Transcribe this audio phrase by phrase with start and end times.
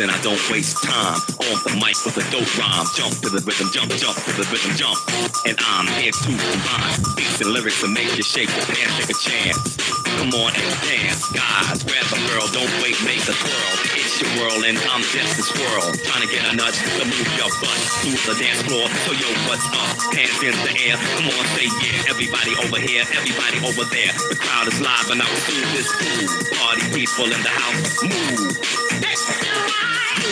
[0.00, 1.20] and I don't waste time.
[1.52, 2.88] On the mic with a dope rhyme.
[2.96, 4.96] Jump to the rhythm, jump, jump to the rhythm, jump.
[5.44, 9.12] And I'm here to combine beats and lyrics to make you shake your pants, take
[9.12, 9.76] a chance.
[10.16, 11.84] Come on and dance, guys.
[11.84, 13.72] Grab a girl, don't wait, make a twirl.
[13.92, 15.92] It's your world, and I'm just a swirl.
[16.08, 18.88] Trying to get a nut to move your butt to the dance floor.
[19.04, 20.16] So yo, what's up?
[20.16, 20.96] Hands in the air.
[20.96, 22.12] Come on, say yeah.
[22.12, 24.12] Everybody over here, everybody over there.
[24.32, 26.28] The crowd is live, and I'm through this cool.
[26.56, 29.79] Party people in the house, move.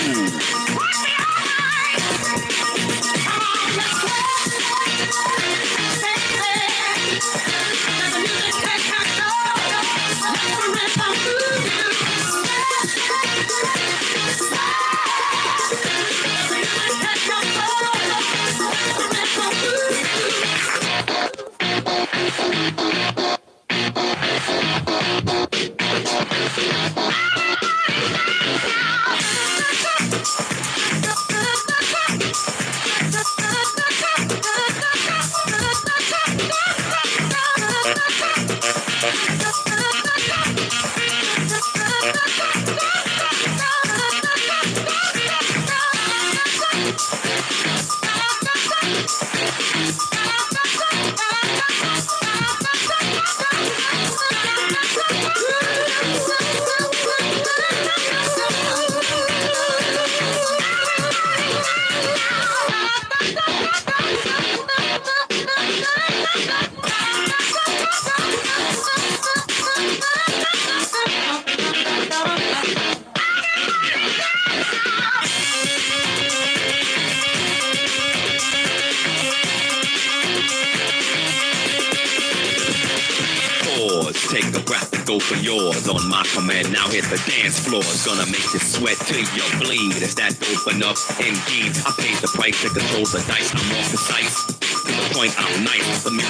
[0.00, 0.27] Ooh.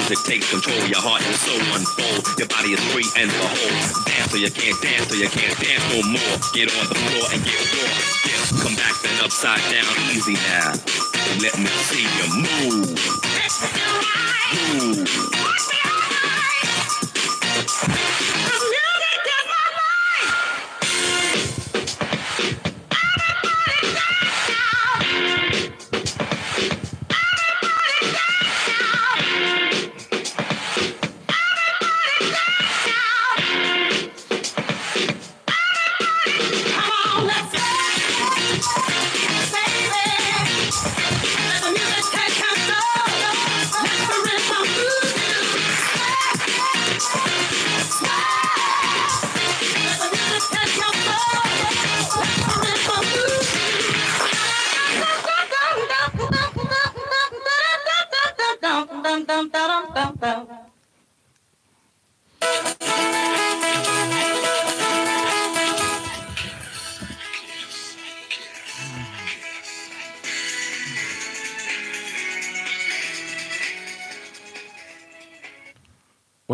[0.08, 0.88] Music takes control.
[0.88, 2.24] Your heart and soul unfold.
[2.38, 3.76] Your body is free and the whole.
[4.08, 6.36] Dance or you can't dance or you can't dance no more.
[6.56, 7.92] Get on the floor and get raw.
[8.24, 9.92] Yeah, come back then upside down.
[10.16, 10.72] Easy now.
[11.44, 12.96] Let me see you move.
[14.80, 15.67] Move.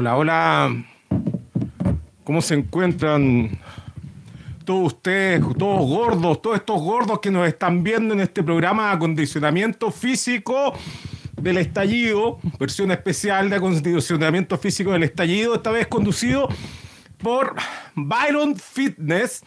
[0.05, 0.85] Hola, hola.
[2.25, 3.59] ¿Cómo se encuentran
[4.67, 8.97] todos ustedes, todos gordos, todos estos gordos que nos están viendo en este programa de
[8.97, 10.75] acondicionamiento físico
[11.41, 16.51] del estallido, versión especial de acondicionamiento físico del estallido, esta vez conducido
[17.17, 17.55] por
[17.95, 19.43] Byron Fitness,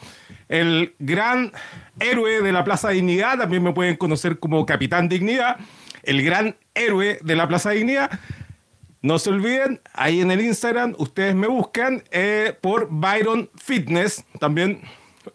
[0.49, 1.51] el gran
[1.99, 5.57] héroe de la Plaza Dignidad, también me pueden conocer como Capitán Dignidad,
[6.01, 8.09] el gran héroe de la Plaza Dignidad.
[9.07, 14.81] No se olviden, ahí en el Instagram ustedes me buscan eh, por Byron Fitness, también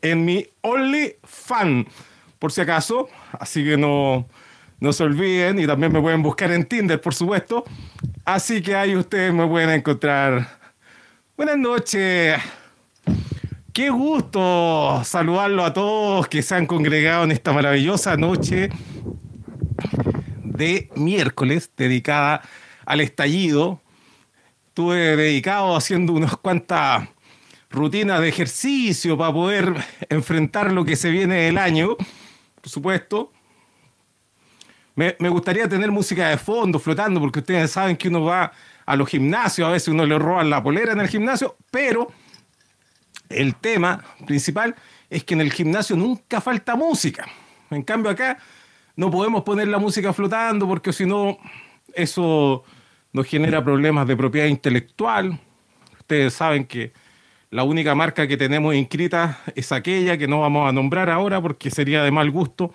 [0.02, 1.88] en mi Only Fan,
[2.38, 3.08] por si acaso.
[3.32, 4.28] Así que no,
[4.78, 7.64] no se olviden y también me pueden buscar en Tinder, por supuesto.
[8.26, 10.46] Así que ahí ustedes me pueden encontrar.
[11.34, 12.42] Buenas noches.
[13.72, 18.68] Qué gusto saludarlo a todos que se han congregado en esta maravillosa noche
[20.44, 22.42] de miércoles dedicada
[22.86, 23.80] al estallido.
[24.68, 27.08] Estuve dedicado haciendo unas cuantas
[27.72, 29.74] rutinas de ejercicio para poder
[30.08, 33.32] enfrentar lo que se viene del año, por supuesto.
[34.94, 38.52] Me, gustaría tener música de fondo flotando, porque ustedes saben que uno va
[38.84, 42.12] a los gimnasios, a veces uno le roban la polera en el gimnasio, pero
[43.30, 44.74] el tema principal
[45.08, 47.26] es que en el gimnasio nunca falta música.
[47.70, 48.38] En cambio acá
[48.96, 51.38] no podemos poner la música flotando porque si no
[51.94, 52.64] eso
[53.12, 55.38] nos genera problemas de propiedad intelectual.
[56.00, 56.92] Ustedes saben que
[57.52, 61.70] La única marca que tenemos inscrita es aquella que no vamos a nombrar ahora porque
[61.70, 62.72] sería de mal gusto.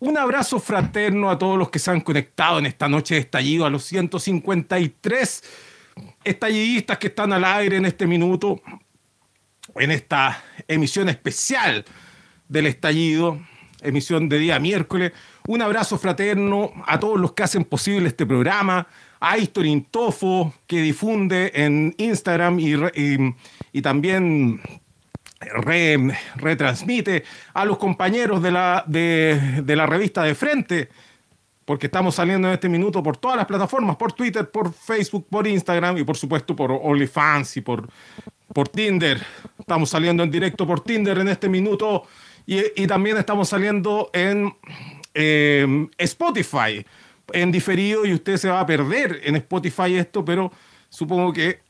[0.00, 3.64] Un abrazo fraterno a todos los que se han conectado en esta noche de estallido,
[3.64, 5.44] a los 153
[6.24, 8.60] estallidistas que están al aire en este minuto,
[9.76, 11.82] en esta emisión especial
[12.48, 13.40] del estallido,
[13.80, 15.12] emisión de día miércoles.
[15.46, 18.86] Un abrazo fraterno a todos los que hacen posible este programa,
[19.18, 24.60] a History Tofo, que difunde en Instagram y, también
[26.36, 30.88] retransmite a los compañeros de la, de, la revista de frente,
[31.64, 35.46] porque estamos saliendo en este minuto por todas las plataformas, por Twitter, por Facebook, por
[35.48, 37.88] Instagram y por supuesto por OnlyFans y por,
[38.52, 39.20] por Tinder.
[39.58, 42.04] Estamos saliendo en directo por Tinder en este minuto
[42.46, 44.52] y también estamos saliendo en
[45.14, 46.84] eh, Spotify.
[47.32, 50.52] En diferido y usted se va a perder en Spotify esto, pero
[50.88, 51.60] supongo que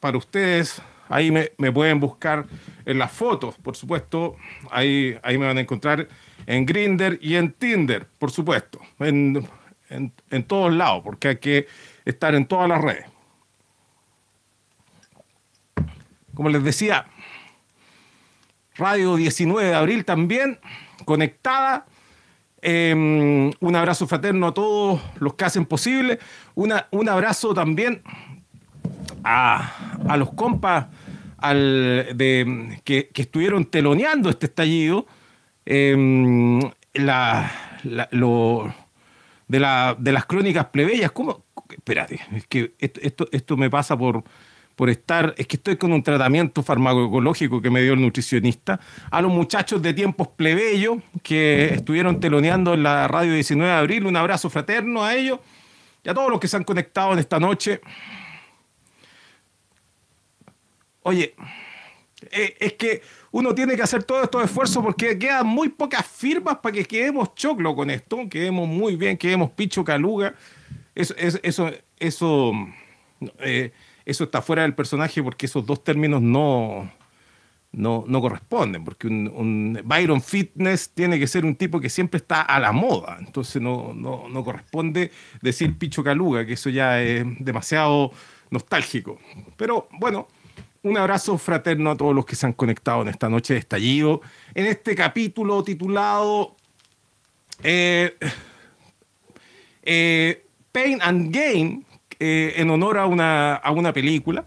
[0.00, 2.46] para ustedes ahí me, pueden buscar
[2.84, 4.36] en las fotos, por supuesto,
[4.70, 6.08] ahí, ahí me van a encontrar
[6.46, 9.46] en Grinder y en Tinder, por supuesto, en,
[9.90, 11.66] en todos lados, porque hay que
[12.04, 13.06] estar en todas las redes.
[16.34, 17.06] Como les decía,
[18.76, 20.60] Radio 19 de abril también
[21.06, 21.86] conectada
[22.68, 26.18] Em, un abrazo fraterno a todos los que hacen posible.
[26.56, 28.02] Una, un abrazo también
[29.22, 30.86] a, los compas
[31.40, 35.06] de, que, estuvieron teloneando este estallido.
[35.64, 36.58] Em,
[36.94, 37.52] la,
[37.84, 39.62] de,
[39.98, 41.12] de las crónicas plebeyas.
[41.12, 41.44] ¿Cómo?
[41.70, 44.24] Espérate, es que esto, esto me pasa por
[44.76, 48.78] por estar, es que estoy con un tratamiento farmacológico que me dio el nutricionista,
[49.10, 54.06] a los muchachos de tiempos plebeyos que estuvieron teloneando en la radio 19 de abril,
[54.06, 55.40] un abrazo fraterno a ellos
[56.04, 57.80] y a todos los que se han conectado en esta noche.
[61.00, 61.34] Oye,
[62.30, 63.00] eh, es que
[63.30, 67.34] uno tiene que hacer todos estos esfuerzos porque quedan muy pocas firmas para que quedemos
[67.34, 70.34] choclo con esto, quedemos muy bien, quedemos picho caluga.
[70.94, 72.52] Eso, eso, eso, eso
[73.38, 73.72] eh,
[74.06, 76.90] eso está fuera del personaje porque esos dos términos no,
[77.72, 82.40] no, no corresponden, porque un, Byron Fitness tiene que ser un tipo que siempre está
[82.40, 85.10] a la moda, entonces no, no, no corresponde
[85.42, 88.12] decir Picho Caluga, que eso ya es demasiado
[88.50, 89.18] nostálgico.
[89.56, 90.28] Pero bueno,
[90.82, 94.20] un abrazo fraterno a todos los que se han conectado en esta noche de estallido,
[94.54, 96.54] en este capítulo titulado
[97.62, 98.16] eh,
[99.82, 101.85] eh, Pain and Gain,
[102.18, 104.44] eh, en honor a una, a una película,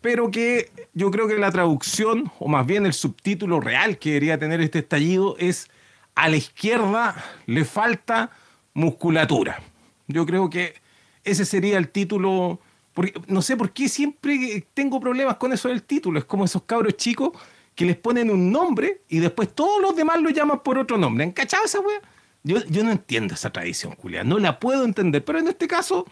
[0.00, 4.38] pero que yo creo que la traducción, o más bien el subtítulo real que debería
[4.38, 5.68] tener este estallido es
[6.14, 7.14] a la izquierda
[7.46, 8.30] le falta
[8.74, 9.60] musculatura.
[10.06, 10.74] Yo creo que
[11.24, 12.60] ese sería el título,
[12.94, 16.62] porque no sé por qué siempre tengo problemas con eso del título, es como esos
[16.62, 17.32] cabros chicos
[17.74, 21.22] que les ponen un nombre y después todos los demás lo llaman por otro nombre.
[21.22, 22.00] ¿Han cachado esa wea?
[22.42, 26.06] Yo, yo no entiendo esa tradición, Julia, no la puedo entender, pero en este caso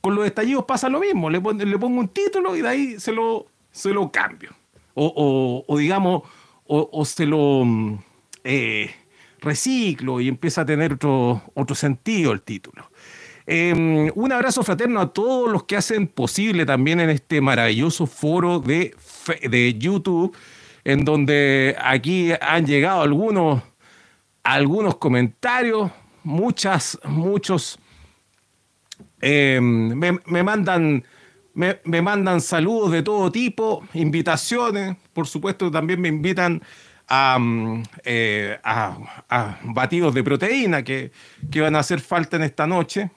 [0.00, 1.30] con los estallidos pasa lo mismo.
[1.30, 4.50] Le, pongo un título y de ahí se lo, se lo cambio.
[4.94, 6.22] O, digamos,
[6.66, 7.98] o, se lo mm,
[8.44, 8.90] eh,
[9.40, 12.90] reciclo y empieza a tener otro, otro sentido el título.
[13.46, 18.58] Em, un abrazo fraterno a todos los que hacen posible también en este maravilloso foro
[18.58, 18.96] de,
[19.48, 20.36] de YouTube,
[20.82, 23.62] en donde aquí han llegado algunos,
[24.42, 25.92] algunos comentarios,
[26.24, 27.78] muchas, muchos
[29.20, 31.04] eh, me, mandan,
[31.54, 36.62] me, mandan saludos de todo tipo, invitaciones, por supuesto también me invitan
[37.08, 38.58] a, mm, eh,
[39.64, 41.12] batidos de proteína que,
[41.54, 43.10] van a hacer falta en esta noche.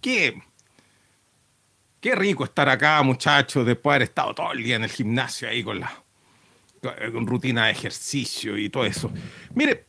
[0.00, 0.40] Qué,
[2.00, 5.48] qué rico estar acá, muchachos, después de haber estado todo el día en el gimnasio
[5.48, 5.92] ahí con la
[7.12, 9.10] rutina de ejercicio y todo eso.
[9.54, 9.87] Mire,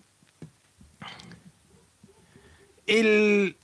[2.90, 3.56] el,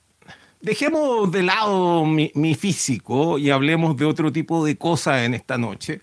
[0.62, 6.02] dejemos de lado mi, físico y hablemos de otro tipo de cosas en esta noche.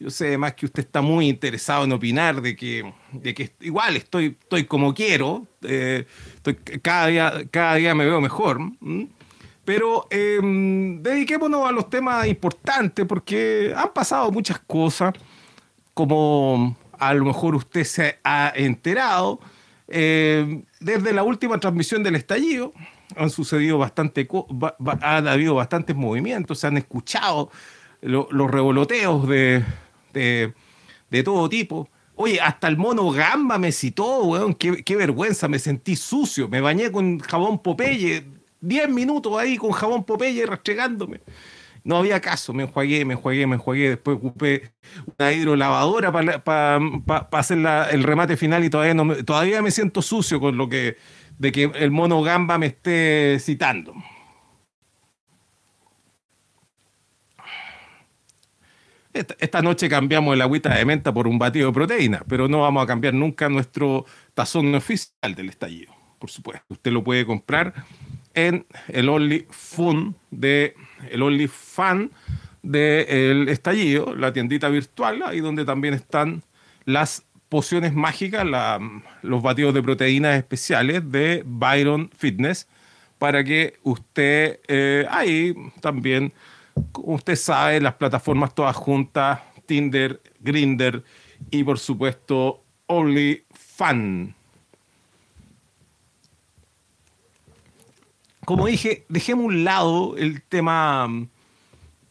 [0.00, 3.96] Yo sé además que usted está muy interesado en opinar de que, de que igual
[3.96, 6.06] estoy, estoy como quiero, eh,
[6.82, 8.60] cada, día, cada día me veo mejor.
[9.64, 15.12] Pero em, dediquémonos a los temas importantes porque han pasado muchas cosas,
[15.94, 19.40] como a lo mejor usted se ha enterado
[19.88, 22.74] eh, desde la última transmisión del estallido
[23.16, 24.28] han sucedido bastante,
[25.00, 27.50] ha habido bastantes movimientos, se han escuchado
[28.02, 29.64] los revoloteos de,
[30.12, 31.88] de, todo tipo.
[32.16, 36.60] Oye, hasta el mono Gamba me citó, weón, qué, qué, vergüenza, me sentí sucio, me
[36.60, 38.24] bañé con jabón Popeye,
[38.60, 41.20] 10 minutos ahí con jabón Popeye rastregándome.
[41.84, 43.90] No había caso, me enjuagué, me enjuagué, me enjuagué.
[43.90, 44.72] Después ocupé
[45.18, 46.80] una hidrolavadora para
[47.32, 47.58] hacer
[47.90, 50.96] el remate final y todavía, me, siento sucio con lo que
[51.38, 53.94] de que el mono gamba me esté citando.
[59.12, 62.84] Esta, noche cambiamos el agüita de menta por un batido de proteína, pero no vamos
[62.84, 64.04] a cambiar nunca nuestro
[64.34, 66.66] tazón oficial del estallido, por supuesto.
[66.68, 67.74] Usted lo puede comprar
[68.34, 69.46] en el Only
[70.30, 70.76] de
[71.10, 72.10] el Only Fan
[72.62, 76.42] del estallido, la tiendita virtual, ahí donde también están
[76.84, 78.46] las pociones mágicas,
[79.22, 82.68] los batidos de proteínas especiales de Byron Fitness,
[83.18, 86.32] para que usted eh, ahí también
[86.94, 91.02] usted sabe, las plataformas todas juntas, Tinder, Grinder
[91.50, 94.34] y por supuesto OnlyFan.
[98.48, 101.06] Como dije, dejemos un lado el tema,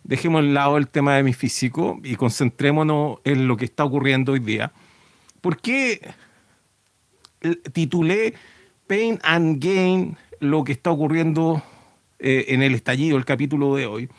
[0.03, 4.33] dejemos un lado el tema de mi físico y concentrémonos en lo que está ocurriendo
[4.33, 4.71] hoy día.
[5.41, 5.99] ¿Por qué
[7.73, 8.35] titulé
[8.85, 11.63] Pain and Gain lo que está ocurriendo
[12.19, 14.09] eh, en el estallido, el capítulo de hoy?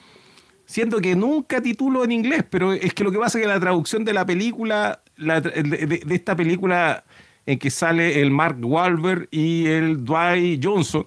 [0.67, 3.61] siento que nunca titulo en inglés, pero es que lo que pasa es que la
[3.61, 7.05] traducción de la película, de, esta película
[7.47, 11.07] en que sale el Mark Wahlberg y el Dwight Johnson,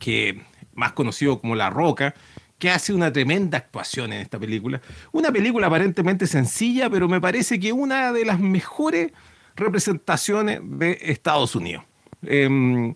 [0.00, 0.42] que
[0.74, 2.14] más conocido como La Roca,
[2.58, 4.82] que hace una tremenda actuación en esta película.
[5.12, 9.12] Una película aparentemente sencilla, pero me parece que una de las mejores
[9.54, 11.84] representaciones de Estados Unidos.
[12.22, 12.94] Em,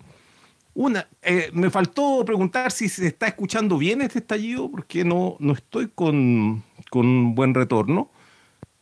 [0.74, 5.52] una, eh, me faltó preguntar si se está escuchando bien este estallido, porque no, no
[5.52, 8.10] estoy con, con buen retorno.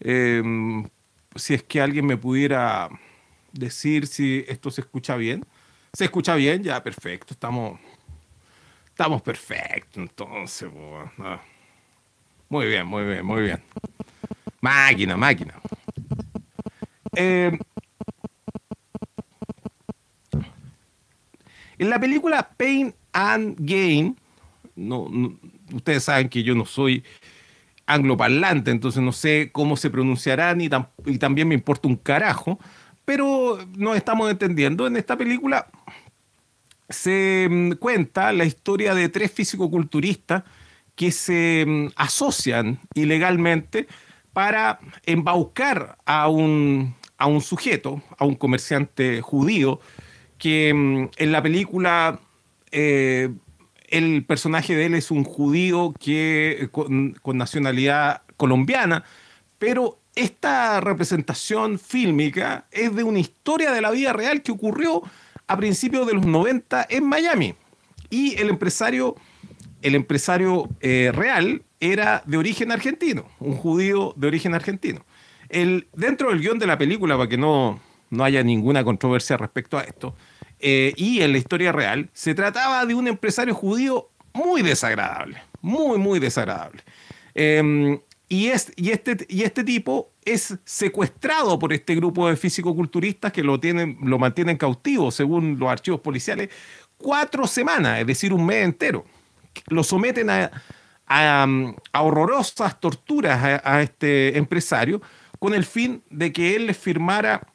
[0.00, 0.88] Em,
[1.36, 2.88] si es que alguien me pudiera
[3.52, 5.44] decir si esto se escucha bien.
[5.92, 6.62] ¿Se escucha bien?
[6.62, 7.34] Ya, perfecto.
[7.34, 7.78] Estamos,
[8.92, 10.70] estamos perfectos, entonces.
[12.48, 13.62] Muy bien, muy bien, muy bien.
[14.60, 15.54] Máquina, máquina.
[17.16, 17.58] Eh,
[21.82, 24.16] En la película Pain and Gain,
[24.76, 25.10] no,
[25.74, 27.02] ustedes saben que yo no soy
[27.86, 30.68] angloparlante, entonces no sé cómo se pronunciará ni
[31.06, 32.60] y también me importa un carajo,
[33.04, 34.86] pero nos estamos entendiendo.
[34.86, 35.66] En esta película
[36.92, 40.44] se mm, cuenta la historia de tres fisicoculturistas
[40.94, 43.86] que se mm, asocian ilegalmente
[44.32, 49.80] para embaucar a un, a un sujeto, a un comerciante judío,
[50.38, 52.20] que mm, en la película
[52.70, 53.30] eh,
[53.92, 59.04] el personaje de él es un judío que, con, nacionalidad colombiana,
[59.58, 65.02] pero esta representación fílmica es de una historia de la vida real que ocurrió
[65.52, 67.54] a principios de los 90 en Miami.
[68.08, 69.16] Y el empresario,
[69.82, 75.04] el empresario eh, real era de origen argentino, un judío de origen argentino.
[75.48, 79.76] El, dentro del guion de la película, para que no, no haya ninguna controversia respecto
[79.76, 80.14] a esto,
[80.58, 85.98] eh, y en la historia real, se trataba de un empresario judío muy desagradable, muy,
[85.98, 86.82] muy desagradable.
[87.34, 93.32] Em, y, es, y, este, y este tipo es secuestrado por este grupo de físico-culturistas
[93.32, 96.50] que lo, tienen, lo mantienen cautivo, según los archivos policiales,
[96.96, 99.04] cuatro semanas, es decir, un mes entero.
[99.66, 100.50] Lo someten a,
[101.06, 101.46] a,
[102.00, 105.02] horrorosas torturas a, este empresario
[105.38, 107.46] con el fin de que él les firmara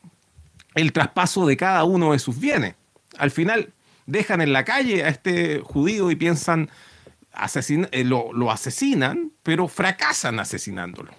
[0.75, 2.75] el traspaso de cada uno de sus bienes
[3.17, 3.73] al final
[4.05, 6.69] dejan en la calle a este judío y piensan,
[7.91, 11.11] eh, lo, asesinan, pero fracasan asesinándolo.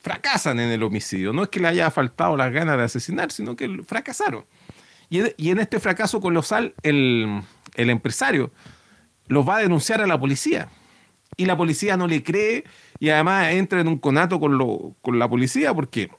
[0.00, 1.32] Fracasan en el homicidio.
[1.32, 4.44] No es que le haya faltado las ganas de asesinar, sino que fracasaron.
[5.10, 7.42] Y, en este fracaso colosal, el,
[7.74, 8.52] el empresario
[9.28, 10.68] los va a denunciar a la policía.
[11.36, 12.64] Y la policía no le cree
[12.98, 16.10] y además entra en un conato con, la policía porque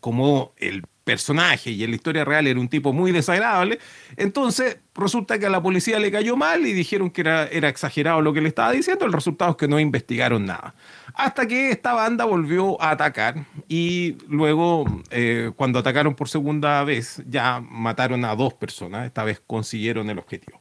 [0.00, 3.80] como el personaje y en la historia real era un tipo muy desagradable,
[4.16, 8.22] entonces resulta que a la policía le cayó mal y dijeron que era, era exagerado
[8.22, 10.72] lo que le estaba diciendo, el resultado es que no investigaron nada.
[11.14, 17.20] Hasta que esta banda volvió a atacar y luego eh, cuando atacaron por segunda vez
[17.26, 20.60] ya mataron a dos personas, esta vez consiguieron el objetivo.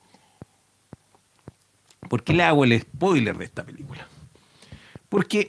[2.09, 4.07] ¿Por qué le hago el spoiler de esta película?
[5.09, 5.47] Porque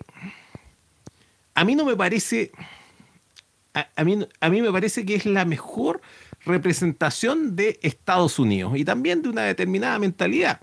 [1.55, 2.53] a mí no me parece
[3.75, 6.01] a, mí, a mí me parece que es la mejor
[6.45, 10.61] representación de Estados Unidos y también de una determinada mentalidad.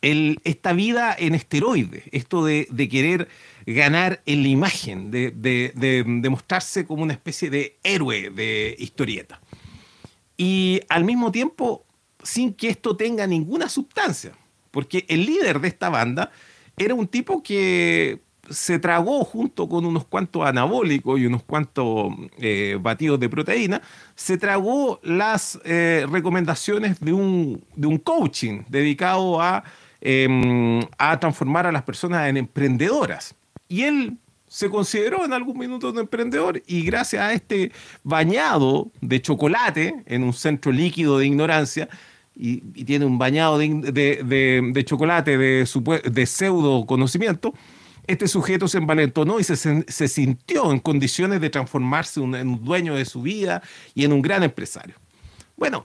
[0.00, 3.28] Esta vida en esteroide, esto de, querer
[3.64, 9.40] ganar en la imagen, de, de, mostrarse como una especie de héroe de historieta.
[10.36, 11.86] Y al mismo tiempo,
[12.22, 14.32] sin que esto tenga ninguna sustancia,
[14.70, 16.30] porque el líder de esta banda
[16.76, 18.20] era un tipo que
[18.50, 23.82] se tragó junto con unos cuantos anabólicos y unos cuantos eh, batidos de proteína,
[24.14, 29.64] se tragó las eh, recomendaciones de un, de un coaching dedicado a,
[30.00, 33.34] em, a transformar a las personas en emprendedoras.
[33.68, 37.72] Y él se consideró en algún minuto un emprendedor y gracias a este
[38.04, 41.88] bañado de chocolate en un centro líquido de ignorancia,
[42.36, 43.68] y, tiene un bañado de,
[44.24, 45.68] de, de chocolate de,
[46.10, 47.54] de pseudo conocimiento,
[48.06, 52.94] este sujeto se envalentonó y se, se sintió en condiciones de transformarse en un dueño
[52.94, 53.62] de su vida
[53.94, 54.94] y en un gran empresario.
[55.56, 55.84] Bueno,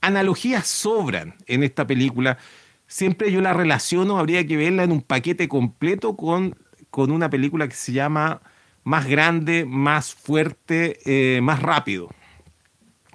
[0.00, 2.38] analogías sobran en esta película.
[2.86, 6.56] Siempre yo la relaciono, habría que verla en un paquete completo con,
[6.90, 8.42] con una película que se llama
[8.84, 12.08] Más grande, más fuerte, eh, más rápido,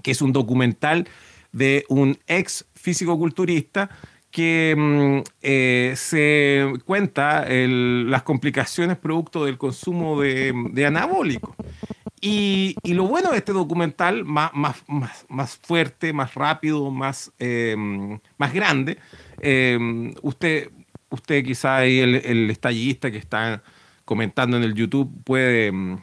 [0.02, 1.08] que es un documental
[1.52, 3.90] de un ex físico-culturista
[4.36, 11.56] que mm, eh, se cuenta las complicaciones producto del consumo de, de anabólicos.
[12.20, 14.84] Y, lo bueno de este documental, más, más,
[15.30, 17.78] más, fuerte, más rápido, más, eh,
[18.38, 18.98] más grande,
[19.40, 20.70] eh, usted,
[21.10, 23.64] usted quizá el, el, estallista que está
[24.04, 25.98] comentando en el YouTube puede mm,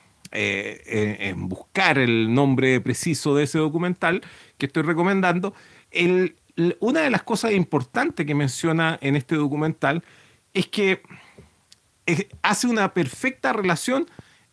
[1.37, 4.23] buscar el nombre preciso de ese documental
[4.57, 5.53] que estoy recomendando.
[5.91, 6.37] El,
[6.81, 10.03] una de las cosas importantes que menciona en este documental
[10.55, 11.03] es que
[12.43, 14.07] hace una perfecta relación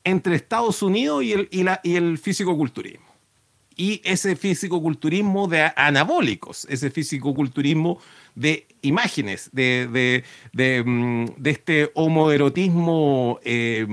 [0.03, 3.05] entre Estados Unidos y el, y el físico-culturismo.
[3.75, 7.99] Y ese físico-culturismo de anabólicos, ese físico-culturismo
[8.35, 13.85] de imágenes, de, de, mm, este homoerotismo eh,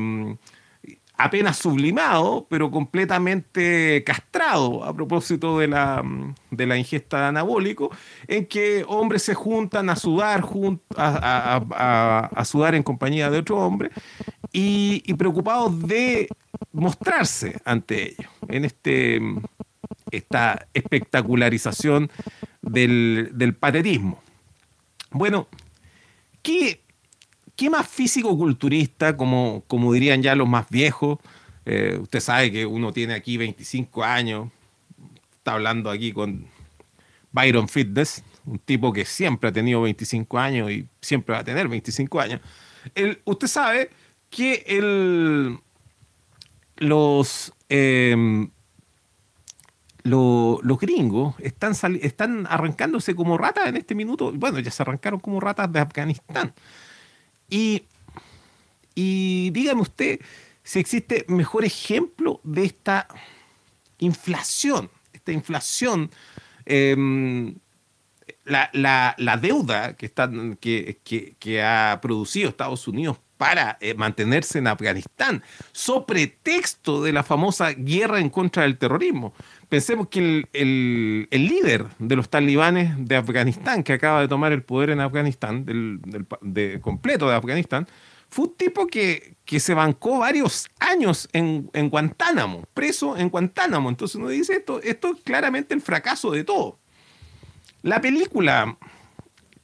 [1.17, 6.03] apenas sublimado, pero completamente castrado a propósito de la,
[6.51, 7.91] de la ingesta de anabólico,
[8.29, 10.45] en que hombres se juntan a sudar,
[10.97, 13.91] a, a, sudar en compañía de otro hombre
[14.53, 16.29] y, preocupados de
[16.73, 19.21] mostrarse ante ellos en este,
[20.11, 22.11] esta espectacularización
[22.61, 24.23] del, del patetismo.
[25.11, 25.49] Bueno,
[26.43, 26.83] ¿qué
[27.57, 31.19] ¿qué más físico-culturista, como, como dirían ya los más viejos?
[31.65, 34.51] Eh, usted sabe que uno tiene aquí 25 años,
[35.33, 36.47] está hablando aquí con
[37.33, 41.67] Byron Fitness, un tipo que siempre ha tenido 25 años y siempre va a tener
[41.67, 42.41] 25 años.
[43.25, 43.91] usted sabe
[44.31, 45.59] que el,
[46.77, 48.51] los, em,
[50.05, 54.33] los gringos están, están arrancándose como ratas en este minuto.
[54.33, 56.55] Bueno, ya se arrancaron como ratas de Afganistán.
[57.49, 57.83] Y,
[58.95, 60.21] dígame usted
[60.63, 63.07] si existe mejor ejemplo de esta
[63.99, 66.11] inflación, esta inflación,
[66.65, 67.55] em,
[68.45, 70.11] la, deuda que,
[71.39, 77.73] que, ha producido Estados Unidos para eh, mantenerse en Afganistán, sobre texto de la famosa
[77.73, 79.35] guerra en contra del terrorismo.
[79.69, 84.91] Pensemos que el, líder de los talibanes de Afganistán, que acaba de tomar el poder
[84.91, 86.01] en Afganistán, del,
[86.41, 87.89] de, completo de Afganistán,
[88.29, 93.89] fue un tipo que, que se bancó varios años en, en, Guantánamo, preso en Guantánamo.
[93.89, 96.79] Entonces uno dice, esto, esto es claramente el fracaso de todo.
[97.83, 98.77] La película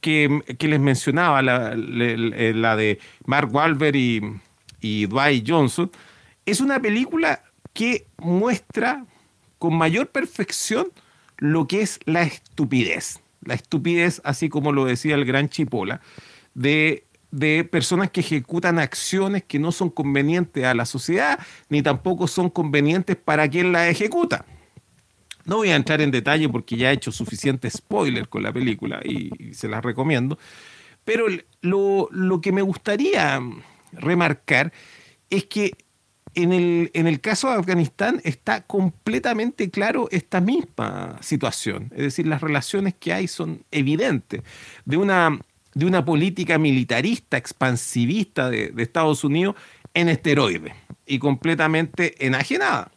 [0.01, 4.21] que, que les mencionaba, la, la, de Mark Wahlberg y,
[4.81, 5.89] y Dwight Johnson,
[6.45, 7.41] es una película
[7.73, 9.05] que muestra
[9.63, 10.87] con mayor perfección
[11.37, 13.21] lo que es la estupidez.
[13.45, 16.01] La estupidez, así como lo decía el gran Chipola,
[16.53, 22.27] de, de personas que ejecutan acciones que no son convenientes a la sociedad, ni tampoco
[22.27, 24.45] son convenientes para quien la ejecuta.
[25.45, 28.99] No voy a entrar en detalle porque ya he hecho suficiente spoiler con la película
[29.01, 30.37] y, se la recomiendo.
[31.05, 31.27] Pero
[31.61, 33.41] lo, lo, que me gustaría
[33.93, 34.73] remarcar
[35.29, 35.71] es que
[36.35, 41.91] en el, en el caso de Afganistán está completamente claro esta misma situación.
[41.91, 44.41] Es decir, las relaciones que hay son evidentes.
[44.85, 45.39] De una,
[45.73, 49.55] de una política militarista, expansivista de, de Estados Unidos
[49.93, 50.73] en esteroide
[51.05, 52.91] y completamente enajenada.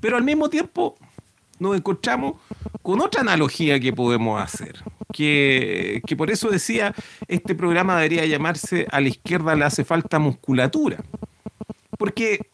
[0.00, 0.96] Pero al mismo tiempo
[1.60, 2.40] nos encontramos
[2.82, 6.94] con otra analogía que podemos hacer, que, por eso decía,
[7.28, 11.04] este programa debería llamarse A la izquierda le hace falta musculatura,
[11.98, 12.48] porque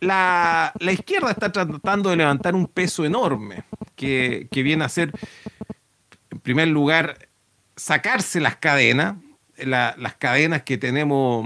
[0.00, 3.64] la, izquierda está tratando de levantar un peso enorme,
[3.96, 5.10] que, viene a ser,
[6.30, 7.28] en primer lugar,
[7.76, 9.16] sacarse las cadenas,
[9.56, 11.44] las cadenas que tenemos,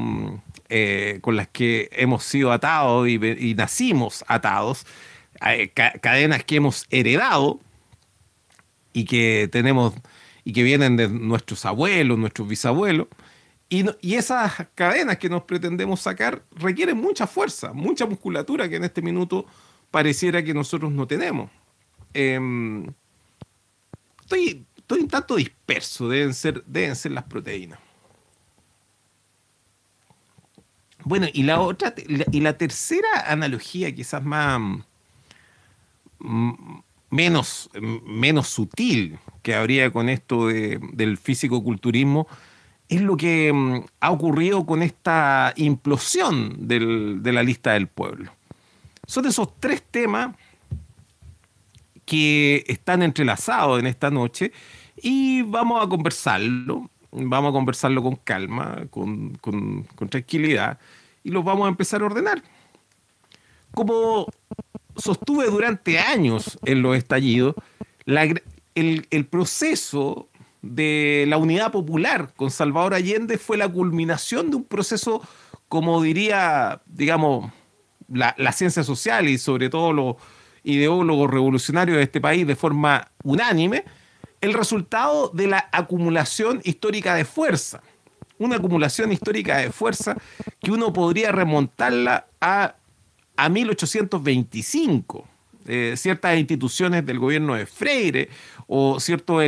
[0.68, 4.84] eh, con las que hemos sido atados y nacimos atados,
[6.00, 7.60] cadenas que hemos heredado
[8.92, 9.94] y que tenemos
[10.44, 13.08] y que vienen de nuestros abuelos, nuestros bisabuelos.
[13.68, 18.84] Y, y, esas cadenas que nos pretendemos sacar requieren mucha fuerza, mucha musculatura que en
[18.84, 19.44] este minuto
[19.90, 21.50] pareciera que nosotros no tenemos.
[22.14, 22.86] Em,
[24.22, 27.78] estoy, estoy un tanto disperso, deben ser, deben ser las proteínas.
[31.04, 34.60] Bueno, y la otra, y la tercera analogía, quizás más
[37.10, 42.26] menos, menos sutil que habría con esto del físico-culturismo,
[42.88, 48.32] es lo que mm, ha ocurrido con esta implosión de la lista del pueblo.
[49.06, 50.34] Son esos tres temas
[52.04, 54.52] que están entrelazados en esta noche
[54.96, 59.38] y vamos a conversarlo, vamos a conversarlo con calma, con,
[60.08, 60.78] tranquilidad
[61.22, 62.42] y los vamos a empezar a ordenar.
[63.72, 64.26] Como
[64.98, 67.54] sostuve durante años en los estallidos,
[68.74, 70.28] el, proceso
[70.62, 75.22] de la unidad popular con Salvador Allende fue la culminación de un proceso,
[75.68, 77.50] como diría, digamos,
[78.08, 80.16] la, ciencia social y sobre todo los
[80.64, 83.84] ideólogos revolucionarios de este país de forma unánime,
[84.40, 87.82] el resultado de la acumulación histórica de fuerza.
[88.38, 90.16] Una acumulación histórica de fuerza
[90.62, 92.76] que uno podría remontarla a,
[93.38, 95.26] a 1825.
[95.70, 98.30] Eh, ciertas instituciones del gobierno de Freire
[98.66, 99.38] o cierto,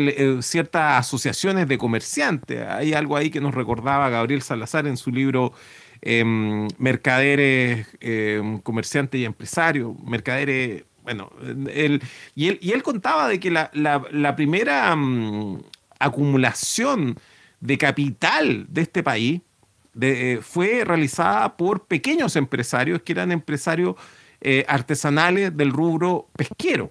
[0.42, 2.66] ciertas asociaciones de comerciantes.
[2.68, 5.54] Hay algo ahí que nos recordaba Gabriel Salazar en su libro
[6.02, 11.30] Em, mercaderes, em, comerciantes y empresarios, mercaderes, bueno,
[11.74, 12.02] él,
[12.34, 15.60] y, él, y él contaba de que la, primera mm,
[15.98, 17.18] acumulación
[17.60, 19.42] de capital de este país
[20.00, 23.96] eh, fue realizada por pequeños empresarios que eran empresarios
[24.40, 26.90] eh, artesanales del rubro pesquero.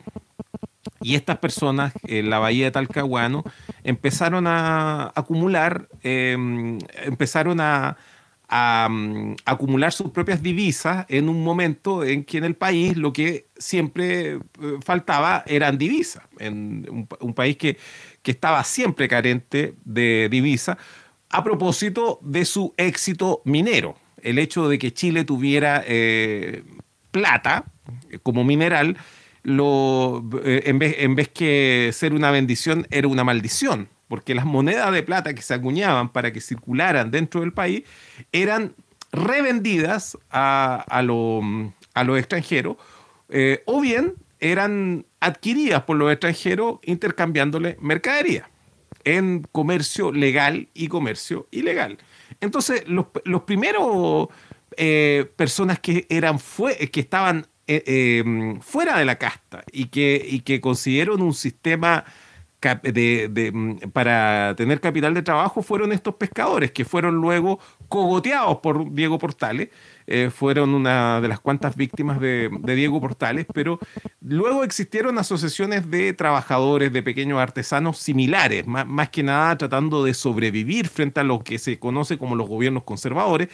[1.01, 3.43] Y estas personas en la bahía de Talcahuano
[3.83, 7.97] empezaron a acumular, em, empezaron a,
[8.89, 13.47] mm, acumular sus propias divisas en un momento en que en el país lo que
[13.57, 14.39] siempre eh,
[14.83, 17.77] faltaba eran divisas, en un, país que,
[18.21, 20.77] que, estaba siempre carente de divisas,
[21.29, 23.95] a propósito de su éxito minero.
[24.21, 26.63] El hecho de que Chile tuviera eh,
[27.11, 27.65] plata
[28.09, 28.97] eh, como mineral,
[29.43, 35.03] lo, en, vez, en que ser una bendición, era una maldición porque las monedas de
[35.03, 37.83] plata que se acuñaban para que circularan dentro del país
[38.33, 38.73] eran
[39.13, 42.75] revendidas a, los extranjeros
[43.29, 48.49] eh, o bien eran adquiridas por los extranjeros intercambiándole mercadería
[49.03, 51.97] en comercio legal y comercio ilegal.
[52.41, 53.07] Entonces, los,
[53.43, 54.27] primeros
[54.77, 58.23] eh, personas que, eran fue, que estaban eh,
[58.61, 62.05] fuera de la casta y que, y que consiguieron un sistema
[62.61, 68.91] de, mm, para tener capital de trabajo fueron estos pescadores que fueron luego cogoteados por
[68.93, 69.69] Diego Portales.
[70.11, 73.77] Eh, fueron una de las cuantas víctimas de, Diego Portales, pero
[74.21, 80.87] luego existieron asociaciones de trabajadores, de pequeños artesanos similares, más, que nada tratando de sobrevivir
[80.87, 83.49] frente a lo que se conoce como los gobiernos conservadores,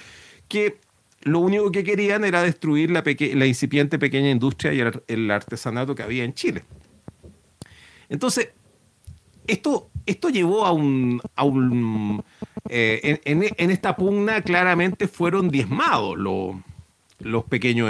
[0.48, 0.80] que
[1.24, 6.04] lo único que querían era destruir la, la incipiente pequeña industria y el artesanato que
[6.04, 6.64] había en Chile.
[8.08, 8.52] Entonces,
[9.48, 12.24] esto, esto llevó a un...
[12.70, 16.56] Eh, en, esta pugna claramente fueron diezmados los,
[17.20, 17.90] los, pequeños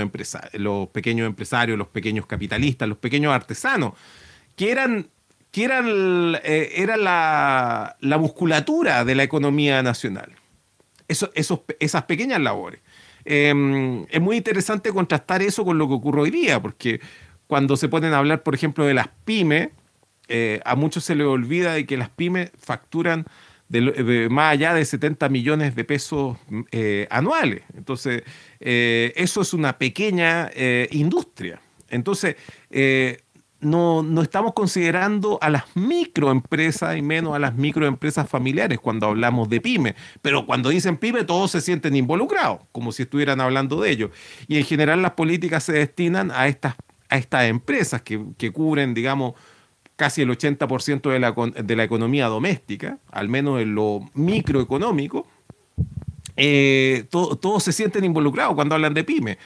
[0.54, 3.94] los pequeños empresarios, los pequeños capitalistas, los pequeños artesanos,
[4.56, 5.08] que eran,
[5.52, 5.86] que eran,
[6.44, 10.34] eh, era la, musculatura de la economía nacional.
[11.08, 12.82] Eso, esos, esas pequeñas labores.
[13.24, 17.00] Em, es muy interesante contrastar eso con lo que ocurre hoy día, porque
[17.48, 19.70] cuando se ponen a hablar, por ejemplo, de las pymes,
[20.28, 23.26] eh, a muchos se les olvida de que las pymes facturan
[24.30, 26.38] más allá de 70 millones de pesos
[26.72, 27.64] eh, anuales.
[27.76, 28.24] Entonces,
[28.60, 30.52] eh, eso es una pequeña
[30.92, 31.60] industria.
[31.90, 32.36] Entonces,
[33.60, 39.50] no, no, estamos considerando a las microempresas y menos a las microempresas familiares cuando hablamos
[39.50, 39.96] de pyme.
[40.22, 44.12] Pero cuando dicen pyme, todos se sienten involucrados, como si estuvieran hablando de ellos.
[44.48, 46.76] Y en general las políticas se destinan a estas,
[47.10, 49.34] a estas empresas que, que cubren, digamos,
[49.96, 55.28] casi el 80% de la, de la economía doméstica, al menos en lo microeconómico,
[56.38, 59.38] eh, todos se sienten involucrados cuando hablan de pyme,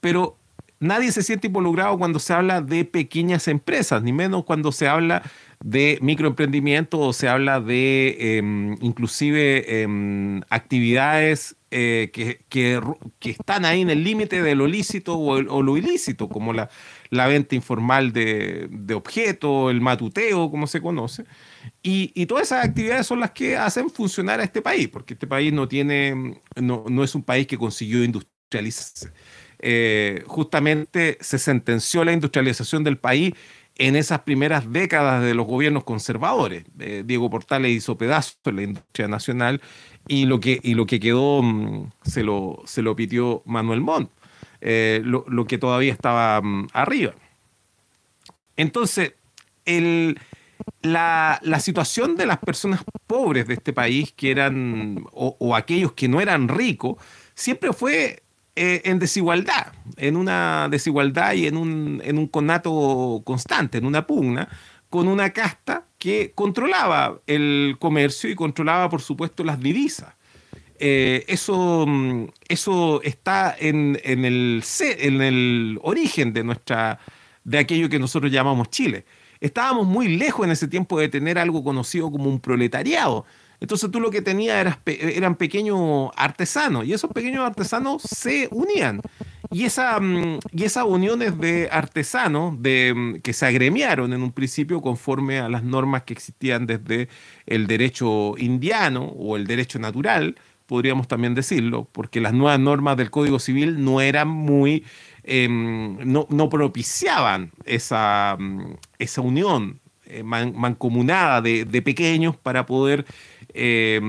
[0.00, 0.36] pero
[0.78, 5.22] nadie se siente involucrado cuando se habla de pequeñas empresas, ni menos cuando se habla
[5.64, 13.80] de microemprendimiento o se habla de em, inclusive em, actividades eh, que, que, están ahí
[13.80, 16.70] en el límite de lo lícito o, lo ilícito, como la,
[17.10, 21.24] la venta informal de, objetos, el matuteo, como se conoce.
[21.82, 25.52] Y, todas esas actividades son las que hacen funcionar a este país, porque este país
[25.52, 29.12] no tiene, no, es un país que consiguió industrializarse.
[29.58, 33.32] Eh, justamente se sentenció la industrialización del país
[33.78, 36.64] en esas primeras décadas de los gobiernos conservadores.
[36.78, 39.60] Eh, Diego Portales hizo pedazos en la industria nacional
[40.08, 44.10] y lo que, y lo que quedó mm, se, lo, se lo pitió Manuel Montt,
[44.60, 47.14] eh, lo, que todavía estaba mm, arriba.
[48.56, 49.14] Entonces,
[50.82, 56.20] la, situación de las personas pobres de este país, que eran, o aquellos que no
[56.20, 56.96] eran ricos,
[57.34, 58.22] siempre fue
[58.58, 64.06] eh, en desigualdad, en una desigualdad y en un, en un conato constante, en una
[64.06, 64.48] pugna,
[64.88, 70.14] con una casta que controlaba el comercio y controlaba, por supuesto, las divisas.
[70.78, 76.98] Eh, eso, mm, eso está en, en, el, en el origen de, nuestra,
[77.44, 79.04] de aquello que nosotros llamamos Chile.
[79.40, 83.26] Estábamos muy lejos en ese tiempo de tener algo conocido como un proletariado
[83.60, 89.00] entonces tú lo que tenías eran pequeños artesanos y esos pequeños artesanos se unían.
[89.50, 94.32] Y, esa, mm, y esas uniones de artesanos de, mm, que se agremiaron en un
[94.32, 97.08] principio conforme a las normas que existían desde
[97.46, 100.36] el derecho indiano o el derecho natural,
[100.66, 104.84] podríamos también decirlo, porque las nuevas normas del Código Civil no eran muy,
[105.22, 113.06] em, no, propiciaban esa, mm, esa unión eh, mancomunada de, pequeños para poder
[113.54, 114.00] eh,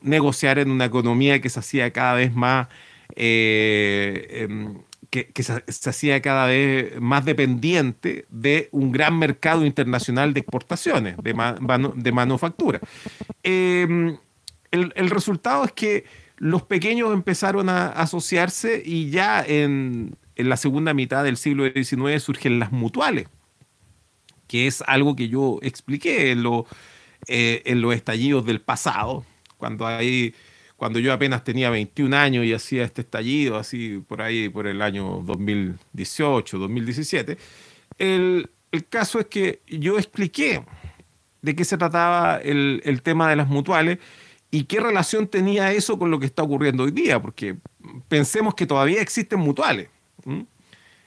[0.00, 2.68] negociar en una economía que se hacía cada vez más,
[3.16, 4.78] eh, em,
[5.10, 11.34] que, se, hacía cada vez más dependiente de un gran mercado internacional de exportaciones, de,
[11.96, 12.80] de manufactura.
[14.72, 16.04] Em, el, resultado es que
[16.38, 22.20] los pequeños empezaron a asociarse y ya en, en la segunda mitad del siglo XIX
[22.22, 23.28] surgen las mutuales,
[24.48, 26.66] que es algo que yo expliqué en lo
[27.28, 29.24] eh, en los estallidos del pasado,
[29.56, 30.34] cuando, ahí,
[30.76, 34.82] cuando yo apenas tenía 21 años y hacía este estallido, así por ahí, por el
[34.82, 37.38] año 2018, 2017,
[37.98, 40.64] el, el caso es que yo expliqué
[41.42, 43.98] de qué se trataba el, el, tema de las mutuales
[44.52, 47.56] y qué relación tenía eso con lo que está ocurriendo hoy día, porque
[48.08, 49.88] pensemos que todavía existen mutuales.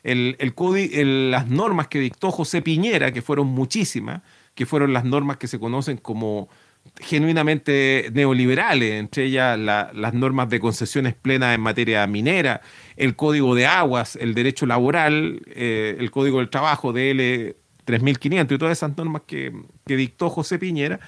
[0.04, 4.24] El, el, las normas que dictó José Piñera, que fueron muchísimas,
[4.56, 6.50] que fueron las normas que se conocen como
[7.00, 12.62] genuinamente neoliberales, entre ellas las normas de concesiones plenas en materia minera,
[12.98, 17.56] el código de aguas, el derecho laboral, eh, el código del trabajo, DL
[17.86, 19.54] 3500 y todas esas normas que,
[19.86, 21.00] dictó José Piñera.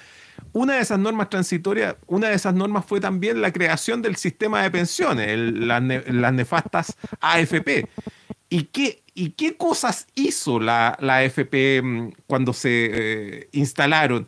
[0.52, 4.62] Una de esas normas transitorias, una de esas normas fue también la creación del sistema
[4.62, 7.88] de pensiones, las, las nefastas AFP.
[8.50, 14.26] ¿Y qué, ¿Y qué cosas hizo la, la AFP mm, cuando se eh, instalaron?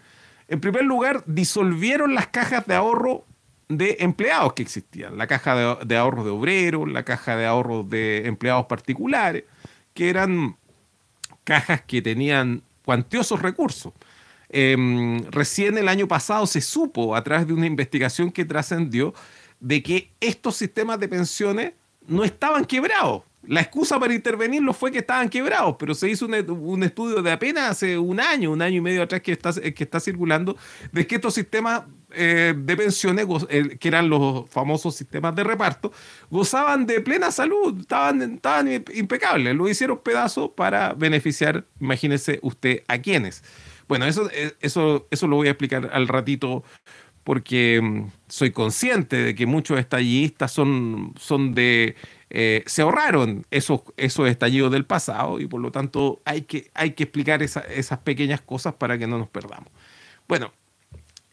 [0.49, 3.25] En primer lugar, disolvieron las cajas de ahorro
[3.68, 7.88] de empleados que existían, la caja de, de ahorros de obreros, la caja de ahorros
[7.88, 9.44] de empleados particulares,
[9.94, 10.57] que eran
[11.44, 13.92] cajas que tenían cuantiosos recursos.
[14.50, 19.14] Em, recién el año pasado se supo, a través de una investigación que trascendió,
[19.60, 21.72] de que estos sistemas de pensiones
[22.06, 26.82] no estaban quebrados, la excusa para intervenirlo fue que estaban quebrados, pero se hizo un,
[26.82, 30.56] estudio de apenas hace un año, un año y medio atrás que está, circulando,
[30.92, 35.90] de que estos sistemas eh, de pensiones, eh, que eran los famosos sistemas de reparto,
[36.30, 38.40] gozaban de plena salud, estaban,
[38.94, 43.42] impecables, lo hicieron pedazos para beneficiar, imagínese usted, a quiénes.
[43.90, 46.62] Bueno, eso, eh, eso, eso lo voy a explicar al ratito
[47.24, 51.96] porque mm, soy consciente de que muchos estallistas son, son de
[52.31, 56.92] eh, se ahorraron esos, esos estallidos del pasado y por lo tanto hay que, hay
[56.92, 59.72] que explicar esas pequeñas cosas para que no nos perdamos.
[60.29, 60.53] Bueno,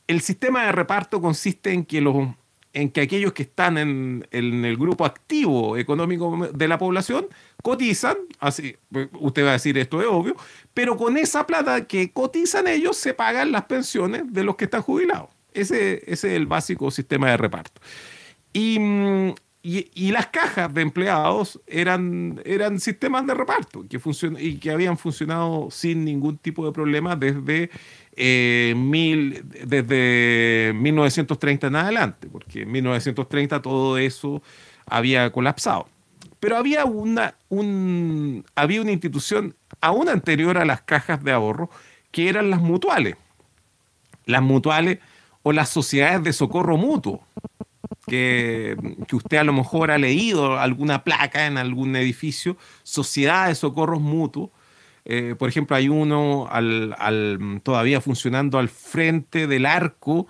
[0.07, 2.27] el sistema de reparto consiste en que, los,
[2.73, 7.27] en que aquellos que están en, el grupo activo económico de la población
[7.63, 8.75] cotizan, así,
[9.19, 10.35] usted va a decir esto es obvio,
[10.73, 14.81] pero con esa plata que cotizan ellos se pagan las pensiones de los que están
[14.81, 15.29] jubilados.
[15.53, 17.81] Ese, es el básico sistema de reparto.
[18.53, 18.79] Y
[19.69, 23.99] y, las cajas de empleados eran, eran sistemas de reparto que
[24.39, 27.69] y que habían funcionado sin ningún tipo de problema desde,
[28.15, 34.41] eh, mil, desde 1930 en adelante, porque en 1930 todo eso
[34.85, 35.89] había colapsado.
[36.39, 41.69] Pero había una, un, había una institución aún anterior a las cajas de ahorro
[42.11, 43.15] que eran las mutuales.
[44.25, 44.99] Las mutuales
[45.43, 47.25] o las sociedades de socorro mutuo
[48.07, 48.77] que,
[49.11, 54.49] usted a lo mejor ha leído alguna placa en algún edificio, Sociedad de Socorros Mutuos,
[55.09, 60.27] Eh, por ejemplo, hay uno al, todavía funcionando al frente del arco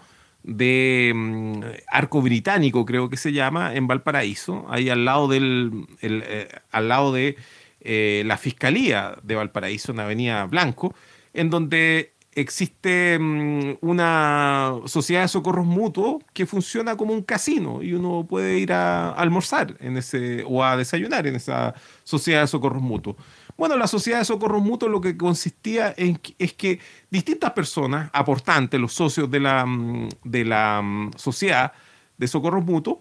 [0.47, 6.47] de mm, Arco Británico, creo que se llama, en Valparaíso, ahí al lado del eh,
[6.71, 7.35] al lado de
[7.81, 10.95] eh, la Fiscalía de Valparaíso, en Avenida Blanco,
[11.33, 17.93] en donde existe mm, una sociedad de socorros mutuos que funciona como un casino y
[17.93, 22.81] uno puede ir a almorzar en ese o a desayunar en esa sociedad de socorros
[22.81, 23.17] mutuos.
[23.57, 28.79] Bueno, la sociedad de socorros mutuos lo que consistía en, es que distintas personas, aportantes,
[28.79, 31.73] los socios de la, mm, de la mm, sociedad
[32.17, 32.97] de socorros mutuos,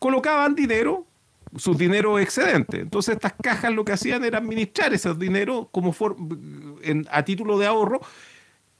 [0.00, 1.06] colocaban dinero,
[1.56, 2.80] su dinero excedente.
[2.80, 5.94] Entonces estas cajas lo que hacían era administrar ese dinero como
[7.10, 8.00] a título de ahorro,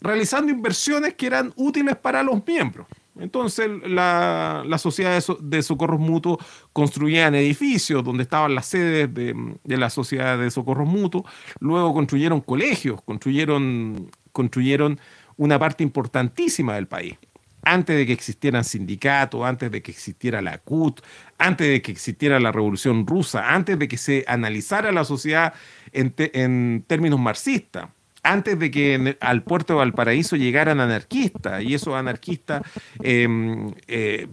[0.00, 2.88] realizando inversiones que eran útiles para los miembros.
[3.18, 6.38] Entonces la, la sociedad de, socorros mutuos
[6.72, 11.24] construían edificios donde estaban las sedes de, de la sociedad de socorros mutuos,
[11.60, 15.00] luego construyeron colegios, construyeron, construyeron
[15.36, 17.16] una parte importantísima del país.
[17.62, 21.00] Antes de que existieran sindicatos, antes de que existiera la CUT,
[21.38, 25.54] antes de que existiera la Revolución Rusa, antes de que se analizara la sociedad
[25.92, 27.88] en, en términos marxistas
[28.22, 32.62] antes de que al puerto de Valparaíso llegaran anarquistas y esos anarquistas,
[33.02, 34.26] em, eh,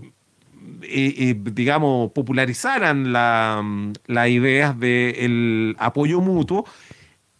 [1.43, 3.63] digamos, popularizaran las
[4.07, 6.65] la ideas del apoyo mutuo,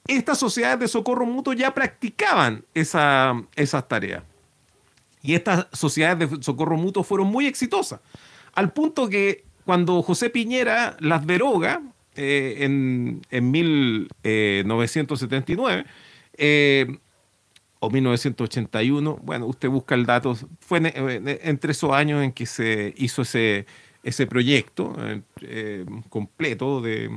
[0.08, 4.24] estas sociedades de socorro mutuo ya practicaban esa, esas tareas.
[5.22, 8.02] Y estas sociedades de socorro mutuo fueron muy exitosas,
[8.54, 11.82] al punto que cuando José Piñera las deroga
[12.16, 15.86] eh, en 1979,
[16.38, 17.00] eh,
[17.80, 20.82] o 1981, bueno, usted busca el dato, fue
[21.44, 23.66] entre esos años en que se hizo ese,
[24.04, 24.96] ese proyecto
[25.42, 27.12] eh, completo de,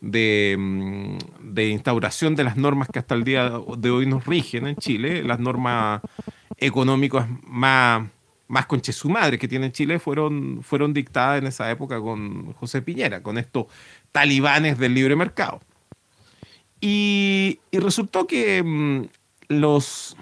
[0.00, 4.76] de, de, instauración de las normas que hasta el día de hoy nos rigen en
[4.76, 6.02] Chile, las normas
[6.56, 8.08] económicas más,
[8.48, 12.82] más su madre que tiene en Chile fueron, fueron dictadas en esa época con José
[12.82, 13.66] Piñera, con estos
[14.12, 15.60] talibanes del libre mercado.
[16.80, 19.08] Y, resultó que mm,
[19.48, 20.16] los,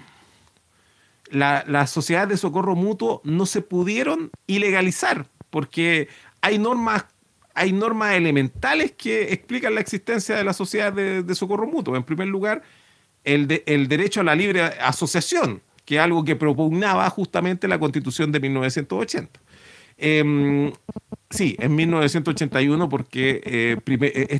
[1.31, 6.07] las sociedades de socorro mutuo no se pudieron ilegalizar porque
[6.41, 7.05] hay normas,
[7.53, 11.95] hay normas elementales que explican la existencia de la sociedad de, socorro mutuo.
[11.95, 12.63] En primer lugar,
[13.23, 18.31] el, el derecho a la libre asociación, que es algo que propugnaba justamente la constitución
[18.31, 19.39] de 1980.
[19.97, 20.71] Em,
[21.29, 24.39] sí, en 1981 porque eh, eh,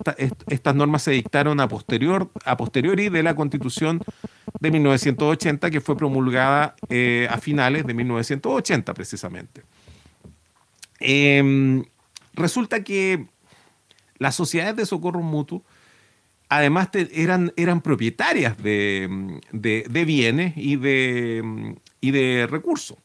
[0.50, 4.04] estas normas se dictaron a, posterior, a posteriori de la constitución
[4.60, 9.64] de 1980 que fue promulgada eh, a finales de 1980 precisamente.
[11.00, 11.84] Em,
[12.34, 13.26] resulta que
[14.20, 15.64] las sociedades de socorro mutuo
[16.50, 22.98] además eran, eran propietarias de, de, bienes y de, y de recursos.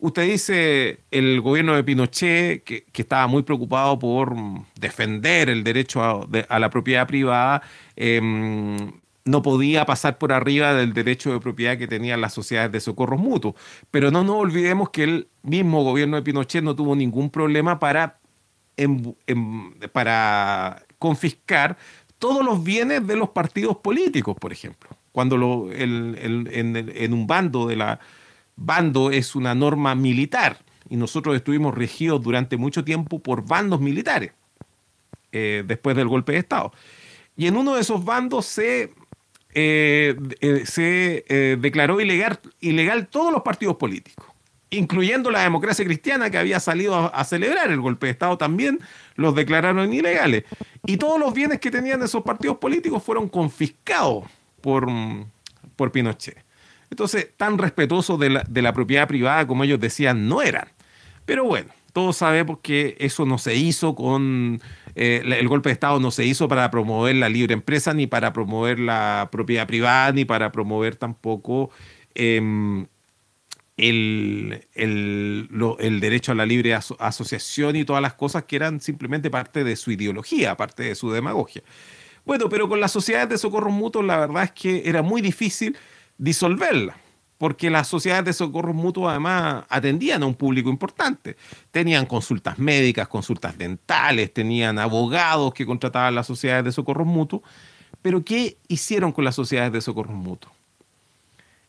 [0.00, 4.32] Usted dice el gobierno de Pinochet, que, estaba muy preocupado por
[4.78, 7.62] defender el derecho a, la propiedad privada,
[7.96, 8.92] em,
[9.24, 13.20] no podía pasar por arriba del derecho de propiedad que tenían las sociedades de socorros
[13.20, 13.56] mutuos.
[13.90, 18.20] Pero no nos olvidemos que el mismo gobierno de Pinochet no tuvo ningún problema para,
[18.76, 19.14] em,
[19.92, 21.76] para confiscar
[22.18, 24.90] todos los bienes de los partidos políticos, por ejemplo.
[25.10, 27.98] Cuando lo, en un bando de la
[28.58, 30.58] bando es una norma militar
[30.90, 34.32] y nosotros estuvimos regidos durante mucho tiempo por bandos militares
[35.32, 36.72] eh, después del golpe de Estado.
[37.36, 38.92] Y en uno de esos bandos se,
[39.54, 44.26] eh, eh, se declaró ilegal, ilegal todos los partidos políticos,
[44.70, 48.80] incluyendo la democracia cristiana que había salido a, a, celebrar el golpe de Estado también,
[49.14, 50.44] los declararon ilegales.
[50.84, 54.24] Y todos los bienes que tenían esos partidos políticos fueron confiscados
[54.60, 54.88] por,
[55.76, 56.47] por Pinochet.
[56.90, 60.68] Entonces, tan respetuosos de la, propiedad privada como ellos decían, no eran.
[61.24, 64.60] Pero bueno, todos sabemos que eso no se hizo con
[64.94, 68.32] eh, el golpe de Estado no se hizo para promover la libre empresa, ni para
[68.32, 71.70] promover la propiedad privada, ni para promover tampoco
[72.14, 72.86] em,
[73.76, 74.66] el,
[76.00, 79.92] derecho a la libre asociación y todas las cosas que eran simplemente parte de su
[79.92, 81.62] ideología, parte de su demagogia.
[82.24, 85.76] Bueno, pero con las sociedades de socorro mutuos la verdad es que era muy difícil
[86.18, 86.96] disolverla,
[87.38, 91.36] porque las sociedades de socorro mutuo además atendían a un público importante.
[91.70, 97.42] Tenían consultas médicas, consultas dentales, tenían abogados que contrataban las sociedades de socorro mutuo.
[98.02, 100.52] Pero ¿qué hicieron con las sociedades de socorro mutuo?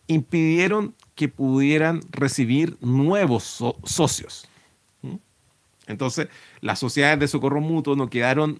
[0.08, 4.50] Impidieron que pudieran recibir nuevos socios.
[5.86, 6.28] Entonces,
[6.62, 8.60] las sociedades de socorro mutuo no quedaron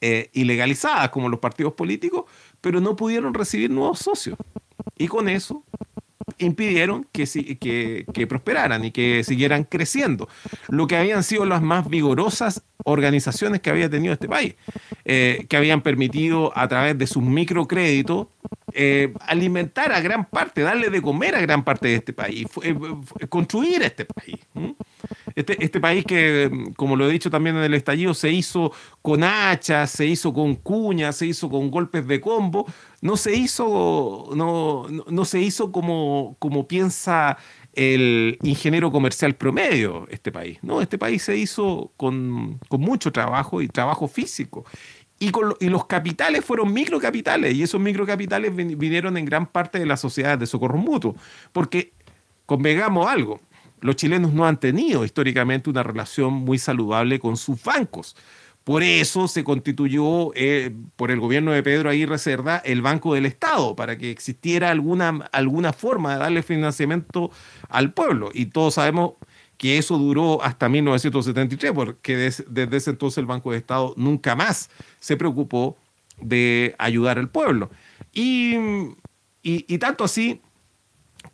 [0.00, 2.24] eh, ilegalizadas como los partidos políticos,
[2.60, 4.36] pero no pudieron recibir nuevos socios.
[4.96, 5.64] Y con eso
[6.38, 7.26] impidieron que,
[7.60, 10.28] que, que, prosperaran y que siguieran creciendo,
[10.68, 14.54] lo que habían sido las más vigorosas organizaciones que había tenido este país,
[15.04, 18.28] eh, que habían permitido a través de sus microcréditos
[18.74, 22.74] eh, alimentar a gran parte, darle de comer a gran parte de este país, eh,
[23.28, 24.38] construir este país.
[25.34, 29.24] Este, este, país que, como lo he dicho también en el estallido, se hizo con
[29.24, 32.66] hachas, se hizo con cuñas, se hizo con golpes de combo,
[33.00, 37.38] no se hizo, no, no, se hizo como, como piensa
[37.74, 40.58] el ingeniero comercial promedio este país.
[40.62, 44.64] No, este país se hizo con, con mucho trabajo y trabajo físico.
[45.18, 49.86] Y, con, y, los capitales fueron microcapitales, y esos microcapitales vinieron en gran parte de
[49.86, 51.14] las sociedades de socorro mutuo.
[51.52, 51.92] Porque,
[52.44, 53.40] convengamos algo,
[53.82, 58.16] los chilenos no han tenido históricamente una relación muy saludable con sus bancos.
[58.64, 63.26] Por eso se constituyó eh, por el gobierno de Pedro Aguirre Cerda el Banco del
[63.26, 67.32] Estado, para que existiera alguna, alguna forma de darle financiamiento
[67.68, 68.30] al pueblo.
[68.32, 69.14] Y todos sabemos
[69.58, 74.70] que eso duró hasta 1973, porque desde ese entonces el Banco del Estado nunca más
[75.00, 75.76] se preocupó
[76.20, 77.68] de ayudar al pueblo.
[78.12, 78.54] y,
[79.42, 80.40] y tanto así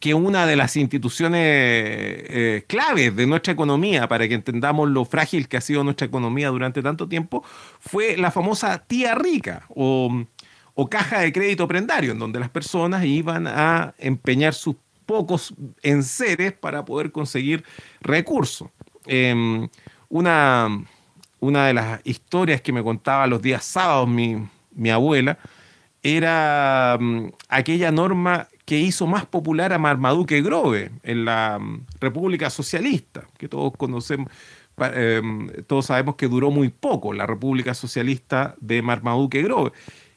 [0.01, 5.49] que una de las instituciones eh, claves de nuestra economía, para que entendamos lo frágil
[5.49, 7.45] que ha sido nuestra economía durante tanto tiempo,
[7.81, 10.27] fue la famosa tía rica o,
[10.89, 14.77] caja de crédito prendario, en donde las personas iban a empeñar sus
[15.07, 17.65] pocos enseres para poder conseguir
[18.01, 18.69] recursos.
[19.07, 19.69] Em,
[20.09, 20.69] una,
[21.41, 24.37] una de las historias que me contaba los días sábados mi,
[24.71, 25.39] mi abuela
[26.03, 32.51] era mm, aquella norma que hizo más popular a Marmaduke Grove en la mm, República
[32.51, 34.31] Socialista, que todos conocemos,
[34.93, 39.73] em, todos sabemos que duró muy poco la República Socialista de Marmaduke Grove.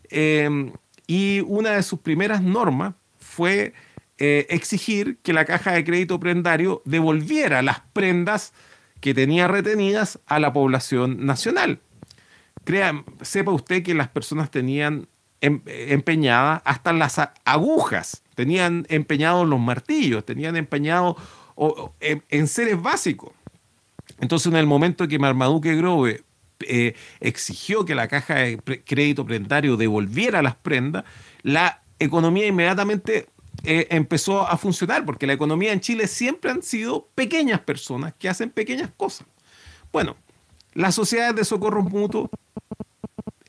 [0.10, 0.74] Em,
[1.08, 3.74] y una de sus primeras normas fue
[4.18, 8.52] eh, exigir que la caja de crédito prendario devolviera las prendas
[9.00, 11.80] que tenía retenidas a la población nacional.
[12.66, 15.08] Crea, sepa usted que las personas tenían
[15.40, 21.16] em, empeñadas hasta las agujas tenían empeñados los martillos, tenían empeñados
[22.00, 23.34] en, seres básicos.
[24.20, 26.24] Entonces, en el momento que Marmaduke Grove
[26.62, 31.04] eh, exigió que la caja de crédito prendario devolviera las prendas,
[31.44, 33.28] la economía inmediatamente
[33.64, 38.28] eh, empezó a funcionar, porque la economía en Chile siempre han sido pequeñas personas que
[38.28, 39.28] hacen pequeñas cosas.
[39.94, 40.16] Bueno,
[40.74, 42.32] las sociedades de socorro mutuo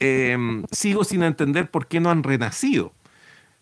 [0.01, 0.36] eh,
[0.70, 2.93] sigo sin entender por qué no han renacido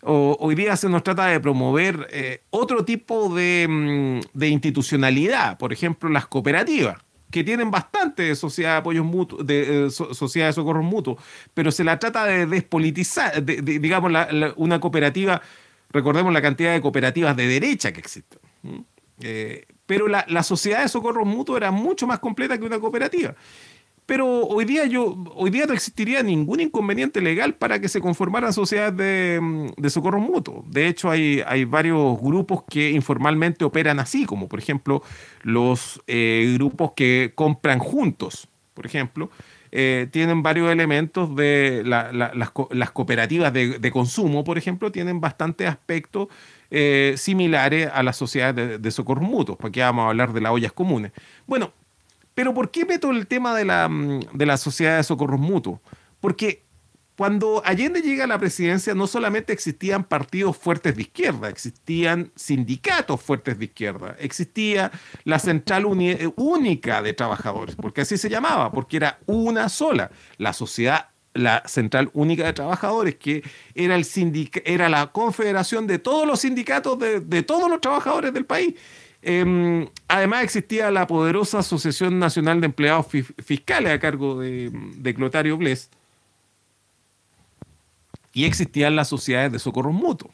[0.03, 6.09] hoy día se nos trata de promover eh, otro tipo mm, de, institucionalidad, por ejemplo,
[6.09, 6.97] las cooperativas
[7.29, 11.17] que tienen bastante sociedad de apoyos mutuos, de, eh, de socorros mutuos,
[11.53, 14.11] pero se la trata de despolitizar, digamos,
[14.57, 15.41] una cooperativa,
[15.91, 18.39] recordemos la cantidad de cooperativas de derecha que existen.
[19.21, 23.35] Eh, pero la, la, sociedad de socorros mutuos era mucho más completa que una cooperativa.
[24.11, 28.51] Pero hoy día yo, hoy día no existiría ningún inconveniente legal para que se conformaran
[28.51, 30.65] sociedades de, socorro mutuo.
[30.67, 35.01] De hecho, hay, hay, varios grupos que informalmente operan así, como por ejemplo
[35.43, 39.31] los eh, grupos que compran juntos, por ejemplo.
[39.71, 46.27] Eh, tienen varios elementos de las, cooperativas de, consumo, por ejemplo, tienen bastantes aspectos
[46.69, 50.51] eh, similares a las sociedades de, de socorro mutuos, porque vamos a hablar de las
[50.51, 51.13] ollas comunes.
[51.47, 51.71] Bueno,
[52.33, 55.79] pero ¿por qué meto el tema de la, mm, de la sociedad de socorros mutuos?
[56.19, 56.63] Porque
[57.21, 63.21] cuando Allende llega a la presidencia, no solamente existían partidos fuertes de izquierda, existían sindicatos
[63.21, 64.91] fuertes de izquierda, existía
[65.23, 71.09] la central única de trabajadores, porque así se llamaba, porque era una sola, la sociedad,
[71.33, 73.43] la central única de trabajadores, que
[73.75, 74.05] era, el
[74.65, 78.73] era la confederación de todos los sindicatos de, de todos los trabajadores del país.
[79.23, 83.05] Em, además existía la poderosa Asociación Nacional de Empleados
[83.43, 85.89] Fiscales a cargo de, Clotario Bles
[88.33, 90.31] y existían las sociedades de socorros mutuos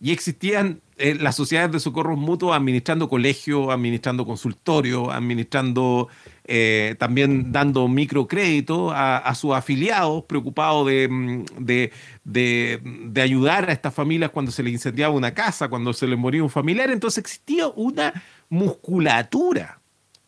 [0.00, 6.08] y existían eh, las sociedades de socorros mutuos administrando colegios, administrando consultorios, administrando
[6.44, 11.92] eh, también dando microcrédito a, sus afiliados, preocupados mm, de,
[12.24, 16.42] de, ayudar a estas familias cuando se les incendiaba una casa, cuando se les moría
[16.42, 16.90] un familiar.
[16.90, 18.12] Entonces existía una
[18.48, 19.80] musculatura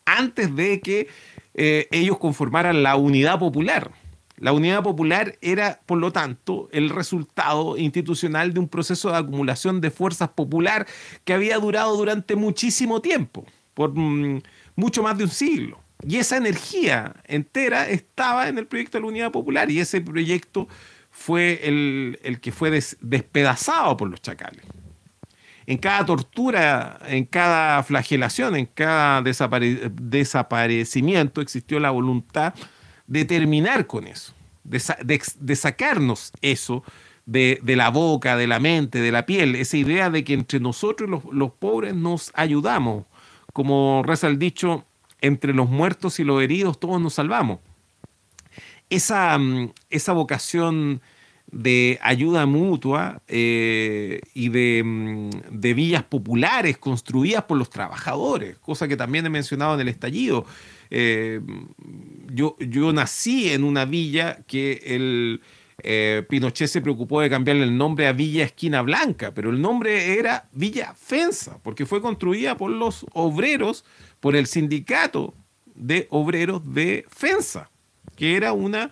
[0.05, 1.07] antes de que
[1.53, 3.91] eh, ellos conformaran la unidad popular.
[4.41, 9.81] La unidad popular era, por lo tanto, el resultado institucional de un proceso de acumulación
[9.81, 10.87] de fuerzas popular
[11.23, 14.41] que había durado durante muchísimo tiempo, por mm,
[14.75, 15.79] mucho más de un siglo.
[16.03, 20.67] y esa energía entera estaba en el proyecto de la Unidad Popular y ese proyecto
[21.11, 24.65] fue el, que fue despedazado por los chacales.
[25.67, 32.55] En cada tortura, en cada flagelación, en cada desaparecimiento existió la voluntad
[33.11, 34.33] de terminar con eso,
[34.63, 36.81] de, sacarnos eso
[37.25, 41.09] de, la boca, de la mente, de la piel, esa idea de que entre nosotros
[41.09, 43.03] los, los pobres nos ayudamos.
[43.51, 44.85] Como reza el dicho,
[45.19, 47.59] entre los muertos y los heridos todos nos salvamos.
[48.89, 49.73] Esa, mm,
[50.13, 51.01] vocación
[51.51, 58.95] de ayuda mutua eh, y mm, de, villas populares construidas por los trabajadores, cosa que
[58.95, 60.45] también he mencionado en el estallido.
[60.89, 61.41] Eh,
[62.33, 65.41] yo, yo nací en una villa que el
[65.83, 70.19] eh, Pinochet se preocupó de cambiarle el nombre a Villa Esquina Blanca, pero el nombre
[70.19, 73.83] era Villa Fensa, porque fue construida por los obreros
[74.19, 75.33] por el sindicato
[75.73, 77.69] de obreros de FENSA,
[78.15, 78.91] que era una,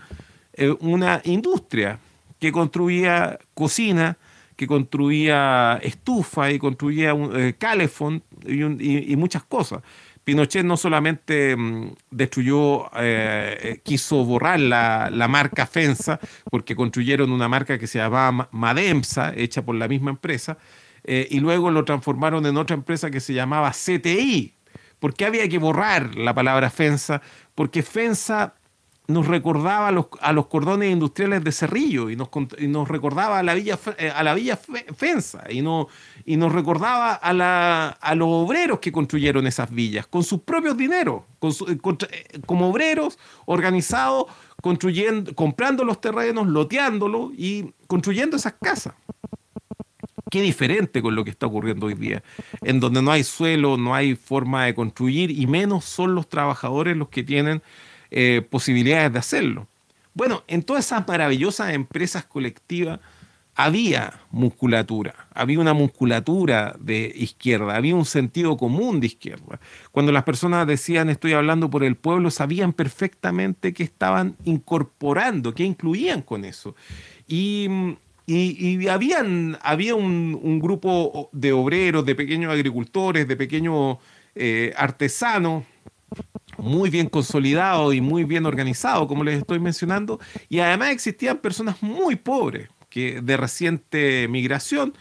[0.53, 1.99] eh, una industria
[2.39, 4.17] que construía cocina,
[4.55, 9.81] que construía estufa y construía eh, calefón y, muchas cosas.
[10.29, 16.19] Pinochet no solamente mm, destruyó, eh, quiso borrar la, la, marca FENSA,
[16.51, 20.57] porque construyeron una marca que se llamaba Mademsa, hecha por la misma empresa,
[21.03, 24.53] y luego lo transformaron en otra empresa que se llamaba CTI,
[24.99, 27.21] ¿Por qué había que borrar la palabra FENSA?
[27.55, 28.53] Porque FENSA
[29.07, 33.79] nos recordaba a los, cordones industriales de Cerrillo y nos, nos recordaba a la villa,
[33.97, 34.55] eh, a la villa
[34.95, 35.87] Fensa y, no,
[36.29, 41.75] y nos recordaba a, los obreros que construyeron esas villas con sus propios dineros, eh,
[42.11, 43.17] eh, como obreros
[43.47, 44.25] organizados,
[44.61, 48.93] construyendo, comprando los terrenos, loteándolos y construyendo esas casas.
[50.29, 52.21] Qué diferente con lo que está ocurriendo hoy día,
[52.61, 56.95] en donde no hay suelo, no hay forma de construir y menos son los trabajadores
[56.95, 57.63] los que tienen
[58.11, 59.67] eh, posibilidades de hacerlo.
[60.13, 62.99] Bueno, en todas esas maravillosas empresas colectivas
[63.59, 69.59] había musculatura, había una musculatura de izquierda, había un sentido común de izquierda.
[69.91, 75.65] Cuando las personas decían estoy hablando por el pueblo, sabían perfectamente que estaban incorporando, que
[75.65, 76.73] incluían con eso.
[77.27, 77.97] Y
[78.31, 83.97] y, habían, había un, grupo de obreros, de pequeños agricultores, de pequeños
[84.35, 85.63] eh, artesanos,
[86.59, 91.81] muy bien consolidado y muy bien organizado, como les estoy mencionando, y además existían personas
[91.81, 94.93] muy pobres, que, de reciente migración,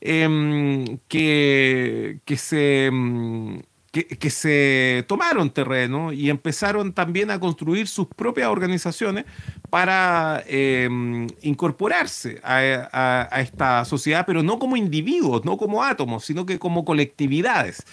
[0.00, 3.62] em, que, que, se, em,
[3.92, 9.24] que, se tomaron terreno y empezaron también a construir sus propias organizaciones
[9.68, 16.58] para em, incorporarse a, esta sociedad, pero no como individuos, no como átomos, sino que
[16.58, 17.84] como colectividades.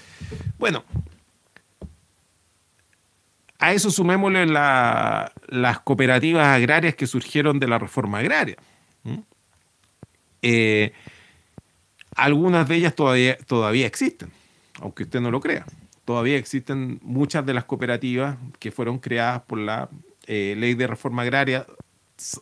[0.60, 0.84] Bueno,
[3.60, 8.58] a eso sumémosle las cooperativas agrarias que surgieron de la reforma agraria.
[10.42, 10.94] Eh,
[12.16, 14.32] algunas de ellas todavía, todavía existen,
[14.82, 15.66] aunque usted no lo crea
[16.08, 19.90] todavía existen muchas de las cooperativas que fueron creadas por la
[20.26, 21.68] eh, ley de reforma agraria,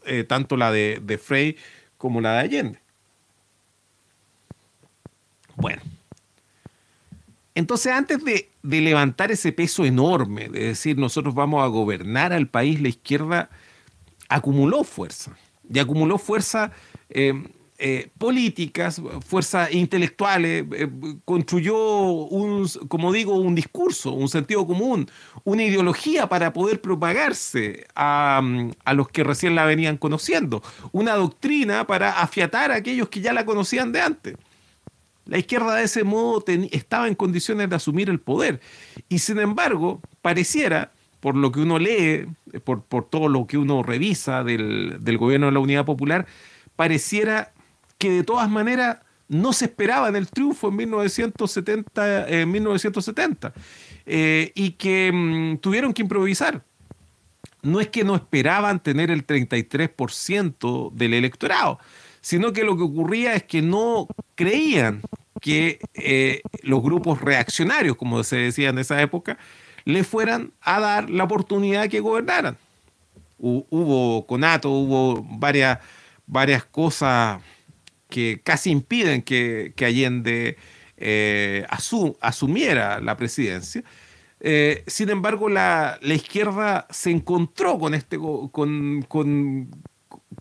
[0.05, 1.57] eh, tanto la de, Frey
[1.97, 2.79] como la de Allende.
[5.55, 5.81] Bueno,
[7.55, 12.79] entonces antes de, levantar ese peso enorme, de decir nosotros vamos a gobernar al país,
[12.79, 13.49] la izquierda
[14.29, 15.35] acumuló fuerza.
[15.67, 16.71] Y acumuló fuerza
[17.78, 20.89] eh, políticas, fuerzas intelectuales, eh,
[21.26, 25.09] construyó un, como digo, un discurso, un sentido común,
[25.43, 28.41] una ideología para poder propagarse a,
[28.93, 30.63] los que recién la venían conociendo,
[30.93, 34.38] una doctrina para afiatar a aquellos que ya la conocían de antes.
[35.26, 38.61] La izquierda de ese modo estaba en condiciones de asumir el poder
[39.09, 42.28] y sin embargo pareciera por lo que uno lee,
[42.63, 46.26] por, todo lo que uno revisa del, del, gobierno de la Unidad Popular,
[46.76, 47.51] pareciera
[47.97, 53.53] que de todas maneras no se esperaba en el triunfo en 1970, en 1970
[54.05, 56.63] eh, y que mm, tuvieron que improvisar.
[57.61, 61.79] No es que no esperaban tener el 33% del electorado,
[62.21, 65.01] sino que lo que ocurría es que no creían
[65.41, 69.37] que eh, los grupos reaccionarios, como se decía en esa época,
[69.83, 72.57] le fueran a dar la oportunidad que gobernaran.
[73.37, 75.79] Hubo conato, hubo varias,
[76.25, 77.41] varias cosas
[78.09, 80.57] que casi impiden que, Allende
[80.97, 81.65] eh,
[82.21, 83.83] asumiera la presidencia.
[84.39, 89.69] Eh, sin embargo, la, izquierda se encontró con, este, con, con,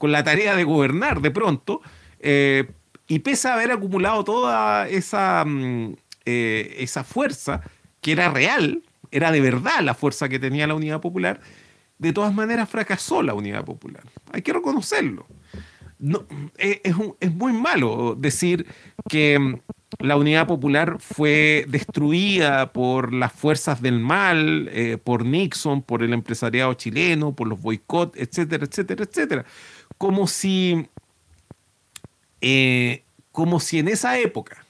[0.03, 1.81] la tarea de gobernar de pronto,
[2.21, 2.71] eh,
[3.07, 5.95] y pese a haber acumulado toda esa, mm,
[6.25, 7.63] esa fuerza
[8.01, 11.41] que era real, era de verdad la fuerza que tenía la Unidad Popular,
[11.99, 14.03] de todas maneras fracasó la Unidad Popular.
[14.33, 15.27] Hay que reconocerlo.
[16.05, 16.27] No,
[16.59, 16.81] es,
[17.21, 18.67] es, muy malo decir
[19.09, 19.61] que mm,
[20.01, 26.13] la Unidad Popular fue destruida por las fuerzas del mal, eh, por Nixon, por el
[26.13, 29.45] empresariado chileno, por los boicots, etcétera, etcétera, etcétera.
[29.97, 30.87] Como si,
[32.43, 33.03] eh,
[33.33, 34.67] como si en esa época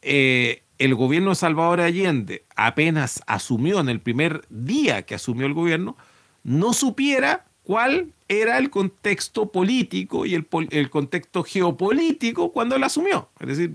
[0.00, 5.52] eh, el gobierno de Salvador Allende apenas asumió en el primer día que asumió el
[5.52, 5.98] gobierno,
[6.44, 13.28] no supiera cuál era el contexto político y el, contexto geopolítico cuando él asumió.
[13.40, 13.72] Es decir,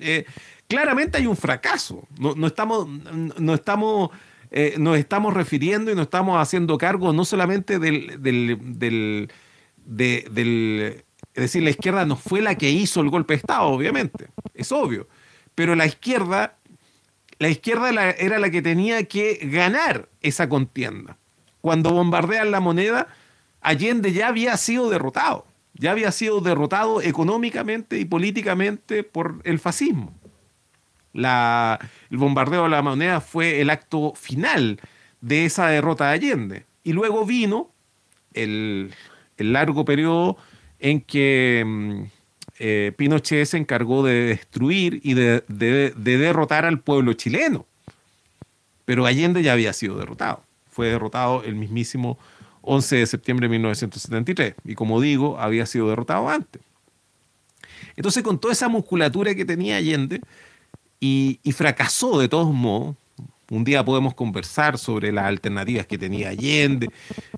[0.00, 0.24] eh,
[0.68, 2.06] claramente hay un fracaso.
[2.18, 4.10] No, estamos, no estamos,
[4.50, 9.28] eh, nos estamos refiriendo y nos estamos haciendo cargo no solamente del, del,
[11.34, 14.70] es decir, la izquierda no fue la que hizo el golpe de Estado, obviamente, es
[14.72, 15.08] obvio
[15.54, 16.56] pero la izquierda,
[17.38, 21.18] la izquierda era la que tenía que ganar esa contienda.
[21.60, 23.08] Cuando bombardean la moneda,
[23.62, 30.12] Allende ya había sido derrotado, ya había sido derrotado económicamente y políticamente por el fascismo.
[31.14, 34.80] el bombardeo de la moneda fue el acto final
[35.20, 36.66] de esa derrota de Allende.
[36.84, 37.70] Y luego vino
[38.34, 38.92] el,
[39.38, 40.36] largo periodo
[40.78, 42.02] en que mm,
[42.58, 47.66] eh, Pinochet se encargó de destruir y de, derrotar al pueblo chileno.
[48.84, 50.42] Pero Allende ya había sido derrotado.
[50.70, 52.18] Fue derrotado el mismísimo
[52.62, 54.54] 11 de septiembre de 1973.
[54.64, 56.62] Y como digo, había sido derrotado antes.
[57.96, 60.20] Entonces, con toda esa musculatura que tenía Allende,
[61.04, 62.94] y, fracasó de todos modos,
[63.50, 66.88] un día podemos conversar sobre las alternativas que tenía Allende.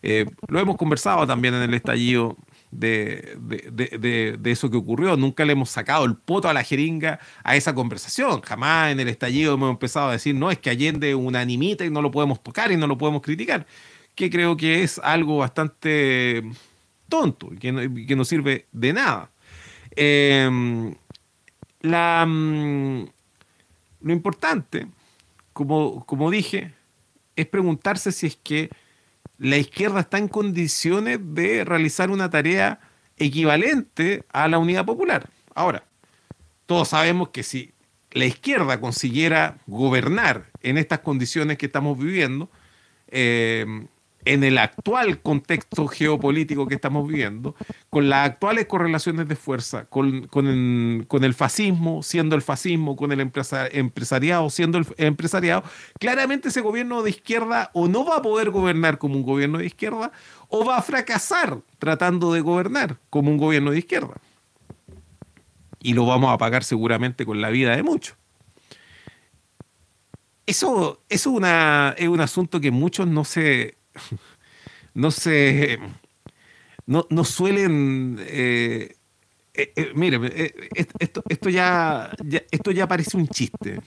[0.03, 2.37] Eh, lo hemos conversado también en el estallido
[2.71, 5.17] de, eso que ocurrió.
[5.17, 8.43] Nunca le hemos sacado el poto a la jeringa a esa conversación.
[8.43, 12.03] Jamás en el estallido hemos empezado a decir, no, es que Allende unanimita y no
[12.03, 13.67] lo podemos tocar y no lo podemos criticar.
[14.15, 16.43] Que creo que es algo bastante
[17.09, 17.59] tonto y
[18.07, 19.31] que no, sirve de nada.
[19.97, 20.95] Em,
[21.81, 23.07] la, mm,
[24.01, 24.87] lo importante,
[25.53, 26.75] como, como dije,
[27.37, 28.71] es preguntarse si es que
[29.39, 32.81] la izquierda está en condiciones de realizar una tarea
[33.17, 35.29] equivalente a la unidad popular.
[35.55, 35.85] Ahora,
[36.67, 37.73] todos sabemos que si
[38.13, 42.49] la izquierda consiguiera gobernar en estas condiciones que estamos viviendo,
[43.09, 43.87] eh,
[44.25, 47.55] en el actual contexto geopolítico que estamos viviendo,
[47.91, 54.51] con las actuales correlaciones de fuerza, con, el, fascismo siendo el fascismo, con el empresariado
[54.51, 55.65] siendo el empresariado,
[55.99, 59.67] claramente ese gobierno de izquierda o no va a poder gobernar como un gobierno de
[59.67, 60.13] izquierda
[60.49, 64.15] o va a fracasar tratando de gobernar como un gobierno de izquierda.
[65.81, 68.17] Y lo vamos a pagar seguramente con la vida de muchos.
[70.47, 73.79] Eso, eso una, es un asunto que muchos no se,
[74.95, 75.79] no se,
[76.87, 78.97] no, no suelen, eh,
[79.55, 80.53] eh, eh, mire,
[80.99, 82.11] esto, esto ya,
[82.51, 83.81] esto ya parece un chiste.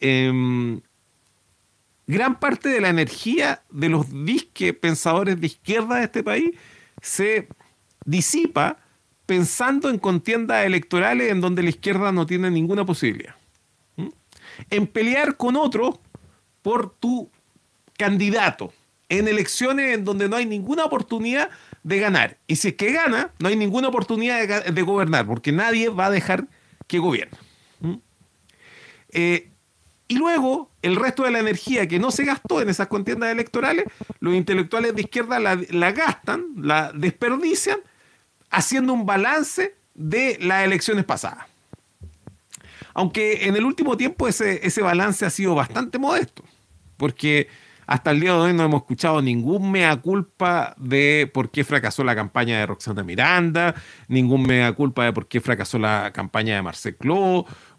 [0.00, 0.80] Em,
[2.06, 6.50] gran parte de la energía de los disque pensadores de izquierda de este país
[7.00, 7.48] se
[8.04, 8.78] disipa
[9.26, 13.36] pensando en contiendas electorales en donde la izquierda no tiene ninguna posibilidad.
[14.68, 16.00] En pelear con otro
[16.60, 17.30] por tu
[17.96, 18.72] candidato
[19.18, 21.50] en elecciones en donde no hay ninguna oportunidad
[21.82, 22.38] de ganar.
[22.46, 26.10] Y si es que gana, no hay ninguna oportunidad de, gobernar, porque nadie va a
[26.10, 26.46] dejar
[26.86, 27.36] que gobierne.
[27.80, 27.96] ¿Mm?
[29.10, 29.50] Eh,
[30.08, 33.84] y luego, el resto de la energía que no se gastó en esas contiendas electorales,
[34.20, 37.80] los intelectuales de izquierda la, gastan, la desperdician,
[38.48, 41.44] haciendo un balance de las elecciones pasadas.
[42.94, 46.42] Aunque en el último tiempo ese, ese balance ha sido bastante modesto,
[46.96, 47.48] porque
[47.92, 52.02] hasta el día de hoy no hemos escuchado ningún mea culpa de por qué fracasó
[52.02, 53.74] la campaña de Roxana Miranda,
[54.08, 56.96] ningún mea culpa de por qué fracasó la campaña de Marcel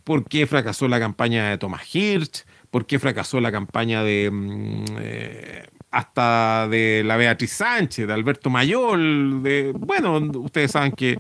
[0.04, 4.86] por qué fracasó la campaña de Thomas Hirsch, por qué fracasó la campaña de mm,
[5.00, 11.18] eh, hasta de la Beatriz Sánchez, de Alberto Mayol, de bueno, ustedes saben que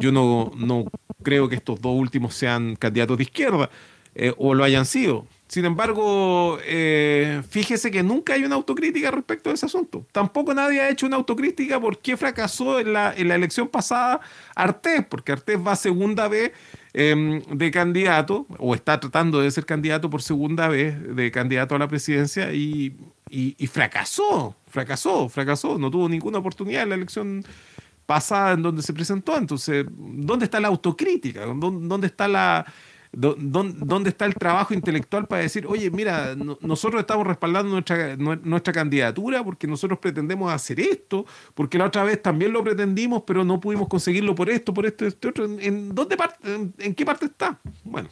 [0.00, 0.86] yo no, no
[1.22, 3.70] creo que estos dos últimos sean candidatos de izquierda
[4.16, 5.28] eh, o lo hayan sido.
[5.52, 10.06] Sin embargo, eh, fíjese que nunca hay una autocrítica respecto a ese asunto.
[10.10, 14.22] Tampoco nadie ha hecho una autocrítica por qué fracasó en la, elección pasada
[14.56, 16.52] Artés, porque Artés va segunda vez
[16.94, 21.78] em, de candidato, o está tratando de ser candidato por segunda vez de candidato a
[21.78, 22.96] la presidencia y,
[23.70, 27.44] fracasó, fracasó, fracasó, no tuvo ninguna oportunidad en la elección
[28.06, 29.36] pasada en donde se presentó.
[29.36, 31.44] Entonces, ¿dónde está la autocrítica?
[31.44, 32.64] ¿Dónde está la
[33.14, 39.44] ¿Dónde está el trabajo intelectual para decir, oye, mira, nosotros estamos respaldando nuestra, nuestra candidatura
[39.44, 43.88] porque nosotros pretendemos hacer esto, porque la otra vez también lo pretendimos, pero no pudimos
[43.88, 45.44] conseguirlo por esto, por esto, este otro?
[45.44, 46.16] ¿En, dónde
[46.78, 47.60] en, qué parte está?
[47.84, 48.08] Bueno.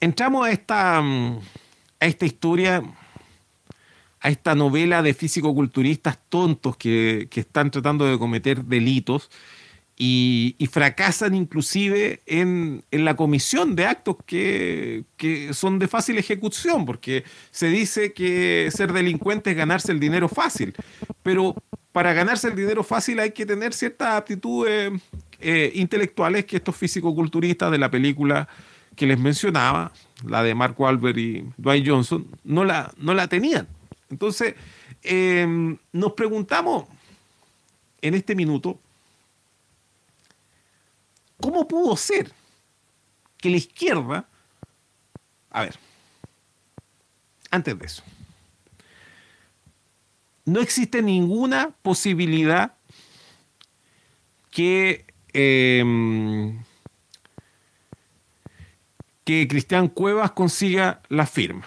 [0.00, 1.40] Entramos a esta, a
[2.00, 2.82] esta historia
[4.20, 9.30] a esta novela de físico-culturistas tontos que, que, están tratando de cometer delitos
[10.00, 15.04] y, fracasan inclusive en, la comisión de actos que,
[15.52, 20.72] son de fácil ejecución, porque se dice que ser delincuente es ganarse el dinero fácil,
[21.24, 21.56] pero
[21.90, 24.92] para ganarse el dinero fácil hay que tener ciertas aptitudes
[25.40, 28.48] eh, intelectuales que estos físico-culturistas de la película
[28.94, 29.92] que les mencionaba,
[30.24, 33.66] la de Mark Wahlberg y Dwayne Johnson, no la, no la tenían.
[34.10, 34.54] Entonces,
[35.02, 36.86] em, nos preguntamos
[38.00, 38.78] en este minuto,
[41.40, 42.32] ¿Cómo pudo ser
[43.36, 44.28] que la izquierda...
[45.50, 45.78] A ver,
[47.50, 48.02] antes de eso,
[50.44, 52.74] no existe ninguna posibilidad
[54.50, 56.62] que, em,
[59.24, 61.66] que Cristian Cuevas consiga la firma.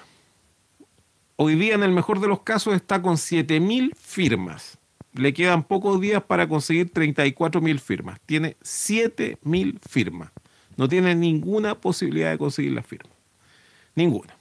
[1.38, 4.78] Hoy día, en el mejor de los casos, está con 7.000 firmas
[5.14, 8.20] le quedan pocos días para conseguir 34 mil firmas.
[8.26, 10.32] Tiene 7 mil firmas.
[10.78, 13.12] No tiene ninguna posibilidad de conseguir la firma.
[13.96, 14.36] Ninguna.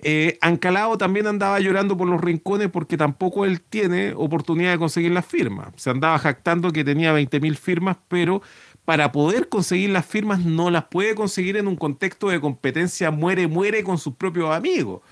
[0.00, 5.10] Eh, Ancalao también andaba llorando por los rincones porque tampoco él tiene oportunidad de conseguir
[5.10, 5.68] las firmas.
[5.74, 8.40] Se andaba jactando que tenía 20 mil firmas, pero
[8.84, 13.48] para poder conseguir las firmas no las puede conseguir en un contexto de competencia muere,
[13.48, 15.02] muere con sus propios amigos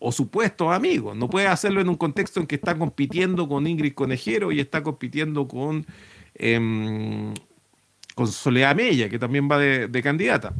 [0.00, 1.16] o supuestos amigos.
[1.16, 4.82] No puede hacerlo en un contexto en que está compitiendo con Ingrid Conejero y está
[4.82, 5.86] compitiendo con,
[6.34, 7.34] em,
[8.14, 10.54] con Soledad Mella, que también va de, candidata.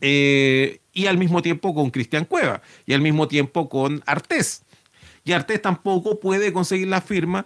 [0.00, 4.64] Eh, y al mismo tiempo con Cristian Cueva, y al mismo tiempo con Artés.
[5.24, 7.44] Y Artés tampoco puede conseguir la firma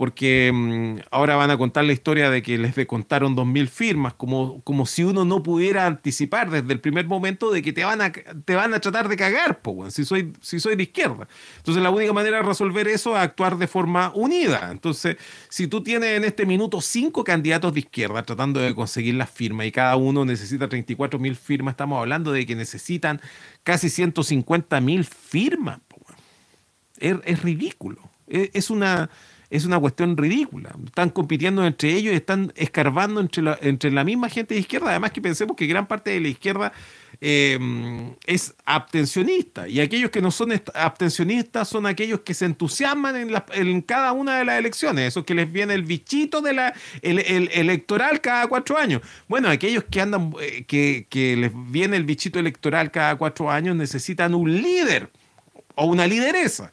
[0.00, 4.62] porque mm, ahora van a contar la historia de que les contaron 2.000 firmas, como,
[4.62, 8.10] como si uno no pudiera anticipar desde el primer momento de que te van a,
[8.10, 11.28] te van a tratar de cagar, si, soy, si soy de izquierda.
[11.58, 14.70] Entonces la única manera de resolver eso es actuar de forma unida.
[14.72, 15.18] Entonces,
[15.50, 19.66] si tú tienes en este minuto cinco candidatos de izquierda tratando de conseguir las firmas
[19.66, 23.20] y cada uno necesita 34.000 firmas, estamos hablando de que necesitan
[23.64, 25.78] casi 150.000 firmas.
[26.96, 28.00] Es, es ridículo.
[28.26, 29.10] es una
[29.50, 30.70] es una cuestión ridícula.
[30.86, 34.90] Están compitiendo entre ellos están escarbando entre la, entre la misma gente de izquierda.
[34.90, 36.72] Además que pensemos que gran parte de la izquierda
[37.20, 43.30] em, es abstencionista y aquellos que no son abstencionistas son aquellos que se entusiasman en,
[43.54, 46.72] en, cada una de las elecciones, esos que les viene el bichito de la,
[47.02, 47.18] el,
[47.52, 49.02] electoral cada cuatro años.
[49.26, 53.74] Bueno, aquellos que andan, eh, que, que les viene el bichito electoral cada cuatro años
[53.74, 55.10] necesitan un líder
[55.74, 56.72] o una lideresa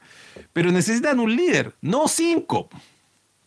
[0.54, 2.70] pero necesitan un líder, no cinco.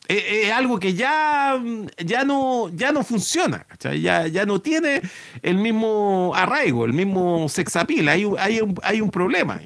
[0.08, 1.62] Es, algo que ya,
[2.04, 5.02] ya, no, ya no funciona, ya, ya no tiene
[5.40, 9.60] el mismo arraigo, el mismo sexapil, hay, hay, un, hay un problema.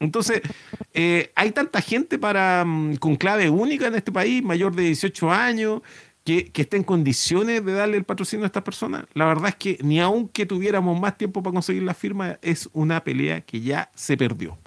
[0.00, 0.42] Entonces,
[0.94, 5.30] eh, hay tanta gente para, mm, con clave única en este país, mayor de 18
[5.30, 5.82] años,
[6.24, 9.04] que, que, esté en condiciones de darle el patrocinio a estas personas.
[9.14, 13.04] La verdad es que ni aunque tuviéramos más tiempo para conseguir la firma, es una
[13.04, 14.58] pelea que ya se perdió.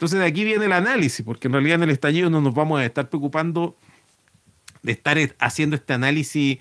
[0.00, 2.80] Entonces de aquí viene el análisis, porque en realidad en el estallido no nos vamos
[2.80, 3.76] a estar preocupando
[4.80, 6.56] de estar haciendo este análisis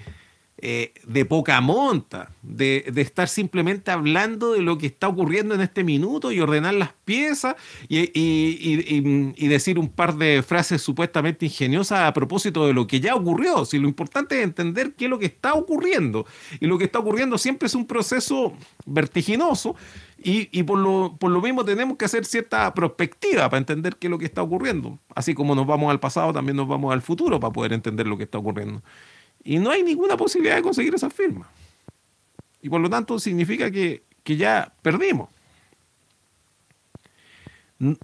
[0.57, 5.85] eh, de poca monta, de, estar simplemente hablando de lo que está ocurriendo en este
[5.85, 7.55] minuto y ordenar las piezas
[7.87, 13.63] y, decir un par de frases supuestamente ingeniosas a propósito de lo que ya ocurrió.
[13.63, 16.25] Si lo importante es entender qué es lo que está ocurriendo.
[16.59, 18.51] Y lo que está ocurriendo siempre es un proceso
[18.85, 19.77] vertiginoso
[20.21, 24.11] y, por, lo, por lo mismo tenemos que hacer cierta perspectiva para entender qué es
[24.11, 24.99] lo que está ocurriendo.
[25.15, 28.17] Así como nos vamos al pasado, también nos vamos al futuro para poder entender lo
[28.17, 28.81] que está ocurriendo.
[29.43, 31.49] Y no hay ninguna posibilidad de conseguir esa firma.
[32.61, 35.29] Y por lo tanto significa que, ya perdimos.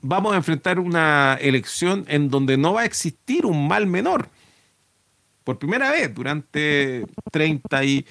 [0.02, 4.30] Vamos a enfrentar una elección en donde no va a existir un mal menor.
[5.44, 8.06] Por primera vez durante 30 y,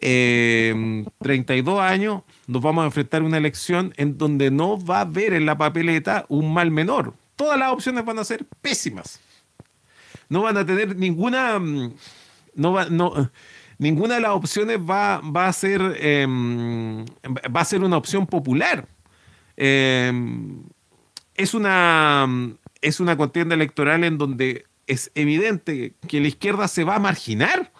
[0.00, 5.32] 32 em, años nos vamos a enfrentar una elección en donde no va a haber
[5.32, 7.14] en la papeleta un mal menor.
[7.36, 9.20] Todas las opciones van a ser pésimas.
[10.28, 11.92] No van a tener ninguna mm,
[12.56, 13.30] no va, no,
[13.78, 15.54] ninguna de las opciones va, a
[16.00, 17.04] em,
[17.54, 18.88] a ser una opción popular.
[19.56, 20.64] Em,
[21.34, 22.26] es, una,
[22.80, 27.72] es una contienda electoral en donde es evidente que la izquierda se va a marginar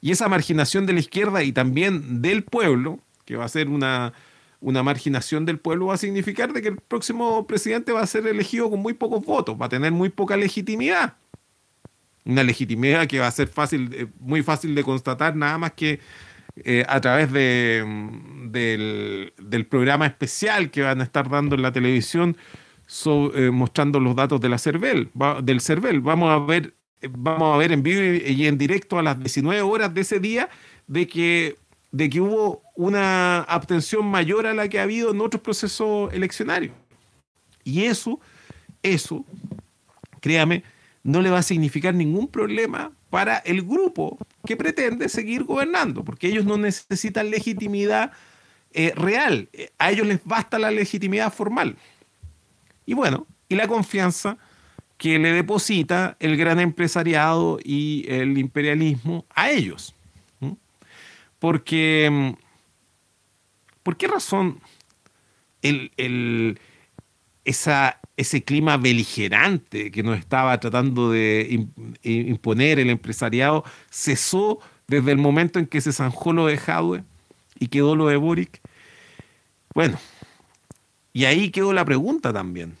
[0.00, 4.12] Y esa marginación de la izquierda y también del pueblo, que va a ser una,
[4.60, 8.26] una marginación del pueblo, va a significar de que el próximo presidente va a ser
[8.26, 11.14] elegido con muy pocos votos, va a tener muy poca legitimidad.
[12.24, 16.00] Una legitimidad que va a ser fácil, eh, muy fácil de constatar, nada más que
[16.56, 21.72] eh, a través de, mm, del, programa especial que van a estar dando en la
[21.72, 22.36] televisión
[23.34, 25.10] eh, mostrando los datos de la CERVEL,
[25.42, 26.00] del CERVEL.
[26.00, 26.74] Vamos a ver
[27.08, 30.48] vamos a ver en vivo y en directo a las 19 horas de ese día
[30.86, 31.56] de que,
[31.92, 36.74] de que hubo una abstención mayor a la que ha habido en otros procesos eleccionarios.
[37.64, 38.20] Y eso,
[38.82, 39.24] eso,
[40.20, 40.64] créame,
[41.02, 46.28] no le va a significar ningún problema para el grupo que pretende seguir gobernando, porque
[46.28, 48.12] ellos no necesitan legitimidad
[48.72, 49.48] eh, real,
[49.78, 51.76] a ellos les basta la legitimidad formal.
[52.86, 54.38] Y bueno, y la confianza
[55.00, 59.94] que le deposita el gran empresariado y el imperialismo a ellos.
[61.38, 62.32] Porque, mm,
[63.82, 64.60] ¿por qué razón
[65.62, 66.60] el,
[67.46, 71.66] esa, ese clima beligerante que nos estaba tratando de
[72.02, 77.04] imponer el empresariado cesó desde el momento en que se zanjó lo de Jadwe
[77.58, 78.60] y quedó lo de Boric?
[79.74, 79.98] Bueno,
[81.14, 82.76] y ahí quedó la pregunta también.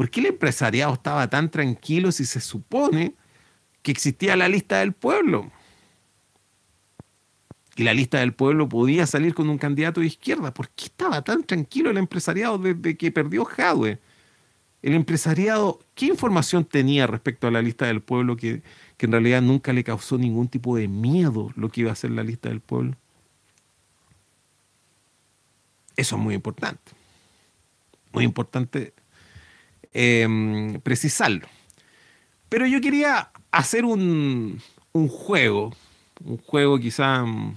[0.00, 3.12] ¿Por qué el empresariado estaba tan tranquilo si se supone
[3.82, 5.52] que existía la lista del pueblo?
[7.76, 10.54] Y la lista del pueblo podía salir con un candidato de izquierda.
[10.54, 13.98] ¿Por qué estaba tan tranquilo el empresariado desde que perdió Jadwe?
[14.80, 18.62] El empresariado, ¿qué información tenía respecto a la lista del pueblo que,
[18.96, 22.12] que en realidad nunca le causó ningún tipo de miedo lo que iba a ser
[22.12, 22.96] la lista del pueblo?
[25.94, 26.92] Eso es muy importante.
[28.14, 28.94] Muy importante
[29.92, 31.46] Em, precisarlo.
[32.48, 34.60] Pero yo quería hacer un,
[34.92, 35.72] un juego,
[36.24, 37.56] un juego quizá mm,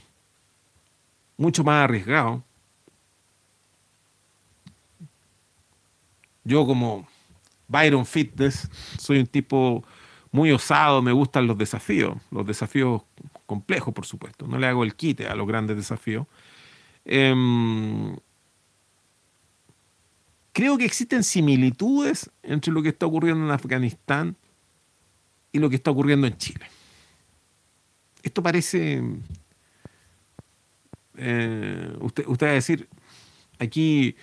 [1.37, 2.43] mucho más arriesgado.
[6.43, 7.07] Yo como
[7.67, 8.69] Byron Fitness
[8.99, 9.83] soy un tipo
[10.31, 13.03] muy osado, me gustan los desafíos, los desafíos
[13.45, 14.47] complejos, por supuesto.
[14.47, 16.27] No le hago el quite a los grandes desafíos.
[17.05, 18.15] Em,
[20.53, 24.37] Creo que existen similitudes entre lo que está ocurriendo en Afganistán
[25.51, 26.65] y lo que está ocurriendo en Chile.
[28.21, 29.01] Esto parece,
[31.17, 32.87] eh, usted, usted va a decir,
[33.57, 34.15] aquí,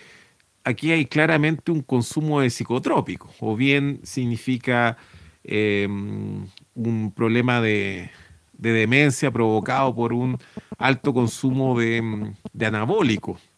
[0.62, 4.96] aquí hay claramente un consumo de psicotrópicos, o bien significa
[5.42, 8.08] eh, un problema de,
[8.52, 10.38] demencia provocado por un
[10.78, 13.49] alto consumo de, de anabólicos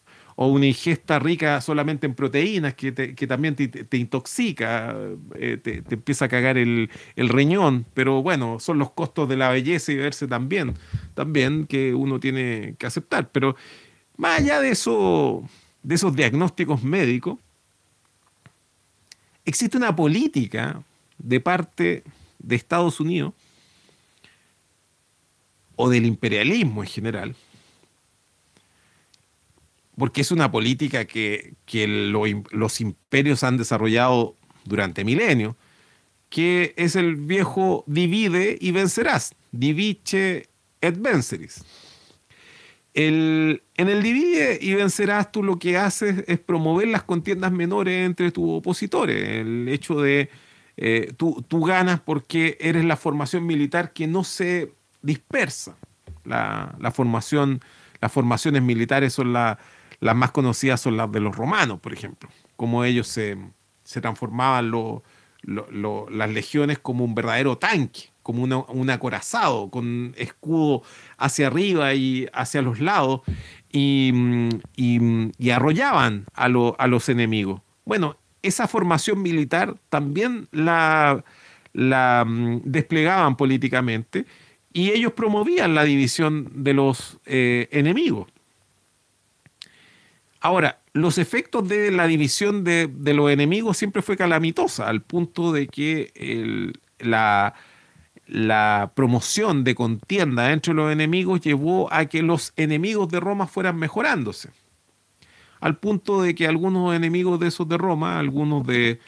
[0.43, 4.95] o una ingesta rica solamente en proteínas que, también te, intoxica,
[5.35, 9.93] eh, te, empieza a cagar el, riñón, pero bueno, son los costos de la belleza
[9.93, 10.73] y verse también,
[11.13, 13.29] también que uno tiene que aceptar.
[13.31, 13.55] Pero
[14.17, 15.47] más allá de, eso,
[15.81, 17.39] de esos diagnósticos médicos,
[19.45, 20.83] existe una política
[21.17, 22.03] de parte
[22.39, 23.33] de Estados Unidos
[25.77, 27.35] o del imperialismo en general,
[29.97, 31.55] porque es una política que,
[32.51, 34.35] los imperios han desarrollado
[34.65, 35.55] durante milenios,
[36.29, 40.49] que es el viejo divide y vencerás, diviche
[40.81, 41.63] et venceris.
[42.95, 48.31] en el divide y vencerás tú lo que haces es promover las contiendas menores entre
[48.31, 50.29] tus opositores, el hecho de
[50.75, 55.75] eh, tú, ganas porque eres la formación militar que no se dispersa.
[56.25, 57.59] La, formación,
[57.99, 59.59] las formaciones militares son la,
[60.03, 63.37] las más conocidas son las de los romanos, por ejemplo, cómo ellos se,
[64.01, 64.71] transformaban
[65.43, 70.83] las legiones como un verdadero tanque, como un acorazado, con escudo
[71.17, 73.21] hacia arriba y hacia los lados,
[73.71, 74.11] y,
[75.51, 77.61] arrollaban a, a, los enemigos.
[77.85, 81.23] Bueno, esa formación militar también la,
[81.71, 84.25] la mm, desplegaban políticamente
[84.73, 88.27] y ellos promovían la división de los eh, enemigos.
[90.43, 95.67] Ahora, los efectos de la división de, los enemigos siempre fue calamitosa, al punto de
[95.67, 97.53] que la,
[98.93, 104.49] promoción de contienda entre los enemigos llevó a que los enemigos de Roma fueran mejorándose.
[105.61, 108.99] Al punto de que algunos enemigos de esos de Roma, algunos de,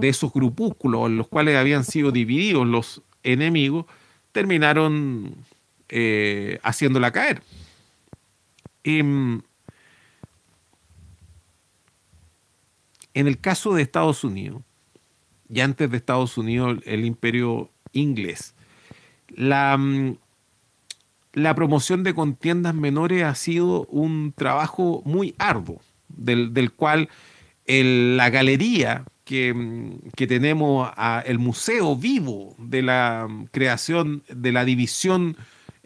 [0.00, 3.86] esos grupúsculos en los cuales habían sido divididos los enemigos,
[4.32, 5.36] terminaron
[5.88, 7.40] eh, haciéndola caer.
[8.82, 9.02] Y,
[13.18, 14.62] En el caso de Estados Unidos,
[15.52, 18.54] y antes de Estados Unidos el imperio inglés,
[19.28, 20.18] la, mm,
[21.56, 27.08] promoción de contiendas menores ha sido un trabajo muy arduo, del, cual
[27.66, 29.52] la galería que,
[30.28, 30.88] tenemos,
[31.24, 35.36] el museo vivo de la creación de la división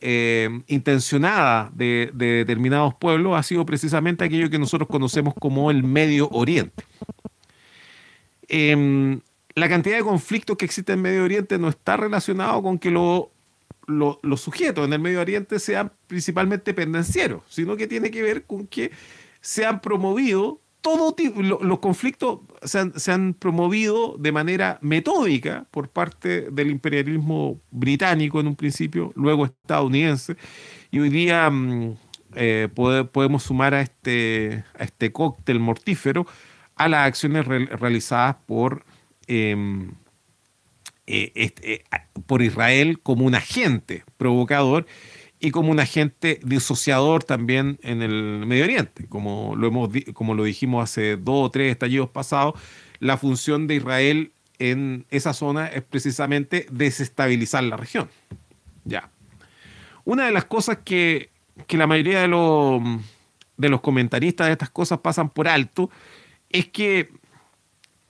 [0.05, 6.29] eh, intencionada de, determinados pueblos ha sido precisamente aquello que nosotros conocemos como el Medio
[6.29, 6.85] Oriente.
[8.55, 9.19] Em,
[9.55, 14.41] la cantidad de conflictos que existe en Medio Oriente no está relacionado con que los
[14.41, 18.91] sujetos en el Medio Oriente sean principalmente pendencieros, sino que tiene que ver con que
[19.41, 26.51] se han promovido todo tipo, los conflictos se han, promovido de manera metódica por parte
[26.51, 30.37] del imperialismo británico en un principio, luego estadounidense,
[30.91, 31.97] y hoy día mm,
[32.35, 36.27] eh, podemos sumar a este, a este cóctel mortífero
[36.77, 38.85] a las acciones realizadas por,
[39.27, 39.93] em,
[41.07, 41.85] este, eh,
[42.27, 44.87] por Israel como un agente provocador
[45.41, 49.07] y como un agente disociador también en el Medio Oriente.
[49.09, 52.55] Como lo, hemos, como lo dijimos hace dos o tres estallidos pasados,
[53.01, 58.09] la función de Israel en esa zona es precisamente desestabilizar la región.
[58.85, 59.11] Ya.
[60.05, 61.31] Una de las cosas que,
[61.69, 63.01] la mayoría de
[63.57, 65.91] de los comentaristas de estas cosas pasan por alto
[66.53, 67.11] es que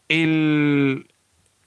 [0.08, 1.06] el,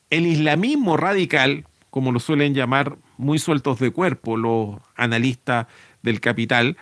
[0.09, 5.67] islamismo radical, como lo suelen llamar muy sueltos de cuerpo los analistas
[6.03, 6.77] del capital,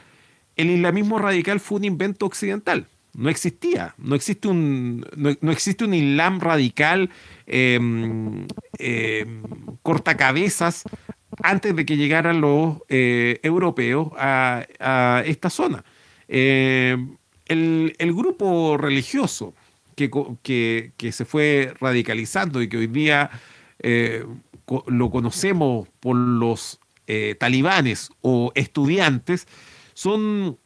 [0.56, 2.88] el islamismo radical fue un invento occidental.
[3.16, 7.12] No existía, no existe un, no, existe un islam radical
[7.46, 7.80] eh,
[9.84, 10.84] cortacabezas
[11.42, 14.66] antes de que llegaran los eh, europeos a,
[15.26, 15.84] esta zona.
[16.28, 19.54] Em, el, grupo religioso
[19.96, 23.30] que, que, se fue radicalizando y que hoy día
[23.80, 24.26] eh,
[24.88, 29.48] lo conocemos por los eh, talibanes o estudiantes,
[29.94, 30.58] son,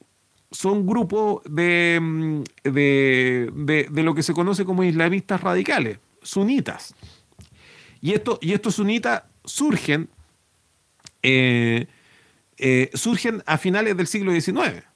[0.52, 6.96] son grupos mm, de, de, lo que se conoce como islamistas radicales, sunitas.
[8.02, 10.10] Y, esto, y estos sunitas surgen,
[11.24, 11.88] eh,
[12.94, 14.87] surgen a finales del siglo XIX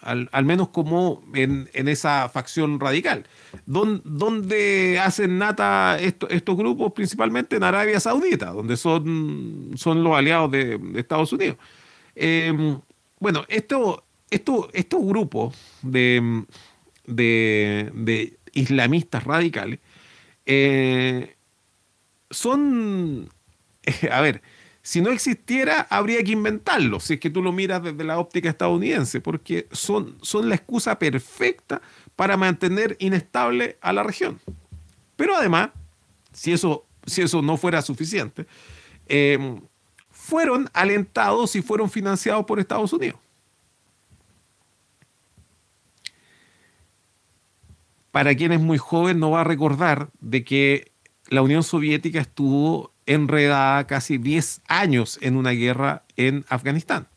[0.00, 3.26] al, menos como en, esa facción radical.
[3.66, 6.92] ¿Dónde hacen nata estos grupos?
[6.92, 11.56] Principalmente en Arabia Saudita, donde son, son los aliados de, Estados Unidos.
[12.14, 12.80] Em,
[13.20, 16.44] bueno, esto, esto, estos grupos de,
[17.06, 19.78] de, islamistas radicales
[20.46, 21.36] eh,
[22.30, 23.28] son,
[24.10, 24.42] a ver,
[24.88, 28.48] si no existiera, habría que inventarlo, si es que tú lo miras desde la óptica
[28.48, 31.82] estadounidense, porque son, son la excusa perfecta
[32.16, 34.40] para mantener inestable a la región.
[35.14, 35.72] Pero además,
[36.32, 38.46] si eso, si eso no fuera suficiente,
[39.08, 39.60] em,
[40.10, 43.20] fueron alentados y fueron financiados por Estados Unidos.
[48.10, 50.92] Para quien es muy joven no va a recordar de que
[51.28, 57.08] la Unión Soviética estuvo enredada casi 10 años en una guerra en Afganistán.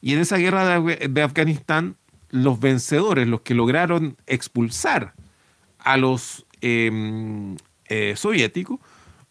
[0.00, 1.96] Y en esa guerra de, Afganistán,
[2.30, 5.14] los vencedores, los que lograron expulsar
[5.78, 7.56] a los em,
[7.88, 8.78] eh, soviéticos,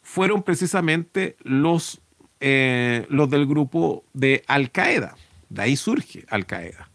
[0.02, 2.02] fueron precisamente los,
[2.40, 5.16] eh, los del grupo de Al-Qaeda.
[5.50, 6.90] De ahí surge Al-Qaeda.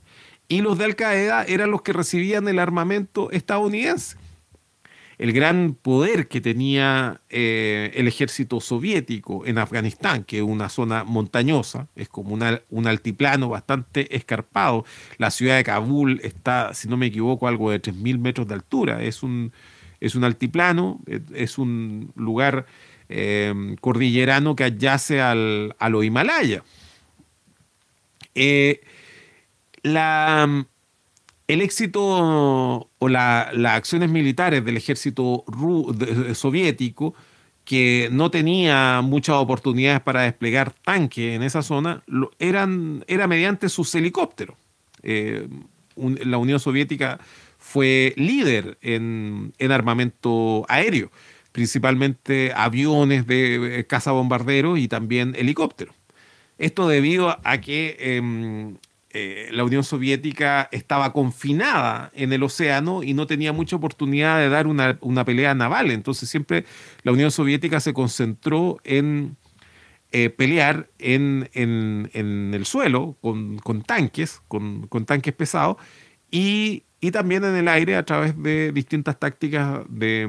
[0.49, 4.17] Y los de Al-Qaeda eran los que recibían el armamento estadounidense
[5.19, 11.03] el gran poder que tenía eh, el ejército soviético en Afganistán, que es una zona
[11.03, 12.39] montañosa, es como
[12.71, 14.85] un altiplano bastante escarpado.
[15.19, 19.03] La ciudad de Kabul está, si no me equivoco, algo de 3.000 metros de altura.
[19.03, 19.53] Es un,
[20.01, 21.01] es un altiplano,
[21.35, 22.67] es un lugar
[23.09, 26.63] eh, cordillerano que adyace al, a los Himalaya.
[28.37, 28.83] Eh,
[29.83, 30.67] la
[31.49, 35.45] el éxito o las acciones militares del ejército
[36.35, 37.15] soviético,
[37.65, 42.03] que no tenía muchas oportunidades para desplegar tanques en esa zona,
[42.39, 44.57] eran, era mediante sus helicópteros.
[45.03, 45.49] Eh,
[45.97, 47.19] la Unión Soviética
[47.59, 51.11] fue líder en, armamento aéreo,
[51.53, 55.95] principalmente aviones de cazabombarderos y también helicópteros.
[56.59, 58.77] Esto debido a que em,
[59.11, 64.49] eh, la Unión Soviética estaba confinada en el océano y no tenía mucha oportunidad de
[64.49, 65.91] dar una, pelea naval.
[65.91, 66.65] Entonces siempre
[67.03, 69.37] la Unión Soviética se concentró en
[70.13, 75.77] eh, pelear en, el suelo con, tanques, con, tanques pesados,
[76.31, 80.23] y y también en el aire a través de distintas tácticas de,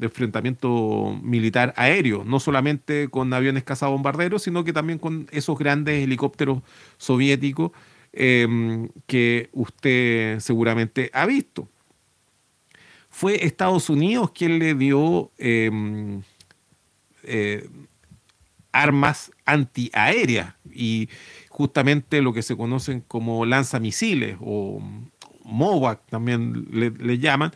[0.00, 6.62] enfrentamiento militar aéreo, no solamente con aviones cazabombarderos, sino que también con esos grandes helicópteros
[6.98, 7.72] soviéticos
[8.12, 11.68] em, que usted seguramente ha visto.
[13.08, 16.22] Fue Estados Unidos quien le dio em,
[17.24, 17.68] eh,
[18.72, 21.08] armas antiaéreas y
[21.48, 24.80] justamente lo que se conocen como lanzamisiles o
[25.44, 27.52] MOVAC también le, llaman,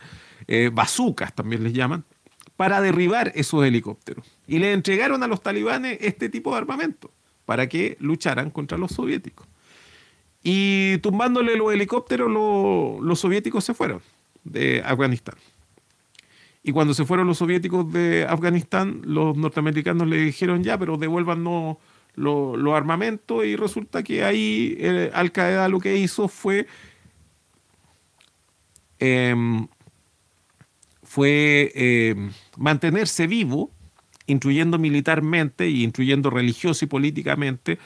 [0.47, 2.03] eh, bazucas también les llaman,
[2.57, 4.37] para derribar esos helicópteros.
[4.47, 7.11] Y le entregaron a los talibanes este tipo de armamento
[7.45, 9.47] para que lucharan contra los soviéticos.
[10.47, 14.01] Y tumbándole los helicópteros, los soviéticos se fueron
[14.43, 15.35] de Afganistán.
[16.61, 21.77] Y cuando se fueron los soviéticos de Afganistán, los norteamericanos le dijeron ya, pero devuélvanos
[22.13, 24.77] los armamentos y resulta que ahí
[25.13, 26.67] Al Qaeda lo que hizo fue
[28.99, 29.67] Em,
[31.03, 33.71] fue em, mantenerse vivo,
[34.27, 35.83] instruyendo militarmente y
[36.29, 37.77] religioso y políticamente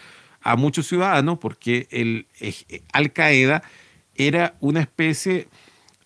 [0.49, 3.61] a muchos ciudadanos, porque el, eh, Al Qaeda
[4.15, 5.47] era una especie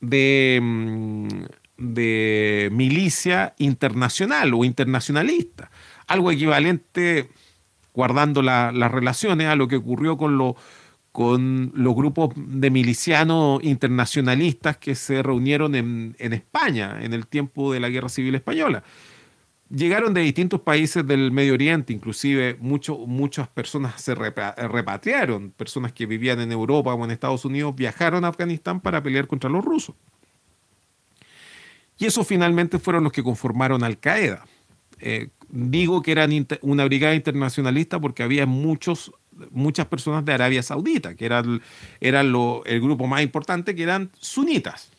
[0.01, 1.29] de, em,
[1.77, 5.71] de milicia internacional o internacionalista,
[6.07, 7.29] algo equivalente,
[7.93, 10.55] guardando las relaciones, a lo que ocurrió con los
[11.13, 17.79] con los grupos de milicianos internacionalistas que se reunieron en, España en el tiempo de
[17.79, 18.83] la Guerra Civil Española.
[19.76, 26.39] Llegaron de distintos países del Medio Oriente, inclusive muchas personas se repatriaron, personas que vivían
[26.41, 29.95] en Europa o en Estados Unidos viajaron a Afganistán para pelear contra los rusos.
[31.97, 34.45] Y esos finalmente fueron los que conformaron Al Qaeda.
[34.99, 36.30] Eh, digo que eran
[36.61, 39.11] una brigada internacionalista porque había muchos
[39.49, 41.61] muchas personas de Arabia Saudita, que eran,
[41.99, 44.91] el grupo más importante, que eran sunitas.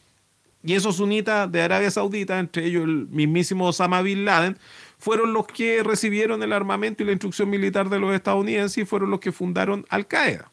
[0.64, 4.56] Y esos sunitas de Arabia Saudita, entre ellos el mismísimo Osama Bin Laden,
[4.98, 9.10] fueron los que recibieron el armamento y la instrucción militar de los estadounidenses y fueron
[9.10, 10.50] los que fundaron Al Qaeda.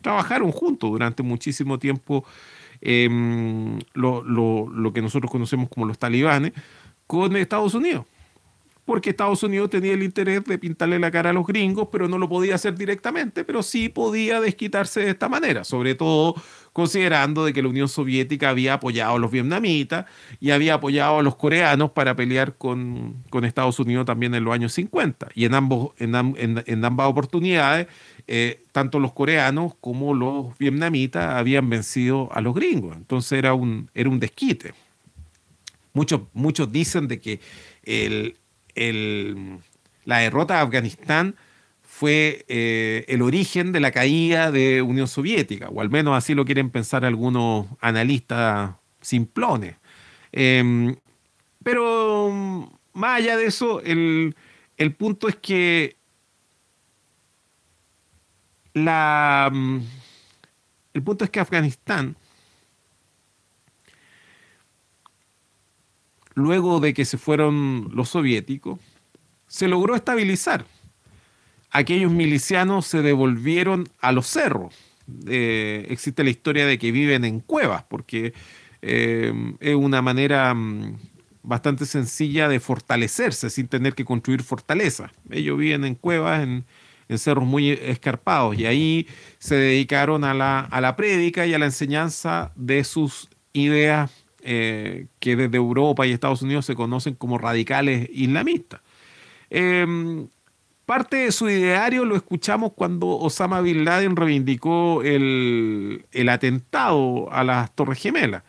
[0.00, 2.24] Trabajaron juntos durante muchísimo tiempo
[2.80, 6.52] em, lo, lo que nosotros conocemos como los talibanes
[7.06, 8.04] con Estados Unidos
[8.86, 12.18] porque Estados Unidos tenía el interés de pintarle la cara a los gringos, pero no
[12.18, 16.36] lo podía hacer directamente, pero sí podía desquitarse de esta manera, sobre todo
[16.72, 20.06] considerando de que la Unión Soviética había apoyado a los vietnamitas
[20.40, 24.72] y había apoyado a los coreanos para pelear con, Estados Unidos también en los años
[24.74, 25.30] 50.
[25.34, 27.88] Y en, ambos, en, ambas oportunidades,
[28.28, 32.96] eh, tanto los coreanos como los vietnamitas habían vencido a los gringos.
[32.96, 34.74] Entonces era un, era un desquite.
[35.92, 37.40] Muchos, muchos dicen de que
[37.84, 38.36] el,
[40.04, 41.36] la derrota de Afganistán
[41.82, 46.44] fue eh, el origen de la caída de Unión Soviética, o al menos así lo
[46.44, 49.76] quieren pensar algunos analistas simplones.
[50.30, 50.94] Em,
[51.62, 54.34] pero más allá de eso, el,
[54.98, 55.96] punto es que
[58.74, 59.50] la,
[60.92, 62.14] el punto es que Afganistán,
[66.36, 68.78] luego de que se fueron los soviéticos,
[69.48, 70.66] se logró estabilizar.
[71.70, 74.74] Aquellos milicianos se devolvieron a los cerros.
[75.26, 78.34] Eh, existe la historia de que viven en cuevas, porque
[78.82, 80.98] eh, es una manera mm,
[81.42, 85.10] bastante sencilla de fortalecerse sin tener que construir fortalezas.
[85.30, 86.64] Ellos viven en cuevas, en,
[87.18, 89.06] cerros muy escarpados, y ahí
[89.38, 95.06] se dedicaron a la, a la prédica y a la enseñanza de sus ideas eh,
[95.18, 98.80] que desde Europa y Estados Unidos se conocen como radicales islamistas.
[99.50, 100.28] Em,
[100.84, 107.74] parte de su ideario lo escuchamos cuando Osama Bin Laden reivindicó el, atentado a las
[107.74, 108.44] Torres Gemelas.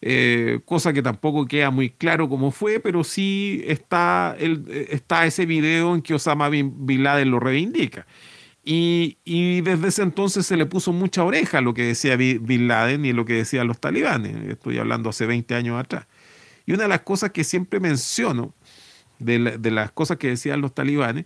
[0.00, 5.94] Eh, cosa que tampoco queda muy claro cómo fue, pero sí está, está ese video
[5.94, 8.06] en que Osama Bin Laden lo reivindica.
[8.70, 13.02] Y, desde ese entonces se le puso mucha oreja a lo que decía Bin Laden
[13.06, 14.36] y lo que decían los talibanes.
[14.46, 16.06] Estoy hablando hace 20 años atrás.
[16.66, 18.52] Y una de las cosas que siempre menciono,
[19.18, 19.38] de,
[19.70, 21.24] las cosas que decían los talibanes,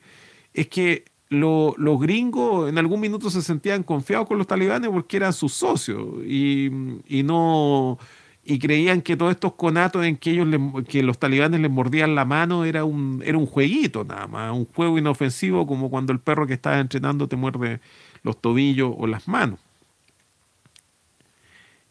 [0.55, 5.32] es que los gringos en algún minuto se sentían confiados con los talibanes porque eran
[5.32, 6.70] sus socios y,
[7.09, 7.98] y no
[8.44, 10.48] y creían que todos estos conatos en que ellos
[10.89, 14.66] que los talibanes les mordían la mano era un, era un jueguito nada más, un
[14.66, 17.81] juego inofensivo como cuando el perro que estás entrenando te muerde
[18.23, 19.60] los tobillos o las manos.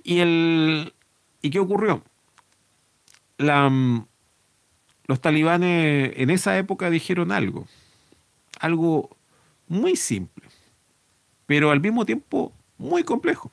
[0.04, 0.94] ¿Y, el,
[1.42, 2.04] ¿y qué ocurrió?
[3.38, 3.72] La,
[5.06, 7.68] los talibanes en esa época dijeron algo,
[8.60, 9.16] algo
[9.68, 10.48] muy simple,
[11.46, 13.52] pero al mismo tiempo muy complejo.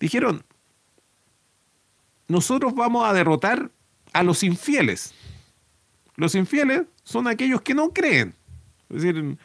[0.00, 0.44] Dijeron,
[2.32, 3.70] nosotros vamos a derrotar
[4.14, 5.14] a los infieles.
[6.16, 8.34] Los infieles son aquellos que no creen.
[8.88, 9.36] Es decir,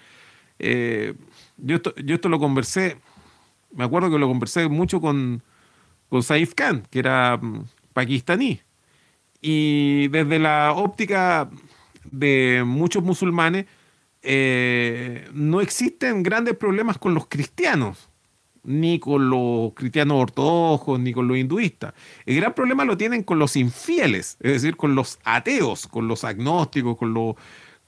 [0.59, 1.14] eh,
[1.57, 2.97] yo, esto, lo conversé,
[3.73, 5.43] me acuerdo que lo conversé mucho con,
[6.07, 8.61] con Saif Khan, que era mm, pakistaní.
[9.41, 11.49] Y desde la óptica
[12.05, 13.65] de muchos musulmanes,
[14.22, 18.09] eh, no existen grandes problemas con los cristianos,
[18.68, 21.94] ni con los cristianos ortodoxos, ni con los hinduistas.
[22.26, 26.23] El gran problema lo tienen con los infieles, es decir, con los ateos, con los
[26.26, 27.35] agnósticos, con los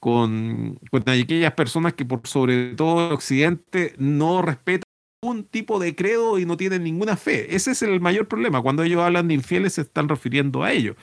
[0.00, 4.84] con, aquellas personas que por sobre todo en Occidente no respetan
[5.22, 7.54] ningún tipo de credo y no tienen ninguna fe.
[7.54, 8.62] Ese es el mayor problema.
[8.62, 10.96] Cuando ellos hablan de infieles se están refiriendo a ellos.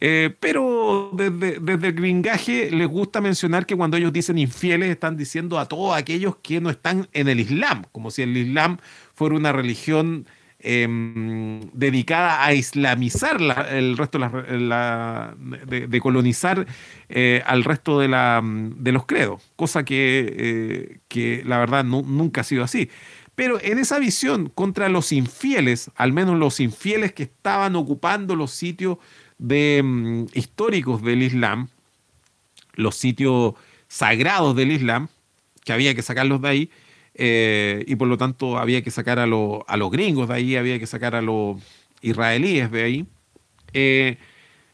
[0.00, 5.16] Eh, pero desde, desde, el gringaje les gusta mencionar que cuando ellos dicen infieles están
[5.16, 8.78] diciendo a todos aquellos que no están en el Islam, como si el Islam
[9.18, 10.26] fuera una religión
[10.60, 13.40] em, dedicada a islamizar
[13.70, 16.66] el resto de, colonizar
[17.08, 22.62] eh, al resto de, los credos, cosa que, eh, que la verdad nunca ha sido
[22.62, 22.90] así.
[23.34, 28.52] Pero en esa visión contra los infieles, al menos los infieles que estaban ocupando los
[28.52, 28.98] sitios
[29.38, 31.68] de, mm, históricos del Islam,
[32.74, 33.54] los sitios
[33.88, 35.08] sagrados del Islam,
[35.64, 36.70] que había que sacarlos de ahí,
[37.20, 40.78] eh, y por lo tanto había que sacar a, a, los gringos de ahí, había
[40.78, 41.60] que sacar a los
[42.00, 43.06] israelíes de ahí.
[43.72, 44.18] Eh,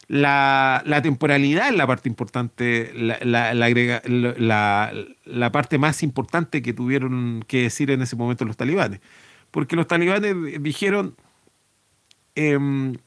[0.09, 3.55] la, temporalidad es la parte importante, la,
[5.25, 9.01] la, parte más importante que tuvieron que decir en ese momento los talibanes.
[9.51, 11.17] Porque los talibanes dijeron,
[12.35, 12.99] em,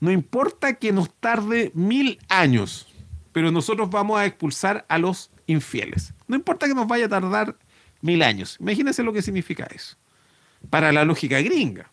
[0.00, 2.88] no importa que nos tarde mil años,
[3.30, 6.12] pero nosotros vamos a expulsar a los infieles.
[6.26, 7.56] No importa que nos vaya a tardar
[8.00, 8.56] mil años.
[8.60, 9.96] Imagínense lo que significa eso.
[10.70, 11.90] Para la lógica gringa,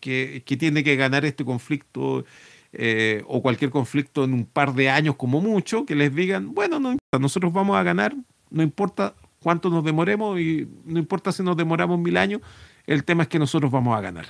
[0.00, 2.24] que, tiene que ganar este conflicto
[2.72, 6.78] eh, o cualquier conflicto en un par de años como mucho, que les digan, bueno,
[6.78, 8.14] no importa, nosotros vamos a ganar,
[8.50, 12.40] no importa cuánto nos demoremos y no importa si nos demoramos mil años,
[12.86, 14.26] el tema es que nosotros vamos a ganar.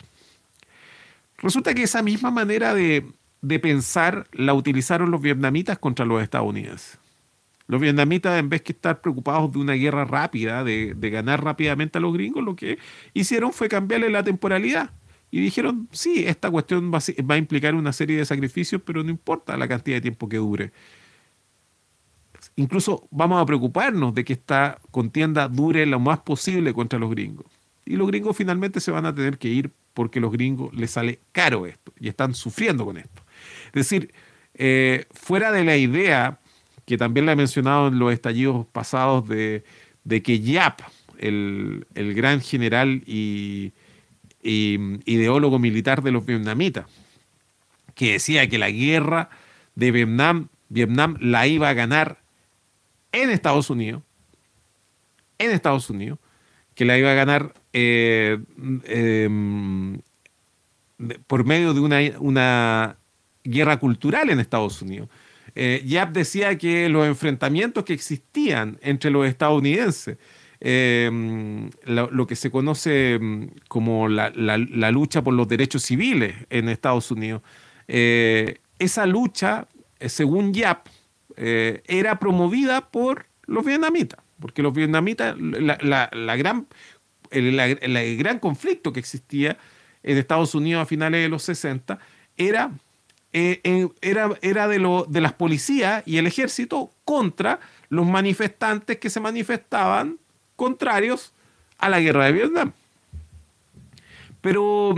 [1.38, 3.04] Resulta que esa misma manera de,
[3.60, 6.99] pensar la utilizaron los vietnamitas contra los estadounidenses.
[7.70, 12.00] Los vietnamitas, en vez que estar preocupados de una guerra rápida, de, ganar rápidamente a
[12.00, 12.80] los gringos, lo que
[13.14, 14.90] hicieron fue cambiarle la temporalidad.
[15.30, 19.56] Y dijeron, sí, esta cuestión va, a implicar una serie de sacrificios, pero no importa
[19.56, 20.72] la cantidad de tiempo que dure.
[22.56, 27.46] Incluso vamos a preocuparnos de que esta contienda dure lo más posible contra los gringos.
[27.84, 31.20] Y los gringos finalmente se van a tener que ir porque los gringos les sale
[31.30, 33.22] caro esto y están sufriendo con esto.
[33.66, 34.12] Es decir,
[34.54, 36.40] eh, fuera de la idea,
[36.90, 39.62] que también la he mencionado en los estallidos pasados, de,
[40.24, 40.80] que Yap,
[41.18, 43.72] el, gran general y,
[44.42, 46.86] ideólogo militar de los vietnamitas,
[47.94, 49.30] que decía que la guerra
[49.76, 52.18] de Vietnam, Vietnam la iba a ganar
[53.12, 54.02] en Estados Unidos,
[55.38, 56.18] en Estados Unidos,
[56.74, 58.36] que la iba a ganar eh,
[58.82, 60.00] em,
[61.28, 62.96] por medio de una, una,
[63.44, 65.08] guerra cultural en Estados Unidos.
[65.54, 70.18] Eh, Yap decía que los enfrentamientos que existían entre los estadounidenses,
[70.60, 74.30] em, lo, que se conoce em, como la,
[74.90, 77.42] lucha por los derechos civiles en Estados Unidos,
[77.88, 79.68] eh, esa lucha,
[80.00, 80.86] según Yap,
[81.36, 86.66] era promovida por los vietnamitas, porque los vietnamitas, la, gran
[87.30, 89.56] el, gran conflicto que existía
[90.02, 91.98] en Estados Unidos a finales de los 60
[92.36, 92.72] era,
[93.32, 99.10] eh, era, era de, lo, de las policías y el ejército contra los manifestantes que
[99.10, 100.18] se manifestaban
[100.56, 101.32] contrarios
[101.78, 102.72] a la guerra de Vietnam.
[104.40, 104.94] Pero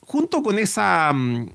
[0.00, 1.50] junto con esa, mm,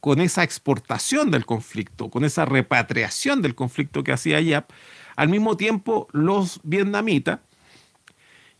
[0.00, 4.70] con, esa exportación del conflicto, con esa repatriación del conflicto que hacía Yap,
[5.16, 7.40] al mismo tiempo los vietnamitas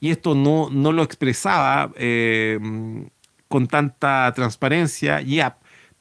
[0.01, 2.59] y esto no, no lo expresaba eh,
[3.49, 5.58] con tanta transparencia Yap,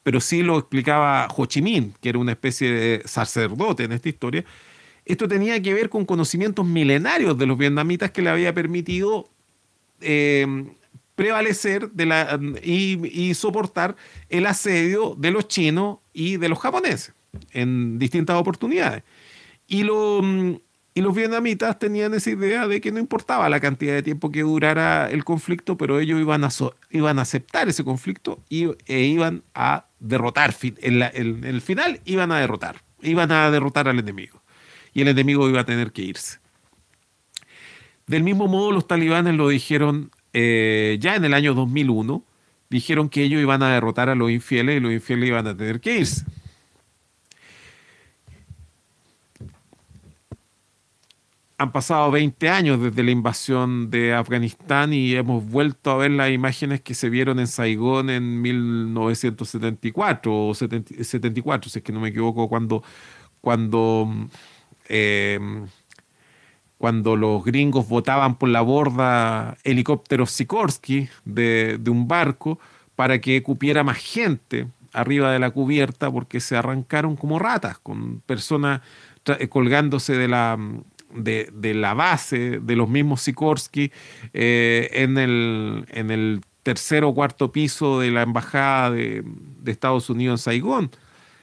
[0.08, 4.08] pero sí lo explicaba Ho Chi Minh, que era una especie de sacerdote en esta
[4.08, 4.42] historia.
[5.04, 9.28] Esto tenía que ver con conocimientos milenarios de los vietnamitas que le había permitido
[10.00, 10.46] eh,
[11.14, 11.90] prevalecer
[12.62, 13.96] y, soportar
[14.30, 17.12] el asedio de los chinos y de los japoneses
[17.52, 19.02] en distintas oportunidades.
[19.66, 24.02] Y lo, y los vietnamitas tenían esa idea de que no importaba la cantidad de
[24.02, 26.48] tiempo que durara el conflicto, pero ellos iban a,
[26.92, 30.54] iban a aceptar ese conflicto y, e iban a derrotar.
[30.62, 32.82] En, el final iban a derrotar.
[33.02, 34.42] Iban a derrotar al enemigo.
[34.92, 36.38] Y el enemigo iba a tener que irse.
[38.06, 42.22] Del mismo modo, los talibanes lo dijeron eh, ya en el año 2001,
[42.70, 45.80] dijeron que ellos iban a derrotar a los infieles y los infieles iban a tener
[45.80, 46.24] que irse.
[51.60, 56.30] Han pasado 20 años desde la invasión de Afganistán y hemos vuelto a ver las
[56.30, 62.10] imágenes que se vieron en Saigón en 1974 o 74, si es que no me
[62.10, 62.84] equivoco, cuando,
[63.40, 64.08] cuando,
[64.88, 65.40] eh,
[66.78, 72.60] cuando los gringos votaban por la borda helicópteros Sikorsky de, de un barco
[72.94, 78.20] para que cupiera más gente arriba de la cubierta porque se arrancaron como ratas con
[78.20, 78.80] personas
[79.50, 80.56] colgándose de la
[81.14, 83.92] de, la base de los mismos Sikorsky
[84.32, 89.24] eh, en, el, en el tercer o cuarto piso de la embajada de,
[89.66, 90.90] Estados Unidos en Saigón.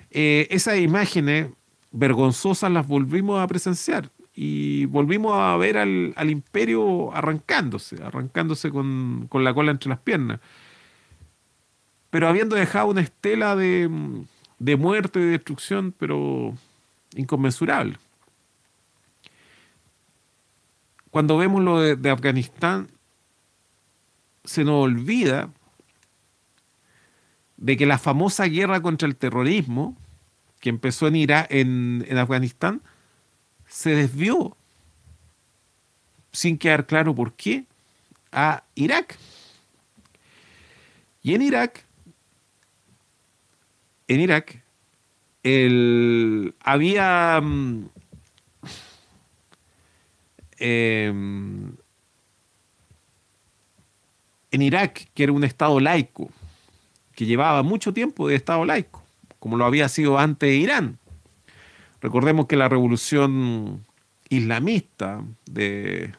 [0.09, 1.49] Eh, esas imágenes
[1.91, 9.43] vergonzosas las volvimos a presenciar y volvimos a ver al, imperio arrancándose, arrancándose con, con,
[9.43, 10.39] la cola entre las piernas.
[12.09, 13.89] Pero habiendo dejado una estela de,
[14.57, 16.55] de muerte y destrucción, pero
[17.15, 17.97] inconmensurable
[21.15, 22.91] cuando vemos lo de, Afganistán,
[24.43, 25.49] se nos olvida
[27.55, 29.95] de que la famosa guerra contra el terrorismo,
[30.59, 32.81] que empezó en, Irak, en, Afganistán,
[33.65, 34.57] se desvió,
[36.33, 37.63] sin quedar claro por qué,
[38.33, 39.17] a Irak.
[41.23, 41.85] Y en Irak,
[44.09, 44.61] en Irak,
[45.43, 47.41] el, había
[50.57, 51.73] Em,
[54.51, 56.29] en Irak, que era un Estado laico,
[57.13, 59.03] que llevaba mucho tiempo de Estado laico,
[59.39, 60.97] como lo había sido antes de Irán.
[62.01, 63.85] Recordemos que la revolución
[64.29, 66.13] islamista de,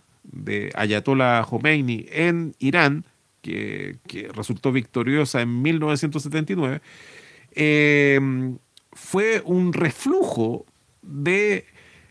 [0.74, 3.04] Ayatollah Khomeini en Irán,
[3.42, 3.98] que,
[4.34, 6.80] resultó victoriosa en 1979,
[7.52, 8.58] em,
[8.92, 10.66] fue un reflujo
[11.02, 11.66] de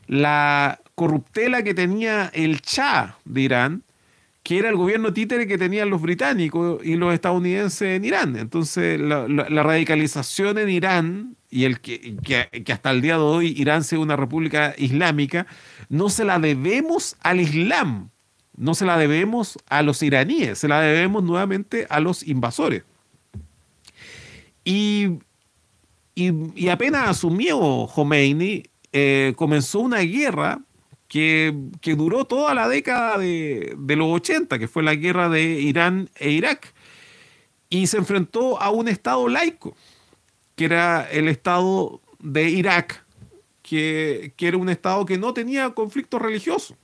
[0.08, 3.84] la corruptela que tenía el Shah de Irán,
[4.44, 8.36] que era el gobierno títere que tenían los británicos y los estadounidenses en Irán.
[8.38, 9.28] Entonces, la,
[9.64, 14.16] radicalización en Irán y el que, que, hasta el día de hoy Irán sea una
[14.16, 15.48] república islámica,
[15.90, 18.12] no se la debemos al Islam,
[18.56, 22.84] no se la debemos a los iraníes, se la debemos nuevamente a los invasores.
[24.64, 25.20] Y,
[26.14, 28.64] y, y apenas asumió Khomeini,
[28.94, 30.62] eh, comenzó una guerra
[31.08, 31.54] que,
[31.84, 36.74] duró toda la década de, los 80, que fue la guerra de Irán e Irak,
[37.70, 39.76] y se enfrentó a un Estado laico,
[40.56, 43.06] que era el Estado de Irak,
[43.62, 46.78] que, que era un Estado que no tenía conflicto religioso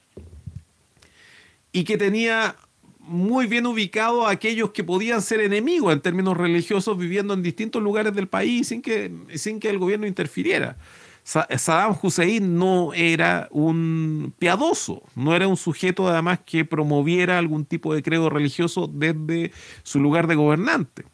[1.72, 2.56] y que tenía
[3.00, 7.82] muy bien ubicado a aquellos que podían ser enemigos en términos religiosos viviendo en distintos
[7.82, 10.78] lugares del país sin que, sin que el gobierno interfiriera.
[11.24, 17.94] Saddam Hussein no era un piadoso, no era un sujeto además que promoviera algún tipo
[17.94, 19.52] de credo religioso desde
[19.84, 21.06] su lugar de gobernante.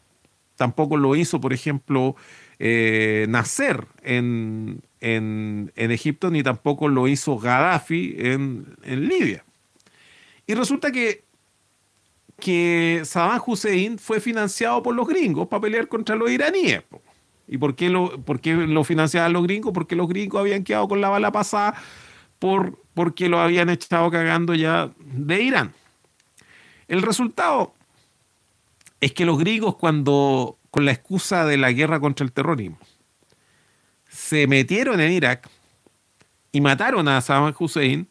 [0.56, 2.16] Tampoco lo hizo, por ejemplo,
[2.58, 9.44] eh, Nasser en, en, Egipto, ni tampoco lo hizo Gaddafi en, Libia.
[10.46, 11.24] Y resulta que,
[12.40, 16.82] que Saddam Hussein fue financiado por los gringos para pelear contra los iraníes.
[17.48, 19.72] ¿Y por qué lo, por lo financiaban los gringos?
[19.72, 21.74] Porque los gringos habían quedado con la bala pasada
[22.38, 25.72] por, porque lo habían echado cagando ya de Irán.
[26.86, 27.74] El resultado
[29.00, 32.78] es que los gringos cuando, con la excusa de la guerra contra el terrorismo,
[34.08, 35.48] se metieron en Irak
[36.52, 38.08] y mataron a Saddam Hussein,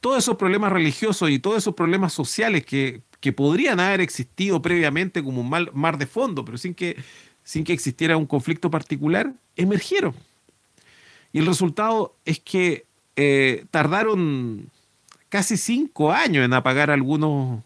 [0.00, 5.22] todos esos problemas religiosos y todos esos problemas sociales que, que podrían haber existido previamente
[5.22, 6.96] como un mal, mar de fondo, pero sin que
[7.46, 10.14] sin que existiera un conflicto particular, emergieron.
[11.32, 14.68] Y el resultado es que eh, tardaron
[15.28, 17.62] casi cinco años en apagar algunos,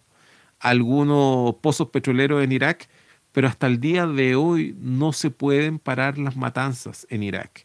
[0.59, 2.91] algunos pozos petroleros en Irak,
[3.33, 7.65] pero hasta el día de hoy no se pueden parar las matanzas en Irak.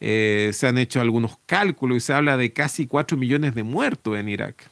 [0.00, 4.18] Eh, se han hecho algunos cálculos y se habla de casi cuatro millones de muertos
[4.18, 4.68] en Irak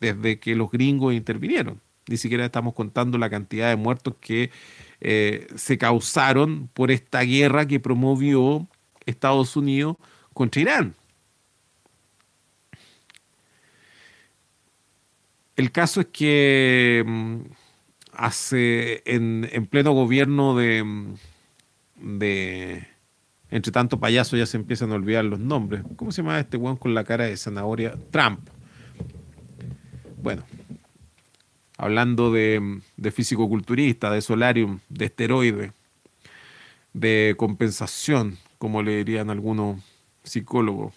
[0.00, 1.80] desde que los gringos intervinieron.
[2.08, 4.50] Ni siquiera estamos contando la cantidad de muertos que
[5.00, 8.66] eh, se causaron por esta guerra que promovió
[9.06, 9.96] Estados Unidos
[10.34, 10.94] contra Irán.
[15.56, 17.38] El caso es que mm,
[18.12, 21.14] hace en, pleno gobierno de, mm,
[22.18, 22.86] de
[23.50, 25.82] entre tanto payaso ya se empiezan a olvidar los nombres.
[25.96, 27.96] ¿Cómo se llama este weón con la cara de zanahoria?
[28.10, 28.40] Trump.
[30.22, 30.44] Bueno,
[31.78, 35.72] hablando de, de fisicoculturista, de solarium, de esteroide,
[36.92, 39.80] de compensación, como le dirían algunos
[40.24, 40.92] psicólogos.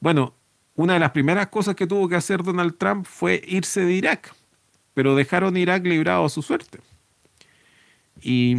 [0.00, 0.34] Bueno,
[0.76, 4.34] una de las primeras cosas que tuvo que hacer Donald Trump fue irse de Irak,
[4.94, 6.78] pero dejaron Irak librado a su suerte.
[8.20, 8.54] Y,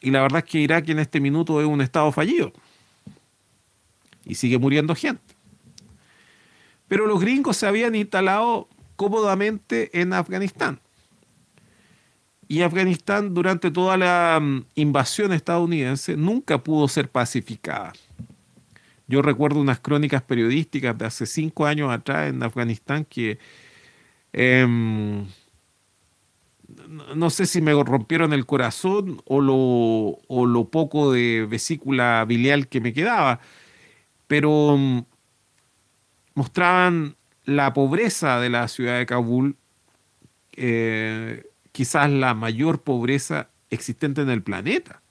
[0.00, 2.52] y la verdad es que Irak en este minuto es un estado fallido
[4.24, 5.22] y sigue muriendo gente.
[6.88, 10.80] Pero los gringos se habían instalado cómodamente en Afganistán.
[12.46, 17.92] Y Afganistán durante toda la mm, invasión estadounidense nunca pudo ser pacificada.
[19.06, 23.38] Yo recuerdo unas crónicas periodísticas de hace cinco años atrás en Afganistán que
[24.32, 25.26] em,
[27.14, 29.56] no sé si me rompieron el corazón o lo,
[30.26, 33.40] o lo poco de vesícula biliar que me quedaba,
[34.26, 35.04] pero mm,
[36.34, 39.56] mostraban la pobreza de la ciudad de Kabul,
[40.56, 45.02] eh, quizás la mayor pobreza existente en el planeta,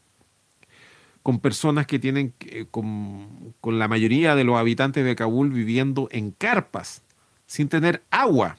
[1.22, 6.32] con personas que tienen, eh, con, la mayoría de los habitantes de Kabul viviendo en
[6.32, 7.04] carpas,
[7.46, 8.58] sin tener agua,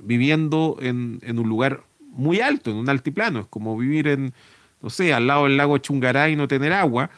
[0.00, 4.34] viviendo en, un lugar muy alto, en un altiplano, es como vivir en,
[4.82, 7.10] no sé, al lado del lago Chungaray y no tener agua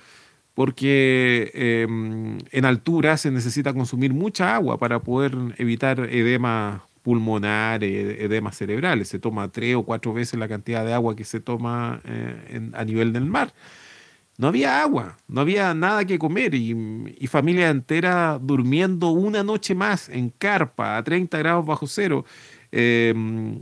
[0.54, 8.52] porque em, en altura se necesita consumir mucha agua para poder evitar edema pulmonar, edema
[8.52, 9.08] cerebrales.
[9.08, 12.84] Se toma tres o cuatro veces la cantidad de agua que se toma eh, a
[12.84, 13.52] nivel del mar.
[14.38, 16.74] No había agua, no había nada que comer y,
[17.18, 22.24] y, familia entera durmiendo una noche más en carpa a 30 grados bajo cero,
[22.70, 23.60] em,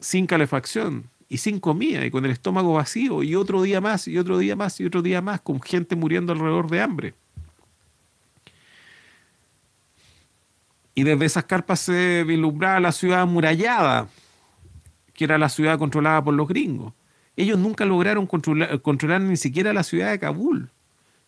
[0.00, 4.16] sin calefacción y sin comida y con el estómago vacío y otro día más y
[4.18, 7.14] otro día más y otro día más con gente muriendo alrededor de hambre.
[10.94, 14.08] Y desde esas carpas se vislumbraba la ciudad amurallada,
[15.14, 16.92] que era la ciudad controlada por los gringos.
[17.36, 20.70] Ellos nunca lograron controlar, controlar ni siquiera la ciudad de Kabul.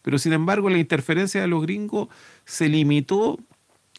[0.03, 2.09] Pero sin embargo la interferencia de los gringos
[2.45, 3.39] se limitó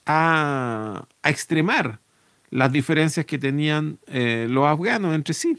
[0.05, 1.99] a, extremar
[2.49, 5.57] las diferencias que tenían eh, los afganos entre sí.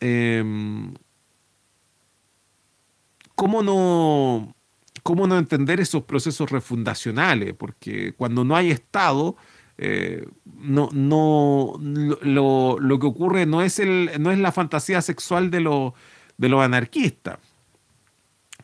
[0.00, 0.94] Em,
[3.34, 4.54] ¿cómo, no,
[5.02, 7.54] ¿cómo no entender esos procesos refundacionales?
[7.54, 9.36] Porque cuando no hay Estado,
[9.78, 11.78] eh, no, no,
[12.22, 15.94] lo, lo, que ocurre no es, el, no es la fantasía sexual de, lo,
[16.38, 17.38] de los anarquistas.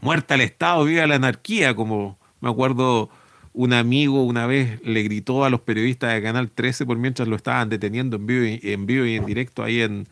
[0.01, 3.11] Muerta el Estado, viva la anarquía, como me acuerdo
[3.55, 7.37] un amigo una vez le gritó a los periodistas de Canal 13 por mientras lo
[7.37, 10.07] estaban deteniendo en vivo en, vivo y en directo ahí en,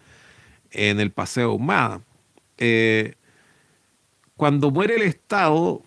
[0.75, 2.03] en el Paseo Humada.
[2.59, 3.15] Eh,
[4.37, 5.83] cuando muere el Estado,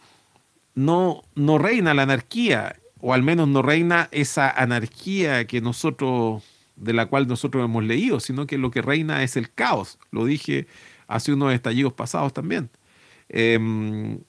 [0.73, 6.43] no, no reina la anarquía, o al menos no reina esa anarquía que nosotros,
[6.75, 9.99] de la cual nosotros hemos leído, sino que lo que reina es el caos.
[10.11, 10.67] Lo dije
[11.07, 12.69] hace unos estallidos pasados también.
[13.29, 14.19] Em,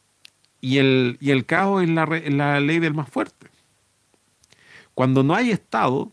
[0.61, 3.47] y, el, y, el, caos es la, la ley del más fuerte.
[4.95, 6.13] Cuando no hay Estado,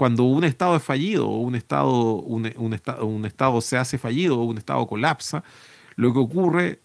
[0.00, 4.86] cuando un Estado es fallido un Estado, un, un, estado se hace fallido un Estado
[4.86, 5.44] colapsa,
[5.96, 6.80] lo que ocurre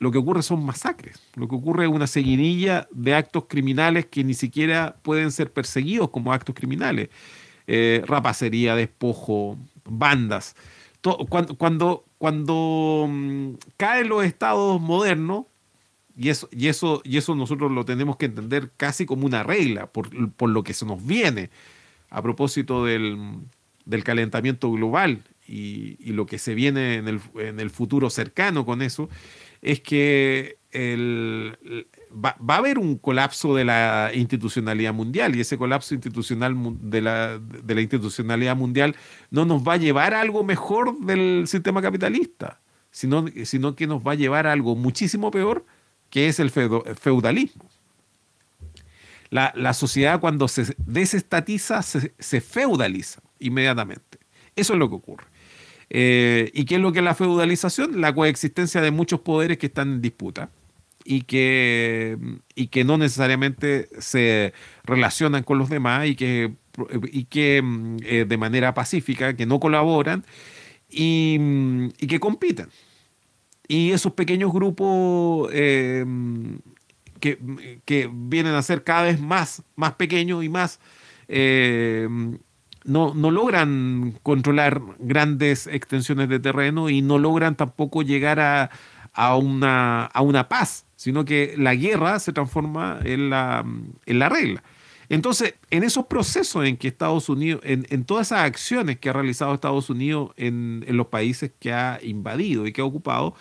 [0.00, 4.24] lo que ocurre son masacres, lo que ocurre es una seguidilla de actos criminales que
[4.24, 7.08] ni siquiera pueden ser perseguidos como actos criminales.
[7.68, 10.56] Eh, rapacería, despojo, bandas.
[11.28, 15.44] cuando, cuando, cuando mm, caen los estados modernos,
[16.16, 19.86] y eso, y, eso, y eso nosotros lo tenemos que entender casi como una regla,
[19.86, 21.50] por lo que se nos viene
[22.14, 23.42] a propósito del,
[24.04, 29.08] calentamiento global y, lo que se viene en el, futuro cercano con eso,
[29.62, 30.56] es que
[32.12, 37.38] va, a haber un colapso de la institucionalidad mundial y ese colapso institucional de la,
[37.38, 38.94] de la institucionalidad mundial
[39.30, 42.60] no nos va a llevar a algo mejor del sistema capitalista,
[42.92, 45.66] sino, sino que nos va a llevar a algo muchísimo peor
[46.10, 47.64] que es el feudalismo.
[49.34, 54.18] La, sociedad cuando se desestatiza se, feudaliza inmediatamente.
[54.54, 55.26] Eso es lo que ocurre.
[55.90, 58.00] Eh, ¿Y qué es lo que es la feudalización?
[58.00, 60.50] La coexistencia de muchos poderes que están en disputa
[61.04, 62.16] y que,
[62.54, 64.52] y que no necesariamente se
[64.84, 66.54] relacionan con los demás y que,
[67.10, 67.60] y que
[68.04, 70.24] eh, de manera pacífica, que no colaboran
[70.88, 72.68] y, que compiten.
[73.66, 76.04] Y esos pequeños grupos eh,
[77.84, 80.80] que, vienen a ser cada vez más, más pequeños y más...
[81.28, 82.08] Eh,
[82.84, 88.70] no, no, logran controlar grandes extensiones de terreno y no logran tampoco llegar a,
[89.14, 93.64] a, una, a una paz, sino que la guerra se transforma en la,
[94.04, 94.62] en la regla.
[95.08, 99.54] Entonces, en esos procesos en que Estados Unidos, en, todas esas acciones que ha realizado
[99.54, 103.34] Estados Unidos en, los países que ha invadido y que ha ocupado,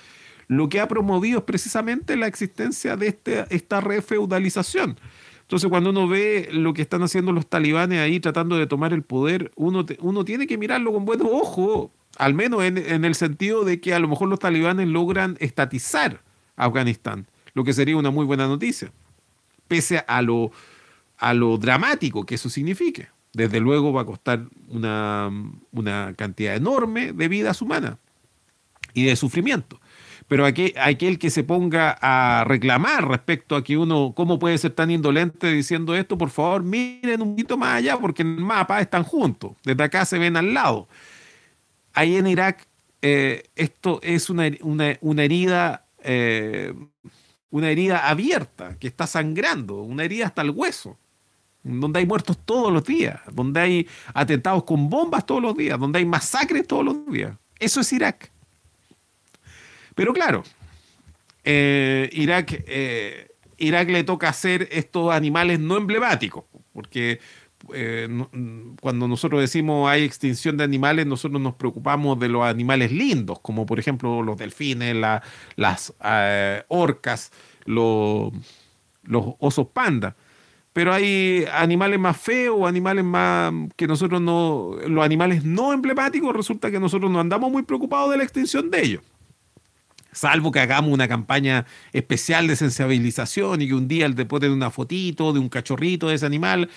[0.48, 4.98] lo que ha promovido es precisamente la existencia de este, esta refeudalización.
[5.42, 9.04] Entonces, cuando uno ve lo que están haciendo los talibanes ahí tratando de tomar el
[9.04, 13.64] poder, uno, uno tiene que mirarlo con buenos ojos, al menos en, en, el sentido
[13.66, 16.22] de que a lo mejor los talibanes logran estatizar
[16.56, 18.92] Afganistán, lo que sería una muy buena noticia,
[19.68, 20.52] pese a lo,
[21.18, 23.10] a lo dramático que eso signifique.
[23.34, 25.30] Desde luego va a costar una,
[25.72, 27.98] una cantidad enorme de vidas humanas
[28.94, 29.80] y de sufrimiento
[30.28, 34.72] pero aquel, aquel que se ponga a reclamar respecto a que uno, ¿cómo puede ser
[34.72, 36.18] tan indolente diciendo esto?
[36.18, 40.06] Por favor, miren un poquito más allá, porque en el mapa están juntos, desde acá
[40.06, 40.88] se ven al lado.
[41.94, 42.68] Ahí en Irak,
[43.02, 46.74] eh, esto es una, herida, eh,
[47.50, 50.98] una herida abierta, que está sangrando, una herida hasta el hueso
[51.64, 56.00] donde hay muertos todos los días, donde hay atentados con bombas todos los días, donde
[56.00, 57.38] hay masacres todos los días.
[57.58, 58.33] Eso es Irak.
[59.96, 60.44] Pero claro,
[61.44, 67.20] eh, Irak, eh, Irak le toca hacer estos animales no emblemáticos, porque
[67.74, 68.08] eh,
[68.82, 73.66] cuando nosotros decimos hay extinción de animales, nosotros nos preocupamos de los animales lindos, como
[73.66, 74.96] por ejemplo los delfines,
[75.56, 75.94] las
[76.68, 77.32] orcas,
[77.66, 78.32] los
[79.40, 80.16] osos panda.
[80.72, 86.72] Pero hay animales más feos, animales más que nosotros no, los animales no emblemáticos, resulta
[86.72, 89.04] que nosotros no andamos muy preocupados de la extinción de ellos
[90.14, 94.72] salvo que hagamos una campaña especial de sensibilización y que un día después de una
[94.72, 96.70] fotito de un cachorrito de ese animal,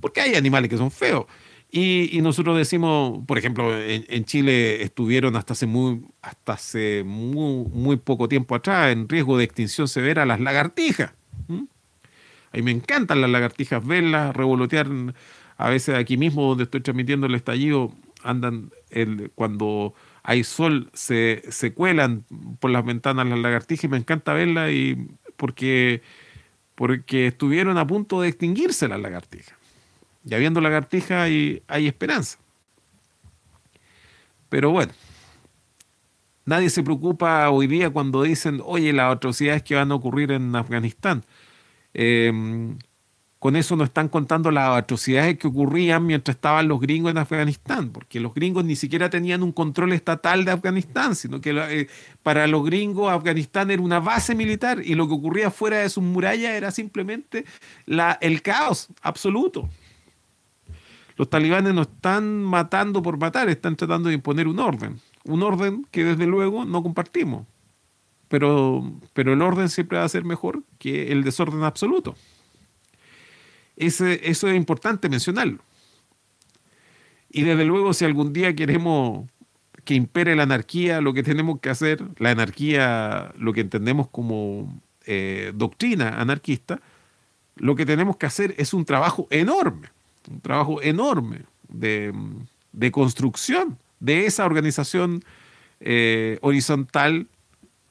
[0.00, 1.26] porque hay animales que son feos.
[1.74, 8.28] Y, nosotros decimos, por ejemplo, en, Chile estuvieron hasta hace, muy, hasta hace muy, poco
[8.28, 11.14] tiempo atrás en riesgo de extinción severa las lagartijas.
[11.48, 14.86] A mí me encantan las lagartijas, verlas, revolotear.
[15.56, 21.42] A veces aquí mismo donde estoy transmitiendo el estallido, andan el, cuando hay sol, se,
[21.50, 22.24] se cuelan
[22.60, 26.02] por las ventanas las lagartijas y me encanta verlas y porque,
[26.74, 29.54] porque estuvieron a punto de extinguirse las lagartijas.
[30.24, 32.38] Y habiendo lagartijas hay, hay esperanza.
[34.48, 34.92] Pero bueno,
[36.44, 40.54] nadie se preocupa hoy día cuando dicen, oye, las atrocidades que van a ocurrir en
[40.54, 41.24] Afganistán.
[41.94, 42.32] Eh,
[43.42, 47.90] con eso no están contando las atrocidades que ocurrían mientras estaban los gringos en Afganistán,
[47.90, 51.88] porque los gringos ni siquiera tenían un control estatal de Afganistán, sino que eh,
[52.22, 56.04] para los gringos Afganistán era una base militar y lo que ocurría fuera de sus
[56.04, 57.44] murallas era simplemente
[58.20, 59.68] el caos absoluto.
[61.16, 65.84] Los talibanes no están matando por matar, están tratando de imponer un orden, un orden
[65.90, 67.44] que desde luego no compartimos,
[68.28, 72.14] pero, pero el orden siempre va a ser mejor que el desorden absoluto
[73.76, 75.58] eso es importante mencionarlo.
[77.30, 79.26] Y desde luego, si algún día queremos
[79.84, 84.80] que impere la anarquía, lo que tenemos que hacer, la anarquía, lo que entendemos como
[85.06, 86.80] eh, doctrina anarquista,
[87.56, 89.88] lo que tenemos que hacer es un trabajo enorme,
[90.30, 92.12] un trabajo enorme de,
[92.92, 95.24] construcción de esa organización
[95.80, 97.26] eh, horizontal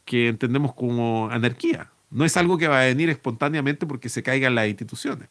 [0.05, 1.89] que entendemos como anarquía.
[2.09, 5.29] No es algo que va a venir espontáneamente porque se caigan las instituciones.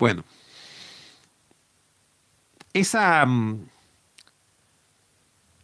[0.00, 0.24] Bueno,
[2.72, 3.68] esa, mm,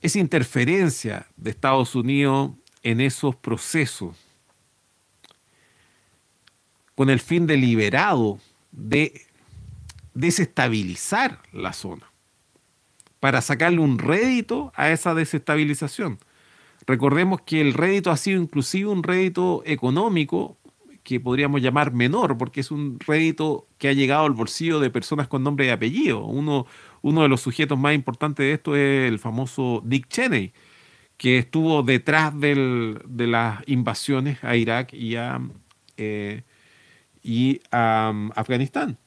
[0.03, 2.51] esa interferencia de Estados Unidos
[2.83, 4.15] en esos procesos
[6.95, 8.39] con el fin deliberado
[8.73, 9.23] de
[10.13, 12.11] desestabilizar la zona,
[13.21, 16.19] para sacarle un rédito a esa desestabilización.
[16.87, 20.56] Recordemos que el rédito ha sido inclusive un rédito económico
[21.07, 25.29] que podríamos llamar menor, porque es un rédito que ha llegado al bolsillo de personas
[25.29, 26.25] con nombre y apellido.
[26.25, 26.67] Uno,
[27.01, 30.53] uno de los sujetos más importantes de esto es el famoso Dick Cheney,
[31.17, 35.41] que estuvo detrás de las invasiones a Irak y a,
[35.97, 36.43] eh,
[37.23, 38.99] y a um, Afganistán.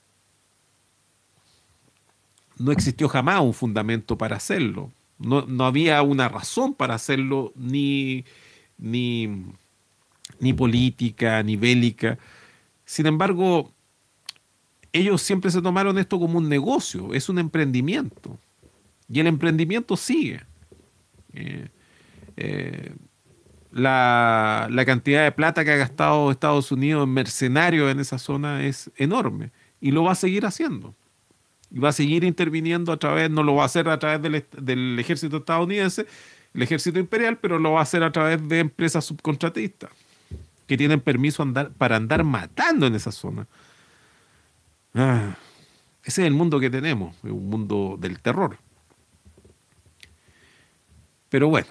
[2.57, 4.93] No existió jamás un fundamento para hacerlo.
[5.17, 8.23] No, no había una razón para hacerlo, ni,
[8.77, 9.51] ni
[10.39, 12.17] ni política, ni bélica.
[12.85, 13.71] Sin embargo,
[14.91, 18.37] ellos siempre se tomaron esto como un negocio, es un emprendimiento.
[19.07, 20.41] Y el emprendimiento sigue.
[21.33, 21.67] Eh,
[22.37, 22.93] eh,
[23.71, 28.89] la, cantidad de plata que ha gastado Estados Unidos en mercenarios en esa zona es
[28.95, 30.95] enorme y lo va a seguir haciendo.
[31.71, 34.43] Y va a seguir interviniendo a través, no lo va a hacer a través del,
[34.59, 36.07] del ejército estadounidense,
[36.55, 39.91] el ejército imperial, pero lo va a hacer a través de empresas subcontratistas
[40.69, 41.43] que tienen permiso
[41.79, 43.47] para andar matando en esa zona.
[44.93, 45.35] Ah,
[46.03, 48.59] ese es el mundo que tenemos, un mundo del terror.
[51.29, 51.67] Pero bueno,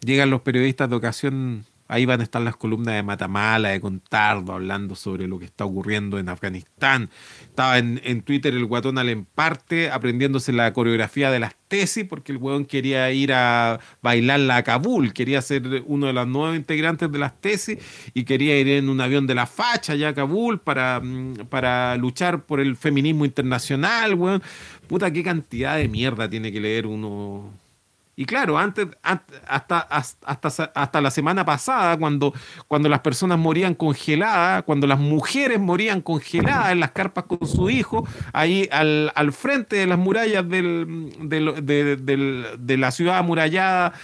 [0.00, 4.52] llegan los periodistas de ocasión Ahí van a estar las columnas de Matamala, de Contardo,
[4.52, 7.10] hablando sobre lo que está ocurriendo en Afganistán.
[7.42, 12.64] Estaba en, Twitter el guatón Alemparte aprendiéndose la coreografía de las tesis porque el hueón
[12.64, 17.40] quería ir a bailarla a Kabul, quería ser uno de los nuevos integrantes de las
[17.40, 17.78] tesis
[18.14, 21.96] y quería ir en un avión de la facha allá a Kabul para, mm, para
[21.96, 24.44] luchar por el feminismo internacional, weón.
[24.86, 27.52] Puta, qué cantidad de mierda tiene que leer uno
[28.20, 32.34] y claro, antes, hasta, hasta, hasta la semana pasada, cuando,
[32.68, 37.70] cuando las personas morían congeladas, cuando las mujeres morían congeladas en las carpas con su
[37.70, 43.94] hijo, ahí al, al frente de las murallas del, de la ciudad amurallada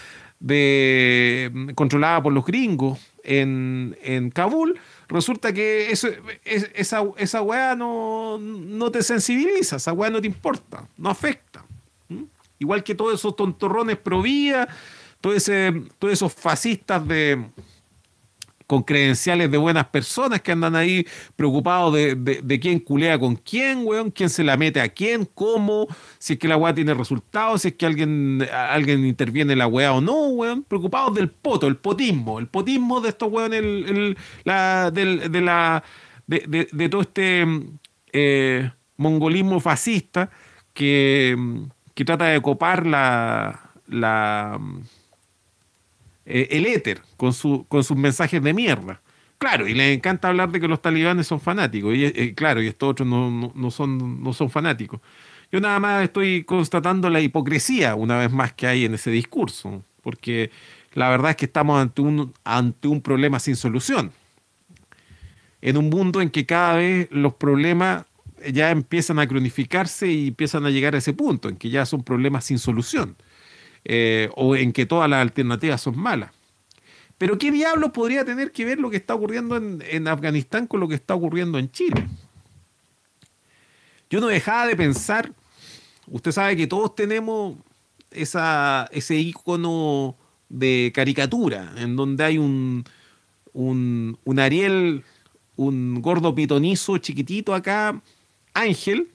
[0.40, 6.08] de, controlada por los gringos en, en Kabul, resulta que eso,
[6.46, 11.65] esa, esa weá no, no te sensibiliza, esa weá no te importa, no afecta.
[12.58, 14.68] Igual que todos esos tontorrones pro vía,
[15.20, 17.44] todos esos fascistas de,
[18.66, 21.06] con credenciales de buenas personas que andan ahí
[21.36, 25.86] preocupados de, quién culea con quién, weón, quién se la mete a quién, cómo,
[26.18, 29.68] si es que la weá tiene resultados, si es que alguien, alguien interviene en la
[29.68, 34.16] weá o no, weón, preocupados del poto, el potismo, el potismo de estos weón, el,
[34.44, 35.84] la, de, la,
[36.26, 37.46] de, todo este
[38.12, 40.30] eh, mongolismo fascista
[40.72, 41.36] que
[41.96, 43.58] que trata de copar la,
[46.26, 49.00] eh, el éter con, su, con sus mensajes de mierda.
[49.38, 51.96] Claro, y le encanta hablar de que los talibanes son fanáticos.
[51.96, 55.00] Y eh, claro, y estos otros no, no, son, no son fanáticos.
[55.50, 59.82] Yo nada más estoy constatando la hipocresía, una vez más, que hay en ese discurso.
[60.02, 60.50] Porque
[60.92, 64.12] la verdad es que estamos ante un, ante un problema sin solución.
[65.62, 68.04] En un mundo en que cada vez los problemas
[68.52, 72.02] ya empiezan a cronificarse y empiezan a llegar a ese punto, en que ya son
[72.02, 73.16] problemas sin solución,
[73.84, 76.30] eh, o en que todas las alternativas son malas.
[77.18, 80.88] Pero ¿qué diablos podría tener que ver lo que está ocurriendo en, Afganistán con lo
[80.88, 82.06] que está ocurriendo en Chile?
[84.10, 85.32] Yo no dejaba de pensar,
[86.08, 87.56] usted sabe que todos tenemos
[88.10, 90.16] esa, ese icono
[90.48, 92.84] de caricatura, en donde hay un,
[93.52, 95.02] un, un Ariel,
[95.56, 98.00] un gordo pitonizo chiquitito acá,
[98.56, 99.08] ángel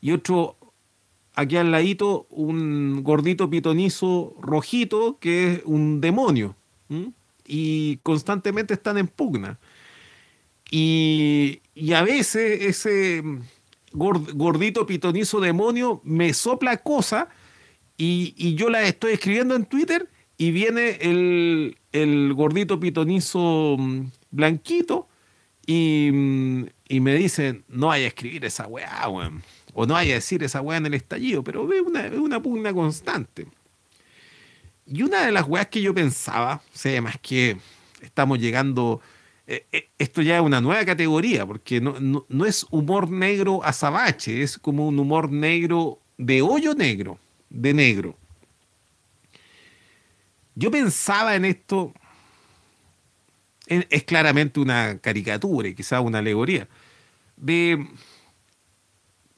[0.00, 0.56] y otro
[1.34, 6.56] aquí al ladito un gordito pitonizo rojito que es un demonio
[7.46, 9.58] y constantemente están en pugna.
[10.70, 11.60] Y,
[11.94, 13.22] a veces ese
[13.92, 17.28] gordito pitonizo demonio me sopla cosa
[17.96, 20.08] y, yo la estoy escribiendo en Twitter
[20.38, 25.08] y viene el, el gordito pitonizo mm, blanquito
[25.66, 29.42] y, mm, y me dicen, no vaya a escribir esa weá, weón.
[29.74, 32.72] O no vaya a decir esa weá en el estallido, pero ve una, una pugna
[32.72, 33.46] constante.
[34.86, 37.56] Y una de las weas que yo pensaba, o más que
[38.00, 39.00] estamos llegando,
[39.46, 44.42] eh, eh, esto ya es una nueva categoría, porque no, no, es humor negro azabache,
[44.42, 47.18] es como un humor negro de hoyo negro,
[47.50, 48.16] de negro.
[50.54, 51.92] Yo pensaba en esto
[53.66, 56.68] es claramente una caricatura y quizás una alegoría,
[57.36, 57.86] de,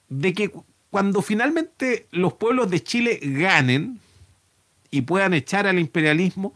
[0.09, 0.52] de que
[0.90, 4.00] cuando finalmente los pueblos de Chile ganen
[4.90, 6.55] y puedan echar al imperialismo,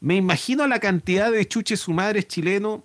[0.00, 2.80] me imagino la cantidad de chuches su madres chilenos,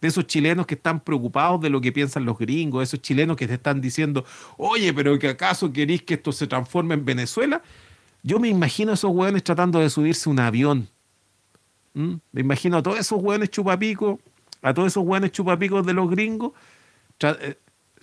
[0.00, 3.36] de esos chilenos que están preocupados de lo que piensan los gringos, de esos chilenos
[3.36, 4.24] que te están diciendo,
[4.56, 7.62] oye, pero que acaso queréis que esto se transforme en Venezuela.
[8.22, 10.88] Yo me imagino a esos hueones tratando de subirse un avión
[11.94, 12.14] ¿Mm?
[12.32, 14.18] Me imagino a todos esos hueones chupapicos,
[14.62, 16.52] a todos esos hueones chupapicos de los gringos,
[17.20, 17.58] eh,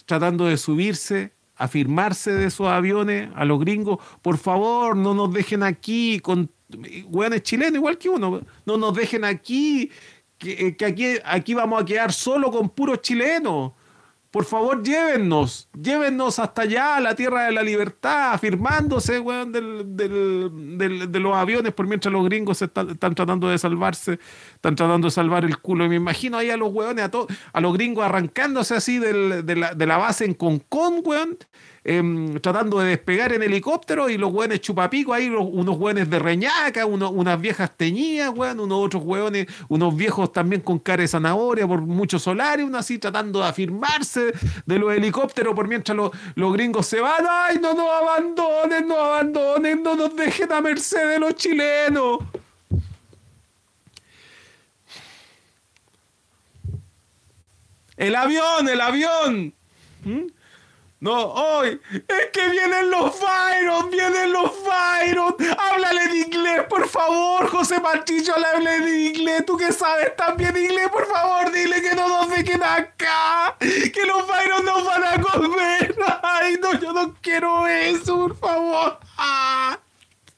[0.05, 3.99] tratando de subirse, afirmarse de esos aviones a los gringos.
[4.21, 6.51] Por favor, no nos dejen aquí con
[7.07, 8.41] hueones chilenos, igual que uno.
[8.65, 9.91] No nos dejen aquí,
[10.37, 13.73] que, que aquí, aquí vamos a quedar solo con puros chilenos.
[14.31, 21.19] Por favor, llévennos, llévennos hasta allá, a la tierra de la libertad, afirmándose, weón, de
[21.19, 24.19] los aviones, por mientras los gringos están, tratando de salvarse,
[24.53, 25.85] están tratando de salvar el culo.
[25.85, 27.11] Y me imagino ahí a los weones, a,
[27.53, 31.35] a los gringos arrancándose así de, la, de la base en Concón, weón,
[31.91, 36.85] Em, tratando de despegar en helicóptero y los hueones chupapicos ahí, unos hueones de reñaca,
[36.85, 42.19] unas viejas teñidas, unos otros hueones, unos viejos también con cara de zanahoria por mucho
[42.19, 44.33] solar y uno así tratando de afirmarse
[44.67, 47.25] de los helicópteros por mientras los, los gringos se van.
[47.27, 52.19] ¡Ay, no nos abandonen, no abandonen, no nos dejen a merced de los chilenos!
[57.97, 59.55] El avión, el avión.
[60.05, 60.38] ¿Mm?
[61.01, 65.33] No, hoy es que vienen los Byron, vienen los Byron.
[65.57, 69.45] Háblale en inglés, por favor, José Martillo, háblale en inglés.
[69.45, 73.55] Tú que sabes también inglés, por favor, dile que no nos dejen acá.
[73.59, 75.95] Que los Byron nos van a comer.
[76.21, 78.99] Ay, no, yo no quiero eso, por favor.
[79.17, 79.79] Ah.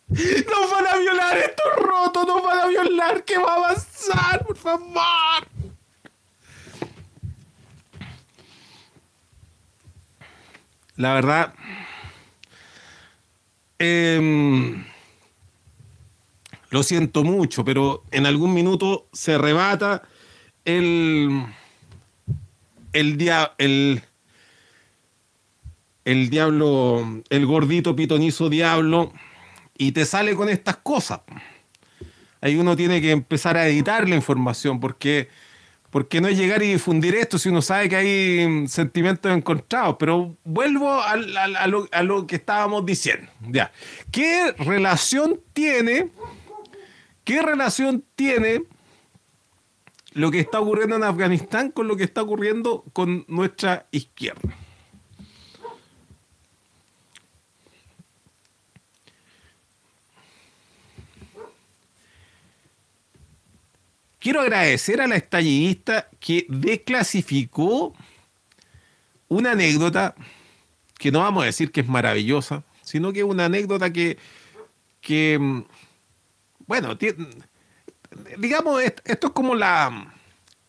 [0.10, 3.24] Nos van a violar estos rotos, nos van a violar.
[3.24, 5.51] ¿Qué va a pasar, por favor?
[10.96, 11.54] La verdad,
[13.80, 14.84] em,
[16.70, 20.04] lo siento mucho, pero en algún minuto se rebata
[20.66, 21.46] el,
[22.94, 23.18] el,
[23.58, 24.04] el,
[26.06, 29.14] el diablo, el gordito pitonizo diablo,
[29.78, 31.22] y te sale con estas cosas.
[32.42, 35.30] Ahí uno tiene que empezar a editar la información, porque,
[35.92, 39.98] porque no es llegar y difundir esto si uno sabe que hay mm, sentimientos encontrados.
[40.00, 43.30] Pero vuelvo a, lo, a lo que estábamos diciendo.
[43.42, 43.72] Ya.
[44.10, 46.10] ¿Qué relación tiene?
[47.26, 48.64] ¿Qué relación tiene
[50.14, 54.61] lo que está ocurriendo en Afganistán con lo que está ocurriendo con nuestra izquierda?
[64.22, 67.94] Quiero agradecer a la estallidista que desclasificó
[69.28, 70.14] una anécdota
[71.00, 74.20] que no vamos a decir que es maravillosa, sino que es una anécdota que,
[75.02, 75.64] que mm,
[76.68, 76.96] bueno,
[78.38, 80.14] digamos, est- esto es como la,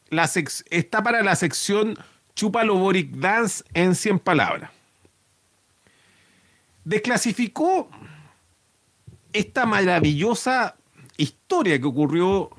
[0.09, 1.95] la sec- está para la sección
[2.35, 4.71] Chúpalo Boric Dance en 100 palabras.
[6.85, 7.91] Desclasificó
[9.35, 10.77] esta maravillosa
[11.19, 12.51] historia que ocurrió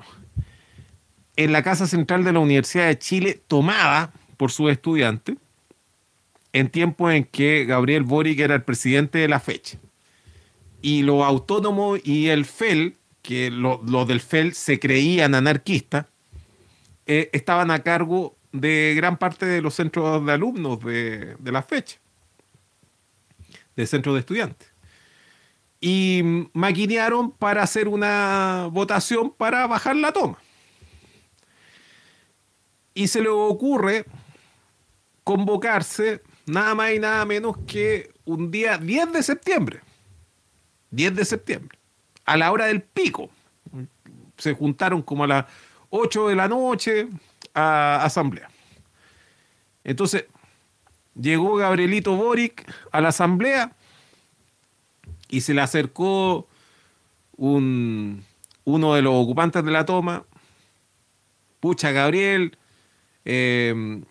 [1.36, 5.36] en la Casa Central de la Universidad de Chile, tomada por sus estudiantes,
[6.52, 9.78] en tiempos en que Gabriel Boric era el presidente de la fecha.
[10.82, 16.06] Y los autónomos y el FEL, que lo- los del FEL se creían anarquistas,
[17.06, 21.62] eh, estaban a cargo de gran parte de los centros de alumnos de, de la
[21.62, 21.98] fecha,
[23.74, 24.68] de centros de estudiantes.
[25.80, 30.38] Y maquinearon para hacer una votación para bajar la toma
[32.94, 34.06] y se le ocurre
[35.24, 39.80] convocarse nada más y nada menos que un día 10 de septiembre.
[40.90, 41.78] 10 de septiembre.
[42.24, 43.30] A la hora del pico.
[44.36, 45.46] Se juntaron como a las
[45.90, 47.08] 8 de la noche
[47.52, 48.48] a asamblea.
[49.82, 50.26] Entonces,
[51.14, 53.72] llegó Gabrielito Boric a la asamblea
[55.28, 56.48] y se le acercó
[57.36, 58.24] un,
[58.64, 60.24] uno de los ocupantes de la toma.
[61.60, 62.56] Pucha, Gabriel,
[63.24, 64.02] eh,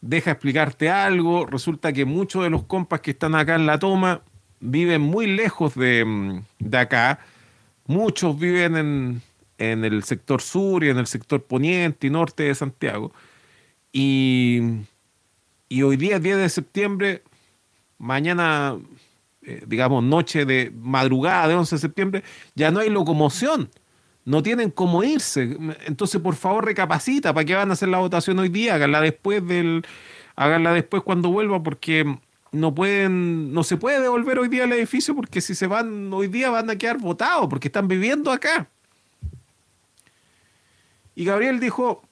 [0.00, 1.46] deja explicarte algo.
[1.46, 4.22] Resulta que muchos de los compas que están acá en la toma
[4.60, 7.20] viven muy lejos de, mm, de acá.
[7.86, 9.22] Muchos viven en,
[9.58, 13.12] en el sector sur y en el sector poniente y norte de Santiago.
[13.92, 14.60] Y,
[15.68, 17.22] y hoy día, 10 de septiembre,
[17.98, 18.76] mañana,
[19.42, 22.24] eh, digamos, noche de madrugada de 11 de septiembre,
[22.54, 23.70] ya no hay locomoción
[24.26, 25.56] no tienen cómo irse.
[25.86, 27.32] Entonces, por favor, recapacita.
[27.32, 28.74] ¿Para qué van a hacer la votación hoy día?
[28.74, 29.86] Háganla después del.
[30.34, 32.18] Háganla después cuando vuelva, porque
[32.52, 36.26] no pueden, no se puede devolver hoy día al edificio, porque si se van hoy
[36.26, 38.68] día van a quedar votados, porque están viviendo acá.
[41.14, 42.02] Y Gabriel dijo: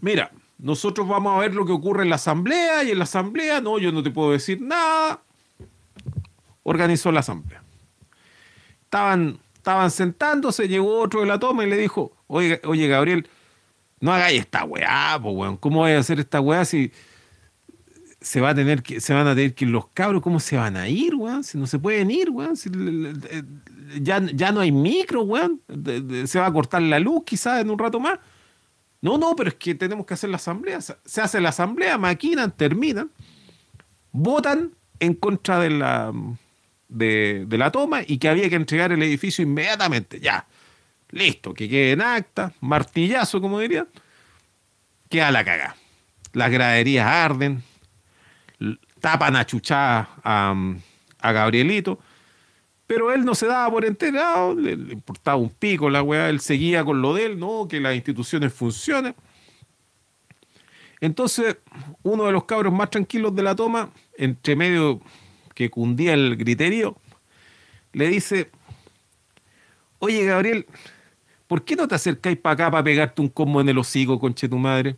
[0.00, 3.60] Mira, nosotros vamos a ver lo que ocurre en la asamblea, y en la asamblea,
[3.60, 5.22] no, yo no te puedo decir nada.
[6.64, 7.62] Organizó la asamblea.
[8.82, 13.28] Estaban estaban sentándose, llegó otro de la toma y le dijo, oye, oye Gabriel,
[13.98, 15.56] no hagáis esta weá, po, weón.
[15.56, 16.92] ¿Cómo vais a hacer esta weá si
[18.20, 20.76] se va a tener se van a tener que ir los cabros, ¿cómo se van
[20.76, 21.42] a ir, weón?
[21.42, 22.54] Si no se pueden ir, weón.
[22.72, 23.12] Le-
[24.00, 25.60] ya, ya no hay micro, weón.
[26.26, 28.20] Se va a cortar la luz quizás en un rato más.
[29.00, 30.80] No, no, pero es que tenemos que hacer la asamblea.
[30.80, 33.10] Se hace la asamblea, maquinan, terminan,
[34.12, 36.12] votan en contra de la,
[36.88, 40.20] de, la toma y que había que entregar el edificio inmediatamente.
[40.20, 40.46] Ya,
[41.10, 43.88] listo, que quede en acta, martillazo, como dirían.
[45.08, 45.76] Queda la cagada.
[46.32, 47.62] Las graderías arden,
[49.00, 50.54] tapan a chuchá a,
[51.20, 51.98] a Gabrielito,
[52.86, 56.40] pero él no se daba por enterado, le, le importaba un pico la weá, él
[56.40, 59.14] seguía con lo de él, no, que las instituciones funcionen.
[61.00, 61.58] Entonces,
[62.02, 65.00] uno de los cabros más tranquilos de la toma, entre medio
[65.56, 66.96] que cundía el griterío,
[67.92, 68.52] le dice,
[69.98, 70.66] oye Gabriel,
[71.48, 74.48] ¿por qué no te acercáis para acá para pegarte un combo en el hocico, conche
[74.48, 74.96] tu madre?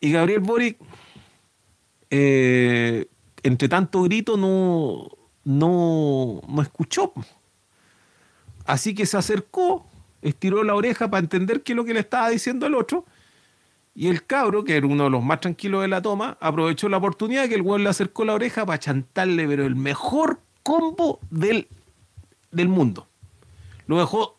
[0.00, 0.78] y Gabriel Boric,
[2.10, 3.06] eh,
[3.42, 5.08] entre tanto grito, no,
[5.44, 7.12] no, no escuchó.
[8.64, 9.86] Así que se acercó,
[10.22, 13.04] estiró la oreja para entender qué es lo que le estaba diciendo el otro.
[13.98, 16.98] Y el cabro, que era uno de los más tranquilos de la toma, aprovechó la
[16.98, 21.66] oportunidad que el weón le acercó la oreja para chantarle, pero el mejor combo del,
[22.50, 23.08] del mundo.
[23.86, 24.36] Lo dejó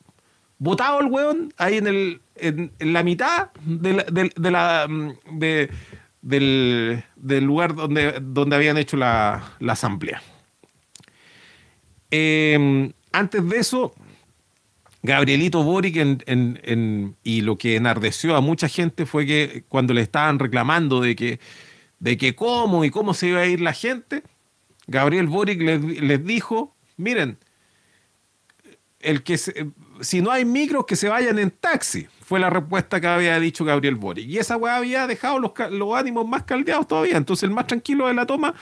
[0.60, 5.72] botado el weón ahí en, el, en, la mitad de la, de, la, mm, de,
[6.22, 10.22] del, del, lugar donde, donde habían hecho la, la asamblea.
[12.12, 13.96] Eh, antes de eso,
[15.08, 15.96] Gabrielito Boric
[17.24, 21.40] y lo que enardeció a mucha gente fue que cuando le estaban reclamando de que,
[22.00, 24.24] de que cómo y cómo se iba a ir la gente,
[24.86, 27.38] Gabriel Boric les, dijo, miren,
[29.00, 33.08] el que si no hay micros que se vayan en taxi, fue la respuesta que
[33.08, 34.28] había dicho Gabriel Boric.
[34.28, 35.54] Y esa weá había dejado los,
[35.96, 37.16] ánimos más caldeados todavía.
[37.16, 38.54] Entonces el más tranquilo de la toma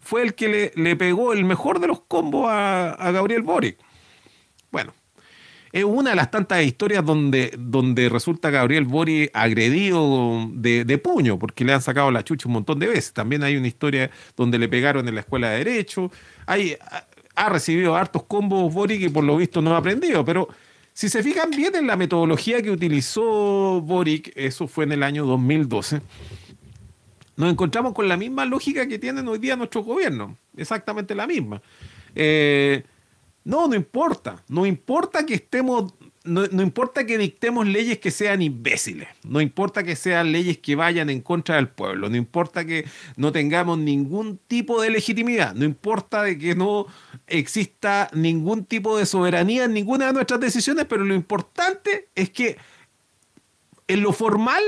[0.00, 3.78] fue el que le, pegó el mejor de los combos a, a Gabriel Boric.
[5.74, 11.64] Es una de las tantas historias donde, donde resulta Gabriel Bori agredido de, puño, porque
[11.64, 13.12] le han sacado la chucha un montón de veces.
[13.12, 16.12] También hay una historia donde le pegaron en la escuela de Derecho.
[16.46, 20.46] Ha recibido hartos combos Bori que por lo visto no ha aprendido, pero
[20.92, 25.26] si se fijan bien en la metodología que utilizó Boric, eso fue en el año
[25.26, 26.00] 2012,
[27.34, 31.60] nos encontramos con la misma lógica que tienen hoy día nuestro gobierno, exactamente la misma.
[32.14, 32.84] Eh,
[33.44, 34.42] no, no importa.
[34.48, 35.92] No importa que estemos,
[36.24, 39.08] no, importa que dictemos leyes que sean imbéciles.
[39.22, 42.08] No importa que sean leyes que vayan en contra del pueblo.
[42.08, 45.54] No importa que no tengamos ningún tipo de legitimidad.
[45.54, 46.86] No importa de que no
[47.26, 50.86] exista ningún tipo de soberanía en ninguna de nuestras decisiones.
[50.86, 52.56] Pero lo importante es que
[53.88, 54.62] en lo formal,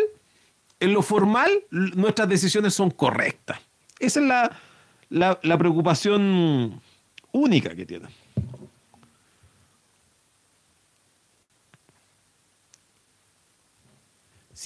[0.80, 3.58] en lo formal, nuestras decisiones son correctas.
[3.98, 4.60] Esa es la,
[5.08, 6.82] la, la preocupación
[7.32, 8.10] única que tienen.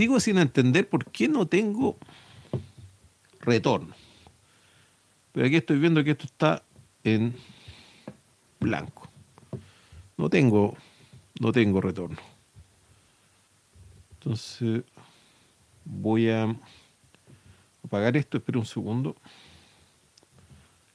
[0.01, 1.99] Sigo sin entender por qué no tengo
[3.41, 3.95] retorno.
[5.31, 6.63] Pero aquí estoy viendo que esto está
[7.05, 7.37] en
[8.59, 9.11] blanco.
[10.17, 10.75] No tengo,
[11.39, 12.17] no tengo retorno.
[14.13, 14.85] Entonces
[15.85, 16.57] voy a
[17.85, 19.15] apagar esto, espera un segundo.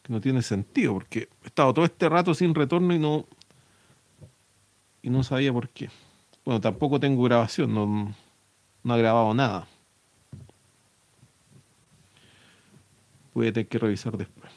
[0.02, 3.28] Que no tiene sentido, porque he estado todo este rato sin retorno y no.
[5.04, 5.92] Y no sabía por qué.
[6.44, 8.16] Bueno, tampoco tengo grabación,
[8.86, 9.68] no ha grabado nada.
[13.34, 14.52] Voy a tener que revisar después.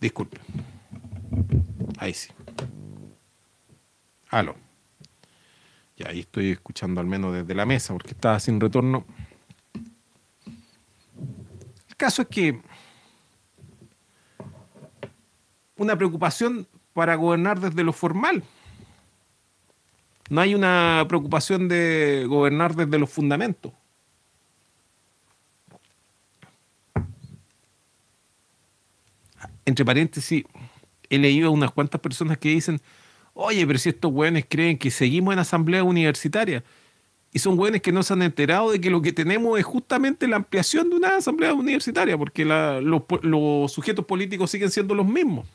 [0.00, 0.40] Disculpe.
[1.98, 2.30] Ahí sí.
[4.30, 4.56] Aló.
[5.98, 9.04] Ya ahí estoy escuchando al menos desde la mesa porque estaba sin retorno.
[11.88, 12.62] El caso es que
[15.76, 18.42] una preocupación para gobernar desde lo formal.
[20.28, 23.72] No hay una preocupación de gobernar desde los fundamentos.
[29.64, 30.44] Entre paréntesis,
[31.10, 32.80] he leído a unas cuantas personas que dicen,
[33.34, 36.64] oye, pero si estos hueones creen que seguimos en asamblea universitaria,
[37.32, 40.26] y son hueones que no se han enterado de que lo que tenemos es justamente
[40.26, 45.46] la ampliación de una asamblea universitaria, porque los sujetos políticos siguen siendo los mismos.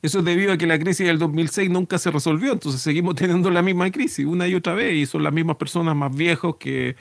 [0.00, 3.50] Eso es debido a que la crisis del 2006 nunca se resolvió, entonces seguimos teniendo
[3.50, 6.96] la misma crisis una y otra vez y son las mismas personas más viejos que,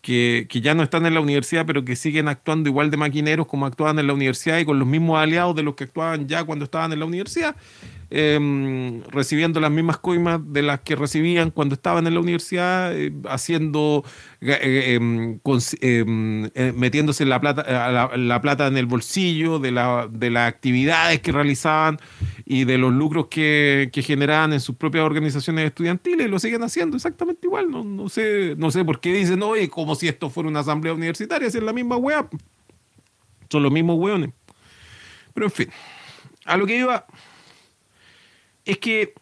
[0.00, 3.48] que, que, ya no están en la universidad, pero que siguen actuando igual de maquineros
[3.48, 6.44] como actuaban en la universidad y con los mismos aliados de los que actuaban ya
[6.44, 7.56] cuando estaban en la universidad.
[8.08, 13.12] Em, recibiendo las mismas coimas de las que recibían cuando estaban en la universidad, eh,
[13.28, 14.04] haciendo,
[14.40, 15.40] eh, em,
[15.80, 21.20] em, eh, metiéndose la plata, la, plata en el bolsillo de, la, de las actividades
[21.20, 21.98] que realizaban
[22.44, 26.96] y de los lucros que, que, generaban en sus propias organizaciones estudiantiles, lo siguen haciendo
[26.96, 27.68] exactamente igual.
[27.72, 30.94] No, no, sé, no sé por qué dicen, oye, como si esto fuera una asamblea
[30.94, 32.28] universitaria, si es la misma wea.
[33.50, 34.30] Son los mismos weones.
[35.34, 35.68] Pero en fin,
[36.44, 37.04] a lo que iba
[38.66, 39.14] es que,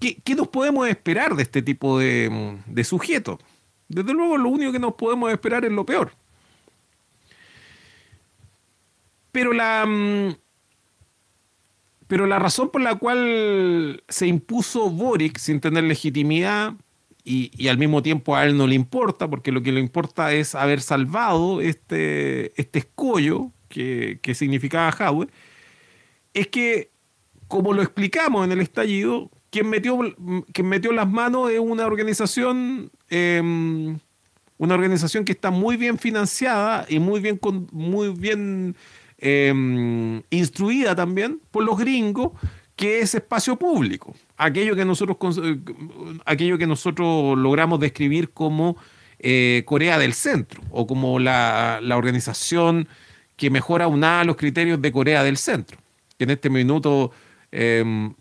[0.00, 3.38] ¿qué, nos podemos esperar de este tipo de, de sujetos?
[3.86, 6.12] Desde luego, lo único que nos podemos esperar es lo peor.
[9.30, 10.36] Pero la, mm,
[12.06, 16.74] pero la razón por la cual se impuso Boric sin tener legitimidad
[17.24, 20.32] y, y, al mismo tiempo a él no le importa, porque lo que le importa
[20.32, 25.28] es haber salvado este, este escollo que, que significaba Howe,
[26.32, 26.90] es que,
[27.48, 29.98] como lo explicamos en el estallido, quien metió,
[30.52, 33.98] quien metió las manos es una organización, em,
[34.58, 37.40] una organización que está muy bien financiada y muy bien,
[37.72, 38.76] muy bien
[39.20, 42.32] em, instruida también por los gringos,
[42.76, 45.58] que es espacio público, aquello que nosotros, eh,
[46.24, 48.76] aquello que nosotros logramos describir como
[49.18, 52.86] eh, Corea del Centro o como la, la organización
[53.34, 55.78] que mejora una los criterios de Corea del Centro,
[56.16, 57.10] que en este minuto
[57.52, 58.14] em,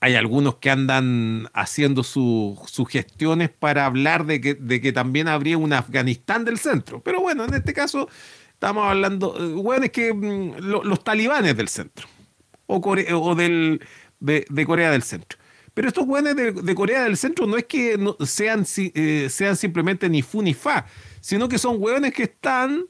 [0.00, 2.58] hay algunos que andan haciendo sus
[2.88, 7.00] gestiones para hablar de que, también habría un Afganistán del centro.
[7.02, 8.08] Pero bueno, en este caso
[8.52, 12.06] estamos hablando, bueno, eh, es que mm, los talibanes del centro
[12.66, 13.80] o, del,
[14.20, 15.38] de, Corea del Centro.
[15.72, 20.22] Pero estos buenos de, Corea del Centro no es que sean, eh, sean simplemente ni
[20.22, 20.86] fu ni fa,
[21.20, 22.84] sino que son hueones que están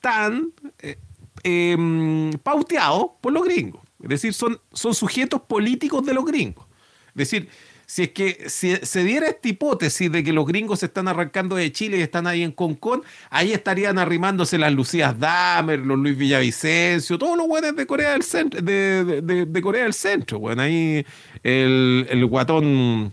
[0.00, 0.96] tan eh,
[1.42, 3.82] em, pauteados por los gringos.
[4.02, 6.66] Es decir, son, son sujetos políticos de los gringos.
[7.08, 7.48] Es decir,
[7.88, 11.56] si es que si se diera esta hipótesis de que los gringos se están arrancando
[11.56, 16.16] de Chile y están ahí en Concón, ahí estarían arrimándose las Lucías Damer, los Luis
[16.16, 21.04] Villavicencio, todos los buenos de Corea del Centro, de, Corea del Centro, bueno, ahí
[21.42, 23.10] el, el guatón,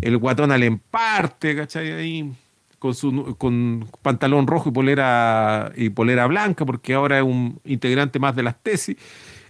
[0.00, 1.90] el guatón al emparte, ¿cachai?
[1.90, 2.32] Ahí
[2.78, 8.20] con su con pantalón rojo y polera y polera blanca, porque ahora es un integrante
[8.20, 8.96] más de las tesis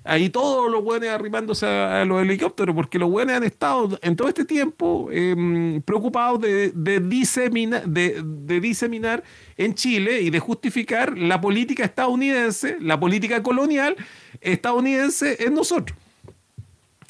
[0.07, 4.29] ahí todos los buenos arrimándose a, los helicópteros, porque los buenos han estado en todo
[4.29, 9.23] este tiempo em, preocupados de, de, de, diseminar
[9.57, 13.97] en Chile y de justificar la política estadounidense, la política colonial
[14.41, 15.97] estadounidense en nosotros.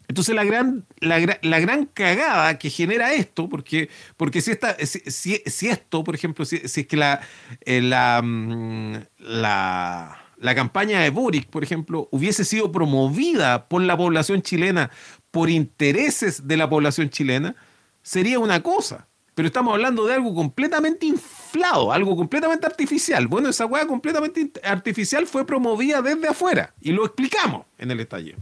[0.09, 1.18] Entonces la gran, la,
[1.60, 6.82] gran cagada que genera esto, porque, porque si, esta, si, esto, por ejemplo, si, si
[6.82, 7.20] es que la,
[7.64, 13.96] eh, la, mm, la la campaña de Boric, por ejemplo, hubiese sido promovida por la
[13.96, 14.90] población chilena,
[15.30, 17.54] por intereses de la población chilena,
[18.02, 19.08] sería una cosa.
[19.34, 23.26] Pero estamos hablando de algo completamente inflado, algo completamente artificial.
[23.26, 28.38] Bueno, esa hueá completamente artificial fue promovida desde afuera y lo explicamos en el estallido.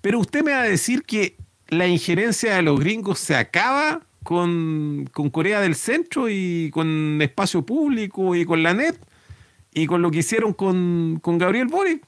[0.00, 1.36] Pero usted me va a decir que
[1.68, 7.64] la injerencia de los gringos se acaba con, con Corea del Centro y con espacio
[7.64, 8.96] público y con la net
[9.76, 12.02] y con lo que hicieron con, Gabriel Boric.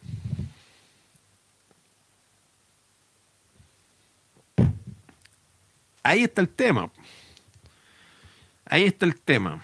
[6.03, 6.91] Ahí está el tema.
[8.65, 9.63] Ahí está el tema.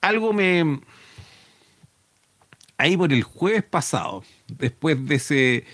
[0.00, 0.80] Algo me...
[2.78, 5.64] Ahí por el jueves pasado, después de ese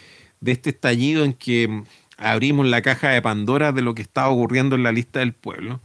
[0.40, 1.84] de este estallido en que
[2.16, 5.80] abrimos la caja de Pandora de lo que estaba ocurriendo en la lista del pueblo,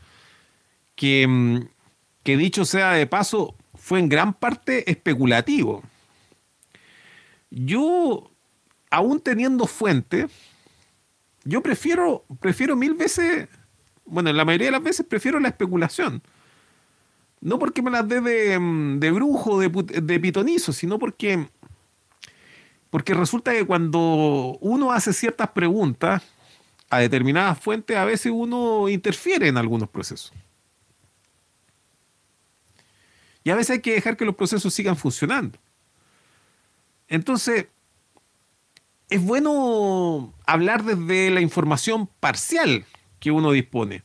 [0.96, 1.68] que,
[2.24, 3.56] que dicho sea de paso,
[3.88, 5.82] fue en gran parte especulativo.
[7.50, 8.30] Yo,
[8.92, 10.28] aún teniendo fuente,
[11.46, 13.48] yo prefiero, prefiero mil veces,
[14.04, 16.22] bueno, la mayoría de las veces prefiero la especulación.
[17.40, 18.60] No porque me las dé de,
[19.00, 21.48] de brujo, de, de pitonizo, sino porque,
[22.90, 26.24] porque resulta que cuando uno hace ciertas preguntas
[26.90, 30.34] a determinadas fuentes, a veces uno interfiere en algunos procesos.
[33.48, 35.58] Y a veces hay que dejar que los procesos sigan funcionando.
[37.08, 37.68] Entonces,
[39.10, 42.84] es bueno hablar desde la información parcial
[43.22, 44.04] que uno dispone.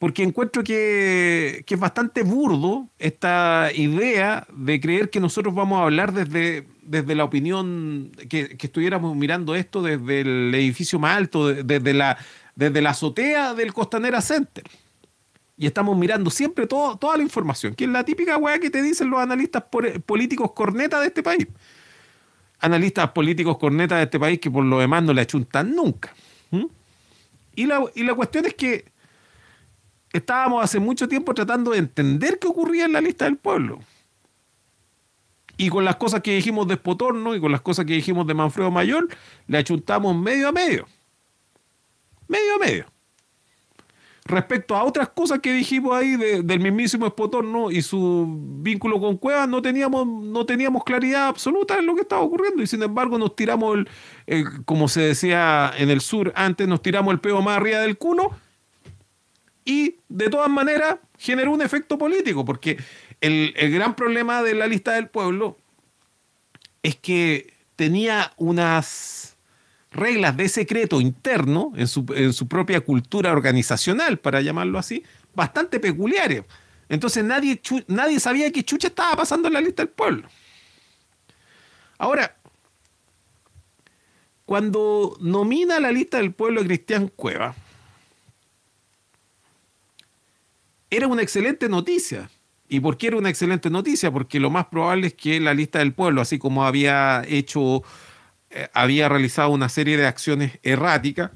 [0.00, 6.12] Porque encuentro que, es bastante burdo esta idea de creer que nosotros vamos a hablar
[6.12, 12.18] desde, desde la opinión, que, estuviéramos mirando esto desde el edificio más alto, desde la,
[12.56, 14.64] desde la azotea del Costanera Center
[15.58, 18.80] y estamos mirando siempre todo, toda la información, que es la típica weá que te
[18.80, 19.64] dicen los analistas
[20.06, 21.48] políticos cornetas de este país.
[22.60, 26.14] Analistas políticos cornetas de este país que por lo demás no le achuntan nunca.
[27.56, 28.84] Y, la, y la cuestión es que
[30.12, 33.80] estábamos hace mucho tiempo tratando de entender qué ocurría en la lista del pueblo.
[35.56, 38.34] Y con las cosas que dijimos de Spotorno y con las cosas que dijimos de
[38.34, 39.08] Manfredo Mayor,
[39.48, 40.86] le achuntamos medio a medio.
[42.28, 42.97] Medio a medio
[44.28, 48.26] respecto a otras cosas que dijimos ahí del mismísimo Espotorno y su
[48.60, 52.62] vínculo con Cuevas, no teníamos, no teníamos claridad absoluta en lo que estaba ocurriendo.
[52.62, 53.78] Y sin embargo nos tiramos,
[54.26, 57.96] el, como se decía en el sur antes, nos tiramos el peo más arriba del
[57.96, 58.30] culo.
[59.64, 62.78] Y de todas maneras generó un efecto político porque
[63.20, 65.56] el, el gran problema de la lista del pueblo
[66.82, 69.27] es que tenía unas
[69.90, 75.02] reglas de secreto interno en su, propia cultura organizacional, para llamarlo así,
[75.34, 76.44] bastante peculiares.
[76.88, 80.28] Entonces nadie, nadie sabía que Chucha estaba pasando en la lista del pueblo.
[81.98, 82.36] Ahora,
[84.44, 87.54] cuando nomina la lista del pueblo a Cristian Cueva,
[90.90, 92.30] era una excelente noticia.
[92.68, 94.10] ¿Y por qué era una excelente noticia?
[94.10, 97.82] Porque lo más probable es que la lista del pueblo, así como había hecho,
[98.50, 101.30] eh, había realizado una serie de acciones erráticas,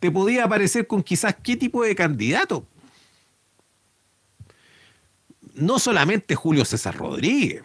[0.00, 2.66] te podía aparecer con quizás qué tipo de candidato.
[5.54, 7.62] No solamente Julio César Rodríguez,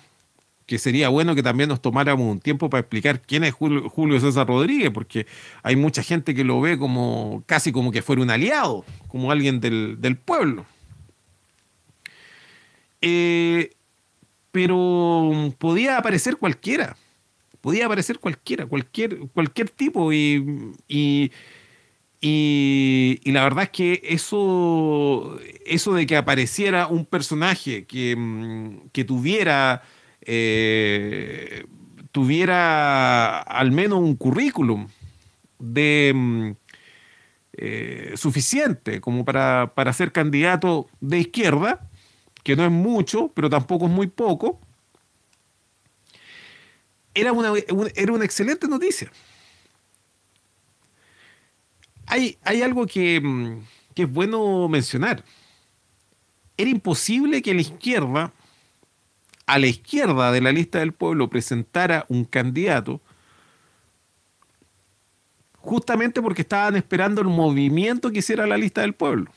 [0.69, 4.47] que sería bueno que también nos tomáramos un tiempo para explicar quién es Julio, César
[4.47, 5.25] Rodríguez, porque
[5.63, 9.59] hay mucha gente que lo ve como casi como que fuera un aliado, como alguien
[9.59, 10.67] del, pueblo.
[13.01, 13.71] Eh,
[14.51, 16.95] pero podía aparecer cualquiera,
[17.61, 21.31] podía aparecer cualquiera, cualquier, cualquier tipo, y, y,
[23.25, 29.83] la verdad es que eso, eso de que apareciera un personaje que, mm, que tuviera
[30.21, 31.65] eh,
[32.11, 34.87] tuviera al menos un currículum
[35.59, 36.51] de mm,
[37.53, 41.89] eh, suficiente como para, ser candidato de izquierda,
[42.43, 44.59] que no es mucho, pero tampoco es muy poco,
[47.19, 47.53] era una,
[47.95, 49.11] era una excelente noticia.
[52.05, 55.23] Hay, hay algo que, mm, que es bueno mencionar.
[56.57, 58.33] Era imposible que la izquierda
[59.49, 63.01] a la izquierda de la lista del pueblo presentara un candidato,
[65.57, 69.31] justamente porque estaban esperando el movimiento que hiciera la lista del pueblo.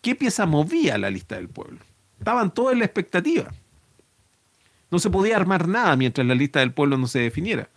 [0.00, 1.80] ¿Qué pieza movía la lista del pueblo?
[2.18, 3.52] Estaban todos en la expectativa.
[4.92, 7.70] No se podía armar nada mientras la lista del pueblo no se definiera.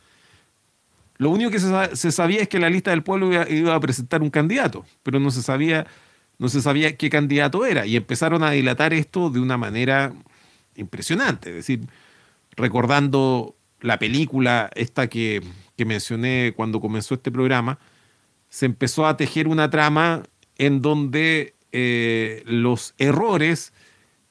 [1.17, 4.29] Lo único que se, sabía es que la lista del pueblo iba, a presentar un
[4.29, 5.87] candidato, pero no se sabía,
[6.39, 7.85] no se sabía qué candidato era.
[7.85, 10.13] Y empezaron a dilatar esto de una manera
[10.75, 11.51] impresionante.
[11.51, 11.87] Es decir,
[12.57, 15.41] recordando la película esta que,
[15.77, 17.79] mencioné cuando comenzó este programa,
[18.49, 20.23] se empezó a tejer una trama
[20.57, 23.71] en donde eh, los errores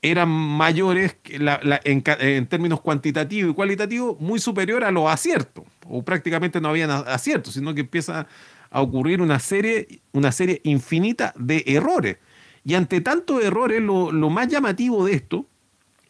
[0.05, 6.69] eran mayores en, términos cuantitativos y cualitativos, muy superior a los aciertos, o prácticamente no
[6.69, 8.27] habían aciertos, sino que empieza
[8.71, 12.19] a ocurrir una serie, una serie infinita de errores.
[12.65, 15.47] Y ante tantos errores, lo, lo más llamativo de esto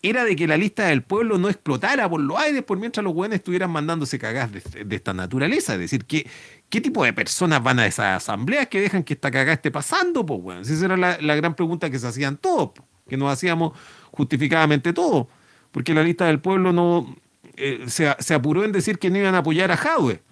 [0.03, 3.15] era de que la lista del pueblo no explotara por los aires por mientras los
[3.15, 5.75] buenos estuvieran mandándose cagás de, esta naturaleza.
[5.75, 6.29] Es decir, ¿qué,
[6.69, 10.27] ¿qué tipo de personas van a esas asambleas que dejan que esta cagada esté pasando?
[10.27, 12.73] Pues bueno, esa era la, gran pregunta que se hacían todos,
[13.09, 13.73] que nos hacíamos
[14.11, 15.27] justificadamente todos.
[15.71, 17.17] Porque la lista del pueblo no
[17.57, 20.23] eh, se, se, apuró en decir que no iban a apoyar a Jadwe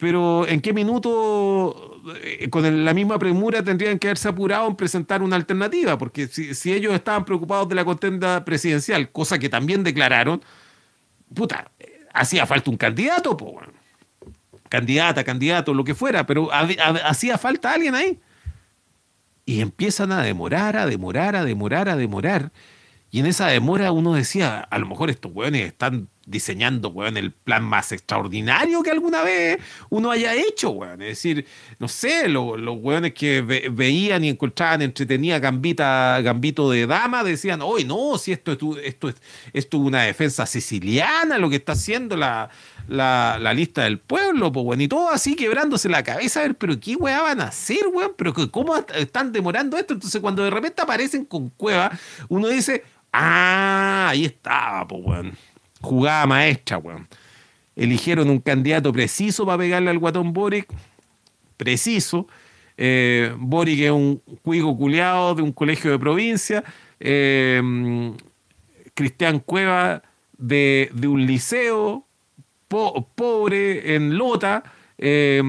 [0.00, 5.22] pero ¿en qué minuto, eh, con la misma premura, tendrían que haberse apurado en presentar
[5.22, 5.98] una alternativa?
[5.98, 10.42] Porque si, ellos estaban preocupados de la contenda presidencial, cosa que también declararon,
[11.34, 11.70] puta,
[12.14, 13.36] hacía falta un candidato,
[14.70, 18.18] candidata, candidato, lo que fuera, pero hacía falta alguien ahí.
[19.46, 22.52] Y empiezan a demorar, a demorar, a demorar, a demorar.
[23.12, 27.32] Y en esa demora uno decía, a lo mejor estos hueones están diseñando, weón, el
[27.32, 29.58] plan más extraordinario que alguna vez
[29.88, 31.02] uno haya hecho, weón.
[31.02, 31.44] Es decir,
[31.80, 37.84] no sé, los weones que veían y encontraban entretenida gambita, gambito de dama, decían, oye,
[37.84, 39.16] no, si esto es, esto es,
[39.52, 42.48] esto es una defensa siciliana, lo que está haciendo la,
[42.90, 44.80] la, lista del pueblo, pues, weón.
[44.80, 48.12] Y todo así quebrándose la cabeza, a ver, pero qué weá van a hacer, weón,
[48.16, 49.94] pero cómo están demorando esto.
[49.94, 51.90] Entonces, cuando de repente aparecen con cueva,
[52.28, 55.32] uno dice, ah, ahí estaba, pues, weón
[55.80, 57.08] jugada maestra, weón.
[57.76, 60.68] Eligieron un candidato preciso para pegarle al guatón Boric,
[61.56, 62.26] preciso.
[62.76, 66.64] Eh, Boric es un cuigo culeado de un colegio de provincia.
[66.98, 68.12] Eh,
[68.94, 70.02] Cristian Cueva
[70.36, 72.06] de, un liceo,
[72.70, 74.62] pobre, en Lota,
[74.96, 75.42] eh,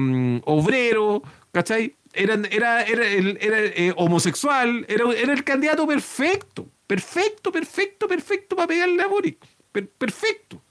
[0.44, 1.22] obrero,
[1.52, 1.96] ¿cachai?
[2.12, 9.06] Era, era, era, homosexual, era, era el candidato perfecto, perfecto, perfecto, perfecto para pegarle a
[9.06, 9.38] Boric
[9.72, 10.62] perfecto.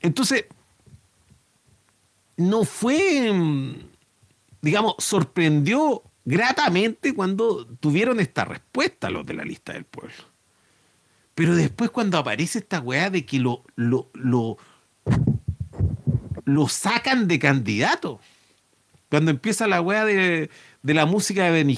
[0.00, 0.46] Entonces,
[2.36, 3.32] no fue,
[4.62, 10.14] digamos, sorprendió gratamente cuando tuvieron esta respuesta los de la lista del pueblo.
[11.38, 14.56] Pero después cuando aparece esta weá de que lo, lo, lo,
[16.44, 18.18] lo sacan de candidato,
[19.08, 20.50] cuando empieza la weá de,
[20.82, 21.74] de la música de Benny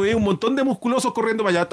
[0.00, 1.68] ve un montón de musculosos corriendo para allá.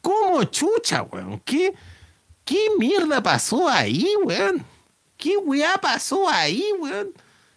[0.00, 1.40] ¿Cómo chucha, weón?
[1.44, 1.74] ¿Qué,
[2.44, 4.64] ¿Qué mierda pasó ahí, weón?
[5.16, 7.12] ¿Qué weá pasó ahí, weón?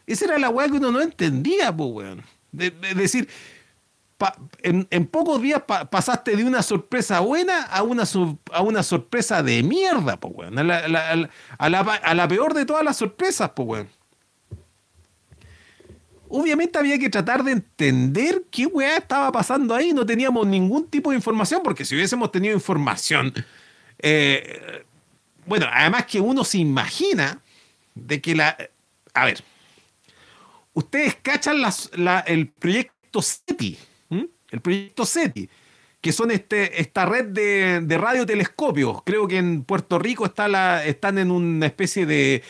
[0.06, 2.24] Esa era la weá que uno no entendía, pues, weón.
[2.52, 3.28] De, de decir,
[4.62, 8.04] en, pocos días pa- pasaste de una sorpresa buena a una,
[8.52, 10.60] a una sorpresa de mierda, pues, weón.
[10.60, 13.90] A la, a la peor de todas las sorpresas, pues, weón.
[16.36, 19.94] Obviamente había que tratar de entender qué weá estaba pasando ahí.
[19.94, 23.32] No teníamos ningún tipo de información, porque si hubiésemos tenido información,
[24.00, 24.84] eh,
[25.46, 27.40] bueno, además que uno se imagina
[27.94, 28.58] de que la...
[29.14, 29.44] A ver,
[30.74, 33.78] ustedes cachan la- el proyecto SETI,
[34.50, 35.50] el proyecto SETI,
[36.02, 39.04] que son este, esta red de, de radiotelescopios.
[39.04, 42.42] Creo que en Puerto Rico está la, están en una especie de,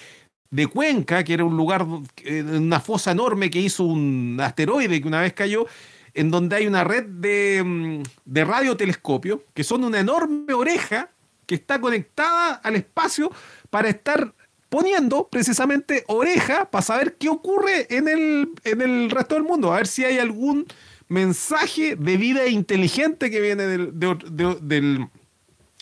[0.54, 1.84] de cuenca, que era un lugar,
[2.24, 5.66] eh, una fosa enorme que hizo un asteroide que una vez cayó,
[6.14, 11.10] en donde hay una red de, mm, de radiotelescopios, que son una enorme oreja
[11.48, 13.32] que está conectada al espacio
[13.72, 14.32] para estar
[14.70, 19.78] poniendo precisamente oreja para saber qué ocurre en el, en el resto del mundo, a
[19.78, 20.68] ver si hay algún
[21.08, 25.08] mensaje de vida inteligente que viene del, de- de- del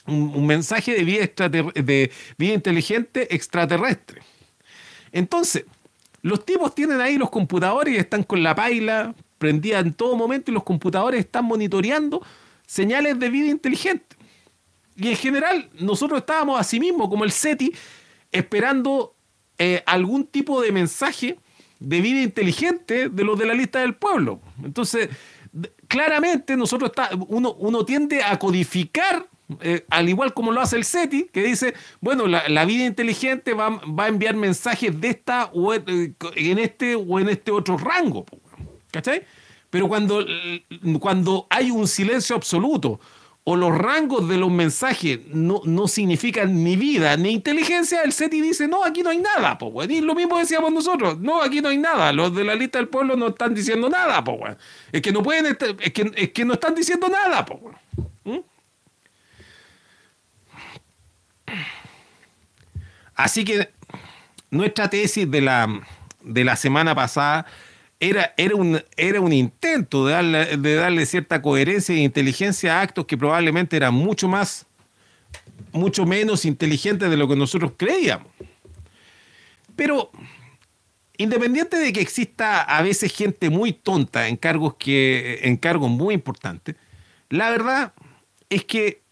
[0.07, 4.21] un, mensaje de vida, de vida inteligente extraterrestre.
[5.11, 5.65] Entonces,
[6.21, 10.51] los tipos tienen ahí los computadores y están con la paila prendida en todo momento
[10.51, 12.21] y los computadores están monitoreando
[12.65, 14.15] señales de vida inteligente.
[14.95, 17.73] Y en general, nosotros estábamos así mismo, como el SETI,
[18.31, 19.15] esperando
[19.57, 21.37] eh, algún tipo de mensaje
[21.79, 24.39] de vida inteligente de los de la lista del pueblo.
[24.63, 25.09] Entonces,
[25.87, 29.27] claramente nosotros está, uno, uno tiende a codificar,
[29.61, 33.81] eh, al igual como lo hace el SETI, que dice, bueno, la, vida inteligente va,
[33.97, 38.25] a enviar mensajes de esta o eh, en este o en este otro rango.
[38.91, 39.23] ¿Cachai?
[39.69, 40.25] Pero cuando,
[40.99, 42.99] cuando hay un silencio absoluto
[43.43, 48.41] o los rangos de los mensajes no, no significan ni vida ni inteligencia, el SETI
[48.41, 49.83] dice, no, aquí no hay nada, po.
[49.83, 52.13] Y lo mismo decíamos nosotros, no, aquí no hay nada.
[52.13, 54.39] Los de la lista del pueblo no están diciendo nada, po.
[54.91, 57.71] Es que no pueden, es que, es que no están diciendo nada, po.
[63.21, 63.69] Así que
[64.49, 65.67] nuestra tesis de la,
[66.23, 67.45] de la semana pasada
[67.99, 72.81] era, era, un, era un intento de darle, de darle cierta coherencia e inteligencia a
[72.81, 74.65] actos que probablemente eran mucho más,
[75.71, 78.27] mucho menos inteligentes de lo que nosotros creíamos.
[79.75, 80.09] Pero
[81.15, 86.15] independiente de que exista a veces gente muy tonta en cargos, que, en cargos muy
[86.15, 86.75] importantes,
[87.29, 87.93] la verdad
[88.49, 89.03] es que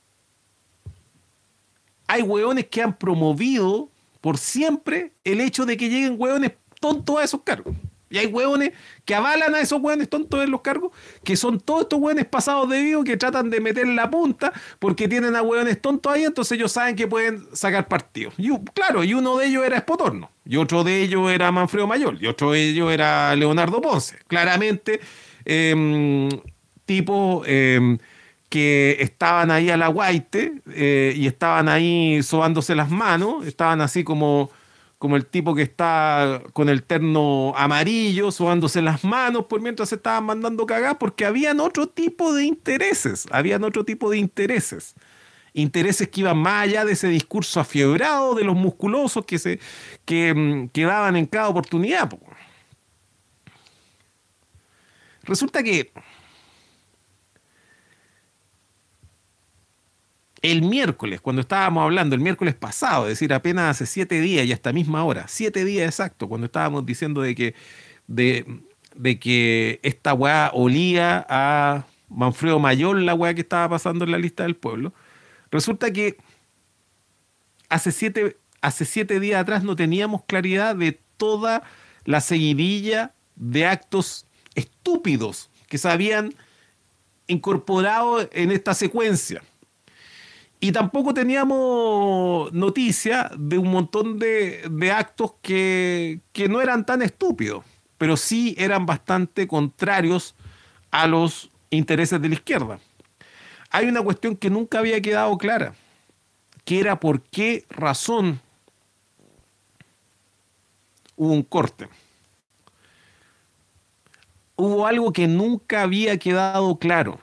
[2.07, 3.91] hay hueones que han promovido
[4.21, 7.75] por siempre el hecho de que lleguen hueones tontos a esos cargos.
[8.09, 8.71] Y hay hueones
[9.05, 10.91] que avalan a esos hueones tontos en los cargos,
[11.23, 15.07] que son todos estos hueones pasados de vivo que tratan de meter la punta porque
[15.07, 18.31] tienen a hueones tontos ahí, entonces ellos saben que pueden sacar partido.
[18.37, 22.17] Y, claro, y uno de ellos era Espotorno, y otro de ellos era Manfredo Mayor,
[22.19, 24.17] y otro de ellos era Leonardo Ponce.
[24.27, 24.99] Claramente,
[25.45, 26.29] em,
[26.85, 27.99] tipo em,
[28.49, 34.03] que estaban ahí a la guaite eh, y estaban ahí sobándose las manos, estaban así
[34.03, 34.49] como,
[34.97, 39.95] como el tipo que está con el terno amarillo, sobándose las manos por mientras se
[39.95, 44.95] estaban mandando cagar, porque habían otro tipo de intereses, habían otro tipo de intereses.
[45.53, 49.59] Intereses que iban más allá de ese discurso afiebrado de los musculosos que se
[50.05, 52.09] que, mm, que daban en cada oportunidad.
[52.09, 52.19] po.
[55.23, 55.91] Resulta que
[60.41, 64.53] el miércoles, cuando estábamos hablando, el miércoles pasado, es decir, apenas hace siete días y
[64.53, 67.55] hasta misma hora, siete días exacto, cuando estábamos diciendo de que,
[68.07, 68.61] de,
[68.95, 74.17] de que esta weá olía a Manfredo Mayor, la weá que estaba pasando en la
[74.17, 74.93] lista del pueblo,
[75.51, 76.17] resulta que
[77.67, 81.63] hace siete, hace siete días atrás no teníamos claridad de toda
[82.05, 84.25] la seguidilla de actos
[84.55, 86.33] estúpidos que se habían
[87.27, 89.43] incorporado en esta secuencia.
[90.59, 97.01] Y tampoco teníamos noticia de un montón de, de actos que, que no eran tan
[97.01, 97.63] estúpidos,
[97.97, 100.35] pero sí eran bastante contrarios
[100.91, 102.79] a los intereses de la izquierda.
[103.69, 105.75] hay una cuestión que nunca había quedado clara,
[106.65, 108.41] que era por qué razón
[111.15, 111.87] hubo un corte.
[114.55, 117.19] Hubo algo que nunca había quedado claro.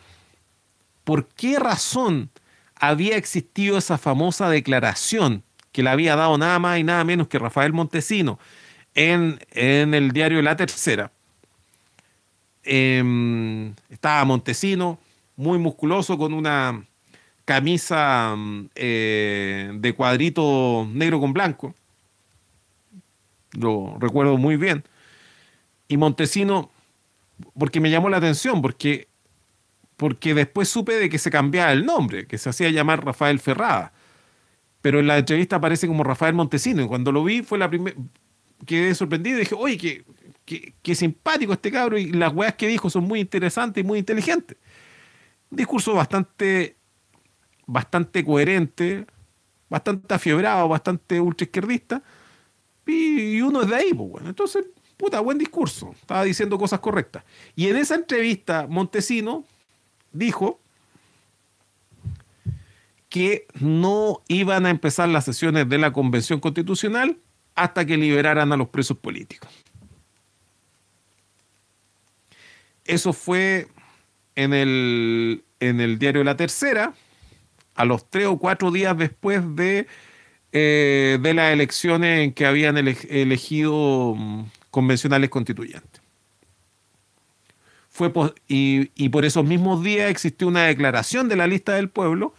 [1.04, 2.30] ¿Por qué razón
[2.78, 5.42] había existido esa famosa declaración
[5.72, 8.38] que le había dado nada más y nada menos que Rafael Montesino
[8.94, 11.12] en, el diario La Tercera?
[12.62, 14.98] Em, estaba Montesino,
[15.36, 16.84] muy musculoso, con una
[17.44, 18.34] camisa
[18.74, 21.74] eh, de cuadrito negro con blanco.
[23.52, 24.84] Lo recuerdo muy bien.
[25.88, 26.70] Y Montesino,
[27.58, 29.08] porque me llamó la atención, porque,
[29.96, 33.92] porque después supe de que se cambiaba el nombre, que se hacía llamar Rafael Ferrada.
[34.82, 36.82] Pero en la entrevista aparece como Rafael Montesino.
[36.82, 37.96] Y cuando lo vi fue la primera.
[38.64, 40.04] Quedé sorprendido y dije, oye,
[40.44, 41.98] qué, qué, simpático este cabro.
[41.98, 44.56] Y las weas que dijo son muy interesantes y muy inteligentes.
[45.50, 46.76] Un discurso bastante,
[47.66, 49.06] bastante coherente,
[49.68, 52.02] bastante afiebrado, bastante ultraizquierdista.
[52.86, 54.28] Y, uno es de ahí, pues bueno.
[54.28, 54.66] Entonces,
[54.96, 55.90] puta, buen discurso.
[56.00, 57.24] Estaba diciendo cosas correctas.
[57.54, 59.44] Y en esa entrevista, Montesino
[60.12, 60.60] dijo
[63.08, 67.18] que no iban a empezar las sesiones de la Convención Constitucional
[67.54, 69.50] hasta que liberaran a los presos políticos.
[72.84, 73.68] Eso fue
[74.34, 76.94] en el, en el diario La Tercera,
[77.74, 79.86] a los tres o cuatro días después de,
[80.52, 85.95] eh, de las elecciones en que habían elegido mm, convencionales constituyentes.
[87.96, 88.12] Fue
[88.46, 92.34] y, y, por esos mismos días existió una declaración de la lista del pueblo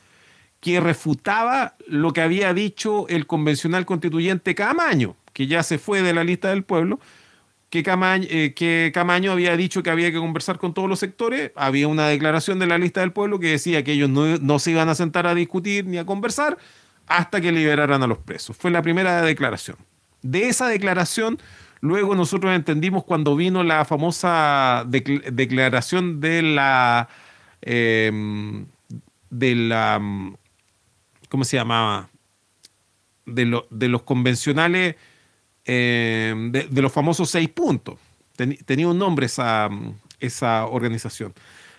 [0.60, 6.14] que refutaba lo que había dicho el convencional constituyente Camaño, que ya se fue de
[6.14, 7.00] la lista del pueblo,
[7.70, 11.52] que eh, que Camaño, había dicho que había que conversar con todos los sectores.
[11.56, 14.90] Había una declaración de la lista del pueblo que decía que ellos no, se iban
[14.90, 16.58] a sentar a discutir ni a conversar
[17.08, 18.56] hasta que liberaran a los presos.
[18.56, 19.78] Fue la primera declaración.
[20.22, 21.40] De esa declaración,
[21.82, 27.10] luego nosotros entendimos cuando vino la famosa declaración de la...
[27.62, 28.66] Em,
[29.30, 30.02] de la...
[31.30, 32.10] ¿Cómo se llamaba?
[33.26, 34.96] De, de los convencionales
[35.70, 38.00] eh, de, los famosos seis puntos.
[38.66, 39.70] tenía un nombre esa,
[40.22, 41.34] esa organización.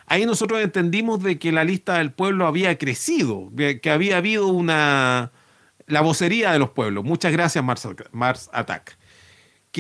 [0.05, 5.33] Ahí nosotros entendimos de que la lista del pueblo había crecido, que había habido una
[5.87, 7.03] la vocería de los pueblos.
[7.05, 8.99] Muchas gracias, Mars, Mars Attack.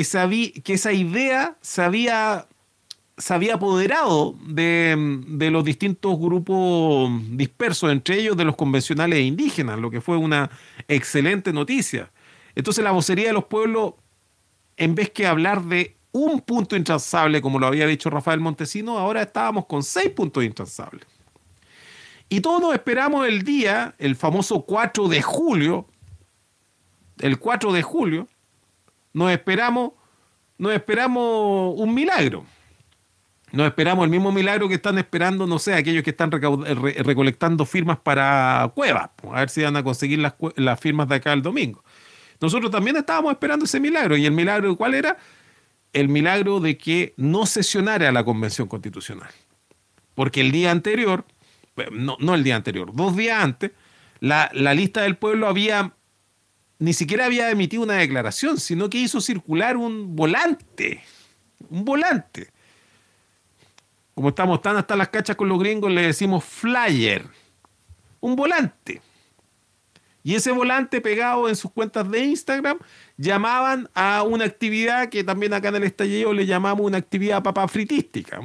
[0.05, 2.47] Que, que esa idea se había,
[3.53, 10.01] apoderado de, de, los distintos grupos dispersos, entre ellos de los convencionales indígenas, lo que
[10.01, 10.51] fue una
[10.87, 12.13] excelente noticia.
[12.55, 13.95] Entonces la vocería de los pueblos,
[14.77, 19.23] en vez que hablar de un punto intransable, como lo había dicho Rafael Montesino, ahora
[19.23, 21.07] estábamos con seis puntos intransables.
[22.29, 25.87] Y todos esperamos el día, el famoso 4 de julio,
[27.19, 28.29] el 4 de julio,
[29.13, 29.93] nos esperamos,
[30.59, 32.45] nos esperamos un milagro.
[33.51, 37.99] Nos esperamos el mismo milagro que están esperando, no sé, aquellos que están recolectando firmas
[37.99, 41.83] para cuevas, a ver si van a conseguir las, las firmas de acá el domingo.
[42.41, 44.17] Nosotros también estábamos esperando ese milagro.
[44.17, 45.17] ¿Y el milagro cuál era?
[45.93, 49.31] El milagro de que no sesionara la Convención Constitucional.
[50.15, 51.25] Porque el día anterior,
[51.91, 53.73] no, no el día anterior, dos días antes,
[54.21, 55.95] la, la lista del pueblo había
[56.79, 61.03] ni siquiera había emitido una declaración, sino que hizo circular un volante.
[61.71, 62.51] Un volante.
[64.15, 67.25] Como estamos tan hasta las cachas con los gringos, le decimos flyer.
[68.21, 69.01] Un volante.
[70.29, 72.77] Y ese volante pegado en sus cuentas de Instagram
[73.17, 78.39] llamaban a una actividad que también acá en el estallido le llamamos una actividad papafritística.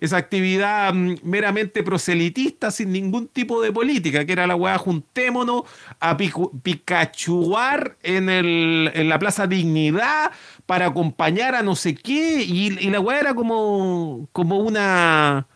[0.00, 5.64] esa actividad mm, meramente proselitista sin ningún tipo de política, que era la weá juntémonos
[6.00, 10.32] a picachuar en, en la Plaza Dignidad
[10.64, 12.44] para acompañar a no sé qué.
[12.44, 15.46] Y, la weá era como, como una...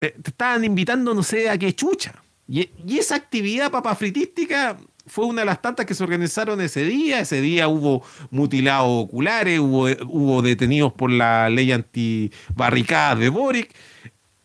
[0.00, 2.23] te estaban invitando no sé a qué chucha.
[2.46, 4.76] Y, esa actividad papafritística
[5.06, 7.20] fue una de las tantas que se organizaron ese día.
[7.20, 13.74] Ese día hubo mutilados oculares, hubo, detenidos por la ley antibarricada de Boric.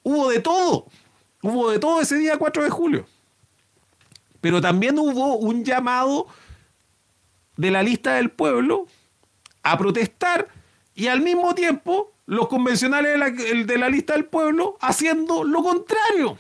[0.04, 0.88] Hubo de todo.
[1.42, 3.06] Hubo de todo ese día 4 de julio.
[4.42, 6.28] Pero también hubo un llamado
[7.58, 8.88] de la lista del pueblo
[9.64, 10.48] a protestar
[10.96, 13.18] y al mismo tiempo los convencionales
[13.68, 16.38] de la lista del pueblo haciendo lo contrario.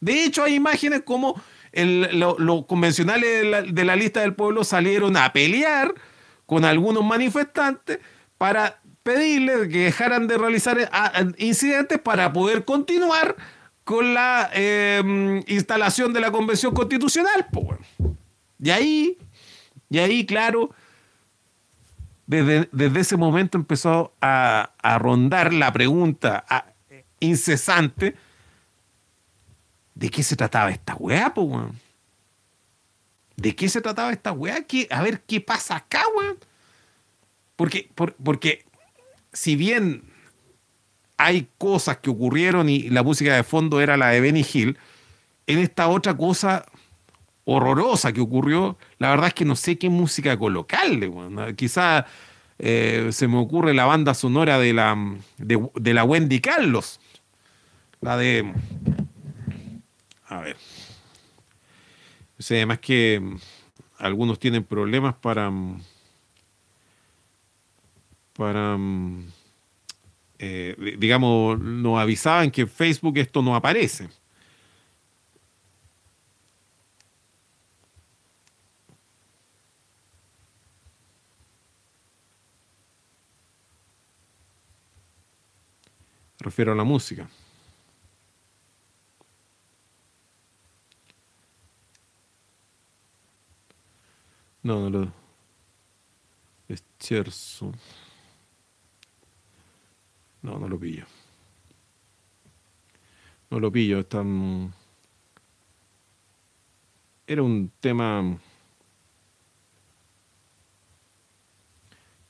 [0.00, 1.40] De hecho, hay imágenes como
[1.72, 5.94] los convencionales de la, lista del pueblo salieron a pelear
[6.46, 7.98] con algunos manifestantes
[8.38, 13.36] para pedirles que dejaran de realizar ah, incidentes para poder continuar
[13.84, 17.46] con la eh, instalación de la Convención Constitucional.
[18.58, 19.18] Y ahí,
[19.90, 20.70] y ahí, claro,
[22.26, 26.66] desde, desde ese momento empezó a, rondar la pregunta a-
[27.20, 28.16] incesante
[29.96, 31.72] de qué se trataba esta weá, po, weón.
[33.36, 34.62] ¿De qué se trataba esta weá?
[34.62, 36.36] ¿Qué- a ver qué pasa acá, weón.
[37.56, 38.64] Porque, por- porque
[39.32, 40.02] si bien
[41.16, 44.76] hay cosas que ocurrieron y la música de fondo era la de Benny Hill,
[45.46, 46.66] en esta otra cosa
[47.44, 51.08] horrorosa que ocurrió, la verdad es que no sé qué música colocarle.
[51.08, 51.56] weón.
[51.56, 52.04] Quizá
[52.58, 54.94] eh, se me ocurre la banda sonora de la,
[55.38, 57.00] de la Wendy Carlos.
[58.02, 58.52] La de...
[60.28, 60.56] A ver.
[62.38, 63.36] O sea, además que mm,
[63.98, 65.50] algunos tienen problemas para...
[65.50, 65.80] mm,
[68.34, 68.76] Para...
[68.76, 69.26] mm,
[70.38, 74.08] eh, di- digamos, nos avisaban que en Facebook esto no aparece.
[86.38, 87.28] Refiero a la música.
[94.66, 95.12] No, no lo.
[96.68, 97.72] Es Cherson.
[100.42, 101.04] No, no lo pillo.
[103.50, 104.00] No lo pillo.
[104.00, 104.74] es tan-
[107.28, 108.38] Era un tema.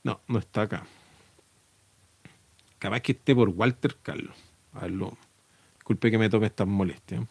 [0.03, 0.85] No, no está acá.
[2.77, 4.37] Capaz que esté por Walter Carlos.
[4.73, 5.17] A verlo.
[5.75, 7.21] Disculpe que me tome estas molestias.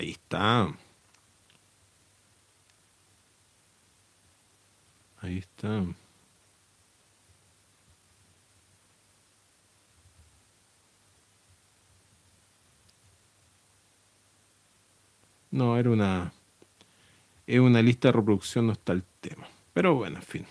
[0.00, 0.74] Ahí está.
[5.20, 5.84] Ahí está.
[15.50, 16.32] No, era una.
[17.46, 19.46] Es una lista de reproducción, no está el tema.
[19.74, 20.46] Pero bueno, en fin.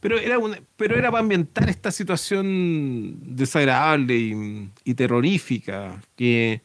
[0.00, 6.62] Pero era, una, pero era para ambientar esta situación desagradable y, y terrorífica que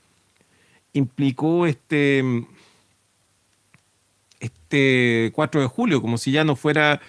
[0.98, 2.24] implicó este,
[4.40, 7.02] este 4 de julio, como si ya no fuera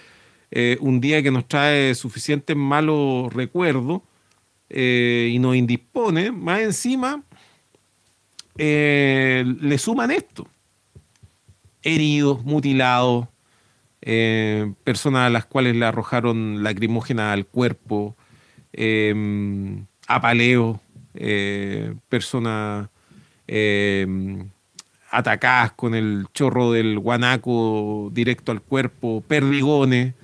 [0.51, 4.02] eh, un día que nos trae suficientes malos recuerdos
[4.70, 7.23] eh, y nos indispone, más encima
[8.56, 10.48] eh, le suman esto.
[11.82, 13.28] Heridos, mutilados,
[14.85, 18.16] personas a las cuales le arrojaron lacrimógena al cuerpo,
[20.09, 20.81] apaleo,
[21.20, 22.89] eh, personas
[23.48, 24.06] eh,
[25.76, 30.14] con el chorro del guanaco directo al cuerpo, perdigones.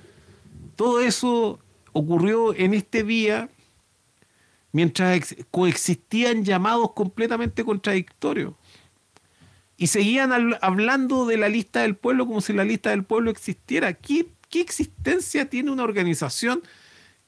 [0.75, 1.59] Todo eso
[1.91, 3.49] ocurrió en este día
[4.71, 8.53] mientras ex- coexistían llamados completamente contradictorios.
[9.77, 10.31] Y seguían
[10.61, 13.93] hablando de la lista del pueblo como si la lista del pueblo existiera.
[13.93, 16.61] ¿Qué, qué existencia tiene una organización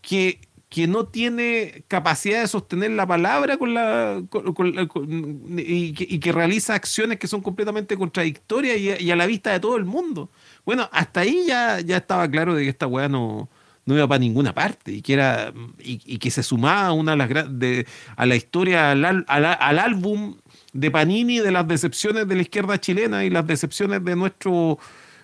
[0.02, 6.32] que, que no tiene capacidad de sostener la palabra con la, con- con y, que,
[6.34, 10.30] realiza acciones que son completamente contradictorias y, a- la vista de todo el mundo?
[10.66, 13.48] Bueno, hasta ahí ya, ya estaba claro de que esta weá no,
[13.86, 17.18] no iba para ninguna parte y que era y, que se sumaba a una de
[17.18, 17.88] las de,
[18.18, 20.36] a la historia al- al- al álbum
[20.74, 24.78] de Panini de las decepciones de la izquierda chilena y las decepciones de nuestro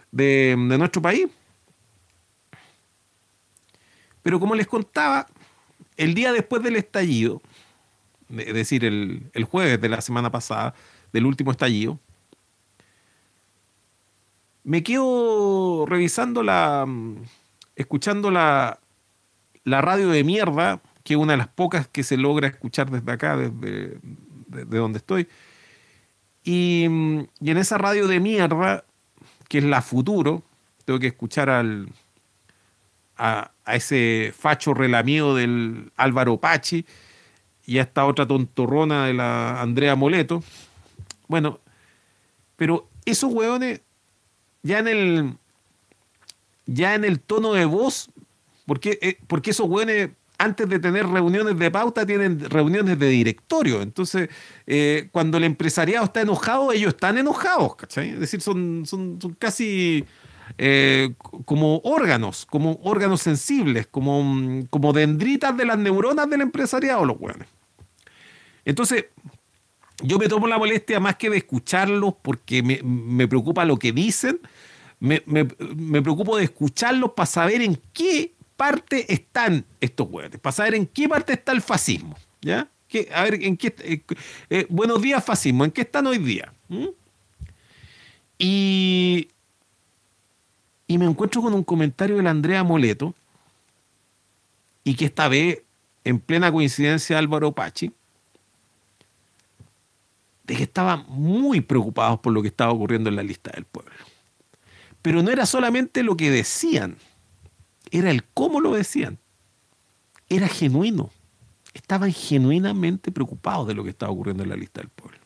[0.09, 1.27] de, de nuestro país.
[4.21, 5.27] Pero como les contaba,
[5.97, 7.41] el día después del estallido,
[8.29, 10.73] es decir, el, el jueves de la semana pasada,
[11.11, 11.99] del último estallido,
[14.63, 16.87] me quedo revisando la.
[17.75, 18.79] escuchando la,
[19.63, 23.11] la radio de mierda, que es una de las pocas que se logra escuchar desde
[23.11, 23.99] acá, desde,
[24.47, 25.27] desde donde estoy.
[26.43, 26.85] Y,
[27.39, 28.85] y en esa radio de mierda,
[29.47, 30.43] que es la Futuro,
[30.85, 31.89] tengo que escuchar al,
[33.17, 36.85] a, ese facho relamido del Álvaro Pachi
[37.65, 40.43] y a esta otra tontorrona de la Andrea Moleto.
[41.27, 41.59] Bueno,
[42.57, 43.81] pero esos hueones
[44.63, 45.33] ya en el
[46.65, 48.09] ya en el tono de voz,
[48.65, 53.81] porque, eh, porque esos hueones antes de tener reuniones de pauta tienen reuniones de directorio.
[53.81, 54.29] Entonces,
[54.67, 58.09] eh, cuando el empresariado está enojado, ellos están enojados, ¿cachai?
[58.09, 60.05] Es decir, son, son casi
[60.57, 61.13] eh,
[61.45, 67.17] como órganos, como órganos sensibles, como, mm, como dendritas de las neuronas del empresariado, los
[67.19, 67.47] hueones.
[68.65, 69.05] Entonces,
[70.01, 74.39] yo me tomo la molestia más que de escucharlos porque me, preocupa lo que dicen,
[74.99, 75.21] me,
[76.01, 81.09] preocupo de escucharlos para saber en qué parte están estos hueones, para saber en qué
[81.09, 82.15] parte está el fascismo.
[82.41, 82.67] ¿Ya?
[83.15, 84.01] a ver, ¿en qué, eh,
[84.49, 86.53] eh, buenos días, fascismo, ¿en qué están hoy día?
[86.67, 86.87] ¿Mm?
[88.37, 89.29] Y,
[90.87, 93.15] y me encuentro con un comentario de la Andrea Moleto,
[94.83, 95.63] y que esta vez,
[96.03, 97.91] en plena coincidencia, Álvaro Pachi,
[100.43, 103.93] de que estaban muy preocupados por lo que estaba ocurriendo en la lista del pueblo.
[105.01, 106.97] Pero no era solamente lo que decían,
[107.91, 109.19] era el cómo lo decían.
[110.27, 111.11] Era genuino.
[111.73, 115.19] Estaban genuinamente preocupados de lo que estaba ocurriendo en la lista del pueblo.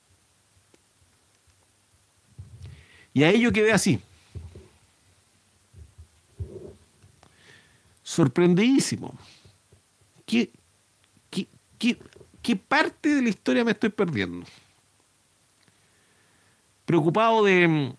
[3.13, 3.99] Y a ello quedé así.
[8.07, 9.17] Sorprendidísimo.
[10.25, 10.49] ¿Qué,
[11.29, 11.47] qué,
[11.77, 11.97] qué,
[12.41, 14.45] qué parte de la historia me estoy perdiendo?
[16.87, 17.93] preocupado de.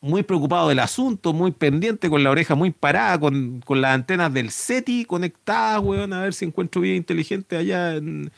[0.00, 4.50] Muy preocupado del asunto, muy pendiente, con la oreja muy parada, con, las antenas del
[4.50, 8.30] SETI conectadas, weón, a ver si encuentro vida inteligente allá en,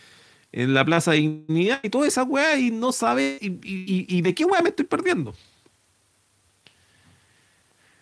[0.50, 3.38] la Plaza de Dignidad y toda esa weá, y no sabe.
[3.40, 5.34] Y, de qué weá me estoy perdiendo?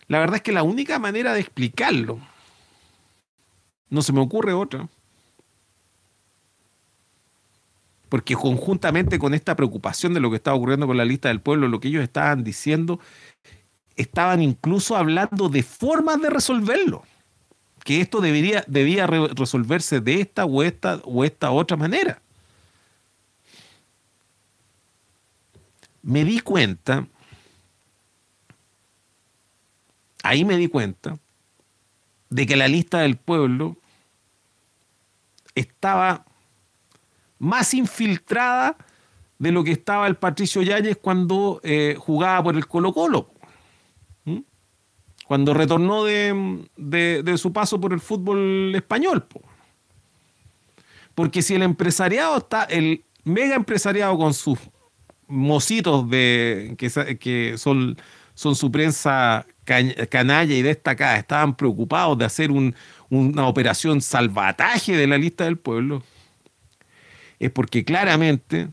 [0.09, 2.21] La verdad es que la única manera de explicarlo,
[3.91, 4.89] no se me ocurre otra,
[8.09, 11.69] porque conjuntamente con esta preocupación de lo que estaba ocurriendo con la lista del pueblo,
[11.69, 13.01] lo que ellos estaban diciendo,
[13.97, 17.03] estaban incluso hablando de formas de resolverlo,
[17.85, 22.21] que esto debería, debía resolverse de esta o esta o esta otra manera.
[26.03, 27.07] Me di cuenta,
[30.23, 31.19] ahí me di cuenta,
[32.31, 33.77] de que la lista del pueblo
[35.55, 36.25] estaba
[37.39, 38.77] más infiltrada
[39.39, 43.31] de lo que estaba el Patricio Yáñez cuando eh, jugaba por el Colo Colo.
[45.27, 49.27] Cuando retornó de, su paso por el fútbol español.
[51.15, 54.59] Porque si el empresariado está, el mega empresariado con sus
[55.27, 57.97] mocitos de, que, que son,
[58.35, 65.19] son su prensa canalla y destacada, estaban preocupados de hacer una operación salvataje de la
[65.19, 66.03] lista del pueblo.
[67.39, 68.69] Es porque claramente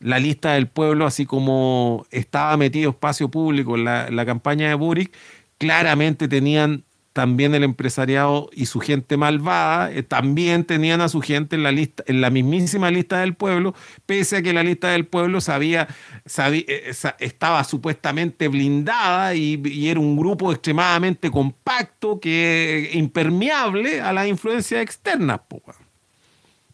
[0.00, 5.14] la lista del pueblo, así como estaba metido espacio público en la, campaña de Boric,
[5.58, 6.84] claramente tenían
[7.16, 11.72] también el empresariado y su gente malvada, eh, también tenían a su gente en la
[11.72, 13.74] lista, en la mismísima lista del pueblo,
[14.04, 15.88] pese a que la lista del pueblo sabía,
[16.36, 24.82] eh, estaba supuestamente blindada y, era un grupo extremadamente compacto, que impermeable a las influencias
[24.82, 25.40] externas.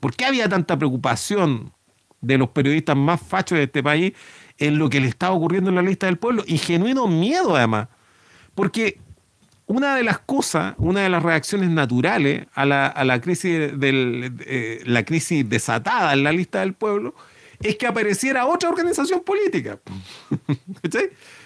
[0.01, 1.73] ¿Por qué había tanta preocupación
[2.20, 4.12] de los periodistas más fachos de este país
[4.59, 6.43] en lo que le estaba ocurriendo en la lista del pueblo?
[6.48, 7.86] Y genuino miedo además.
[8.56, 8.98] Porque
[9.73, 15.05] una de las cosas, una de las reacciones naturales a la, crisis, del, eh, la
[15.05, 17.15] crisis desatada en la lista del pueblo
[17.61, 19.78] es que apareciera otra organización política.
[20.82, 20.93] es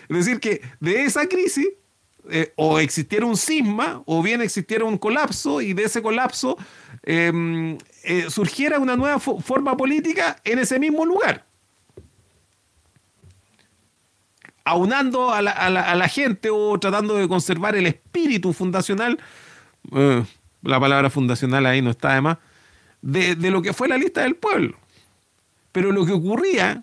[0.09, 1.69] decir, que de esa crisis
[2.31, 6.57] eh, o existiera un cisma o bien existiera un colapso y de ese colapso
[7.09, 11.46] Em, eh, surgiera una nueva forma política en ese mismo lugar.
[14.69, 19.19] Aunando a la, gente o tratando de conservar el espíritu fundacional,
[19.93, 20.25] eh,
[20.63, 22.39] la palabra fundacional ahí no está además,
[23.01, 24.77] de, de lo que fue la lista del pueblo.
[25.71, 26.83] Pero lo que ocurría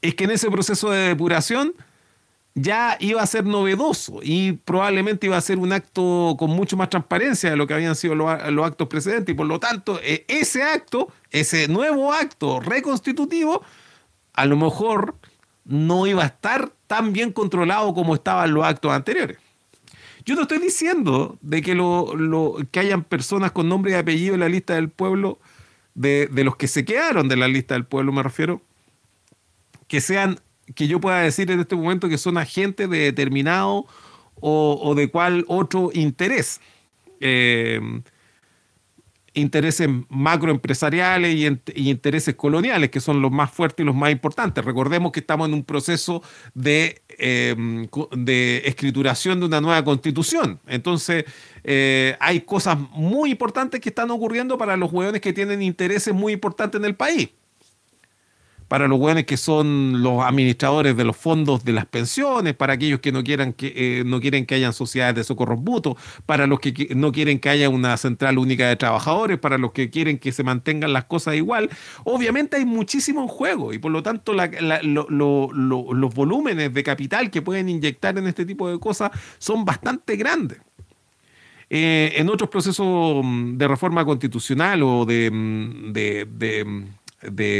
[0.00, 1.74] es que en ese proceso de depuración
[2.54, 6.90] ya iba a ser novedoso y probablemente iba a ser un acto con mucho más
[6.90, 10.62] transparencia de lo que habían sido los, actos precedentes y por lo tanto e, ese
[10.62, 13.62] acto, ese nuevo acto reconstitutivo,
[14.34, 15.16] a lo mejor
[15.64, 19.38] no iba a estar tan bien controlado como estaban los actos anteriores.
[20.26, 24.40] Yo no estoy diciendo de que, lo, que hayan personas con nombre y apellido en
[24.40, 25.38] la lista del pueblo,
[25.94, 28.60] de, los que se quedaron de la lista del pueblo me refiero,
[29.88, 30.38] que sean
[30.74, 33.86] que yo pueda decir en este momento que son agentes de determinado
[34.38, 36.60] o, de cuál otro interés.
[37.20, 37.80] Eh,
[39.34, 44.64] intereses macroempresariales y, intereses coloniales, que son los más fuertes y los más importantes.
[44.64, 46.22] Recordemos que estamos en un proceso
[46.54, 47.86] de, eh,
[48.16, 50.60] de escrituración de una nueva constitución.
[50.66, 51.24] Entonces,
[51.64, 56.32] eh, hay cosas muy importantes que están ocurriendo para los hueones que tienen intereses muy
[56.32, 57.30] importantes en el país.
[58.72, 63.00] Para los buenos que son los administradores de los fondos de las pensiones, para aquellos
[63.00, 66.58] que no quieran que eh, no quieren que hayan sociedades de socorros mutuos, para los
[66.58, 70.32] que no quieren que haya una central única de trabajadores, para los que quieren que
[70.32, 71.68] se mantengan las cosas igual.
[72.04, 77.68] Obviamente hay muchísimo en juego y por lo tanto los volúmenes de capital que pueden
[77.68, 80.62] inyectar en este tipo de cosas son bastante grandes.
[81.74, 86.86] Eh, en otros procesos mm, de reforma constitucional o de, mm, de,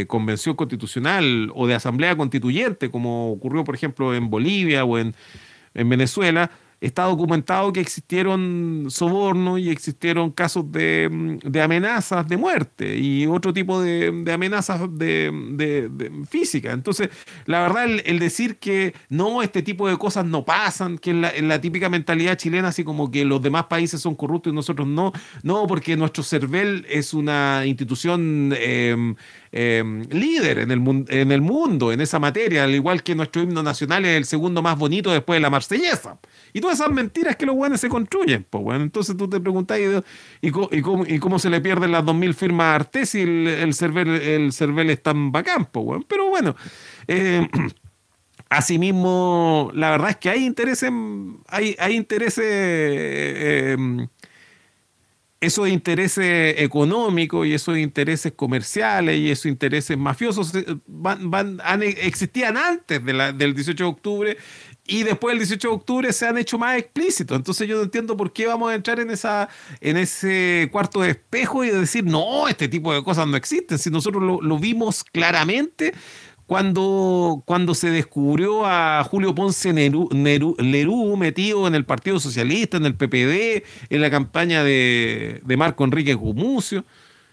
[0.06, 5.14] convención constitucional o de asamblea constituyente, como ocurrió, por ejemplo, en Bolivia o en,
[5.74, 6.50] en Venezuela,
[6.82, 13.80] está documentado que existieron sobornos y existieron casos de, amenazas de muerte y otro tipo
[13.80, 16.72] de, amenazas de, física.
[16.72, 17.08] Entonces,
[17.46, 21.60] la verdad, el, decir que no, este tipo de cosas no pasan, que en la,
[21.60, 25.12] típica mentalidad chilena, así como que los demás países son corruptos y nosotros no,
[25.44, 28.52] no, porque nuestro CERVEL es una institución...
[28.58, 29.14] Em,
[29.52, 34.16] em, líder en el, mundo en esa materia, al igual que nuestro himno nacional es
[34.16, 36.18] el segundo más bonito después de la marsellesa.
[36.52, 38.82] Y todas esas mentiras que los buenos se construyen, pues bueno.
[38.82, 39.78] Entonces tú te preguntas,
[40.40, 44.90] ¿y, cómo, se le pierden las 2.000 firmas a Artes si el, el, cervel, el
[44.90, 46.04] es tan bacán, pues bueno?
[46.08, 46.56] Pero bueno,
[47.06, 47.46] eh,
[48.48, 50.90] asimismo, la verdad es que hay intereses,
[51.48, 52.44] hay, intereses...
[52.44, 53.76] Eh,
[55.42, 63.04] esos intereses económicos y esos intereses comerciales y esos intereses mafiosos eh, van, existían antes
[63.04, 64.36] del 18 de octubre
[64.86, 67.36] y después del 18 de octubre se han hecho más explícitos.
[67.36, 69.48] Entonces yo no entiendo por qué vamos a entrar en, esa,
[69.80, 73.78] en ese cuarto de espejo y decir, no, este tipo de cosas no existen.
[73.78, 75.92] Si nosotros lo, vimos claramente
[76.52, 80.10] cuando, cuando se descubrió a Julio Ponce Nerú,
[80.58, 85.82] Lerú metido en el Partido Socialista, en el PPD, en la campaña de, de Marco
[85.82, 86.84] Enrique Gumucio.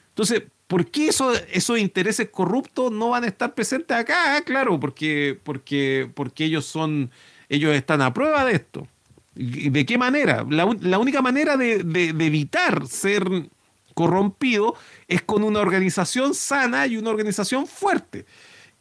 [0.07, 4.37] Entonces, ¿por qué eso, esos intereses corruptos no van a estar presentes acá?
[4.37, 7.11] Ah, claro, porque, porque, porque ellos son
[7.49, 8.87] ellos están a prueba de esto.
[9.35, 10.45] ¿De qué manera?
[10.49, 10.65] La,
[10.97, 13.49] única manera de, evitar ser
[13.93, 14.75] corrompido
[15.09, 18.25] es con una organización sana y una organización fuerte.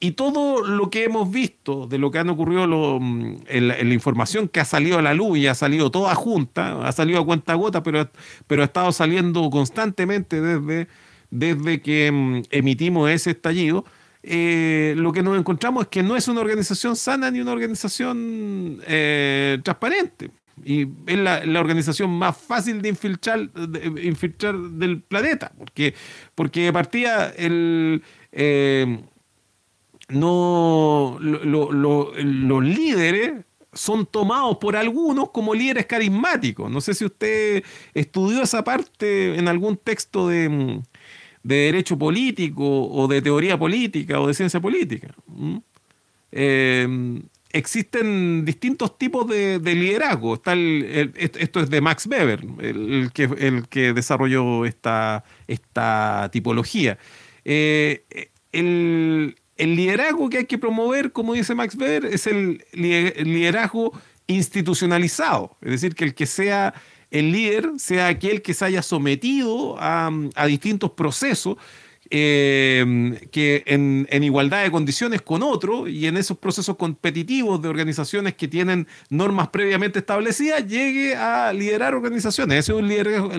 [0.00, 2.64] Y todo lo que hemos visto de lo que han ocurrido
[2.98, 6.92] en, la, información que ha salido a la luz y ha salido toda junta, ha
[6.92, 8.08] salido a cuenta gota, pero,
[8.46, 10.86] pero ha estado saliendo constantemente desde,
[11.30, 13.84] desde que mm, emitimos ese estallido,
[14.22, 18.80] eh, lo que nos encontramos es que no es una organización sana ni una organización
[18.86, 20.30] eh, transparente.
[20.64, 23.48] Y es la, organización más fácil de infiltrar,
[24.58, 25.94] del planeta, porque,
[26.34, 28.02] porque de partida el,
[28.32, 29.00] eh,
[30.08, 36.70] no, los líderes son tomados por algunos como líderes carismáticos.
[36.70, 37.62] No sé si usted
[37.94, 40.80] estudió esa parte en algún texto de,
[41.42, 45.14] de derecho político o de teoría política o de ciencia política.
[46.32, 47.20] Eh,
[47.52, 50.34] existen distintos tipos de, liderazgo.
[50.34, 56.98] Está esto es de Max Weber, el, que, el que, desarrolló esta, esta tipología.
[57.44, 58.04] Eh,
[58.52, 63.92] el, liderazgo que hay que promover, como dice Max Weber, es el liderazgo
[64.26, 66.74] institucionalizado, es decir, que el que sea
[67.10, 70.10] el líder sea aquel que se haya sometido a,
[70.46, 71.56] distintos procesos
[72.10, 78.34] eh, que en, igualdad de condiciones con otro y en esos procesos competitivos de organizaciones
[78.34, 82.60] que tienen normas previamente establecidas, llegue a liderar organizaciones.
[82.60, 82.88] Ese es un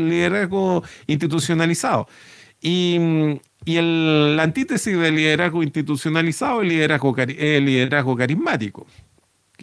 [0.09, 2.07] liderazgo, institucionalizado.
[2.61, 8.87] Y, el, la antítesis del liderazgo institucionalizado es el liderazgo, el liderazgo carismático.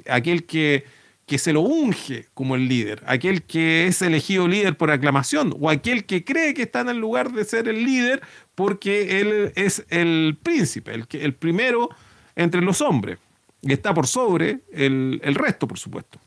[0.07, 0.85] Aquel que
[1.27, 5.69] que se lo unge como el líder, aquel que es elegido líder por aclamación o
[5.69, 8.23] aquel que cree que está en el lugar de ser el líder
[8.55, 11.91] porque él es el príncipe, el, el primero
[12.37, 13.19] entre los hombres
[13.61, 16.21] y está por sobre el, resto, por supuesto.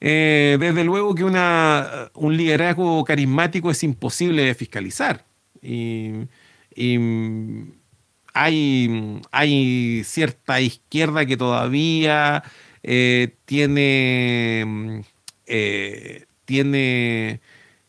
[0.00, 5.26] Eh, desde luego que una, un liderazgo carismático es imposible de fiscalizar.
[5.62, 6.28] Y,
[8.34, 12.44] hay, hay cierta izquierda que todavía
[12.82, 15.00] eh, tiene, mm,
[15.46, 17.40] eh, tiene,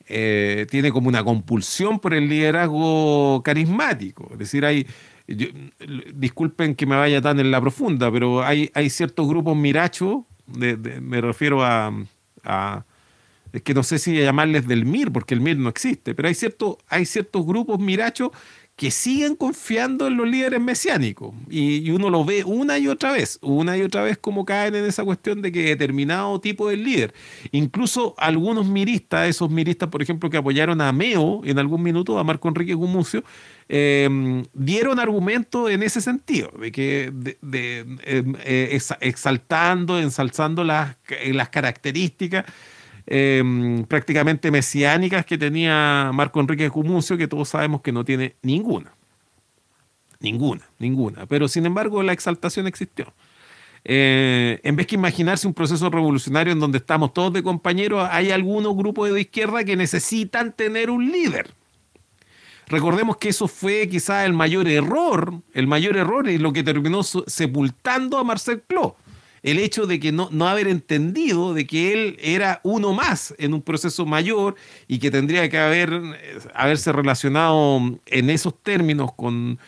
[0.07, 4.27] eh, tiene como una compulsión por el liderazgo carismático.
[4.31, 4.87] Es decir, hay,
[6.15, 11.21] disculpen que me vaya tan en la profunda, pero hay, hay ciertos grupos mirachos, me
[11.21, 11.93] refiero a,
[13.53, 16.35] es que no sé si llamarles del MIR, porque el MIR no existe, pero hay,
[16.35, 18.31] cierto, hay ciertos grupos mirachos
[18.79, 21.35] que siguen confiando en los líderes mesiánicos.
[21.49, 24.85] Y, uno lo ve una y otra vez, una y otra vez como caen en
[24.85, 27.13] esa cuestión de que determinado tipo de líder,
[27.51, 32.23] incluso algunos miristas, esos miristas, por ejemplo, que apoyaron a Meo en algún minuto, a
[32.23, 33.25] Marco Enrique Gumucio,
[33.67, 37.11] em, dieron argumentos en ese sentido, de que
[37.51, 40.95] em, eh, exaltando, ensalzando las,
[41.33, 42.45] las características
[43.11, 48.93] Em, prácticamente mesiánicas que tenía Marco Enrique Cumucio, que todos sabemos que no tiene ninguna.
[50.19, 51.25] Ninguna, ninguna.
[51.25, 53.11] Pero sin embargo la exaltación existió.
[53.83, 58.29] Eh, en vez que imaginarse un proceso revolucionario en donde estamos todos de compañeros, hay
[58.29, 61.49] algunos grupos de izquierda que necesitan tener un líder.
[62.67, 67.01] Recordemos que eso fue quizá el mayor error, el mayor error y lo que terminó
[67.01, 68.93] sepultando a Marcel Clos
[69.43, 73.53] el hecho de que no, no haber entendido de que él era uno más en
[73.53, 74.55] un proceso mayor
[74.87, 79.59] y que tendría que haber, eh, haberse relacionado en esos términos con,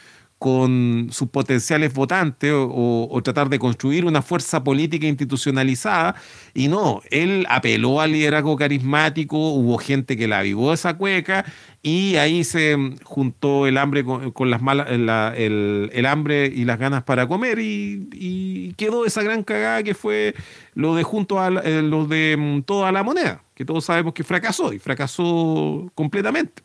[0.42, 6.16] con sus potenciales votantes o, tratar de construir una fuerza política institucionalizada.
[6.56, 11.46] Y no, él apeló al liderazgo carismático, hubo gente que la avivó esa cueca
[11.84, 17.28] y ahí se juntó el hambre con, las malas, el, hambre y las ganas para
[17.28, 20.34] comer y, quedó esa gran cagada que fue
[20.74, 24.24] lo de junto a eh, lo de mm, toda la moneda, que todos sabemos que
[24.24, 26.64] fracasó y fracasó completamente.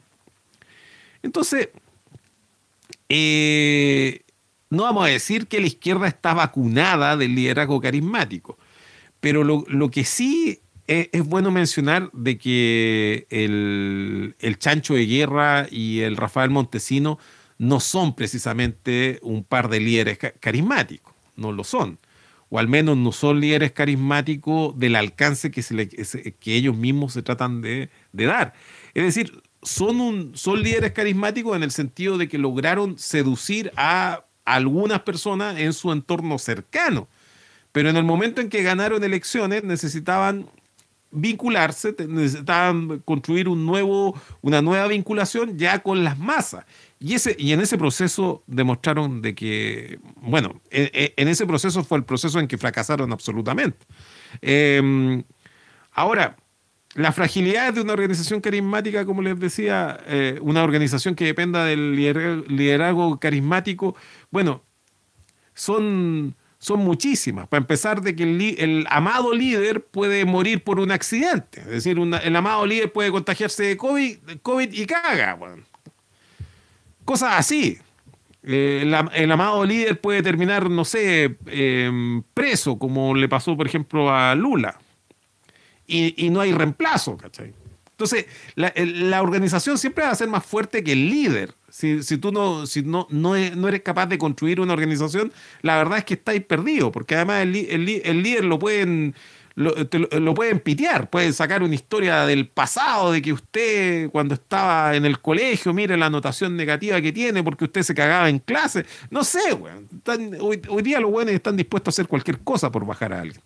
[1.23, 1.69] Entonces,
[3.09, 4.23] eh,
[4.71, 8.59] no vamos a decir que la izquierda está vacunada del liderazgo carismático,
[9.21, 16.17] pero lo, que sí es, bueno mencionar de que el, Chancho de Guerra y el
[16.17, 17.19] Rafael Montesino
[17.59, 21.99] no son precisamente un par de líderes carismáticos, no lo son.
[22.49, 27.23] O al menos no son líderes carismáticos del alcance que, se que ellos mismos se
[27.23, 28.53] tratan de, de dar.
[28.95, 35.01] Es decir, son, son líderes carismáticos en el sentido de que lograron seducir a algunas
[35.01, 37.09] personas en su entorno cercano.
[37.73, 40.49] Pero en el momento en que ganaron elecciones necesitaban
[41.11, 46.65] vincularse, necesitaban construir un nuevo, una nueva vinculación ya con las masas.
[47.01, 51.83] Y, ese, y en ese proceso demostraron de que, bueno, e, e, en, ese proceso
[51.85, 53.85] fue el proceso en que fracasaron absolutamente.
[54.41, 55.25] Em,
[55.93, 56.37] ahora,
[56.97, 61.95] la fragilidad de una organización carismática, como les decía, eh, una organización que dependa del
[61.95, 63.95] liderazgo carismático,
[64.31, 64.63] bueno,
[65.53, 67.49] son, son muchísimas.
[67.49, 71.61] Para empezar, de que el, amado líder puede morir por un accidente.
[71.61, 75.39] Es decir, el amado líder puede contagiarse de COVID, COVID y caga.
[77.05, 77.79] Cosas así.
[78.43, 84.11] Eh, el, amado líder puede terminar, no sé, eh, preso, como le pasó, por ejemplo,
[84.11, 84.79] a Lula
[85.87, 87.53] y, no hay reemplazo, ¿cachai?
[87.97, 91.55] Entonces, la, organización siempre va a ser más fuerte que el líder.
[91.71, 95.33] Si, tú no, si no, no, eres capaz de construir una organización,
[95.63, 99.15] la verdad es que estáis perdido, porque además el, líder lo pueden,
[99.55, 99.75] lo,
[100.21, 105.07] lo, pueden pitear, pueden sacar una historia del pasado, de que usted cuando estaba en
[105.07, 108.85] el colegio, mire la anotación negativa que tiene porque usted se cagaba en clase.
[109.09, 109.89] No sé, weón.
[110.39, 113.41] Hoy, hoy, día los buenos están dispuestos a hacer cualquier cosa por bajar a alguien.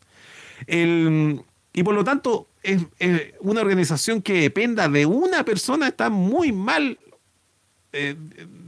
[0.67, 1.41] El,
[1.73, 2.83] y por lo tanto, es,
[3.41, 6.99] una organización que dependa de una persona está muy mal,
[7.93, 8.17] eh,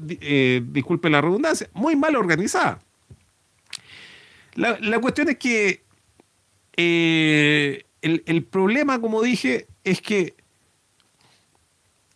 [0.09, 2.81] eh, disculpe la redundancia, muy mal organizada.
[4.55, 5.83] La, cuestión es que
[6.77, 10.35] eh, el, el problema, como dije, es que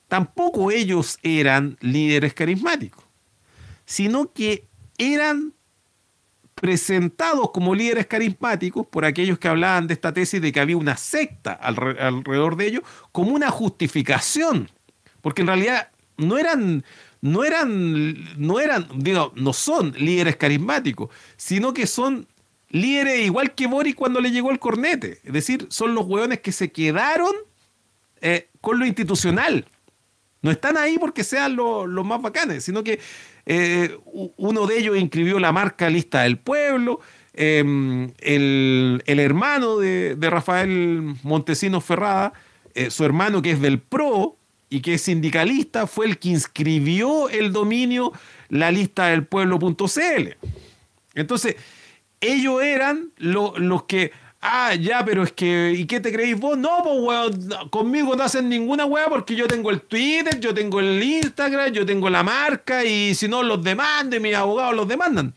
[0.06, 3.04] tampoco ellos eran líderes carismáticos,
[3.86, 4.66] sino que
[4.98, 5.55] eran
[6.56, 10.96] presentados como líderes carismáticos por aquellos que hablaban de esta tesis de que había una
[10.96, 14.70] secta alrededor de ellos, como una justificación,
[15.20, 16.82] porque en realidad no eran,
[17.20, 22.26] no eran, no eran, digo, no son líderes carismáticos, sino que son
[22.70, 26.52] líderes igual que Boris cuando le llegó el cornete, es decir, son los hueones que
[26.52, 27.34] se quedaron
[28.22, 29.66] eh, con lo institucional.
[30.40, 33.00] No están ahí porque sean los más bacanes, sino que
[33.46, 33.96] eh,
[34.36, 37.00] uno de ellos inscribió la marca Lista del Pueblo.
[37.32, 42.32] Em, el, hermano de, Rafael Montesinos Ferrada,
[42.74, 44.36] eh, su hermano que es del PRO
[44.68, 48.12] y que es sindicalista, fue el que inscribió el dominio
[48.48, 50.36] la lista del pueblo.cl.
[51.14, 51.56] Entonces,
[52.20, 54.10] ellos eran los que
[54.48, 56.56] Ah, ya, pero es que, ¿y qué te creéis vos?
[56.56, 60.78] No, pues, weón, conmigo no hacen ninguna weá porque yo tengo el Twitter, yo tengo
[60.78, 65.34] el Instagram, yo tengo la marca y si no los demanden, mis abogados los demandan.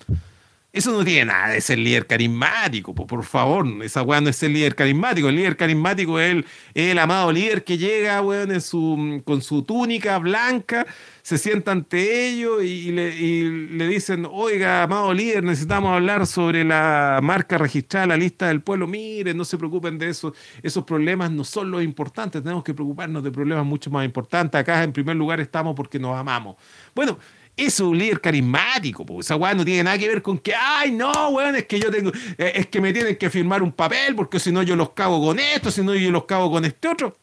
[0.80, 3.68] Eso no tiene nada de ser líder carismático, por favor.
[3.84, 5.28] Esa weá no es ser líder carismático.
[5.28, 9.64] El líder carismático es el, el amado líder que llega, weón, en su, con su
[9.64, 10.88] túnica blanca,
[11.22, 17.20] se sienta ante ellos y le, le, dicen, oiga, amado líder, necesitamos hablar sobre la
[17.22, 18.88] marca registrada, la lista del pueblo.
[18.88, 20.34] Miren, no se preocupen de eso.
[20.64, 22.42] Esos problemas no son los importantes.
[22.42, 24.62] Tenemos que preocuparnos de problemas mucho más importantes.
[24.62, 26.56] Acá, en primer lugar, estamos porque nos amamos.
[26.96, 27.20] Bueno,
[27.66, 30.92] es un líder carismático, pues esa weá no tiene nada que ver con que, ay,
[30.92, 34.16] no, weón, es que yo tengo, eh, es que me tienen que firmar un papel,
[34.16, 36.88] porque si no yo los cago con esto, si no yo los cago con este
[36.88, 37.18] otro.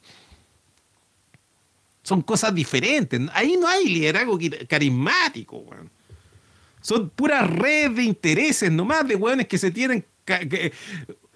[2.02, 3.20] Son cosas diferentes.
[3.32, 5.90] Ahí no hay liderazgo carismático, weón.
[6.80, 10.04] Son puras redes de intereses nomás de weones que se tienen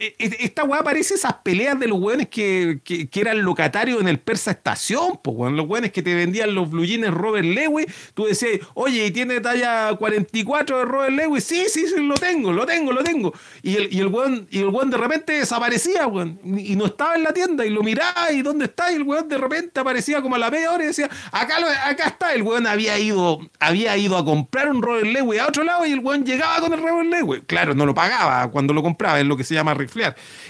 [0.01, 4.53] esta weá parece esas peleas de los weones que, que, eran locatarios en el Persa
[4.53, 5.57] Estación, pues weón.
[5.57, 7.87] Los weones que te vendían los blue jeans Robert Lewis.
[8.15, 11.45] Tú decías, oye, ¿y tiene talla 44 de Robert Lewis?
[11.45, 13.35] Sí, sí, sí, lo tengo, lo tengo, lo tengo.
[13.63, 16.41] Y el, y el weón, y el weón de repente desaparecía, weón.
[16.45, 17.67] Y no estaba en la tienda.
[17.67, 18.91] Y lo miraba, ¿y dónde está?
[18.91, 22.09] Y el weón de repente aparecía como a la media hora y decía, acá, acá
[22.09, 22.33] está.
[22.33, 25.93] El weón había ido, había ido a comprar un Robert Lewis a otro lado y
[25.93, 27.43] el weón llegaba con el Robert Lewis.
[27.47, 29.75] Claro, no lo pagaba cuando lo compraba, es lo que se llama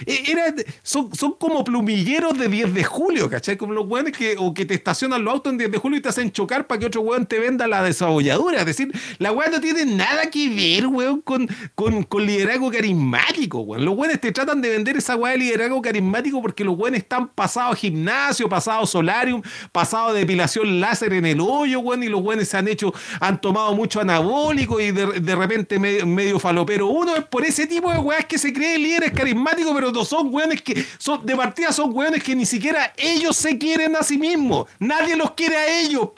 [0.05, 3.57] e, son, son como plumilleros de 10 de julio, ¿cachai?
[3.57, 6.01] Como los weones que, o que te estacionan los autos en 10 de julio y
[6.01, 8.59] te hacen chocar para que otro weón te venda la desabolladura.
[8.59, 13.59] Es decir, la weá no tiene nada que ver, weón, con, con, con liderazgo carismático,
[13.61, 13.85] weón.
[13.85, 17.29] Los weones te tratan de vender esa weá de liderazgo carismático porque los weones están
[17.29, 22.57] pasados gimnasio, pasados solarium, pasados depilación láser en el hoyo, weón, y los weones se
[22.57, 26.87] han hecho, han tomado mucho anabólico y de, de repente medio, medio falopero.
[26.87, 29.30] Uno es por ese tipo de weas que se cree líderes carismáticos
[29.73, 33.57] pero no son weones que son de partida son weones que ni siquiera ellos se
[33.57, 34.67] quieren a sí mismos.
[34.79, 36.09] Nadie los quiere a ellos,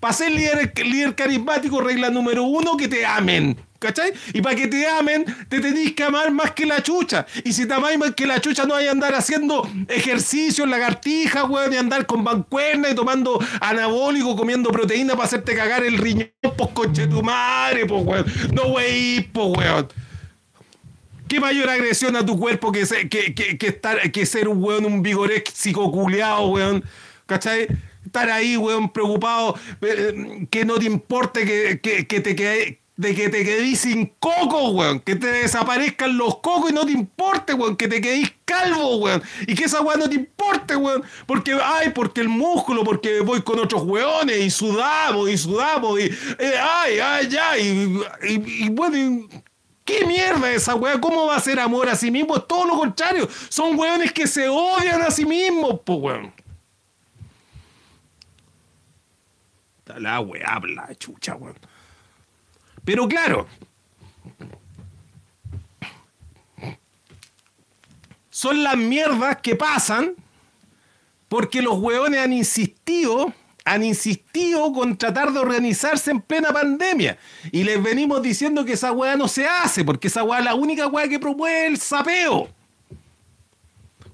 [0.00, 3.56] Para ser líder, carismático, regla número uno, que te amen.
[3.78, 4.12] ¿Cachai?
[4.32, 7.26] Y para que te amen, te tenés que amar más que la chucha.
[7.44, 11.74] Y si te amáis más que la chucha, no hay andar haciendo ejercicios, lagartijas, weón,
[11.74, 16.70] y andar con bancuerna y tomando anabólico, comiendo proteína para hacerte cagar el riñón, pues
[16.72, 18.26] coche tu madre, pues weón.
[18.52, 20.05] No wey, pues weón.
[21.28, 25.02] ¿Qué mayor agresión a tu cuerpo que, que, que, estar, que ser un weón, un
[25.02, 26.84] vigoréxico culeado, weón?
[27.26, 27.66] ¿Cachai?
[28.04, 33.44] Estar ahí, weón, preocupado, eh, que no te importe que, te quede, de que te
[33.44, 35.00] quedéis sin coco, weón.
[35.00, 37.76] Que te desaparezcan los cocos y no te importe, weón.
[37.76, 39.20] Que te quedéis calvo, weón.
[39.48, 41.02] Y que esa weón no te importe, weón.
[41.26, 46.04] Porque, ay, porque el músculo, porque voy con otros weones y sudamos y sudamos y,
[46.04, 47.58] eh, ay, ay, ya.
[47.58, 49.26] Y, y, y bueno,
[49.86, 51.00] ¿Qué mierda esa weá?
[51.00, 52.36] ¿Cómo va a ser amor a sí mismo?
[52.36, 53.28] Es todo lo contrario.
[53.48, 56.34] Son weones que se odian a sí mismos, po weón.
[59.86, 61.56] La weá habla, chucha, weón.
[62.84, 63.46] Pero claro.
[68.28, 70.16] Son las mierdas que pasan
[71.28, 73.32] porque los weones han insistido
[73.66, 77.18] han insistido con tratar de organizarse en plena pandemia.
[77.50, 80.54] Y les venimos diciendo que esa weá no se hace, porque esa weá es la
[80.54, 82.48] única weá que promueve el sapeo.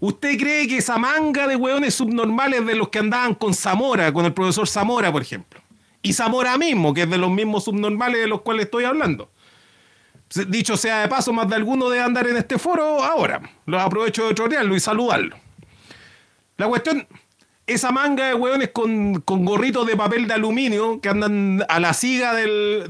[0.00, 4.24] ¿Usted cree que esa manga de weones subnormales de los que andaban con Zamora, con
[4.24, 5.60] el profesor Zamora, por ejemplo?
[6.00, 9.30] Y Zamora mismo, que es de los mismos subnormales de los cuales estoy hablando.
[10.48, 13.42] Dicho sea de paso, más de alguno debe andar en este foro ahora.
[13.66, 15.36] Lo aprovecho de trolearlo y saludarlo.
[16.56, 17.06] La cuestión
[17.66, 21.94] esa manga de hueones con, con, gorritos de papel de aluminio que andan a la
[21.94, 22.86] siga del,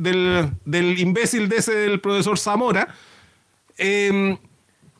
[0.65, 2.95] del, imbécil de ese del profesor Zamora,
[3.77, 4.37] em,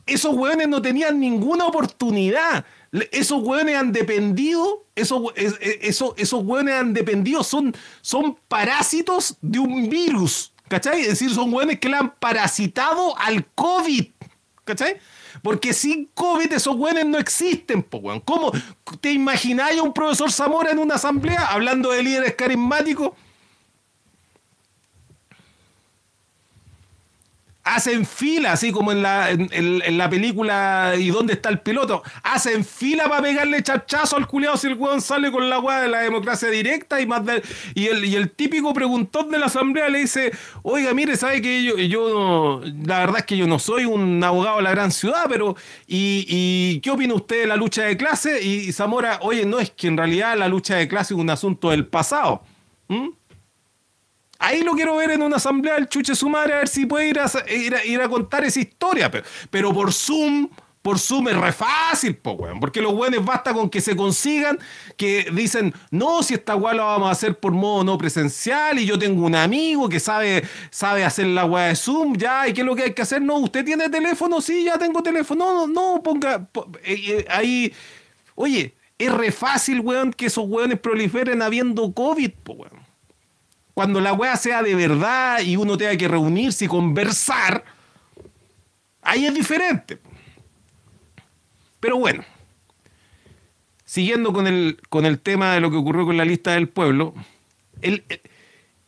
[0.05, 2.65] esos hueones no tenían ninguna oportunidad.
[3.11, 9.89] Esos hueones han dependido, esos, esos, esos hueones han dependido, son, son parásitos de un
[9.89, 10.51] virus.
[10.67, 11.01] ¿Cachai?
[11.01, 14.05] Es decir, son hueones que le han parasitado al COVID.
[14.65, 14.97] ¿Cachai?
[15.43, 18.01] Porque sin COVID esos güeyes no existen, po.
[18.23, 18.51] ¿Cómo
[19.01, 23.11] te imagináis a un profesor Zamora en una asamblea hablando de líderes carismáticos?
[27.63, 32.03] Hacen fila, así como en la, en, la película ¿Y dónde está el piloto?
[32.23, 35.87] Hacen fila para pegarle chachazo al culiado si el weón sale con la weá de
[35.87, 37.21] la democracia directa y más
[37.73, 40.31] y, el, y el típico preguntón de la asamblea le dice,
[40.63, 44.57] oiga, mire, sabe que yo, yo la verdad es que yo no soy un abogado
[44.57, 45.55] de la gran ciudad, pero
[45.87, 48.43] ¿y, qué opina usted de la lucha de clase?
[48.43, 51.69] Y, Zamora, oye, no es que en realidad la lucha de clase es un asunto
[51.69, 52.43] del pasado.
[54.43, 57.07] Ahí lo quiero ver en una asamblea del chuche su madre, a ver si puede
[57.07, 57.31] ir a,
[57.85, 59.09] ir a, contar esa historia.
[59.49, 60.49] Pero, por Zoom,
[60.81, 62.59] por Zoom es re fácil, po, weón.
[62.59, 64.59] Porque los weones basta con que se consigan,
[64.97, 68.85] que dicen, no, si esta weá la vamos a hacer por modo no presencial y
[68.85, 72.61] yo tengo un amigo que sabe, sabe hacer la weá de Zoom, ya, ¿y qué
[72.61, 73.21] es lo que hay que hacer?
[73.21, 74.41] No, ¿usted tiene teléfono?
[74.41, 75.45] Sí, ya tengo teléfono.
[75.45, 76.49] No, no, no ponga
[76.83, 77.73] eh, eh, ahí.
[78.35, 82.92] Oye, es re fácil, weón, que esos weones proliferen habiendo COVID, po, weón.
[83.73, 87.63] Cuando la weá sea de verdad y uno tenga que reunirse y conversar,
[89.01, 89.99] ahí es diferente.
[91.79, 92.23] Pero bueno,
[93.83, 97.13] siguiendo con el, con el tema de lo que ocurrió con la lista del pueblo,
[97.81, 98.03] el,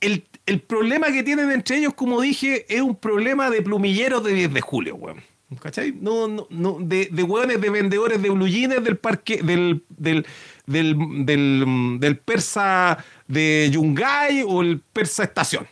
[0.02, 4.54] el, problema que tienen entre ellos, como dije, es un problema de plumilleros de 10
[4.54, 5.22] de julio, weón.
[5.62, 5.94] ¿Cachai?
[6.00, 10.26] No, no, no, de, de hueones de vendedores de blujines del parque, del, del,
[10.66, 15.68] del, persa de Yungay o el persa estación.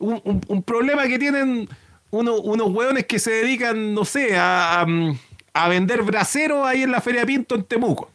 [0.00, 1.68] Un, un, problema que tienen
[2.10, 4.86] unos hueones que se dedican, no sé, a
[5.58, 8.10] a vender braseros ahí en la Feria Pinto en Temuco.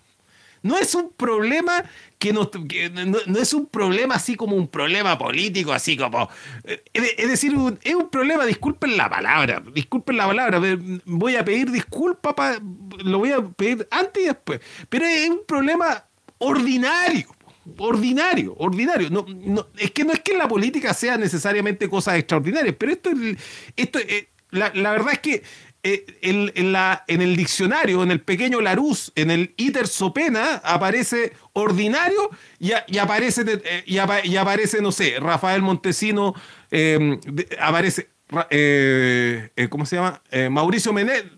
[0.61, 1.83] No es un problema
[2.23, 6.29] que, no, es un problema así como un problema político, así como.
[6.63, 10.61] Eh, es decir, es un problema, disculpen la palabra, disculpen la palabra,
[11.05, 12.59] voy a pedir disculpas,
[13.03, 16.05] lo voy a pedir antes y después, pero es un problema
[16.37, 17.27] ordinario.
[17.77, 19.09] Ordinario, ordinario.
[19.09, 19.25] No,
[19.77, 23.09] es que no es que la política sea necesariamente cosas extraordinarias, pero esto,
[23.77, 25.43] esto eh, la verdad es que
[25.85, 32.71] eh, en, el diccionario, en el pequeño Larus, en el iter sopena, aparece ordinario y,
[32.97, 33.97] aparece, eh, y,
[34.37, 36.35] aparece, no sé, Rafael Montesino,
[36.71, 37.19] em,
[37.59, 38.07] aparece,
[38.49, 40.21] eh, ¿cómo se llama?
[40.49, 41.33] Mauricio Menéndez,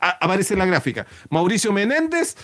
[0.00, 1.06] aparece en la gráfica.
[1.28, 2.36] Mauricio Menéndez,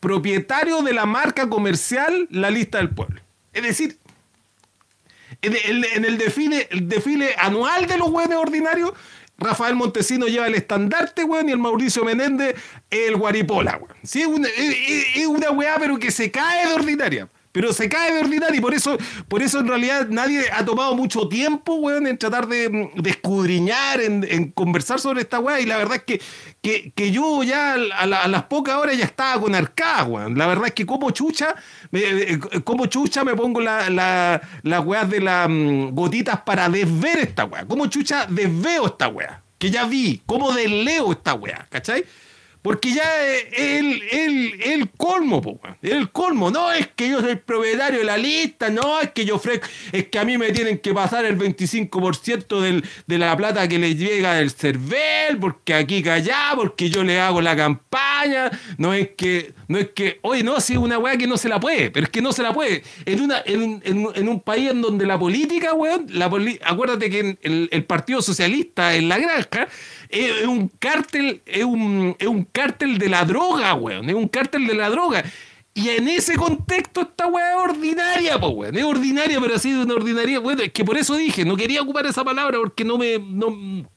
[0.00, 3.20] propietario de la marca comercial La Lista del Pueblo.
[3.52, 3.98] Es decir,
[5.42, 8.94] en el, en desfile anual de los hueones ordinarios,
[9.38, 12.56] Rafael Montesino lleva el estandarte, weón, y el Mauricio Menéndez
[12.90, 13.96] el guaripola, weón.
[14.02, 18.12] Sí, es una, es una weá, pero que se cae de ordinaria pero se cae
[18.12, 22.08] de ordinario y por eso, por eso en realidad nadie ha tomado mucho tiempo, weón,
[22.08, 25.60] en tratar de, escudriñar, en, conversar sobre esta weá.
[25.60, 26.20] Y la verdad es
[26.60, 30.36] que, que, yo ya a, las pocas horas ya estaba con arcada, weón.
[30.36, 31.54] La verdad es que como chucha,
[31.92, 37.44] eh, como chucha me pongo las la, weas de las mm, gotitas para desver esta
[37.44, 37.66] weá.
[37.66, 39.44] Como chucha desveo esta weá.
[39.58, 42.04] Que ya vi, como desleo esta weá, ¿cachai?
[42.64, 46.50] Porque ya es el, el, el colmo, po, el colmo.
[46.50, 49.68] No es que yo soy el propietario de la lista, no es que yo ofrezco,
[49.92, 53.78] es que a mí me tienen que pasar el 25% del, de la plata que
[53.78, 58.50] les llega del CERVEL, porque aquí callá, porque yo le hago la campaña.
[58.78, 61.50] No es que, no es que, oye, no, si es una weá que no se
[61.50, 62.82] la puede, pero es que no se la puede.
[63.04, 67.68] En, una, en, en, un país en donde la política, weón, la acuérdate que el,
[67.70, 69.68] el Partido Socialista en la granja
[70.08, 74.08] es un cártel, es un, es un cártel de la droga, weón.
[74.08, 75.24] Es un cártel de la droga.
[75.72, 78.76] Y en ese contexto esta weá es ordinaria, po, weón.
[78.76, 80.60] Es ordinaria, pero así de una ordinaria, weón.
[80.60, 83.18] Es que por eso dije, no quería ocupar esa palabra porque no me.
[83.18, 83.88] No...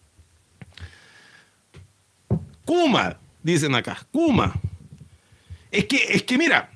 [2.66, 4.06] Kuma, dicen acá.
[4.11, 4.53] Kuma.
[5.72, 6.69] Es que, es que mira,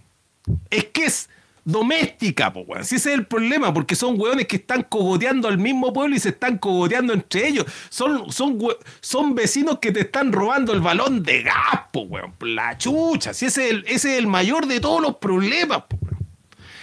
[0.70, 1.30] es que es
[1.72, 2.86] doméstica, po, weón.
[2.86, 6.20] Si ese es el problema, porque son weones que están cogoteando al mismo pueblo y
[6.20, 7.66] se están cogoteando entre ellos.
[7.90, 8.60] Son, son,
[9.00, 12.34] son vecinos que te están robando el balón de gas, po, weón.
[12.42, 13.34] La chucha.
[13.34, 15.98] Si ese es el, ese es el mayor de todos los problemas, po.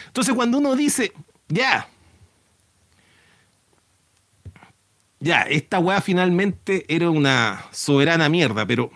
[0.07, 1.12] Entonces, cuando uno dice,
[1.49, 1.89] ya.
[5.20, 8.91] Ya, esta weá finalmente era una soberana mierda, pero.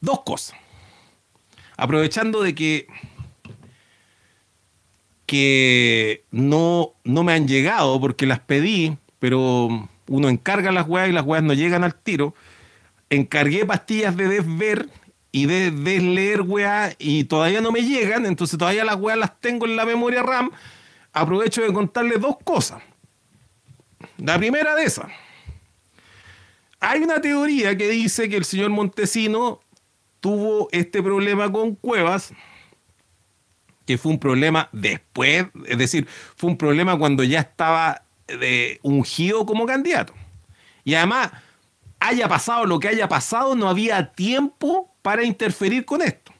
[0.00, 0.61] Dos cosas
[1.82, 2.86] aprovechando de que,
[5.26, 11.12] que no, no me han llegado porque las pedí, pero uno encarga las weas y
[11.12, 12.36] las weas no llegan al tiro,
[13.10, 14.90] encargué pastillas de desver
[15.32, 19.66] y de desleer weas y todavía no me llegan, entonces todavía las weas las tengo
[19.66, 20.52] en la memoria RAM.
[21.12, 22.80] Aprovecho de contarles dos cosas.
[24.18, 25.06] La primera de esas.
[26.78, 29.61] Hay una teoría que dice que el señor Montesino
[30.22, 32.32] tuvo este problema con Cuevas,
[33.84, 39.44] que fue un problema después, es decir, fue un problema cuando ya estaba de ungido
[39.44, 40.14] como candidato.
[40.84, 41.32] Y además,
[41.98, 46.32] haya pasado lo que haya pasado, no había tiempo para interferir con esto.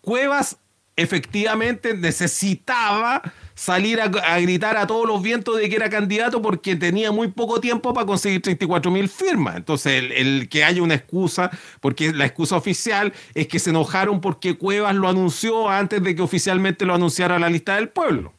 [0.00, 0.58] Cuevas
[0.94, 3.20] efectivamente necesitaba
[3.62, 4.08] salir a,
[4.40, 8.04] gritar a todos los vientos de que era candidato porque tenía muy poco tiempo para
[8.04, 9.54] conseguir 34 mil firmas.
[9.54, 11.48] Entonces, el, que haya una excusa,
[11.80, 16.22] porque la excusa oficial es que se enojaron porque Cuevas lo anunció antes de que
[16.22, 18.32] oficialmente lo anunciara la lista del pueblo.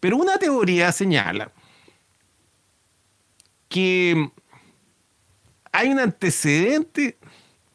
[0.00, 1.50] Pero una teoría señala
[3.70, 4.30] que
[5.72, 7.16] hay un antecedente,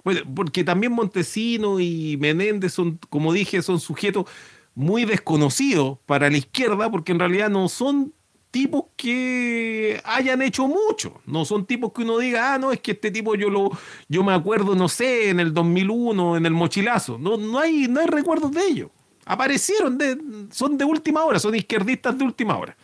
[0.03, 4.27] bueno, porque también Montesino y Menéndez son, como dije, son sujetos
[4.75, 8.13] muy desconocidos para la izquierda, porque en realidad no son
[8.51, 12.91] tipos que hayan hecho mucho, no son tipos que uno diga, ah, no, es que
[12.91, 13.71] este tipo yo lo
[14.07, 17.99] yo me acuerdo, no sé, en el 2001, en el mochilazo, no, no, hay, no
[17.99, 18.89] hay recuerdos de ellos.
[19.25, 19.97] Aparecieron,
[20.51, 22.75] son de última hora, son izquierdistas de última hora.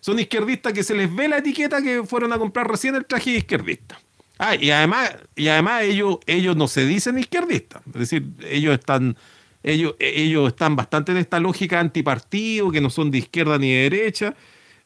[0.00, 3.32] Son izquierdistas que se les ve la etiqueta que fueron a comprar recién el traje
[3.32, 4.00] de izquierdista.
[4.38, 7.82] Ah, y además, y además ellos, ellos no se dicen izquierdistas.
[7.88, 9.18] Es decir, ellos están,
[9.62, 13.82] ellos, ellos están bastante en esta lógica antipartido, que no son de izquierda ni de
[13.90, 14.34] derecha.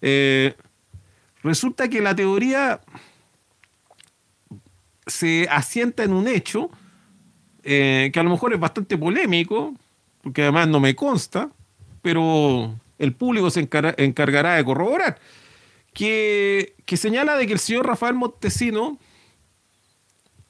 [0.00, 0.54] Eh,
[1.42, 2.80] resulta que la teoría
[5.06, 6.70] se asienta en un hecho
[7.62, 9.74] eh, que a lo mejor es bastante polémico,
[10.22, 11.50] porque además no me consta,
[12.02, 15.18] pero el público se encargará de corroborar,
[15.92, 18.98] que, que señala de que el señor Rafael Montesino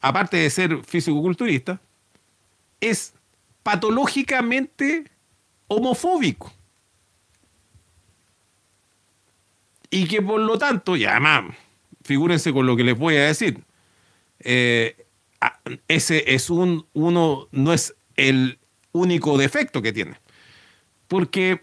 [0.04, 1.80] aparte de ser físico-culturista,
[2.78, 3.13] es
[3.64, 5.10] patológicamente
[5.66, 6.52] homofóbico.
[9.90, 11.56] Y que por lo tanto, y además,
[12.02, 13.64] figúrense con lo que les voy a decir,
[14.40, 15.06] eh,
[15.88, 18.58] ese es un, uno, no es el
[18.92, 20.16] único defecto que tiene.
[21.08, 21.62] Porque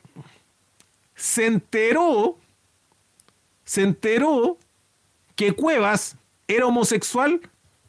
[1.16, 2.38] se enteró,
[3.64, 4.58] se enteró
[5.36, 7.42] que Cuevas era homosexual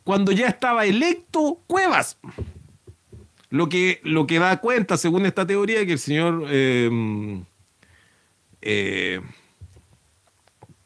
[0.04, 2.18] cuando ya estaba electo Cuevas.
[3.52, 6.46] Lo que, lo que da cuenta, según esta teoría, que el señor.
[6.48, 7.44] Em,
[8.62, 9.20] eh,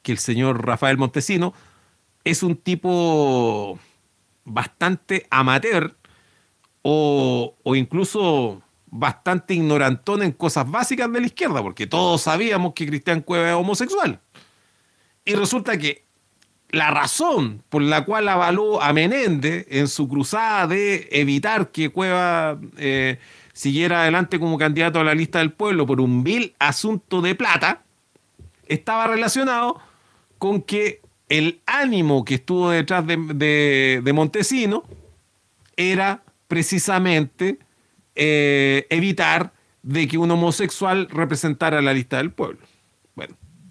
[0.02, 1.54] que el señor Rafael Montesino
[2.24, 3.78] es un tipo
[4.44, 5.96] bastante amateur
[6.82, 12.88] o, o, incluso bastante ignorantón en cosas básicas de la izquierda, porque todos sabíamos que
[12.88, 14.20] Cristian Cueva es homosexual.
[15.24, 16.05] Y resulta que
[16.70, 22.58] la razón por la cual avaló a Menéndez en su cruzada de evitar que Cueva
[22.76, 23.18] eh,
[23.52, 27.82] siguiera adelante como candidato a la lista del pueblo por un vil asunto de plata,
[28.66, 29.80] estaba relacionado
[30.38, 34.84] con que el ánimo que estuvo detrás de, Montesino
[35.76, 37.58] era precisamente
[38.14, 42.58] eh, evitar de que un homosexual representara la lista del pueblo.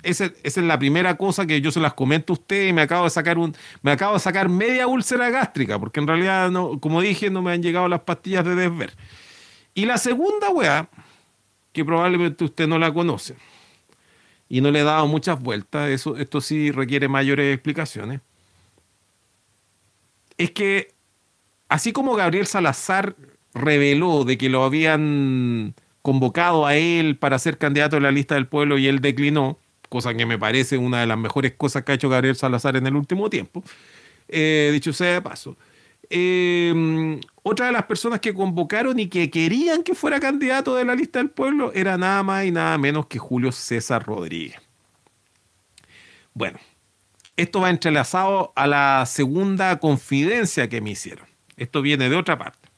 [0.05, 3.05] Esa, es la primera cosa que yo se las comento a usted y me acabo
[3.05, 7.01] de sacar un, me acabo de sacar media úlcera gástrica, porque en realidad, no, como
[7.01, 8.93] dije, no me han llegado las pastillas de desver.
[9.73, 10.87] Y la segunda weá,
[11.73, 13.35] que probablemente usted no la conoce
[14.47, 18.21] y no le he dado muchas vueltas, eso, esto sí requiere mayores explicaciones,
[20.37, 20.93] es que
[21.67, 23.15] así como Gabriel Salazar
[23.55, 28.47] reveló de que lo habían convocado a él para ser candidato a la lista del
[28.47, 29.57] pueblo y él declinó,
[29.89, 32.87] cosa que me parece una de las mejores cosas que ha hecho Gabriel Salazar en
[32.87, 33.63] el último tiempo,
[34.27, 35.57] eh, dicho sea de paso.
[36.09, 40.95] Em, otra de las personas que convocaron y que querían que fuera candidato de la
[40.95, 44.59] lista del pueblo era nada más y nada menos que Julio César Rodríguez.
[46.33, 46.59] Bueno,
[47.37, 51.27] esto va entrelazado a la segunda confidencia que me hicieron.
[51.57, 52.69] Esto viene de otra parte.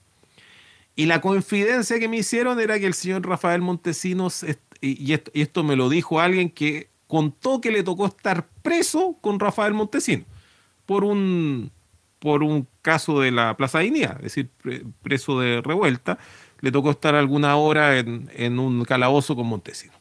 [0.96, 4.46] Y la confidencia que me hicieron era que el señor Rafael Montesinos,
[4.82, 9.74] y esto me lo dijo alguien que contó que le tocó estar preso con Rafael
[9.74, 10.26] Montesino
[10.86, 11.72] por un,
[12.20, 14.50] por un caso de la Plaza Dignidad, es decir,
[15.02, 16.18] preso de revuelta,
[16.62, 19.94] le tocó estar alguna hora en, un calabozo con Montesino.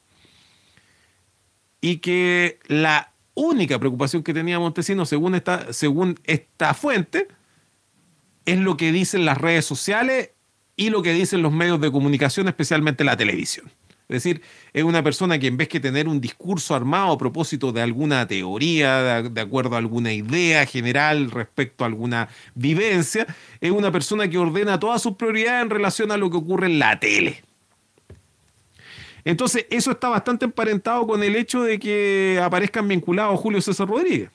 [1.80, 7.28] Y que la única preocupación que tenía Montesino, según esta, según esta fuente,
[8.46, 10.30] es lo que dicen las redes sociales
[10.76, 13.70] y lo que dicen los medios de comunicación, especialmente la televisión.
[14.08, 14.40] Es decir,
[14.72, 18.26] es una persona que en vez que tener un discurso armado a propósito de alguna
[18.28, 23.26] teoría, de, acuerdo a alguna idea general respecto a alguna vivencia,
[23.60, 26.78] es una persona que ordena todas sus prioridades en relación a lo que ocurre en
[26.78, 27.42] la tele.
[29.24, 34.30] Entonces, eso está bastante emparentado con el hecho de que aparezcan vinculados Julio César Rodríguez.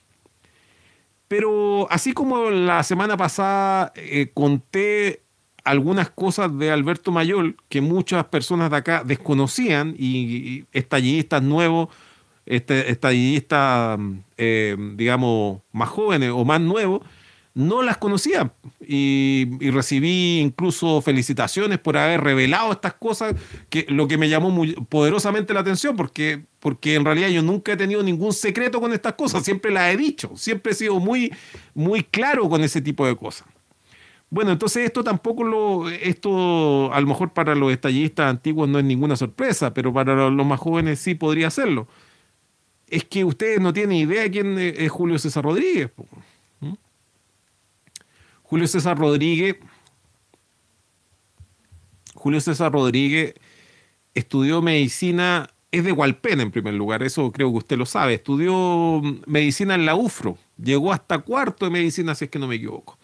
[1.30, 5.22] Pero así como la semana pasada eh, conté
[5.64, 11.90] algunas cosas de Alberto Mayol que muchas personas de acá desconocían y, estallidistas nuevos,
[12.46, 14.00] este, estallidistas,
[14.38, 17.02] eh, digamos, más jóvenes o más nuevos,
[17.54, 18.52] no las conocían.
[18.80, 23.36] Y, recibí incluso felicitaciones por haber revelado estas cosas,
[23.70, 27.74] que, lo que me llamó muy poderosamente la atención, porque, porque en realidad yo nunca
[27.74, 31.32] he tenido ningún secreto con estas cosas, siempre las he dicho, siempre he sido muy,
[31.74, 33.48] muy claro con ese tipo de cosas.
[34.32, 38.86] Bueno, entonces esto tampoco lo, esto a lo mejor para los estallistas antiguos no es
[38.86, 41.88] ninguna sorpresa, pero para los más jóvenes sí podría serlo.
[42.88, 45.92] es que ustedes no tienen idea quién es Julio César Rodríguez.
[46.62, 46.74] ¿Mm?
[48.44, 49.58] Julio César Rodríguez.
[52.16, 53.34] Julio César Rodríguez
[54.14, 58.14] estudió medicina, es de Hualpén en primer lugar, eso creo que usted lo sabe.
[58.14, 62.56] Estudió medicina en la UFRO, llegó hasta cuarto de medicina, si es que no me
[62.56, 62.98] equivoco.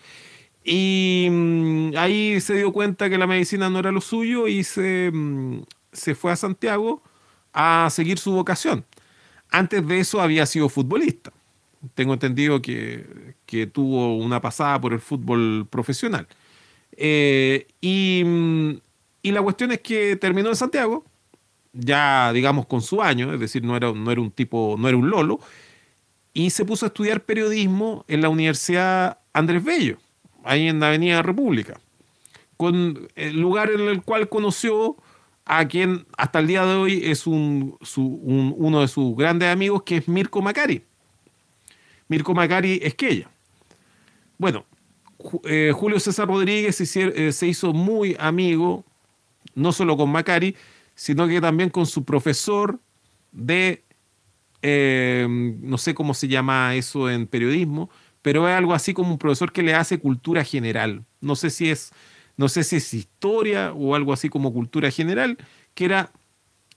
[0.70, 5.10] Y mm, ahí se dio cuenta que la medicina no era lo suyo y se,
[5.14, 5.62] mm,
[5.94, 7.02] se fue a Santiago
[7.54, 8.86] a seguir su vocación.
[9.50, 11.32] Antes de eso había sido futbolista.
[11.96, 13.34] Tengo entendido que,
[13.72, 16.28] tuvo una pasada por el fútbol profesional.
[16.98, 18.26] Eh, y,
[19.22, 21.06] y, la cuestión es que terminó en Santiago,
[21.72, 24.98] ya digamos con su año, es decir, no era, no era un tipo, no era
[24.98, 25.40] un lolo,
[26.34, 29.98] y se puso a estudiar periodismo en la Universidad Andrés Bello,
[30.48, 31.80] ahí en la Avenida República,
[32.56, 34.98] con el lugar en el cual conoció
[35.46, 39.98] a quien hasta el día de hoy es un, uno de sus grandes amigos, que
[39.98, 40.84] es Mirko Macari.
[42.10, 43.30] Mirko Macari es que ella.
[44.38, 44.66] Bueno,
[45.46, 48.86] eh, Julio César Rodríguez eh, se, hizo muy amigo,
[49.56, 50.56] no solo con Macari,
[50.96, 52.80] sino que también con su profesor
[53.32, 53.84] de,
[54.62, 57.90] eh, no sé cómo se llama eso en periodismo,
[58.28, 61.06] pero es algo así como un profesor que le hace cultura general.
[61.22, 61.94] No sé si es
[62.36, 65.38] no sé si es historia o algo así como cultura general,
[65.74, 66.12] que era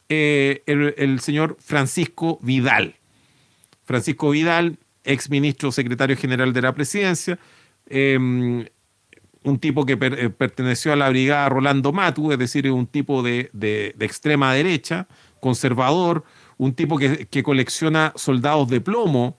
[0.08, 2.94] eh, el, señor Francisco Vidal.
[3.82, 7.36] Francisco Vidal, ex ministro secretario general de la presidencia,
[7.86, 8.64] em,
[9.42, 13.50] un tipo que eh, perteneció a la brigada Rolando Matu, es decir, un tipo de,
[13.98, 15.08] extrema derecha,
[15.40, 16.22] conservador,
[16.58, 19.36] un tipo que, colecciona soldados de plomo,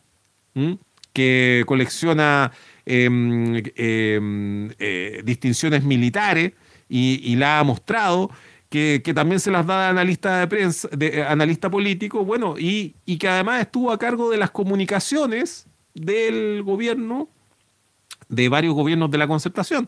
[1.14, 2.51] que colecciona
[2.85, 6.53] Em, em, eh, distinciones militares
[6.90, 8.31] y, la ha mostrado,
[8.69, 12.95] que, también se las da de analista de prensa, de eh, analista político, bueno, y,
[13.17, 17.30] que además estuvo a cargo de las comunicaciones del gobierno,
[18.30, 19.88] de varios gobiernos de la concertación.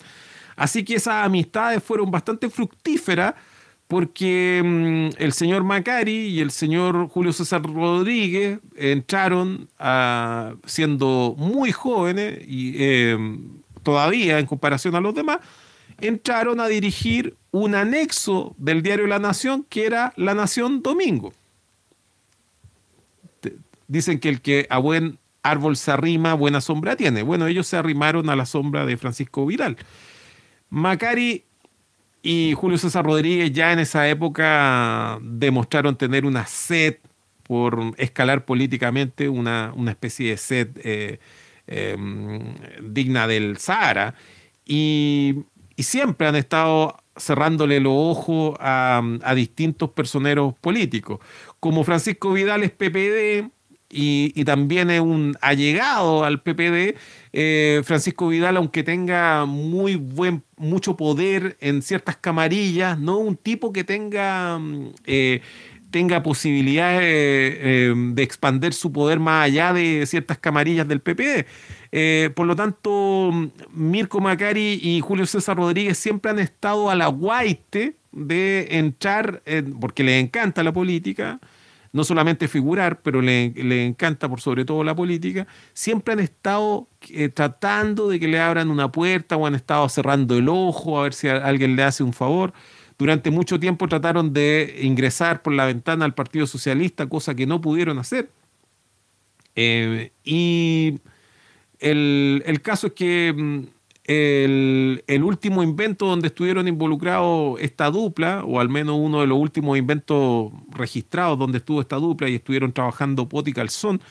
[0.56, 3.34] Así que esas amistades fueron bastante fructíferas
[3.88, 9.70] porque mm, el señor Macari y el señor Julio César Rodríguez entraron
[10.66, 13.18] siendo muy jóvenes y eh,
[13.84, 15.40] todavía en comparación a los demás,
[16.02, 21.34] entraron a dirigir un anexo del diario La Nación que era La Nación Domingo.
[23.88, 27.22] Dicen que el que a buen árbol se arrima, buena sombra tiene.
[27.22, 29.78] Bueno, ellos se arrimaron a la sombra de Francisco Vidal.
[30.70, 31.46] Macari
[32.26, 36.96] y Julio César Rodríguez ya en esa época demostraron tener una sed
[37.44, 41.20] por escalar políticamente, una, especie de sed eh,
[41.68, 44.16] em, digna del Sahara.
[44.66, 45.44] Y,
[45.78, 51.20] siempre han estado cerrándole los ojos a, a, distintos personeros políticos.
[51.60, 53.52] Como Francisco Vidal es PPD,
[53.94, 56.96] y, también es un allegado al PPD.
[57.32, 63.74] Eh, Francisco Vidal, aunque tenga muy buen, mucho poder en ciertas camarillas, no un tipo
[63.74, 65.42] que tenga, mm, eh,
[65.92, 71.46] tenga posibilidades eh, de expandir su poder más allá de ciertas camarillas del PPD.
[72.34, 73.32] por lo tanto,
[73.72, 79.44] Mirko Macari y Julio César Rodríguez siempre han estado a la guaite de entrar,
[79.80, 81.40] porque les encanta la política,
[81.94, 83.54] no solamente figurar, pero le,
[83.86, 88.72] encanta por sobre todo la política, siempre han estado eh, tratando de que le abran
[88.72, 92.12] una puerta o han estado cerrando el ojo a ver si alguien le hace un
[92.12, 92.52] favor.
[92.98, 97.62] Durante mucho tiempo trataron de ingresar por la ventana al Partido Socialista, cosa que no
[97.62, 98.30] pudieron hacer.
[99.56, 101.00] Eh, y
[101.80, 103.68] el, el, caso es que
[104.06, 109.78] el, último invento donde estuvieron involucrados esta dupla, o al menos uno de los últimos
[109.78, 114.02] inventos registrados donde estuvo esta dupla y estuvieron trabajando Pot y Calzón,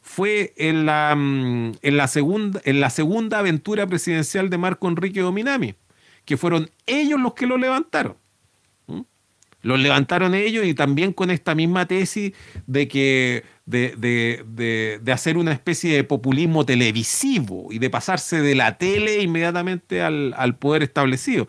[0.00, 5.20] fue en la, mm, en la, segunda, en la segunda aventura presidencial de Marco Enrique
[5.20, 5.74] Dominami,
[6.24, 8.16] que fueron ellos los que lo levantaron.
[9.62, 12.32] Los levantaron ellos y también con esta misma tesis
[12.66, 19.22] de que de, hacer una especie de populismo televisivo y de pasarse de la tele
[19.22, 21.48] inmediatamente al, poder establecido.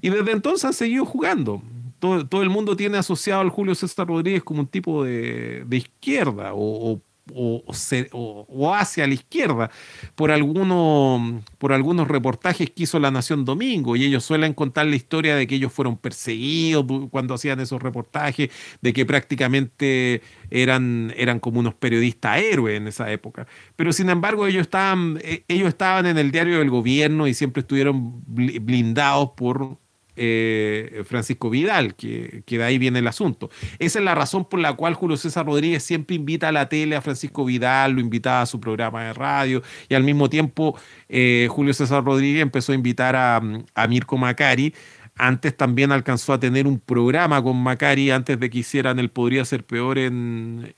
[0.00, 1.62] Y desde entonces han seguido jugando.
[1.98, 7.00] Todo, el mundo tiene asociado al Julio César Rodríguez como un tipo de, izquierda o
[7.34, 9.70] o, hacia la izquierda
[10.14, 14.96] por, algunos, por algunos reportajes que hizo La Nación Domingo y ellos suelen contar la
[14.96, 18.50] historia de que ellos fueron perseguidos cuando hacían esos reportajes,
[18.80, 23.46] de que prácticamente eran, eran como unos periodistas héroes en esa época.
[23.76, 27.60] Pero sin embargo ellos estaban, eh, ellos estaban en el diario del gobierno y siempre
[27.60, 29.78] estuvieron blindados por
[30.22, 33.48] eh, Francisco Vidal, que, de ahí viene el asunto.
[33.78, 36.94] Esa es la razón por la cual Julio César Rodríguez siempre invita a la tele
[36.94, 41.48] a Francisco Vidal, lo invitaba a su programa de radio, y al mismo tiempo eh,
[41.50, 43.40] Julio César Rodríguez empezó a invitar a,
[43.88, 44.74] Mirko Macari.
[45.16, 49.46] Antes también alcanzó a tener un programa con Macari antes de que hicieran el Podría
[49.46, 50.74] Ser Peor en,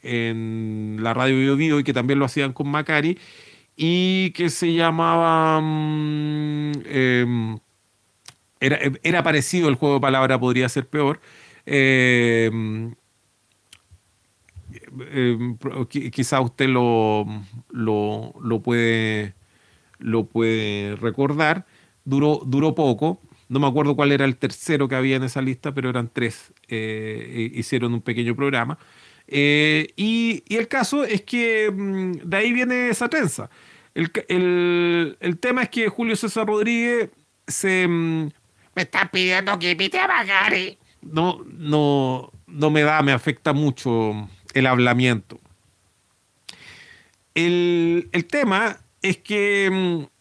[1.00, 3.18] la radio Bio, Bio y que también lo hacían con Macari
[3.76, 5.60] y que se llamaba...
[6.84, 7.56] eh,
[8.62, 11.20] era, era, parecido el juego de palabra, podría ser peor.
[11.66, 12.50] Eh,
[15.10, 15.57] eh,
[16.10, 17.26] quizá usted lo,
[17.70, 19.34] lo, lo, puede,
[19.99, 21.66] lo puede recordar.
[22.05, 23.20] Duró, duró poco.
[23.49, 26.52] No me acuerdo cuál era el tercero que había en esa lista, pero eran tres.
[26.68, 28.78] Eh, hicieron un pequeño programa.
[29.28, 33.50] Eh, y, y, el caso es que mm, de ahí viene esa trenza.
[33.94, 37.10] El, el, el, tema es que Julio César Rodríguez
[37.47, 37.89] se.
[38.73, 40.78] Mm, me está pidiendo que invite a Macari.
[41.02, 45.41] No, no, no me da, me afecta mucho el hablamiento.
[47.34, 50.12] El, el tema es que mm,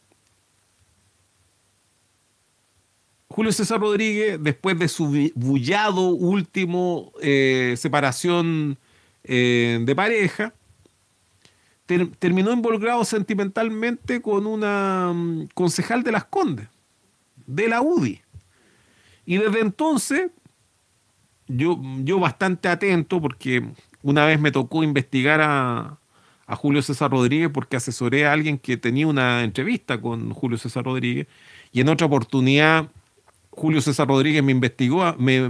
[3.31, 8.77] Julio César Rodríguez, después de su bullado último eh, separación
[9.23, 10.53] eh, de pareja,
[11.85, 16.67] ter, terminó involucrado sentimentalmente con una um, concejal de las Condes,
[17.45, 18.20] de la UDI.
[19.25, 20.31] Y desde entonces,
[21.47, 23.63] yo, yo bastante atento, porque
[24.03, 25.97] una vez me tocó investigar a,
[26.47, 30.83] a Julio César Rodríguez porque asesoré a alguien que tenía una entrevista con Julio César
[30.83, 31.27] Rodríguez
[31.71, 32.89] y en otra oportunidad
[33.51, 35.49] Julio César Rodríguez me investigó, me,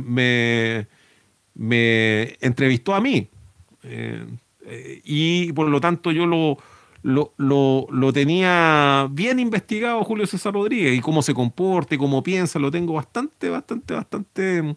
[1.55, 3.29] me, entrevistó a mí.
[3.83, 4.25] Eh,
[4.65, 6.57] eh, y por lo tanto yo lo,
[7.03, 12.21] lo, lo, lo, tenía bien investigado Julio César Rodríguez y cómo se comporta y cómo
[12.21, 14.75] piensa, lo tengo bastante, bastante, bastante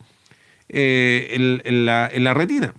[0.69, 2.75] eh, en, la, en la retina.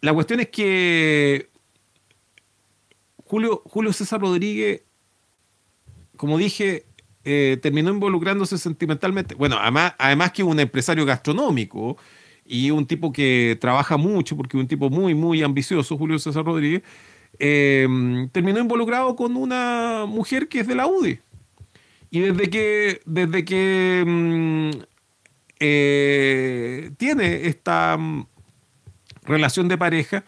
[0.00, 1.48] La cuestión es que
[3.24, 4.82] Julio, Julio César Rodríguez,
[6.16, 6.86] como dije,
[7.24, 9.34] eh, terminó involucrándose sentimentalmente.
[9.34, 11.96] Bueno, además, además que un empresario gastronómico
[12.44, 16.82] y un tipo que trabaja mucho, porque un tipo muy, muy ambicioso, Julio César Rodríguez,
[17.38, 17.86] eh,
[18.32, 21.20] terminó involucrado con una mujer que es de la UDI.
[22.10, 24.70] Y desde que, desde que mm,
[25.60, 28.26] eh, tiene esta mm,
[29.24, 30.24] relación de pareja,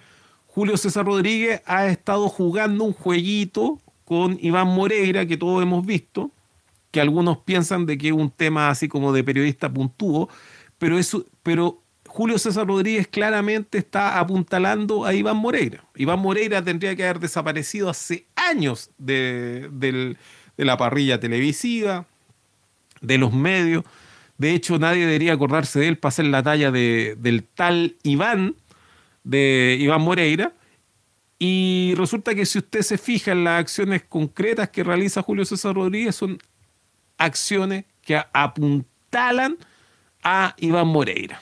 [0.46, 6.32] Julio César Rodríguez ha estado jugando un jueguito con Iván Moreira, que todos hemos visto,
[6.90, 10.28] que algunos piensan de que es un tema así como de periodista puntúo,
[10.78, 11.80] pero, eso, pero
[12.12, 15.84] Julio César Rodríguez claramente está apuntalando a Iván Moreira.
[15.94, 20.16] Iván Moreira tendría que haber desaparecido hace años de,
[20.56, 22.06] la parrilla televisiva,
[23.00, 23.84] de los medios.
[24.38, 28.56] De hecho, nadie debería acordarse de él para hacer la talla de, del tal Iván,
[29.22, 30.52] de Iván Moreira.
[31.38, 35.76] Y resulta que si usted se fija en las acciones concretas que realiza Julio César
[35.76, 36.38] Rodríguez, son
[37.18, 39.58] acciones que apuntalan
[40.24, 41.40] a Iván Moreira.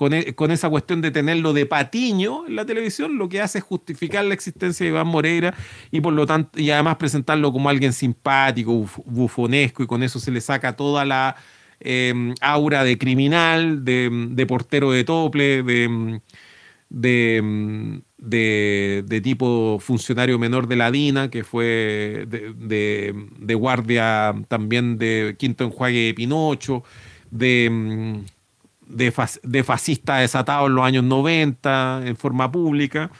[0.00, 3.58] Con, e, con, esa cuestión de tenerlo de patiño en la televisión, lo que hace
[3.58, 5.52] es justificar la existencia de Iván Moreira
[5.90, 10.18] y por lo tanto, y además presentarlo como alguien simpático, buf, bufonesco, y con eso
[10.18, 11.36] se le saca toda la
[11.80, 16.22] eh, aura de criminal, de, portero de tople, de,
[18.16, 25.36] de, tipo funcionario menor de la DINA, que fue de, de, de guardia también de
[25.38, 26.84] Quinto Enjuague de Pinocho,
[27.30, 28.24] de,
[28.90, 29.12] de,
[29.42, 33.10] de, fascista desatado en los años 90 en forma pública.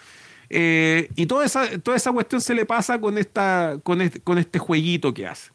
[0.49, 4.39] Eh, y toda esa, toda esa cuestión se le pasa con, esta, con, este, con
[4.39, 5.51] este jueguito que hace.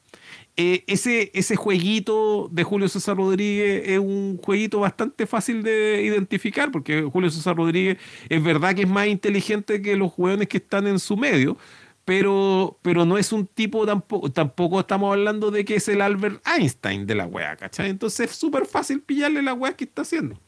[0.57, 6.71] Eh, ese, ese jueguito de Julio César Rodríguez es un jueguito bastante fácil de identificar,
[6.71, 7.97] porque Julio César Rodríguez
[8.29, 11.57] es verdad que es más inteligente que los jugadores que están en su medio,
[12.05, 16.41] pero, pero no es un tipo tampoco, tampoco estamos hablando de que es el Albert
[16.47, 17.89] Einstein de la wea, ¿cachai?
[17.89, 20.39] Entonces es súper fácil pillarle la wea que está haciendo.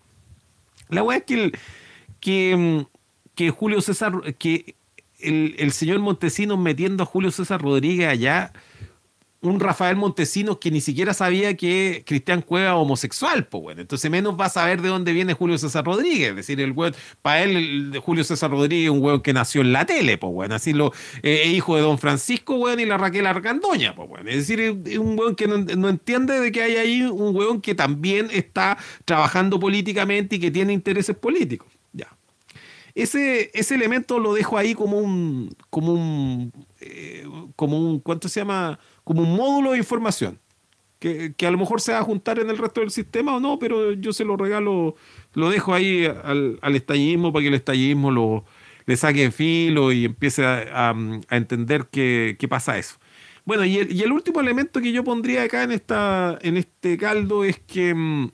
[0.90, 1.58] La wea es que, el,
[2.20, 2.86] que,
[3.34, 4.76] que Julio César, que
[5.20, 8.54] el, el señor Montesinos metiendo a Julio César Rodríguez allá
[9.42, 13.82] un Rafael Montesinos que ni siquiera sabía que Cristian Cueva homosexual, pues bueno.
[13.82, 16.32] Entonces menos va a saber de dónde viene Julio César Rodríguez.
[16.32, 19.74] Es decir, el weón, para él, Julio César Rodríguez es un weón que nació en
[19.74, 20.56] la tele, pues bueno.
[20.56, 20.92] Así lo,
[21.22, 24.30] eh, hijo de don Francisco, weón, y la Raquel Argandoña, pues bueno.
[24.30, 27.62] Es decir, es un weón que no, no, entiende de que hay ahí un weón
[27.62, 31.68] que también está trabajando políticamente y que tiene intereses políticos.
[31.94, 32.08] Ya.
[32.96, 38.40] Ese, ese elemento lo dejo ahí como un, como un, eh, como un, ¿cuánto se
[38.40, 38.80] llama?
[39.08, 40.40] Como un módulo de información.
[41.00, 43.40] que, que a lo mejor se va a juntar en el resto del sistema o
[43.40, 44.96] no, pero yo se lo regalo,
[45.34, 48.46] lo dejo ahí al, al estallismo para que el estallismo lo,
[48.88, 50.96] le saque filo y empiece a, a-
[51.30, 52.98] a entender qué, qué pasa eso.
[53.46, 56.98] Bueno, y el, y el último elemento que yo pondría acá en, esta, en este
[56.98, 58.30] caldo es que mm,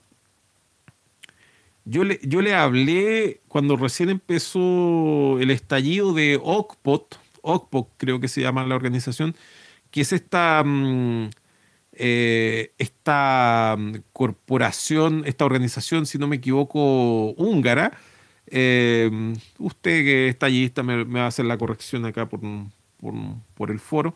[1.85, 8.27] yo le, yo le hablé cuando recién empezó el estallido de OCPOT, OCPOT creo que
[8.29, 9.35] se llama la organización,
[9.93, 11.29] que es esta, mm,
[11.93, 17.95] eh, esta mm, corporación, esta organización, si no me equivoco, húngara.
[18.47, 19.09] Eh,
[19.59, 22.41] usted que es estallista me, me va a hacer la corrección acá por,
[23.53, 24.15] por, el foro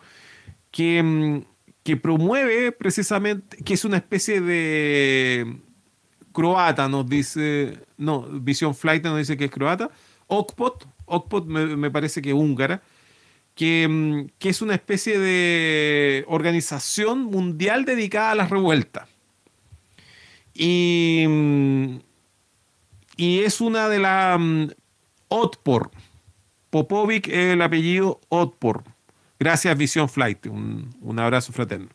[0.72, 1.42] que, mm,
[1.84, 5.58] que promueve precisamente, que es una especie de
[6.34, 9.92] croata, nos dice, no, Vision Flight nos dice que es croata,
[10.26, 12.82] OCPOT, OCPOT me, me parece que es húngara,
[13.58, 19.10] que, mm, que es una especie de organización mundial dedicada a las revueltas.
[20.54, 21.98] Y, mm,
[23.18, 24.40] y es una de las
[25.28, 25.92] Otpor.
[26.70, 28.84] Popovic es el apellido Otpor.
[29.40, 30.46] Gracias, Vision Flight.
[30.46, 31.90] Un, un abrazo fraterno.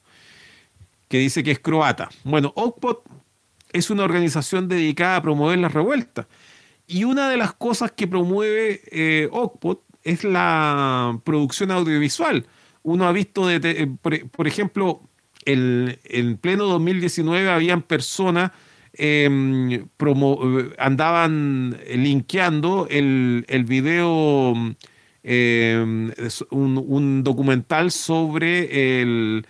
[1.08, 2.10] Que dice que es croata.
[2.24, 3.05] Bueno, OCPOT
[3.73, 6.26] es una organización dedicada a promover las revueltas.
[6.86, 12.47] Y una de las cosas que promueve eh, OCPOT es la producción audiovisual.
[12.82, 14.14] Uno ha visto, de- de- por,
[14.47, 15.02] ejemplo,
[15.44, 18.50] el, en pleno 2019 habían personas
[18.94, 24.55] eh, promo- eh, andaban linkeando el, el video,
[25.22, 26.76] eh, es un,
[27.24, 29.47] documental sobre el,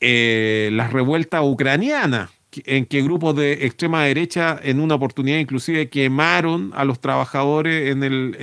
[0.00, 2.30] eh, las revueltas ucranianas,
[2.64, 8.02] en que grupos de extrema derecha en una oportunidad inclusive quemaron a los trabajadores en,
[8.04, 8.36] el-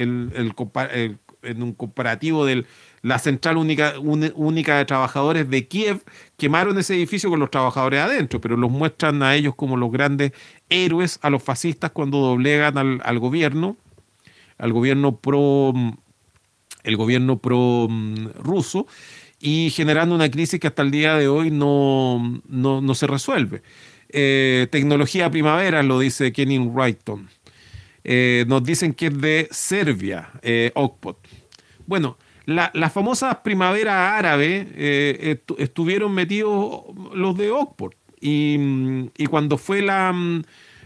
[1.45, 2.65] en un comparativo de
[3.01, 6.01] la central única, única de trabajadores de Kiev,
[6.37, 10.31] quemaron ese edificio con los trabajadores adentro, pero los muestran a ellos como los grandes
[10.69, 13.77] héroes a los fascistas cuando doblegan al, al gobierno,
[14.57, 15.73] al gobierno pro
[16.85, 18.87] el gobierno pro mm, ruso
[19.39, 23.61] y generando una crisis que hasta el día de hoy no, no, no se resuelve.
[24.09, 27.29] Eh, tecnología primavera, lo dice Kenny Wrighton.
[28.07, 31.17] Eh, nos dicen que es de Serbia, eh, OCPOT.
[31.87, 36.83] Bueno, la- las famosas primaveras árabes eh, estu- estuvieron metidos
[37.15, 37.95] los de.
[38.21, 40.43] Y, mm, y cuando fue la, mm,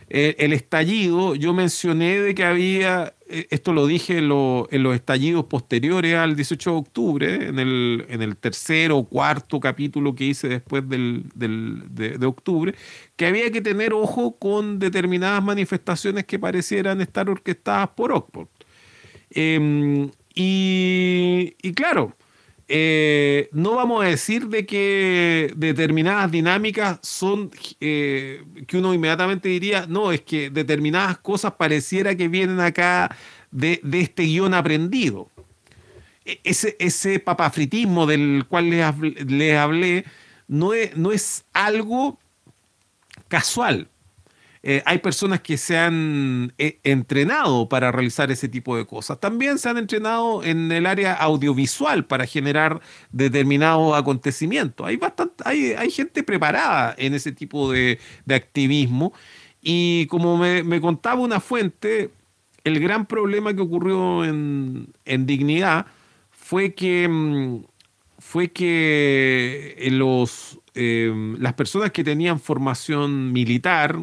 [0.09, 4.81] eh, el estallido, yo mencioné de que había, eh, esto lo dije en, lo- en
[4.83, 10.15] los estallidos posteriores al 18 de octubre, en el, en el tercero o cuarto capítulo
[10.15, 12.73] que hice después del, del- de, octubre,
[13.15, 18.47] que había que tener ojo con determinadas manifestaciones que parecieran estar orquestadas por Oxford.
[19.31, 22.15] Eh, y, y claro,
[22.71, 27.49] eh, no vamos a decir de que determinadas dinámicas son
[27.81, 33.15] eh, que uno inmediatamente diría, no, es que determinadas cosas pareciera que vienen acá
[33.49, 35.29] de, este guion aprendido.
[36.25, 40.05] E- Ese, papafritismo del cual les hablé,
[40.47, 42.19] no es algo
[43.27, 43.87] casual.
[44.61, 49.19] Eh, hay personas que se han eh, entrenado para realizar ese tipo de cosas.
[49.19, 52.81] También se han entrenado en el área audiovisual para generar
[53.11, 54.85] determinados acontecimientos.
[54.85, 59.13] Hay, bastante, hay, gente preparada en ese tipo de, activismo.
[59.61, 62.11] Y como me, contaba una fuente,
[62.65, 65.85] el gran problema que ocurrió en, en Dignidad
[66.31, 67.63] fue que, mm,
[68.17, 69.75] fue que
[70.75, 73.97] eh, las personas que tenían formación militar,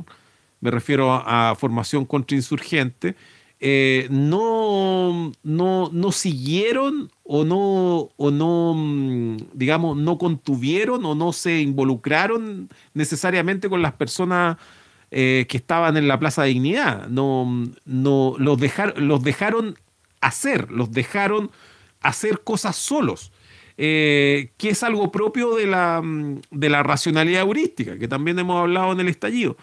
[0.60, 3.14] me refiero a, formación contrainsurgente,
[3.58, 11.32] eh, no, no, no siguieron o no, o no, mm, digamos, no contuvieron o no
[11.32, 14.58] se involucraron necesariamente con las personas
[15.10, 17.08] eh, que estaban en la Plaza de Dignidad.
[17.08, 17.46] No,
[17.84, 19.78] no, los, dejar, los dejaron
[20.20, 21.50] hacer, los dejaron
[22.00, 23.32] hacer cosas solos.
[23.78, 28.58] eh, que es algo propio de la, mm, de la racionalidad heurística, que también hemos
[28.60, 29.56] hablado en el estallido,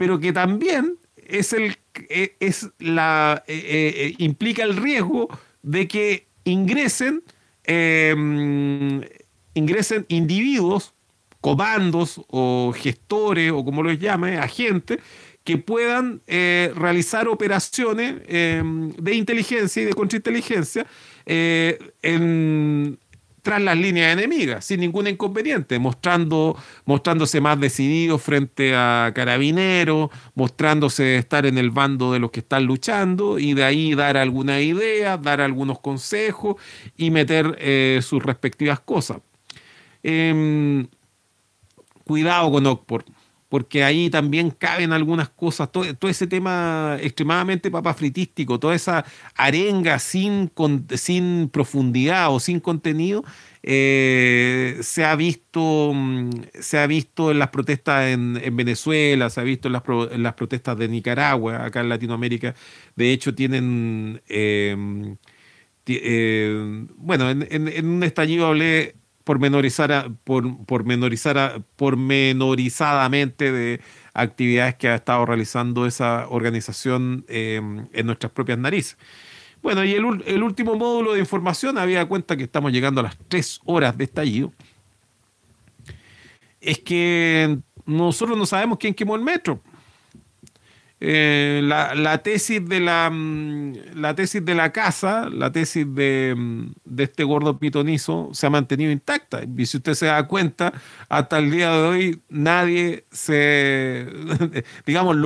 [0.00, 1.76] pero que también es el,
[2.08, 5.28] eh, es la, eh, eh, implica el riesgo
[5.62, 7.22] de que ingresen,
[7.68, 9.00] mm,
[9.52, 10.94] ingresen individuos,
[11.42, 15.00] comandos o gestores o como los llame, agentes,
[15.44, 20.86] que puedan realizar operaciones eh, de inteligencia y de contrainteligencia
[21.26, 22.98] en,
[23.42, 31.16] tras las líneas enemigas, sin ningún inconveniente, mostrando, mostrándose más decididos frente a carabineros, mostrándose
[31.16, 35.16] estar en el bando de los que están luchando y de ahí dar alguna idea,
[35.16, 36.56] dar algunos consejos
[36.96, 39.18] y meter eh, sus respectivas cosas.
[40.02, 40.86] Em,
[42.04, 43.06] cuidado con Ockport,
[43.50, 49.04] porque ahí también caben algunas cosas, todo, todo ese tema extremadamente papafritístico, toda esa
[49.36, 53.24] arenga sin, con- sin profundidad o sin contenido,
[53.62, 56.30] eh, se ha visto mm,
[56.60, 59.72] se ha visto en las protestas en, en Venezuela, se ha visto en
[60.22, 62.54] las, protestas de Nicaragua, acá en Latinoamérica.
[62.96, 64.76] De hecho, tienen eh,
[65.86, 69.38] eh, bueno, en, en- en un estallido hablé por,
[70.66, 73.80] pormenorizar pormenorizadamente de
[74.14, 77.60] actividades que ha estado realizando esa organización eh,
[77.92, 78.96] en nuestras propias narices.
[79.62, 83.18] Bueno, y el, el último módulo de información había cuenta que estamos llegando a las
[83.28, 84.52] tres horas de estallido.
[86.60, 89.60] Es que nosotros no sabemos quién quemó el metro.
[91.02, 96.72] Eh, la, tesis de la, mm, la tesis de la casa, la tesis de, mm,
[96.84, 99.40] de este gordo pitonizo, se ha mantenido intacta.
[99.56, 100.74] Y si usted se da cuenta,
[101.08, 104.06] hasta el día de hoy nadie se.
[104.86, 105.16] digamos,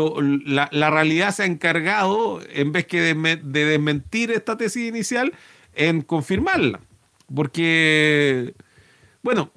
[0.47, 5.33] la, la realidad se ha encargado, en vez que de, de desmentir esta tesis inicial,
[5.75, 6.81] en confirmarla.
[7.35, 8.55] Porque,
[9.23, 9.51] bueno,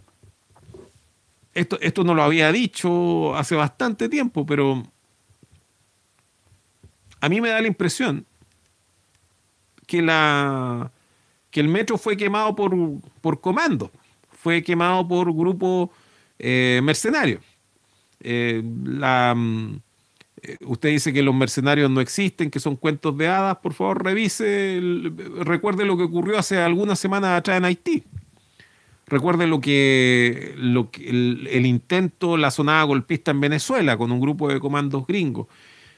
[1.53, 4.83] esto, esto no lo había dicho hace bastante tiempo, pero
[7.21, 8.25] a mí me da la impresión
[9.87, 10.91] que, la,
[11.49, 12.75] que el metro fue quemado por,
[13.21, 13.91] por comando,
[14.31, 15.89] fue quemado por grupos
[16.37, 17.41] eh, mercenarios.
[18.19, 19.75] Eh, mm,
[20.43, 23.57] eh, usted dice que los mercenarios no existen, que son cuentos de hadas.
[23.57, 24.79] Por favor, revise,
[25.39, 28.03] recuerde lo que ocurrió hace algunas semanas atrás en Haití.
[29.07, 34.19] Recuerde lo que, lo que el, el intento, la sonada golpista en Venezuela con un
[34.19, 35.47] grupo de comandos gringos.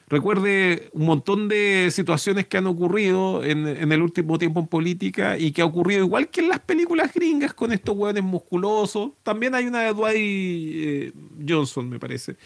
[0.09, 5.51] Recuerde un montón de situaciones que han ocurrido en, el último tiempo en política y
[5.51, 9.11] que ha ocurrido igual que en las películas gringas con estos hueones musculosos.
[9.21, 11.11] También hay una de Dwight eh,
[11.47, 12.37] Johnson, me parece,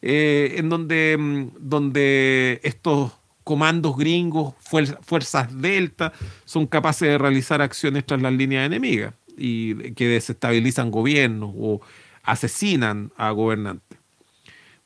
[0.00, 3.10] eh, en donde, mm, donde estos
[3.42, 6.12] comandos gringos, fuer- fuerzas delta,
[6.44, 11.80] son capaces de realizar acciones tras las líneas enemigas y que desestabilizan gobiernos o
[12.22, 13.87] asesinan a gobernantes.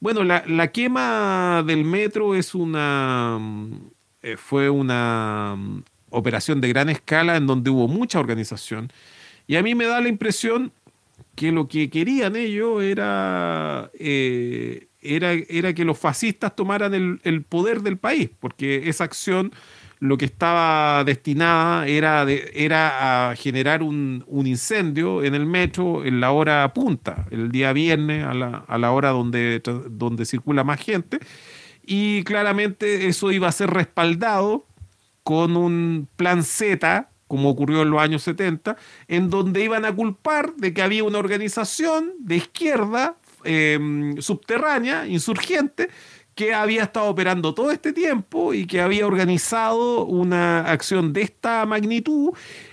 [0.03, 3.73] Bueno, la, quema del metro es una mm,
[4.23, 8.93] eh, fue una mm, operación de gran escala en donde hubo mucha organización.
[9.47, 10.73] Y a mí me da la impresión
[11.37, 17.97] que lo que querían ellos era, eh, era, que los fascistas tomaran el poder del
[17.97, 19.53] país, porque esa acción
[20.03, 26.33] lo que estaba destinada era, era a generar un, incendio en el metro en la
[26.33, 31.21] hora punta, el día viernes a la, a la hora donde, donde circula más gente,
[31.87, 34.67] y claramente eso iba a ser respaldado
[35.23, 40.57] con un plan Z, como ocurrió en los años 70, en donde iban a culpar
[40.57, 43.79] de que había una organización de izquierda eh,
[44.19, 45.91] subterránea, insurgente,
[46.43, 51.65] que había estado operando todo este tiempo y que había organizado una acción de esta
[51.67, 52.31] magnitud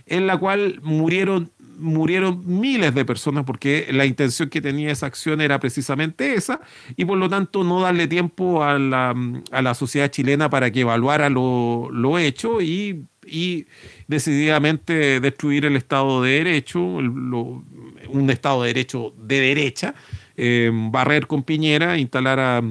[0.07, 5.39] en la cual murieron murieron miles de personas porque la intención que tenía esa acción
[5.39, 6.59] era precisamente esa
[6.97, 9.15] y por lo tanto no darle tiempo a la,
[9.51, 13.67] a la sociedad chilena para que evaluara lo, lo hecho y, y
[14.07, 19.95] decididamente destruir el Estado de Derecho, un Estado de Derecho de derecha,
[20.35, 22.61] eh, barrer con Piñera, instalar a,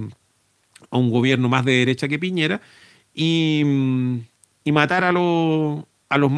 [0.91, 2.61] a un gobierno más de derecha que Piñera
[3.15, 4.19] y, mm,
[4.65, 6.31] y matar a, los a los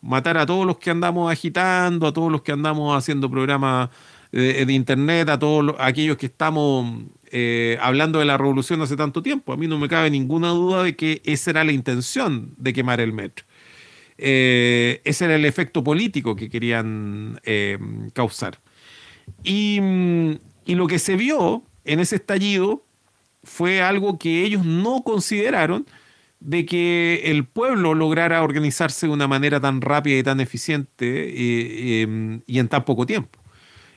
[0.00, 3.90] matar a todos los que andamos agitando, a todos los que andamos haciendo programas
[4.32, 9.22] de, internet, a todos los- aquellos que estamos eh, hablando de la revolución hace tanto
[9.22, 9.52] tiempo.
[9.52, 13.00] A mí no me cabe ninguna duda de que esa era la intención de quemar
[13.00, 13.44] el metro.
[14.18, 17.78] Eh, ese era el efecto político que querían eh,
[18.12, 18.58] causar.
[19.44, 20.32] Y, mm,
[20.66, 22.84] y lo que se vio en ese estallido
[23.44, 25.86] fue algo que ellos no consideraron
[26.40, 32.02] de que el pueblo lograra organizarse de una manera tan rápida y tan eficiente eh,
[32.04, 33.38] eh, y en tan poco tiempo.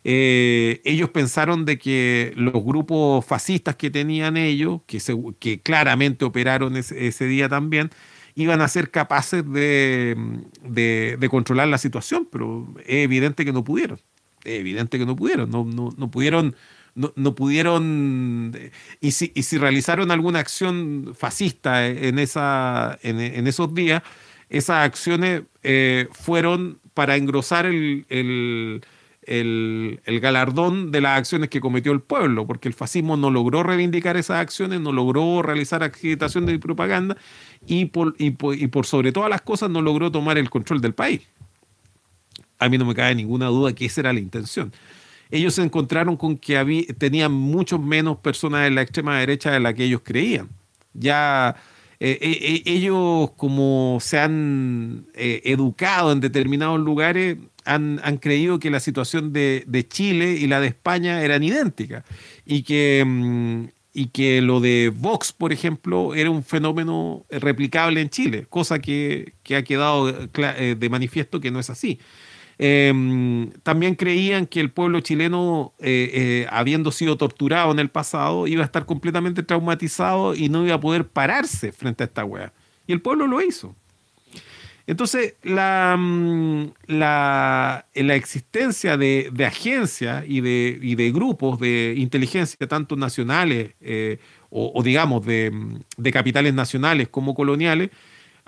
[0.04, 5.00] Eh, ellos pensaron de que los grupos fascistas que tenían ellos, que,
[5.40, 7.90] que claramente operaron ese, ese día también,
[8.36, 10.16] iban a ser capaces de,
[10.64, 14.00] de- de controlar la situación, pero es evidente que no pudieron.
[14.44, 15.50] Es evidente que no pudieron.
[15.50, 16.56] No, no, no pudieron.
[16.96, 18.58] No, pudieron.
[19.02, 24.02] Y si, realizaron alguna acción fascista en, esa, esos días,
[24.50, 28.06] esas acciones eh, fueron para engrosar el,
[29.26, 34.18] el, galardón de las acciones que cometió el pueblo, porque el fascismo no logró reivindicar
[34.18, 37.18] esas acciones, no logró realizar agitación de propaganda
[37.66, 40.82] y por, y por, y por sobre todas las cosas no logró tomar el control
[40.82, 41.22] del país.
[42.60, 44.72] A mí no me cabe ninguna duda que esa era la intención.
[45.32, 49.60] Ellos se encontraron con que había, tenían muchos menos personas en la extrema derecha de
[49.60, 50.50] la que ellos creían.
[50.94, 51.56] Ya
[52.00, 58.80] eh, eh, eh, ellos como se han educado en determinados lugares, han, creído que la
[58.80, 62.04] situación de, de Chile y la de España eran idénticas
[62.46, 68.10] y que, mm, y que lo de Vox, por ejemplo, era un fenómeno replicable en
[68.10, 72.00] Chile, cosa que, que ha quedado de manifiesto que no es así.
[72.58, 78.48] Eh, también creían que el pueblo chileno, eh, eh, habiendo sido torturado en el pasado,
[78.48, 82.54] iba a estar completamente traumatizado y no iba a poder pararse frente a esta wea.
[82.88, 83.76] Y el pueblo lo hizo.
[84.88, 91.96] Entonces, la, mm, la, la existencia de, de agencias y de, y de grupos de
[91.98, 94.20] inteligencia, tanto nacionales eh,
[94.52, 97.90] o, o digamos de, mm, de capitales nacionales como coloniales,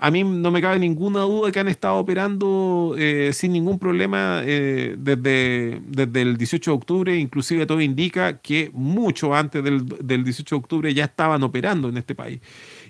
[0.00, 4.42] a mí no me cabe ninguna duda que han estado operando eh, sin ningún problema
[4.44, 10.22] eh, desde, desde el 18 de octubre, inclusive todo indica que mucho antes del, del
[10.22, 12.40] 18 de octubre ya estaban operando en este país.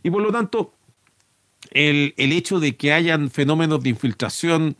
[0.03, 0.75] Y por lo tanto,
[1.71, 4.77] el, el hecho de que hayan fenómenos de infiltración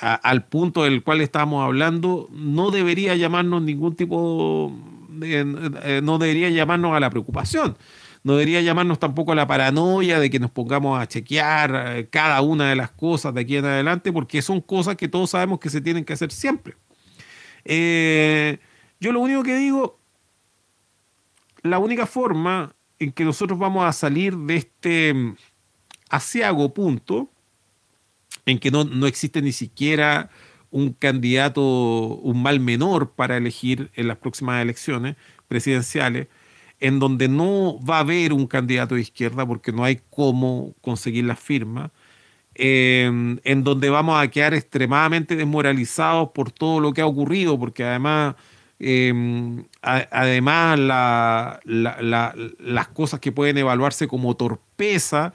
[0.00, 4.72] al punto del cual estábamos hablando no debería llamarnos ningún tipo
[5.10, 5.40] de-
[5.82, 7.76] eh, no debería llamarnos a la preocupación
[8.22, 12.40] no debería llamarnos tampoco a la paranoia de que nos pongamos a chequear eh, cada
[12.42, 15.70] una de las cosas de aquí en adelante porque son cosas que todos sabemos que
[15.70, 16.76] se tienen que hacer siempre.
[17.64, 18.58] Eh,
[19.00, 19.98] yo lo único que digo
[21.62, 25.36] la única forma en que nosotros vamos a salir de este mm,
[26.10, 27.30] asiago punto
[28.46, 30.30] en que no, no existe ni siquiera
[30.70, 35.16] un candidato, un mal menor para elegir en las próximas elecciones
[35.48, 36.28] presidenciales,
[36.80, 41.24] en donde no va a haber un candidato de izquierda porque no hay cómo conseguir
[41.24, 41.90] las firmas,
[42.54, 43.04] eh,
[43.44, 48.34] en donde vamos a quedar extremadamente desmoralizados por todo lo que ha ocurrido, porque además,
[49.82, 51.60] a- además la-
[52.58, 55.32] las cosas que pueden evaluarse como torpeza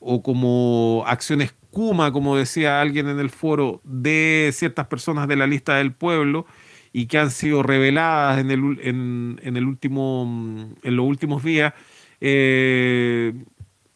[0.00, 5.48] o como acciones Kuma, como decía alguien en el foro, de ciertas personas de la
[5.48, 6.46] lista del pueblo
[6.94, 11.44] y que han sido reveladas en, el, en, en el último, mm, en los últimos
[11.44, 11.74] días,
[12.20, 13.34] eh,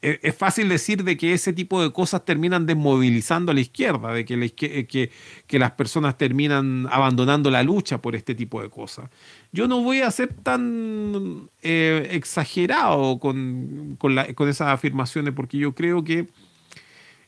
[0.02, 4.12] es es fácil decir de que ese tipo de cosas terminan desmovilizando a la izquierda,
[4.12, 5.10] de que,
[5.47, 9.10] que las personas terminan abandonando la lucha por este tipo de cosas.
[9.52, 15.59] Yo no voy a ser tan eh, exagerado con, con, la- con esas afirmaciones porque
[15.59, 16.28] yo creo que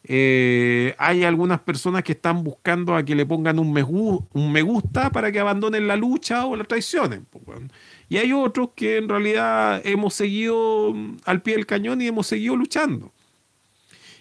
[0.05, 4.63] eh, hay algunas personas que están buscando a que le pongan un me, un me
[4.63, 7.27] gusta para que abandonen la lucha o la traicionen.
[7.47, 7.71] weón.
[8.09, 12.27] Y hay otros que en realidad hemos seguido mm, al pie del cañón y hemos
[12.27, 13.13] seguido luchando.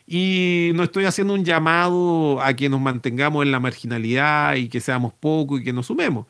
[0.05, 4.81] Y no estoy haciendo un llamado a que nos mantengamos en la marginalidad y que
[4.81, 6.25] seamos pocos y que nos sumemos.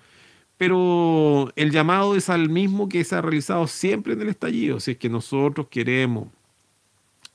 [0.58, 4.80] Pero el llamado es al mismo que se ha realizado siempre en el estallido.
[4.80, 6.28] Si es que nosotros queremos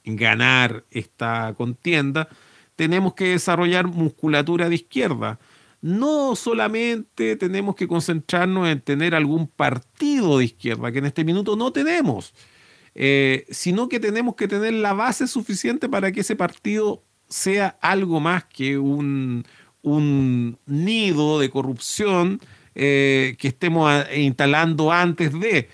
[0.04, 2.28] ganar esta contienda,
[2.76, 5.38] tenemos que desarrollar musculatura de izquierda.
[5.80, 11.56] No solamente tenemos que concentrarnos en tener algún partido de izquierda, que en este minuto
[11.56, 12.34] no tenemos,
[12.94, 18.20] eh, sino que tenemos que tener la base suficiente para que ese partido sea algo
[18.20, 19.44] más que un,
[19.82, 22.40] un nido de corrupción
[22.74, 25.68] eh, que estemos instalando antes de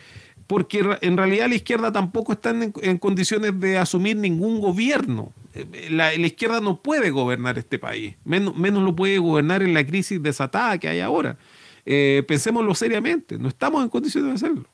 [0.51, 5.33] porque en realidad la izquierda tampoco está en, en condiciones de asumir ningún gobierno.
[5.55, 9.75] Eh, La, la izquierda no puede gobernar este país, menos, menos lo puede gobernar en
[9.75, 11.39] la crisis desatada que hay ahora.
[11.87, 14.67] Eh, pensémoslo seriamente, no estamos en condiciones de hacerlo.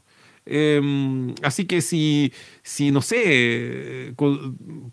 [0.49, 4.15] Eh, así que si, si no sé,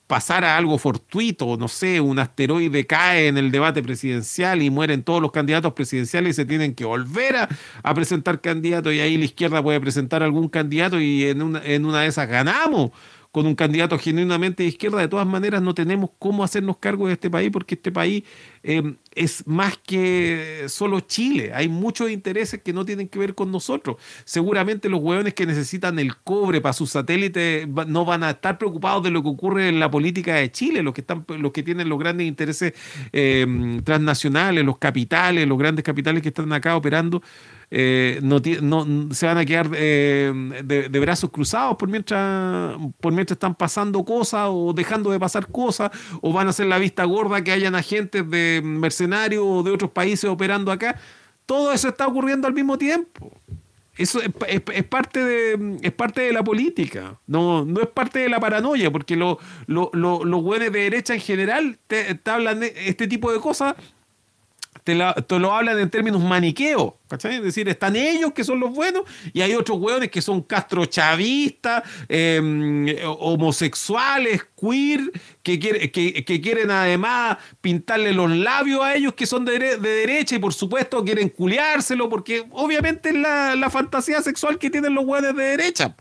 [0.08, 5.22] pasara algo fortuito, no sé, un asteroide cae en el debate presidencial y mueren todos
[5.22, 7.50] los candidatos presidenciales y se tienen que volver a,
[7.84, 11.86] a presentar candidatos y ahí la izquierda puede presentar algún candidato y en una, en
[11.86, 12.92] una de esas ganamos
[13.34, 17.14] con un candidato genuinamente de izquierda, de todas maneras no tenemos cómo hacernos cargo de
[17.14, 18.24] este país porque este país
[18.62, 21.52] eh, es más que solo Chile.
[21.52, 23.98] Hay muchos intereses que no tienen que ver con nosotros.
[24.24, 29.02] Seguramente los hueones que necesitan el cobre para sus satélites no van a estar preocupados
[29.02, 31.90] de lo que ocurre en la política de Chile, los que, están, los que tienen
[31.90, 32.76] los grandes intereses
[33.12, 33.48] eh,
[33.84, 37.24] transnacionales, los capitales, los grandes capitales que están acá operando.
[37.76, 40.32] Eh, no, no- se van a quedar eh,
[40.64, 45.90] de, brazos cruzados por mientras, por mientras están pasando cosas o dejando de pasar cosas,
[46.22, 49.90] o van a hacer la vista gorda que hayan agentes de mercenarios o de otros
[49.90, 51.00] países operando acá.
[51.48, 53.32] Todo eso está ocurriendo al mismo tiempo.
[53.98, 58.20] Eso es, es- es parte de, es parte de la política, no, no es parte
[58.20, 62.60] de la paranoia, porque lo- lo- lo- los güeyes de derecha en general te hablan
[62.60, 63.74] de este tipo de cosas
[64.84, 67.36] te, la- te lo hablan en términos maniqueos, ¿Cachai?
[67.36, 69.04] Es decir, están ellos que son los buenos
[69.34, 75.12] y hay otros hueones que son castrochavistas, eh, homosexuales, queer,
[75.44, 80.36] que, quiere- que- que quieren además pintarle los labios a ellos que son de derecha
[80.36, 85.06] y por supuesto quieren culiárselo porque obviamente es la, la fantasía sexual que tienen los
[85.06, 85.96] hueones de derecha.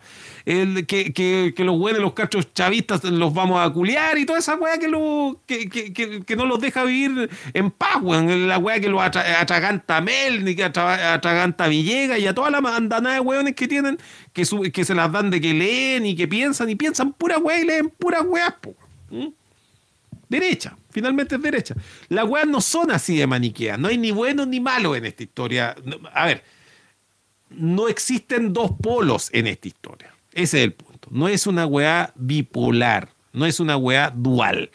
[0.44, 4.56] El, que, que, los hueones, los castros chavistas los vamos a culiar y toda esa
[4.56, 5.92] weá que, lo, que, que,
[6.24, 8.48] que- no los deja vivir en paz, weón.
[8.48, 12.50] La weá que los atra- atraganta a Melni, que atra- atraganta Villegas y a toda
[12.50, 13.98] la mandanada de weones que tienen,
[14.32, 17.38] que, su- que se las dan de que leen y que piensan y piensan pura
[17.38, 18.74] weá y leen puras weas, po.
[19.10, 19.28] ¿Mm?
[20.28, 21.74] Derecha, finalmente es derecha.
[22.08, 25.22] Las weas no son así de maniqueas, no hay ni buenos ni malos en esta
[25.22, 25.74] historia.
[26.14, 26.42] A ver,
[27.50, 30.11] no existen dos polos en esta historia.
[30.34, 31.08] Ese es el punto.
[31.10, 34.70] No es una weá bipolar, no es una weá dual.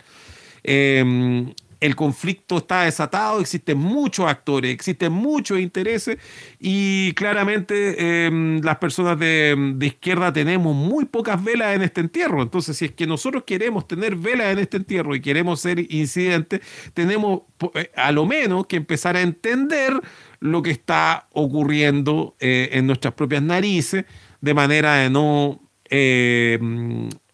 [0.64, 6.18] Eh, el conflicto está desatado, existen muchos actores, existen muchos intereses
[6.60, 12.42] y claramente eh, las personas de, izquierda tenemos muy pocas velas en este entierro.
[12.42, 16.62] Entonces, si es que nosotros queremos tener velas en este entierro y queremos ser incidentes,
[16.94, 17.42] tenemos
[17.76, 19.94] eh, a lo menos que empezar a entender
[20.40, 24.06] lo que está ocurriendo eh, en nuestras propias narices
[24.42, 26.60] de manera de no eh,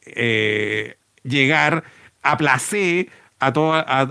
[0.06, 1.84] eh, llegar
[2.22, 3.10] a placer
[3.40, 4.02] a, toda, a,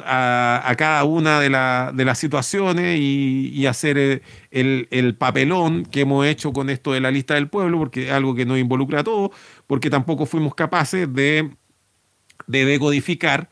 [0.61, 5.15] a- a cada una de, la- de las situaciones y, y hacer eh, el, el
[5.15, 8.45] papelón que hemos hecho con esto de la lista del pueblo, porque es algo que
[8.45, 9.31] nos involucra a todos,
[9.67, 11.51] porque tampoco fuimos capaces de,
[12.47, 13.51] de decodificar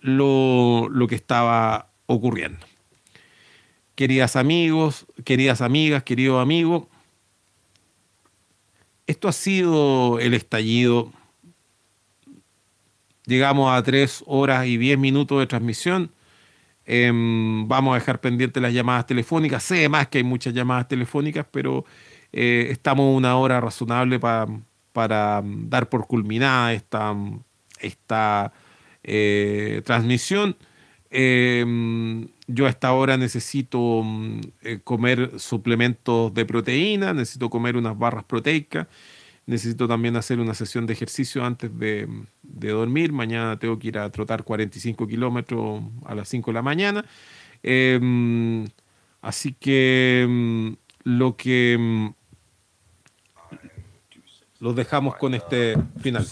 [0.00, 2.58] lo, lo que estaba ocurriendo.
[3.94, 6.84] Queridas amigos, queridas amigas, queridos amigos,
[9.06, 11.12] esto ha sido el estallido.
[13.26, 16.10] Llegamos a tres horas y diez minutos de transmisión.
[16.86, 19.62] Em, vamos a dejar pendientes las llamadas telefónicas.
[19.64, 21.84] Sé más que hay muchas llamadas telefónicas, pero
[22.32, 24.48] eh, estamos una hora razonable pa-
[24.92, 27.40] para mm, dar por culminada esta, mm,
[27.80, 28.52] esta
[29.04, 30.56] eh, transmisión.
[32.52, 38.24] Yo a esta hora necesito mm, eh, comer suplementos de proteína, necesito comer unas barras
[38.24, 38.86] proteicas,
[39.46, 42.08] necesito también hacer una sesión de ejercicio antes de,
[42.42, 43.12] de dormir.
[43.12, 47.04] Mañana tengo que ir a trotar 45 kilómetros a las 5 de la mañana.
[47.62, 48.66] Em,
[49.20, 50.72] así que mm,
[51.04, 52.08] lo que mm,
[54.60, 56.26] los dejamos con este final.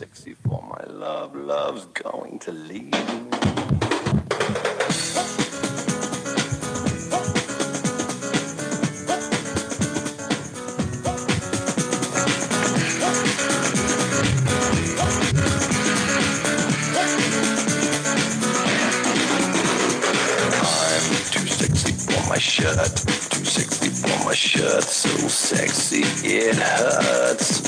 [22.41, 22.97] Shirt,
[23.29, 27.61] too sexy for my shirt, so sexy it hurts.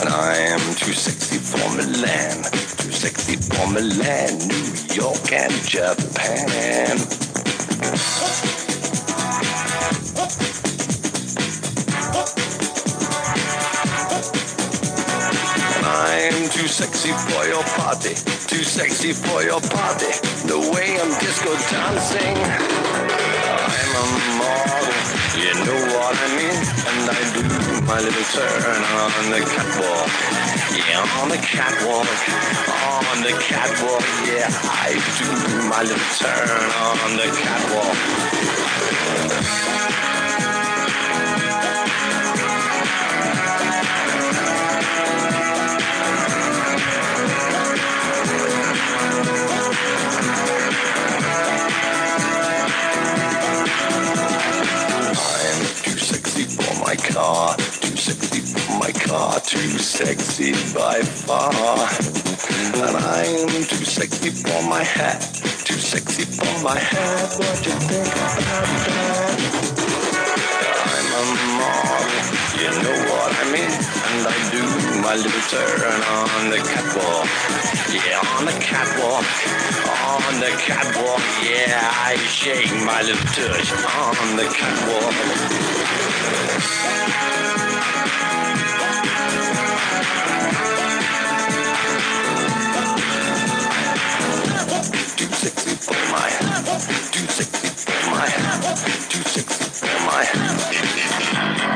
[0.00, 2.42] And I am too sexy for Milan,
[2.80, 6.96] too sexy for Milan, New York and Japan.
[15.84, 18.14] I'm too sexy for your party,
[18.48, 20.12] too sexy for your party.
[20.48, 22.99] The way I'm disco dancing.
[25.40, 26.52] You know what I mean?
[26.52, 27.40] And I do
[27.88, 30.08] my little turn on the catwalk.
[30.76, 32.04] Yeah, on the catwalk,
[33.08, 34.04] on the catwalk.
[34.28, 35.28] Yeah, I do
[35.66, 37.96] my little turn on the catwalk.
[56.90, 61.52] My car, too sexy for my car, too sexy by far.
[62.82, 65.20] And I'm too sexy for my hat,
[65.64, 67.38] too sexy for my hat.
[67.38, 69.38] What you think about that?
[70.90, 71.24] I'm a
[71.62, 72.26] model,
[72.58, 73.70] you know what I mean?
[74.10, 77.26] And I do my little turn on the catwalk.
[77.88, 79.24] Yeah, on the catwalk,
[79.88, 81.22] on the catwalk.
[81.42, 85.14] Yeah, I shake my little tush on the catwalk.
[95.16, 96.28] Too sexy for my,
[97.10, 98.26] too sexy for my,
[99.08, 100.24] too sexy for my.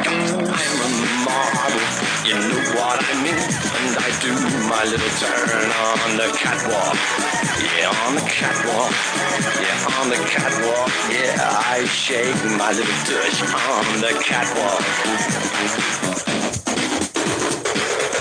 [0.06, 0.88] I'm a
[1.24, 1.84] model,
[2.26, 2.64] you know
[2.94, 4.31] what I mean, and I do
[4.70, 5.66] my little turn
[5.98, 6.94] on the catwalk.
[7.74, 8.94] Yeah, on the catwalk.
[9.58, 10.90] Yeah, on the catwalk.
[11.10, 14.84] Yeah, I shake my little tush on the catwalk.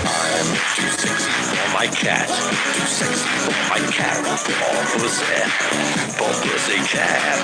[0.02, 1.23] I'm sexy for
[1.84, 2.28] my cat.
[2.28, 4.16] Too sexy for my cat.
[4.24, 5.24] All pussy.
[6.16, 7.36] For pussy cat.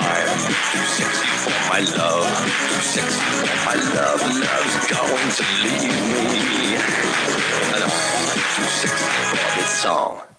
[0.00, 0.38] I'm
[0.72, 2.24] too sexy for my love.
[2.68, 4.20] Too sexy for my love.
[4.44, 6.76] Love's going to leave me.
[7.74, 7.90] And I'm
[8.56, 10.31] too sexy for this song.